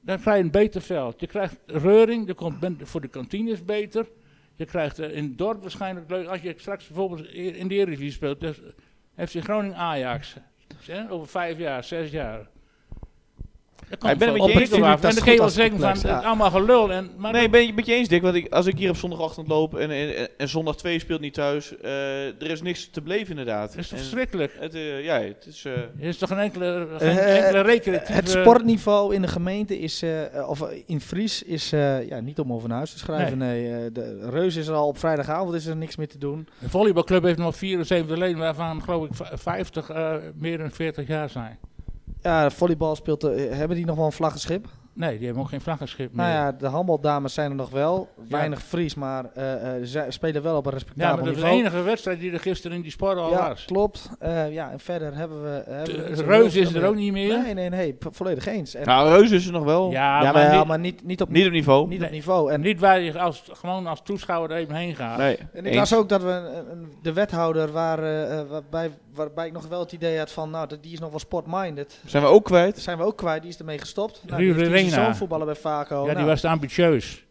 Dan 0.00 0.20
krijg 0.20 0.38
je 0.38 0.44
een 0.44 0.50
beter 0.50 0.82
veld. 0.82 1.20
Je 1.20 1.26
krijgt 1.26 1.60
reuring, 1.66 2.28
er 2.28 2.34
komt, 2.34 2.64
voor 2.82 3.00
de 3.00 3.08
kantines 3.08 3.64
beter. 3.64 4.08
Je 4.54 4.64
krijgt 4.64 4.98
eh, 4.98 5.16
in 5.16 5.24
het 5.24 5.38
dorp 5.38 5.60
waarschijnlijk 5.60 6.10
leuk, 6.10 6.26
als 6.26 6.40
je 6.40 6.54
straks 6.56 6.86
bijvoorbeeld 6.86 7.28
in 7.28 7.68
de 7.68 7.74
Eredivisie 7.74 8.12
speelt, 8.12 8.40
dus 8.40 8.60
FC 9.16 9.40
Groningen 9.40 9.76
Ajax. 9.76 10.36
Over 11.08 11.28
vijf 11.28 11.58
jaar, 11.58 11.84
zes 11.84 12.10
jaar. 12.10 12.48
Komt 13.98 14.12
ik 14.12 14.18
ben 14.18 14.28
het 14.28 14.36
met 14.36 14.46
je 14.46 14.60
eens, 14.60 14.70
dat 14.70 14.78
En 15.26 15.36
wel 15.38 15.48
zeggen 15.50 15.78
van, 15.80 15.88
het 16.14 16.24
allemaal 16.24 16.50
gelul. 16.50 16.92
En, 16.92 17.10
maar 17.16 17.32
nee, 17.32 17.48
ben 17.48 17.66
je 17.66 17.72
met 17.72 17.86
je 17.86 17.94
eens, 17.94 18.08
Dick. 18.08 18.22
Want 18.22 18.34
ik, 18.34 18.52
als 18.52 18.66
ik 18.66 18.78
hier 18.78 18.90
op 18.90 18.96
zondagochtend 18.96 19.48
loop 19.48 19.74
en, 19.76 19.90
en, 19.90 20.28
en 20.38 20.48
zondag 20.48 20.76
2 20.76 20.98
speelt 20.98 21.20
niet 21.20 21.34
thuis, 21.34 21.76
eh, 21.78 22.26
er 22.26 22.50
is 22.50 22.62
niks 22.62 22.88
te 22.90 23.02
beleven 23.02 23.30
inderdaad. 23.30 23.68
dat 23.70 23.78
is 23.78 23.88
toch 23.88 23.98
verschrikkelijk. 23.98 24.52
het, 24.58 24.74
eh, 24.74 25.04
ja, 25.04 25.20
het 25.20 25.46
is... 25.46 25.64
eh, 25.64 25.72
Er 25.72 25.88
is 25.98 26.18
toch 26.18 26.28
geen 26.28 26.38
enkele, 26.38 26.86
geen 26.98 27.18
enkele 27.18 27.60
recreatieve... 27.60 28.12
Het 28.12 28.28
sportniveau 28.30 29.14
in 29.14 29.22
de 29.22 29.28
gemeente 29.28 29.78
is, 29.78 30.02
eh, 30.02 30.48
of 30.48 30.68
in 30.86 31.00
Fries, 31.00 31.42
is 31.42 31.72
eh, 31.72 32.08
ja, 32.08 32.20
niet 32.20 32.38
om 32.38 32.52
over 32.52 32.68
naar 32.68 32.76
huis 32.76 32.92
te 32.92 32.98
schrijven. 32.98 33.38
Nee, 33.38 33.72
eh, 33.72 33.78
de 33.92 34.28
Reus 34.30 34.56
is 34.56 34.66
er 34.66 34.74
al 34.74 34.86
op 34.88 34.98
vrijdagavond, 34.98 35.54
is 35.54 35.66
er 35.66 35.76
niks 35.76 35.96
meer 35.96 36.08
te 36.08 36.18
doen. 36.18 36.48
De 36.58 36.68
volleybalclub 36.68 37.22
heeft 37.22 37.38
nog 37.38 37.56
74 37.56 38.16
leden, 38.16 38.38
waarvan 38.38 38.82
geloof 38.82 39.04
ik 39.04 39.14
v- 39.14 39.40
50 39.42 39.90
eh, 39.90 40.14
meer 40.38 40.58
dan 40.58 40.70
40 40.70 41.06
jaar 41.08 41.28
zijn. 41.30 41.58
Ja, 42.24 42.50
volleybal 42.50 42.96
speelt, 42.96 43.22
hebben 43.50 43.76
die 43.76 43.86
nog 43.86 43.96
wel 43.96 44.04
een 44.06 44.12
vlaggenschip? 44.12 44.66
Nee, 44.96 45.16
die 45.16 45.24
hebben 45.26 45.42
ook 45.42 45.48
geen 45.48 45.60
vlaggenschip 45.60 46.12
meer. 46.14 46.26
Nou 46.26 46.36
ja, 46.36 46.52
de 46.52 46.66
handbaldames 46.66 47.34
zijn 47.34 47.50
er 47.50 47.56
nog 47.56 47.70
wel. 47.70 48.08
Weinig 48.28 48.62
Fries, 48.62 48.94
maar 48.94 49.24
eh, 49.34 49.76
eh, 49.76 49.80
zij 49.82 50.10
spelen 50.10 50.42
wel 50.42 50.56
op 50.56 50.66
een 50.66 50.70
Ja, 50.72 50.76
respectabel 50.78 51.14
maar 51.16 51.24
dat 51.24 51.34
is 51.34 51.40
de 51.40 51.46
niveau. 51.46 51.66
enige 51.66 51.82
wedstrijd 51.82 52.20
die 52.20 52.32
er 52.32 52.40
gisteren 52.40 52.76
in 52.76 52.82
die 52.82 52.90
sport 52.90 53.18
al 53.18 53.30
ja, 53.30 53.48
was. 53.48 53.64
klopt. 53.64 54.10
Eh, 54.18 54.52
ja, 54.52 54.70
en 54.70 54.80
verder 54.80 55.14
hebben 55.16 55.42
we... 55.42 55.62
Hebben 55.66 56.16
De 56.16 56.22
Reus 56.24 56.54
is 56.56 56.74
er 56.74 56.86
ook 56.86 56.94
niet 56.94 57.12
meer. 57.12 57.42
Nee, 57.42 57.54
nee, 57.54 57.68
nee, 57.68 57.96
volledig 57.98 58.46
eens. 58.46 58.74
En, 58.74 58.86
nou, 58.86 59.08
Reus 59.18 59.30
is 59.30 59.46
er 59.46 59.52
nog 59.52 59.64
wel. 59.64 59.90
Ja, 59.90 60.22
ja, 60.22 60.32
maar, 60.32 60.48
maar, 60.48 60.56
niet, 60.58 60.66
maar 60.66 60.78
niet, 60.78 61.04
niet 61.04 61.20
op 61.22 61.28
Niet 61.28 61.46
op 61.46 61.52
niveau. 61.52 61.88
Niet 61.88 62.02
op 62.02 62.10
niveau. 62.10 62.52
En, 62.52 62.60
niet 62.60 62.80
waar 62.80 63.00
je 63.00 63.18
als, 63.18 63.44
gewoon 63.52 63.86
als 63.86 64.02
toeschouwer 64.02 64.50
er 64.50 64.56
even 64.56 64.74
heen 64.74 64.94
gaat. 64.94 65.18
Nee, 65.18 65.36
en 65.52 65.58
ik 65.58 65.66
eens. 65.66 65.76
las 65.76 65.94
ook 65.94 66.08
dat 66.08 66.22
we 66.22 66.28
een, 66.30 66.70
een- 66.70 66.92
de 67.02 67.12
wethouder, 67.12 67.72
waar, 67.72 67.98
eh, 68.28 68.40
waarbij, 68.50 68.90
waarbij 69.14 69.46
ik 69.46 69.52
nog 69.52 69.66
wel 69.66 69.80
het 69.80 69.92
idee 69.92 70.18
had 70.18 70.30
van, 70.32 70.50
nou, 70.50 70.68
die 70.80 70.92
is 70.92 71.00
nog 71.00 71.10
wel 71.10 71.18
sportminded. 71.18 72.00
Zijn 72.06 72.22
we 72.22 72.28
ook 72.28 72.44
kwijt? 72.44 72.78
Zijn 72.78 72.98
we 72.98 73.04
ook 73.04 73.16
kwijt, 73.16 73.42
die 73.42 73.50
is 73.50 73.58
ermee 73.58 73.78
gestopt. 73.78 74.22
Nou, 74.26 74.42
Rio 74.42 74.54
die 74.54 74.66
heeft 74.66 74.90
zijn 74.90 75.04
zoon 75.04 75.16
voetballen 75.16 75.46
bij 75.46 75.54
Vaco. 75.56 76.00
ja, 76.00 76.04
die 76.04 76.14
Nou, 76.14 76.26
was 76.26 76.40
te 76.40 76.48
ambitieus. 76.48 77.24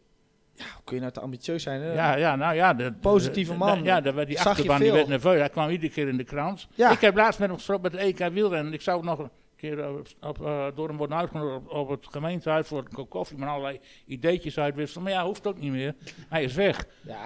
Hoe 0.57 0.83
kun 0.83 0.95
je 0.95 1.01
nou 1.01 1.13
te 1.13 1.19
ambitieus 1.19 1.63
zijn? 1.63 1.81
hè? 1.81 1.93
Ja, 1.93 2.15
ja, 2.15 2.35
nou 2.35 2.55
ja. 2.55 2.73
De, 2.73 2.91
Positieve 2.91 3.51
de- 3.51 3.57
man. 3.57 3.77
de- 3.77 3.83
ja, 3.83 4.01
de, 4.01 4.25
die 4.25 4.35
Zag 4.35 4.43
je 4.43 4.49
achterban 4.49 4.79
die 4.79 4.91
werd 4.91 5.07
nerveus. 5.07 5.39
Hij 5.39 5.49
kwam 5.49 5.69
iedere 5.69 5.91
keer 5.93 6.07
in 6.07 6.17
de 6.17 6.23
krant. 6.23 6.67
Ja. 6.75 6.91
Ik 6.91 6.99
heb 7.01 7.15
laatst 7.15 7.39
met 7.39 7.47
hem 7.47 7.57
gesproken 7.57 7.83
met 7.83 7.91
de 7.91 7.97
EK 8.25 8.33
wielrennen. 8.33 8.73
Ik 8.73 8.81
zou 8.81 9.03
nog 9.03 9.19
een 9.19 9.29
keer 9.55 9.79
eh, 9.79 9.89
op, 9.95 10.07
op, 10.21 10.45
eh, 10.45 10.65
door 10.75 10.87
hem 10.87 10.97
worden 10.97 11.17
uitgenodigd 11.17 11.55
op, 11.57 11.71
op 11.71 11.89
het 11.89 12.07
gemeentehuis 12.11 12.67
voor 12.67 12.77
een 12.77 12.91
kop 12.93 13.09
koffie. 13.09 13.37
Maar 13.37 13.49
allerlei 13.49 13.79
ideetjes 14.05 14.57
uitwisselen. 14.59 15.03
Maar 15.03 15.13
ja, 15.13 15.25
hoeft 15.25 15.47
ook 15.47 15.59
niet 15.59 15.71
meer. 15.71 15.95
Hij 16.29 16.43
is 16.43 16.53
weg. 16.53 16.85
Ja. 17.01 17.25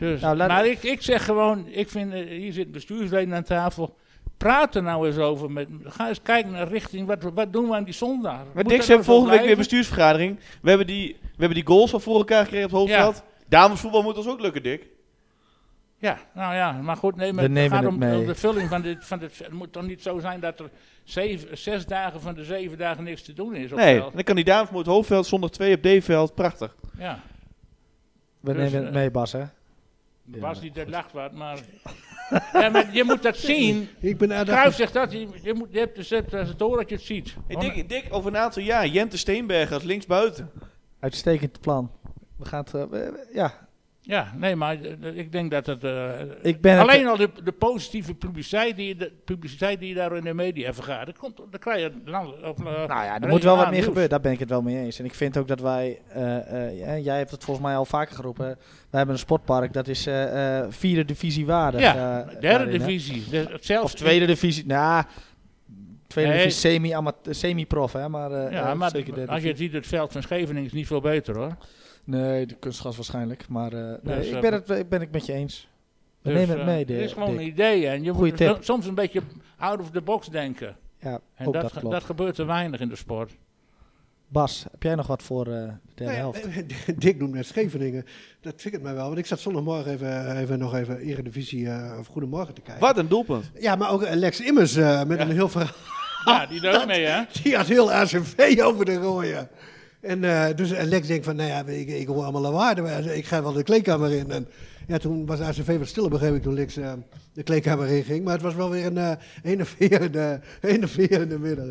Dus, 0.00 0.20
Nou, 0.20 0.36
maar 0.36 0.66
ik, 0.66 0.82
ik 0.82 1.02
zeg 1.02 1.24
gewoon, 1.24 1.66
ik 1.66 1.88
vind, 1.88 2.12
eh, 2.12 2.26
hier 2.26 2.52
zit 2.52 2.72
bestuursleden 2.72 3.34
aan 3.34 3.42
tafel. 3.42 3.96
Praat 4.36 4.74
er 4.74 4.82
nou 4.82 5.06
eens 5.06 5.16
over. 5.18 5.50
Met, 5.50 5.68
ga 5.84 6.08
eens 6.08 6.22
kijken 6.22 6.52
naar 6.52 6.68
richting, 6.68 7.06
wat, 7.06 7.22
wat 7.34 7.52
doen 7.52 7.68
we 7.68 7.74
aan 7.74 7.84
die 7.84 7.94
zondag? 7.94 8.38
Maar 8.54 8.64
Dick, 8.64 8.72
hebben 8.72 8.88
nou 8.88 9.04
volgende 9.04 9.36
week 9.36 9.46
weer 9.46 9.56
bestuursvergadering. 9.56 10.38
We 10.62 10.68
hebben 10.68 10.86
die, 10.86 11.16
we 11.20 11.36
hebben 11.38 11.54
die 11.54 11.66
goals 11.66 11.92
al 11.92 12.00
voor 12.00 12.16
elkaar 12.16 12.42
gekregen 12.44 12.66
op 12.66 12.70
het 12.70 12.80
hoofdveld. 12.80 13.22
Damesvoetbal 13.48 14.02
moet 14.02 14.16
ons 14.16 14.28
ook 14.28 14.40
lukken, 14.40 14.62
Dick. 14.62 14.86
Ja, 15.98 16.18
nou 16.34 16.54
ja, 16.54 16.72
maar 16.72 16.96
goed, 16.96 17.16
nee, 17.16 17.32
maar 17.32 17.42
We 17.42 17.42
het 17.42 17.52
nemen 17.52 17.70
gaat 17.70 17.92
het 17.92 17.92
om, 18.20 18.26
de 18.26 18.34
vulling 18.34 18.68
van 18.68 18.82
dit, 18.82 19.04
van 19.04 19.18
dit. 19.18 19.38
Het 19.38 19.52
moet 19.52 19.72
toch 19.72 19.86
niet 19.86 20.02
zo 20.02 20.18
zijn 20.18 20.40
dat 20.40 20.60
er 20.60 20.70
zeven, 21.04 21.58
zes 21.58 21.86
dagen 21.86 22.20
van 22.20 22.34
de 22.34 22.44
zeven 22.44 22.78
dagen 22.78 23.04
niks 23.04 23.22
te 23.22 23.32
doen 23.32 23.54
is. 23.54 23.72
Op 23.72 23.78
Nee, 23.78 24.00
dan 24.14 24.22
kan 24.22 24.36
die 24.36 24.44
dames 24.44 24.70
moet 24.70 24.86
hoofdveld, 24.86 25.26
zondag 25.26 25.50
2 25.50 25.74
op 25.74 25.82
D-veld. 25.82 26.34
Prachtig. 26.34 26.74
Ja, 26.98 27.20
We 28.40 28.52
Dus, 28.52 28.62
nemen 28.62 28.78
het 28.78 28.88
eh, 28.88 29.00
mee, 29.00 29.10
Bas, 29.10 29.32
hè? 29.32 29.44
Was 30.38 30.60
niet 30.60 30.74
dat 30.74 30.88
lacht 30.88 31.12
wat, 31.12 31.32
maar. 31.32 31.58
ja, 32.52 32.68
maar 32.68 32.94
je 32.94 33.04
moet 33.04 33.22
dat 33.22 33.36
zien. 33.52 33.88
Ik 34.00 34.18
ben 34.18 34.30
er 34.30 34.72
zegt 34.72 34.92
dat, 34.92 35.12
je, 35.12 35.28
je, 35.42 35.54
moet, 35.54 35.68
je 35.70 35.78
hebt 35.78 35.96
dus 35.96 36.10
het, 36.10 36.30
het 36.32 36.58
door 36.58 36.76
dat 36.76 36.88
je 36.88 36.94
het 36.94 37.04
ziet. 37.04 37.36
Hey, 37.46 37.56
Dick, 37.56 37.88
Dick, 37.88 38.06
over 38.10 38.30
een 38.30 38.40
aantal 38.40 38.62
jaar, 38.62 38.86
Jente 38.86 39.18
Steenbergen 39.18 39.74
als 39.74 39.84
linksbuiten. 39.84 40.50
Uitstekend 41.00 41.60
plan. 41.60 41.90
We 42.36 42.44
gaan 42.44 42.64
het, 42.70 42.92
eh, 42.92 43.08
ja. 43.32 43.68
Ja, 44.10 44.32
nee, 44.36 44.56
maar 44.56 44.76
eh, 44.82 45.16
ik 45.18 45.32
denk 45.32 45.50
dat 45.50 45.66
het. 45.66 45.84
eh, 45.84 46.08
Ik 46.42 46.60
ben 46.60 46.72
het- 46.78 46.88
alleen 46.88 47.06
al 47.06 47.16
de, 47.16 47.30
de 47.44 47.52
positieve 47.52 48.14
publiciteit 48.14 48.76
die, 48.76 48.86
je- 48.88 48.96
de 48.96 49.12
publiciteit 49.24 49.78
die 49.80 49.88
je 49.88 49.94
daar 49.94 50.16
in 50.16 50.24
de 50.24 50.34
media 50.34 50.72
vergaat, 50.72 51.06
dat 51.06 51.18
komt, 51.18 51.36
dan 51.36 51.60
krijg 51.60 51.80
je. 51.80 51.92
land- 52.04 52.42
Of, 52.42 52.58
eh, 52.58 52.64
Nou 52.64 52.88
ja, 52.88 53.20
er 53.20 53.28
moet 53.28 53.42
wel 53.42 53.54
wat 53.56 53.64
meer 53.64 53.72
nieuws. 53.72 53.84
gebeuren. 53.84 54.10
Daar 54.10 54.20
ben 54.20 54.32
ik 54.32 54.38
het 54.38 54.48
wel 54.48 54.62
mee 54.62 54.76
eens. 54.84 54.98
En 54.98 55.04
ik 55.04 55.14
vind 55.14 55.36
ook 55.36 55.48
dat 55.48 55.60
wij, 55.60 56.00
eh, 56.08 56.66
eh, 56.96 57.04
jij 57.04 57.16
hebt 57.18 57.30
het 57.30 57.44
volgens 57.44 57.66
mij 57.66 57.76
al 57.76 57.84
vaker 57.84 58.14
geroepen. 58.14 58.44
Wij 58.46 58.56
hebben 58.90 59.14
een 59.14 59.20
sportpark 59.20 59.72
dat 59.72 59.88
is 59.88 60.06
eh, 60.06 60.58
eh, 60.58 60.66
vierde 60.68 61.04
divisie 61.04 61.46
waardig. 61.46 61.80
Ja, 61.80 62.20
eh, 62.20 62.26
derde 62.26 62.40
daarin, 62.40 62.78
divisie. 62.78 63.24
De- 63.30 63.48
het 63.52 63.64
zelfs 63.64 63.92
Of 63.92 63.98
tweede 63.98 64.26
divisie. 64.26 64.66
Nou, 64.66 65.04
tweede 66.10 66.30
Nee. 66.30 66.42
divisie 66.42 66.70
semi-amateur- 66.70 67.34
semi-prof, 67.34 67.92
hè. 67.92 68.08
Maar, 68.08 68.32
eh, 68.32 68.52
Ja, 68.52 68.70
eh, 68.70 68.76
maar 68.76 68.92
als 69.26 69.42
je 69.42 69.56
ziet, 69.56 69.72
het 69.72 69.86
veld 69.86 70.12
van 70.12 70.22
Scheveningen 70.22 70.64
is 70.64 70.72
niet 70.72 70.86
veel 70.86 71.00
beter 71.00 71.36
hoor. 71.36 71.56
Nee, 72.04 72.46
de 72.46 72.54
kunstgas 72.54 72.96
waarschijnlijk. 72.96 73.48
Maar 73.48 73.72
eh, 73.72 73.94
nee, 74.02 74.16
Dus, 74.16 74.26
ik 74.28 74.34
eh, 74.34 74.40
ben 74.40 74.52
het, 74.52 74.70
ik 74.70 74.88
ben 74.88 75.00
het 75.00 75.12
met 75.12 75.26
je 75.26 75.32
eens. 75.32 75.68
We 76.22 76.30
Dus, 76.30 76.38
nemen 76.38 76.50
het 76.58 76.66
eh, 76.68 76.74
mee, 76.74 76.84
de, 76.86 76.92
Het 76.92 77.02
is 77.02 77.12
gewoon 77.12 77.28
Dick. 77.30 77.38
een 77.38 77.46
idee 77.46 77.86
en 77.86 78.02
je 78.04 78.12
Goeie 78.12 78.28
moet 78.30 78.36
tip. 78.40 78.56
soms 78.60 78.86
een 78.86 78.94
beetje 78.94 79.20
out 79.58 79.80
of 79.80 79.90
the 79.90 80.00
box 80.00 80.26
denken. 80.28 80.76
Ja, 80.98 81.20
En 81.34 81.46
ook 81.46 81.52
dat, 81.52 81.62
dat, 81.62 81.72
klopt. 81.72 81.90
dat 81.94 82.04
gebeurt 82.04 82.34
te 82.34 82.44
weinig 82.44 82.80
in 82.80 82.88
de 82.88 82.96
sport. 82.96 83.32
Bas, 84.28 84.64
heb 84.70 84.82
jij 84.82 84.94
nog 84.94 85.06
wat 85.06 85.22
voor 85.22 85.46
eh, 85.46 85.52
de 85.52 85.70
derde 85.94 86.12
helft? 86.14 86.48
Dick 87.00 87.18
noemt 87.18 87.34
net 87.34 87.46
Scheveningen. 87.46 88.04
Dat 88.40 88.58
triggert 88.58 88.82
mij 88.82 88.94
wel. 88.94 89.06
Want 89.06 89.18
ik 89.18 89.26
zat 89.26 89.40
zondagmorgen 89.40 89.92
even, 89.92 90.36
even 90.36 90.58
nog 90.58 90.74
even 90.74 90.98
Eredivisie 90.98 91.68
eh 91.68 91.96
of 91.98 92.06
Goedemorgen 92.06 92.54
te 92.54 92.60
kijken. 92.60 92.82
Wat 92.82 92.96
een 92.98 93.08
doelpunt. 93.08 93.50
Ja, 93.60 93.76
maar 93.76 93.90
ook 93.90 94.02
eh, 94.02 94.16
Lex 94.16 94.40
Immers 94.40 94.76
eh, 94.76 95.04
met 95.04 95.20
een 95.20 95.30
heel 95.30 95.48
verhaal. 95.48 95.74
Ja, 96.24 96.46
die 96.46 96.60
doet 96.60 96.74
ook 96.76 96.86
mee 96.86 97.04
hè. 97.04 97.22
Die 97.42 97.56
had 97.56 97.66
heel 97.66 97.92
ACV 97.92 98.58
over 98.62 98.84
de 98.84 98.94
rooien. 98.96 99.48
En 100.00 100.24
eh, 100.24 100.56
dus 100.56 100.70
en 100.70 100.88
Lex 100.88 101.06
denkt 101.06 101.24
van, 101.24 101.36
nou 101.36 101.48
ja, 101.48 101.62
ik, 101.66 101.88
ik 101.88 102.06
hoor 102.06 102.22
allemaal 102.22 102.40
lawaai. 102.42 102.80
maar 102.82 103.04
Ik 103.04 103.26
ga 103.26 103.42
wel 103.42 103.52
de 103.52 103.62
kleedkamer 103.62 104.12
in. 104.12 104.30
En 104.30 104.48
ja, 104.86 104.98
toen 104.98 105.26
was 105.26 105.40
ACV 105.40 105.78
wat 105.78 105.86
stiller, 105.86 106.10
begreep 106.10 106.34
ik, 106.34 106.42
toen 106.42 106.54
Lex 106.54 106.76
eh, 106.76 106.92
de 107.32 107.42
kleedkamer 107.42 107.88
in 107.88 108.02
ging. 108.02 108.24
Maar 108.24 108.32
het 108.32 108.42
was 108.42 108.54
wel 108.54 108.70
weer 108.70 108.86
een 108.86 108.98
eh 108.98 109.12
enerverende, 109.42 110.40
enerverende 110.60 111.38
middag. 111.38 111.66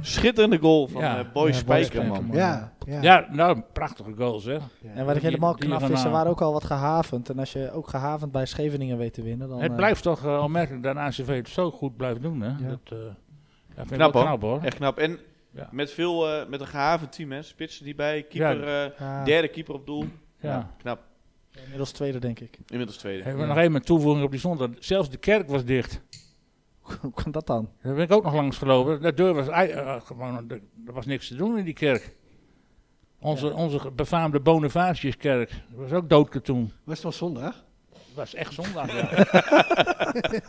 Schitterende 0.00 0.58
goal 0.58 0.86
van 0.88 1.00
Ja. 1.00 1.18
eh, 1.18 1.24
Boy 1.32 1.46
Ja, 1.48 1.52
Spijkerman. 1.54 2.28
Ja, 2.32 2.72
ja. 2.86 3.00
Ja, 3.02 3.26
nou, 3.30 3.60
prachtige 3.72 4.12
goal 4.16 4.38
zeg. 4.38 4.62
En 4.94 5.04
wat 5.06 5.16
ik 5.16 5.22
helemaal 5.22 5.54
knap 5.54 5.84
vind, 5.84 5.98
ze 5.98 6.08
waren 6.08 6.30
ook 6.30 6.40
al 6.40 6.52
wat 6.52 6.64
gehavend. 6.64 7.28
En 7.30 7.38
als 7.38 7.52
je 7.52 7.72
ook 7.72 7.88
gehavend 7.88 8.32
bij 8.32 8.46
Scheveningen 8.46 8.98
weet 8.98 9.14
te 9.14 9.22
winnen, 9.22 9.48
dan... 9.48 9.62
Het 9.62 9.76
blijft 9.76 10.02
toch 10.02 10.24
uh, 10.26 10.42
opmerkelijk 10.42 10.82
dat 10.82 10.96
ACV 10.96 11.26
het 11.36 11.48
zo 11.48 11.70
goed 11.70 11.96
blijft 11.96 12.22
doen 12.22 12.40
hè. 12.40 12.52
Dat, 12.68 12.98
uh, 13.72 13.76
vind 13.76 13.90
ik 13.90 13.96
Knap, 13.96 14.12
wel 14.12 14.22
hoor. 14.22 14.30
knap 14.38 14.42
hoor. 14.50 14.62
Echt 14.62 14.76
knap. 14.76 14.98
En 14.98 15.18
Ja. 15.50 15.68
met, 15.72 15.90
veel, 15.90 16.28
eh, 16.28 16.48
met 16.48 16.60
een 16.60 16.66
gehavend 16.66 17.12
team, 17.12 17.32
hè. 17.32 17.42
Spitsen 17.42 17.84
die 17.84 17.94
bij, 17.94 18.22
keeper, 18.22 18.66
eh, 18.68 18.98
ja, 18.98 19.24
derde 19.24 19.48
keeper 19.48 19.74
op 19.74 19.86
doel. 19.86 20.04
Ja. 20.40 20.74
Knap. 20.78 21.00
inmiddels 21.62 21.92
tweede, 21.92 22.18
denk 22.18 22.40
ik. 22.40 22.58
Inmiddels 22.66 22.98
tweede. 22.98 23.22
Hebben 23.22 23.42
we 23.42 23.48
nog 23.48 23.56
even 23.58 23.74
een 23.74 23.82
toevoeging 23.82 24.24
op 24.24 24.30
die 24.30 24.40
zondag. 24.40 24.68
Zelfs 24.78 25.10
de 25.10 25.16
kerk 25.16 25.48
was 25.48 25.64
dicht. 25.64 26.00
Hoe 27.00 27.12
kan 27.12 27.32
dat 27.32 27.46
dan? 27.46 27.68
Daar 27.82 27.94
ben 27.94 28.02
ik 28.04 28.12
ook 28.12 28.22
nog 28.24 28.34
langs 28.34 28.58
gelopen. 28.58 29.02
De 29.02 29.14
deur 29.14 29.34
was 29.34 29.48
eh, 29.48 30.00
gewoon, 30.00 30.50
er 30.86 30.92
was 30.92 31.06
niks 31.06 31.28
te 31.28 31.34
doen 31.34 31.58
in 31.58 31.64
die 31.64 31.74
kerk. 31.74 32.16
Onze, 33.20 33.52
onze 33.54 33.90
befaamde 33.90 34.40
Bonifatiuskerk. 34.40 35.50
Dat 35.50 35.78
was 35.78 35.92
ook 35.92 36.08
doodkatoen. 36.08 36.72
Was 36.84 36.94
het 36.94 37.02
wel 37.02 37.12
zondag? 37.12 37.64
Was 38.14 38.34
echt 38.34 38.52
zondag, 38.54 38.86
ja. 38.92 39.08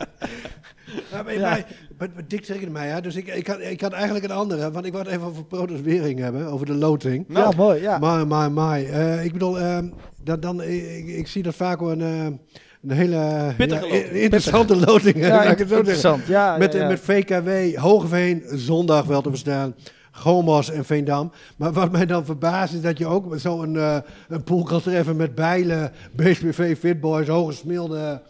Ja, 1.10 1.22
maar, 1.22 1.34
Ja. 1.34 1.40
maar- 1.40 1.66
maar- 1.98 2.08
maar 2.14 2.22
Dick 2.28 2.44
triggerde 2.44 2.72
mij, 2.72 2.88
hè? 2.88 3.00
dus 3.00 3.16
ik, 3.16 3.26
ik, 3.26 3.46
had, 3.46 3.60
ik 3.60 3.80
had 3.80 3.92
eigenlijk 3.92 4.24
een 4.24 4.30
andere. 4.30 4.70
Want 4.70 4.86
ik 4.86 4.92
wou 4.92 5.04
het 5.04 5.14
even 5.14 5.26
over 5.26 5.44
Protos 5.44 5.80
Wering 5.80 6.18
hebben, 6.18 6.46
over 6.46 6.66
de 6.66 6.74
loting. 6.74 7.24
Nou, 7.28 7.50
ja, 7.50 7.56
mooi. 7.56 7.80
Ja. 7.80 7.98
Maar, 7.98 8.26
maar, 8.26 8.52
maar. 8.52 8.82
eh, 8.82 9.24
ik 9.24 9.32
bedoel, 9.32 9.58
ehm, 9.60 9.88
dat, 10.22 10.42
dan, 10.42 10.62
ik, 10.62 11.06
ik 11.06 11.26
zie 11.26 11.42
dat 11.42 11.54
vaak 11.54 11.80
wel 11.80 11.90
een, 11.92 12.00
eh, 12.00 12.24
een 12.82 12.90
hele 12.90 13.14
ja, 13.16 13.54
interessante 14.12 14.76
loting. 14.76 15.16
Ja, 15.16 15.42
ik 15.42 15.58
het 15.58 15.68
zo 15.68 15.76
interessant. 15.76 16.26
Ja, 16.26 16.56
Met, 16.56 16.72
ja, 16.72 16.78
ja. 16.80 16.88
met 16.88 17.00
VKW, 17.00 17.76
Hogeveen, 17.76 18.42
zondag 18.46 19.04
wel 19.04 19.22
te 19.22 19.28
verstaan. 19.28 19.74
Gomos 20.16 20.70
en 20.70 20.84
Veendam. 20.84 21.32
Maar 21.56 21.72
wat 21.72 21.92
mij 21.92 22.06
dan 22.06 22.24
verbaast 22.24 22.74
is 22.74 22.80
dat 22.80 22.98
je 22.98 23.06
ook 23.06 23.34
zo'n 23.38 23.76
eh 23.76 23.96
een 24.28 24.42
pool 24.42 24.62
kan 24.62 24.80
treffen 24.80 25.16
met 25.16 25.34
Bijlen, 25.34 25.92
BSBV, 26.12 26.78
Fitboys, 26.78 27.28
Hoge 27.28 27.52
Smilde. 27.52 28.20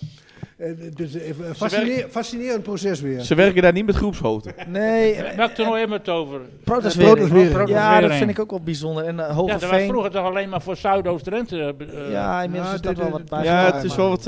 Eh, 0.56 0.70
dus 0.94 1.14
eh, 1.14 1.30
fascineer- 1.56 2.06
fascinerend 2.10 2.62
proces 2.62 3.00
weer. 3.00 3.20
Ze 3.20 3.34
werken 3.34 3.62
daar 3.62 3.72
niet 3.72 3.86
met 3.86 3.94
groepshoogte. 3.96 4.54
Nee, 4.68 5.22
Welk 5.36 5.50
toernooi 5.50 5.78
hebben 5.78 5.98
we 6.04 6.10
het 6.10 6.20
over? 6.20 6.40
Protoswering. 6.64 7.68
Ja, 7.68 8.00
dat 8.00 8.12
vind 8.12 8.30
ik 8.30 8.38
ook 8.38 8.50
wel 8.50 8.60
bijzonder. 8.60 9.04
En 9.04 9.14
uh, 9.18 9.38
Ja, 9.46 9.58
dat 9.58 9.70
was 9.70 9.82
vroeger 9.82 10.10
toch 10.10 10.24
alleen 10.26 10.48
maar 10.48 10.62
voor 10.62 10.76
Zuidoost-Drenthe. 10.76 11.74
eh, 11.78 12.10
ja, 12.10 12.42
inmiddels 12.42 12.74
is 12.74 12.80
dat 12.80 12.96
wel 12.96 13.10
wat 13.10 13.28
bij. 13.28 13.44
Ja, 13.44 13.72
het 13.74 13.84
is 13.84 13.94
wel 13.96 14.08
wat... 14.08 14.26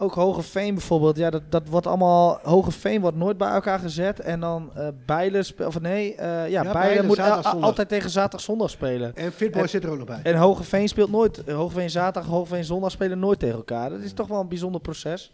eh, 0.00 0.06
Ook 0.06 0.14
Hogeveen 0.14 0.74
bijvoorbeeld. 0.74 1.16
Ja, 1.16 1.30
dat, 1.30 1.42
dat 1.48 1.68
wordt 1.68 1.86
allemaal. 1.86 2.38
Hogeveen 2.42 3.00
wordt 3.00 3.16
nooit 3.16 3.36
bij 3.38 3.48
elkaar 3.50 3.78
gezet. 3.78 4.20
En 4.20 4.40
dan 4.40 4.70
eh 4.74 4.88
Bijlen. 5.06 5.44
Of 5.66 5.80
nee, 5.80 6.14
eh, 6.14 6.26
ja, 6.26 6.44
Ja, 6.44 6.62
Bijlen 6.62 6.72
Bijlen, 6.72 7.06
moet 7.06 7.16
zaterdag, 7.16 7.44
al- 7.44 7.50
zondag. 7.50 7.68
altijd 7.68 7.88
tegen 7.88 8.10
zaterdag 8.10 8.40
zondag 8.40 8.70
spelen. 8.70 9.16
En 9.16 9.32
Fitboys 9.32 9.62
En- 9.64 9.68
zit 9.68 9.84
er 9.84 9.90
ook 9.90 9.98
nog 9.98 10.06
bij. 10.06 10.20
En 10.22 10.36
Hogeveen 10.36 10.88
speelt 10.88 11.10
nooit. 11.10 11.42
Hogeveen 11.50 11.90
zaterdag, 11.90 12.30
Hogeveen 12.30 12.64
zondag 12.64 12.90
spelen 12.90 13.18
nooit 13.18 13.38
tegen 13.38 13.56
elkaar. 13.56 13.90
Dat 13.90 14.00
is 14.00 14.12
toch 14.12 14.26
wel 14.28 14.40
een 14.40 14.48
bijzonder 14.48 14.80
proces. 14.80 15.32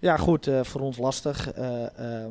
Ja, 0.00 0.16
goed, 0.16 0.46
eh, 0.46 0.60
voor 0.62 0.80
ons 0.80 0.98
lastig. 0.98 1.52
Eh, 1.52 1.82
ehm, 1.98 2.30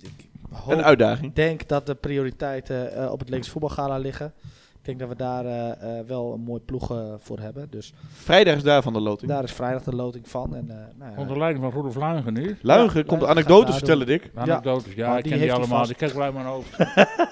ik- 0.00 0.28
hoop, 0.52 0.72
Een 0.72 0.82
uitdaging. 0.84 1.34
denk 1.34 1.68
dat 1.68 1.86
de 1.86 1.94
prioriteiten 1.94 2.92
eh, 2.94 3.12
op 3.12 3.18
het 3.20 3.28
Leeks 3.28 3.48
voetbalgala 3.48 3.96
liggen. 3.98 4.32
Ik 4.80 4.86
denk 4.86 4.98
dat 4.98 5.08
we 5.08 5.16
daar 5.16 5.44
eh, 5.44 5.98
eh, 5.98 6.06
wel 6.06 6.32
een 6.32 6.40
mooi 6.40 6.60
ploeg 6.60 6.92
voor 7.18 7.38
hebben. 7.38 7.70
Dus 7.70 7.92
Vrijdag 8.12 8.56
is 8.56 8.62
daar 8.62 8.82
van 8.82 8.92
de 8.92 9.00
loting. 9.00 9.30
daar 9.30 9.42
is 9.42 9.52
vrijdag 9.52 9.82
de 9.82 9.94
loting 9.96 10.28
van. 10.28 10.54
En, 10.56 10.70
eh, 10.70 10.76
nou 10.98 11.12
ja, 11.12 11.18
Onder 11.18 11.38
leiding 11.38 11.64
van 11.64 11.72
Rudolf 11.74 11.94
Luigen 11.96 12.32
nu. 12.32 12.56
Luigen 12.62 12.98
Ja, 13.00 13.06
komt 13.06 13.20
Luigen 13.22 13.28
anekdotes 13.28 13.76
vertellen, 13.76 14.06
Dick. 14.06 14.30
Anekdotes, 14.34 14.94
ja, 14.94 15.16
ik 15.16 15.22
die 15.22 15.32
ken 15.32 15.40
die 15.40 15.52
allemaal. 15.52 15.86
Die 15.86 15.94
kijk 15.94 16.10
gelijk 16.10 16.32
maar 16.34 16.52
over. 16.52 16.86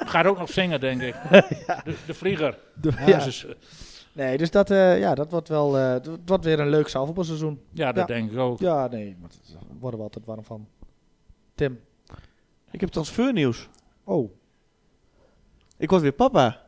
Gaat 0.06 0.26
ook 0.26 0.38
nog 0.38 0.50
zingen, 0.50 0.80
denk 0.80 1.02
ik. 1.02 1.14
De, 1.84 1.94
de 2.06 2.14
vlieger. 2.14 2.58
de- 2.74 2.92
Ja, 3.06 3.24
dus, 3.24 3.46
Nee, 4.12 4.38
dus 4.38 4.50
dat, 4.50 4.70
eh, 4.70 4.98
ja, 5.00 5.14
dat 5.14 5.30
wordt 5.30 5.48
wel 5.48 5.78
eh, 5.78 5.90
dat 6.02 6.18
wordt 6.26 6.44
weer 6.44 6.60
een 6.60 6.68
leuk 6.68 6.88
zaalvoetbalseizoen. 6.88 7.60
ja, 7.72 7.92
dat 7.92 8.08
Ja. 8.08 8.14
denk 8.14 8.30
ik 8.32 8.38
ook. 8.38 8.58
Ja, 8.60 8.86
nee, 8.86 9.16
maar 9.20 9.30
daar 9.52 9.62
worden 9.80 9.98
we 9.98 10.04
altijd 10.04 10.24
warm 10.26 10.44
van. 10.44 10.66
Tim. 11.54 11.80
Ik 12.70 12.80
heb 12.80 12.88
transfernieuws. 12.90 13.68
Oh. 14.04 14.30
Ik 15.76 15.90
word 15.90 16.02
weer 16.02 16.12
papa. 16.12 16.60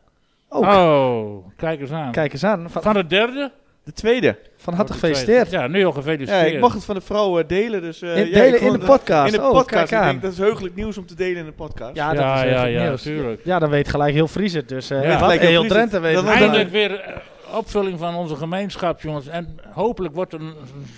Oh, 0.52 0.68
Oh, 0.68 1.46
kijk 1.56 1.80
eens 1.80 1.90
aan. 1.90 2.12
kijk 2.12 2.32
eens 2.32 2.44
aan. 2.44 2.70
Van, 2.70 2.82
Van 2.82 2.94
de 2.94 3.06
derde? 3.06 3.52
De 3.84 3.92
tweede. 3.92 4.38
van 4.56 4.74
harte 4.74 4.92
Of 4.92 4.98
de 5.00 5.06
tweede? 5.06 5.18
gefeliciteerd. 5.20 5.62
Ja, 5.62 5.66
nu 5.68 5.84
al 5.84 5.88
Ja, 5.88 5.94
gefeliciteerd. 5.94 6.52
ik 6.54 6.60
mag 6.60 6.72
het 6.74 6.84
van 6.84 6.94
de 6.94 7.00
vrouw 7.00 7.38
eh, 7.38 7.46
delen. 7.48 7.82
Dus, 7.82 8.02
eh, 8.02 8.16
In- 8.16 8.26
ja, 8.26 8.32
delen 8.32 8.46
ik 8.48 8.54
in 8.54 8.58
vond 8.60 8.72
de 8.72 8.78
het- 8.78 8.86
podcast. 8.86 9.34
In 9.34 9.40
de 9.40 9.46
Oh, 9.46 9.52
podcast. 9.52 9.88
kijk 9.88 9.92
aan. 10.02 10.04
Ik 10.04 10.10
denk, 10.10 10.22
dat 10.22 10.32
is 10.32 10.38
heugelijk 10.38 10.74
nieuws 10.74 10.98
om 10.98 11.06
te 11.06 11.14
delen 11.14 11.36
in 11.36 11.44
de 11.44 11.52
podcast. 11.52 11.96
Ja, 11.96 12.08
dat 12.12 12.18
ja, 12.22 12.34
is 12.34 12.40
ja, 12.40 12.46
eigenlijk 12.46 12.76
ja, 12.78 12.86
nieuws. 12.86 13.02
tuurlijk. 13.02 13.40
Ja, 13.44 13.58
dan 13.58 13.70
weet 13.70 13.88
gelijk 13.88 14.14
heel 14.14 14.28
Fries 14.28 14.52
het. 14.52 14.68
Dus 14.68 14.90
eh 14.90 15.02
Ja. 15.02 15.08
wat 15.08 15.18
Gelijk 15.18 15.40
heel 15.40 15.48
heel 15.50 15.60
Fries 15.60 15.72
Drenthe 15.72 15.94
het. 15.94 16.04
weet 16.04 16.16
het. 16.16 16.26
Eindelijk 16.26 16.70
weer 16.70 17.00
eh, 17.00 17.16
opvulling 17.56 17.98
van 17.98 18.14
onze 18.14 18.36
gemeenschap, 18.36 19.00
jongens. 19.00 19.26
En 19.28 19.58
hopelijk 19.72 20.14
wordt 20.14 20.32
een 20.32 20.52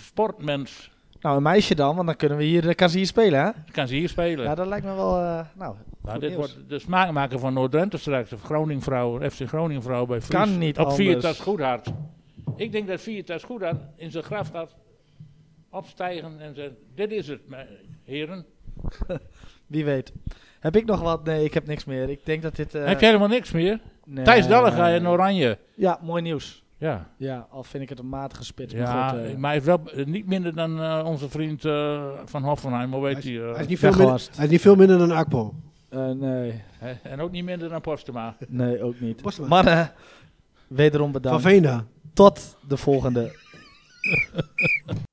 sportmens. 0.04 0.90
Nou, 1.22 1.36
een 1.36 1.42
meisje 1.42 1.74
dan, 1.74 1.94
want 1.94 2.06
dan 2.06 2.16
kunnen 2.16 2.38
we 2.38 2.44
hier, 2.44 2.68
eh, 2.68 2.74
kan 2.74 2.88
ze 2.90 2.96
hier 2.96 3.06
spelen, 3.06 3.44
hè? 3.44 3.50
Kan 3.72 3.88
ze 3.88 3.94
hier 3.94 4.08
spelen. 4.08 4.44
Ja, 4.44 4.54
dat 4.54 4.66
lijkt 4.66 4.84
me 4.86 4.94
wel, 4.94 5.16
eh, 5.18 5.40
nou, 5.54 5.76
Nou, 6.02 6.18
dit 6.18 6.30
nieuws. 6.30 6.40
wordt 6.54 6.68
de 6.68 6.78
smaakmaker 6.78 7.38
van 7.38 7.52
Noord-Drenthe 7.52 7.96
straks. 7.96 8.32
Of 8.32 8.42
Groningen-vrouw, 8.42 9.30
FC 9.30 9.40
Groningen-vrouw 9.48 10.06
bij 10.06 10.20
Fries. 10.20 10.38
Kan 10.40 10.58
niet 10.58 10.78
Op 10.78 10.86
anders. 10.86 11.08
Viertas 11.08 11.38
Goedhart. 11.40 11.92
Ik 12.56 12.72
denk 12.72 12.88
dat 12.88 13.00
Viertas 13.00 13.42
Goedhart 13.42 13.80
in 13.96 14.10
zijn 14.10 14.24
graf 14.24 14.50
gaat 14.50 14.74
opstijgen 15.70 16.40
en 16.40 16.54
zeggen, 16.54 16.76
dit 16.94 17.10
is 17.12 17.28
het, 17.28 17.40
heren. 18.04 18.46
Wie 19.66 19.84
weet. 19.84 20.12
Heb 20.60 20.76
ik 20.76 20.84
nog 20.84 21.00
wat? 21.00 21.24
Nee, 21.24 21.44
ik 21.44 21.54
heb 21.54 21.66
niks 21.66 21.84
meer. 21.84 22.08
Ik 22.10 22.24
denk 22.24 22.42
dat 22.42 22.56
dit... 22.56 22.74
eh, 22.74 22.84
Heb 22.86 23.00
je 23.00 23.06
helemaal 23.06 23.28
niks 23.28 23.50
meer? 23.52 23.80
nee. 24.04 24.24
Thijs 24.24 24.46
Dallega 24.48 24.88
in 24.88 25.08
Oranje. 25.08 25.58
Ja, 25.74 25.98
mooi 26.02 26.22
nieuws. 26.22 26.61
Ja, 26.82 27.08
Ja, 27.16 27.46
al 27.50 27.62
vind 27.64 27.82
ik 27.82 27.88
het 27.88 27.98
een 27.98 28.08
matige 28.08 28.44
spits. 28.44 28.74
maar 28.74 28.82
ja 28.82 29.08
goed, 29.08 29.18
eh, 29.18 29.36
maar 29.36 29.50
hij 29.50 29.58
is 29.60 29.64
wel 29.66 29.80
eh, 29.90 30.06
niet 30.06 30.26
minder 30.26 30.54
dan 30.54 30.80
eh, 30.82 31.02
onze 31.06 31.28
vriend 31.28 31.64
eh, 31.64 32.02
van 32.24 32.42
Hoffenheim, 32.44 32.92
hoe 32.92 33.02
weet 33.02 33.22
Hij 33.24 33.32
is, 33.32 33.38
hij? 33.38 33.48
eh, 33.48 33.52
hij 33.52 33.60
is 33.62 33.66
niet 33.68 33.78
veel 33.78 33.90
minder, 33.96 34.28
hij 34.34 34.44
is 34.44 34.50
niet 34.50 34.60
veel 34.60 34.74
minder 34.76 34.98
dan 34.98 35.10
Akpo. 35.10 35.54
eh, 35.88 36.10
nee, 36.10 36.62
en 37.02 37.20
ook 37.20 37.30
niet 37.30 37.44
minder 37.44 37.68
dan 37.68 37.80
Postema. 37.80 38.36
nee, 38.48 38.82
ook 38.82 39.00
niet. 39.00 39.22
Postema. 39.22 39.48
Mannen, 39.48 39.92
wederom 40.68 41.12
Van 41.12 41.22
bedankt. 41.22 41.42
Veenda. 41.42 41.84
Tot 42.12 42.56
de 42.68 42.76
volgende 42.76 43.32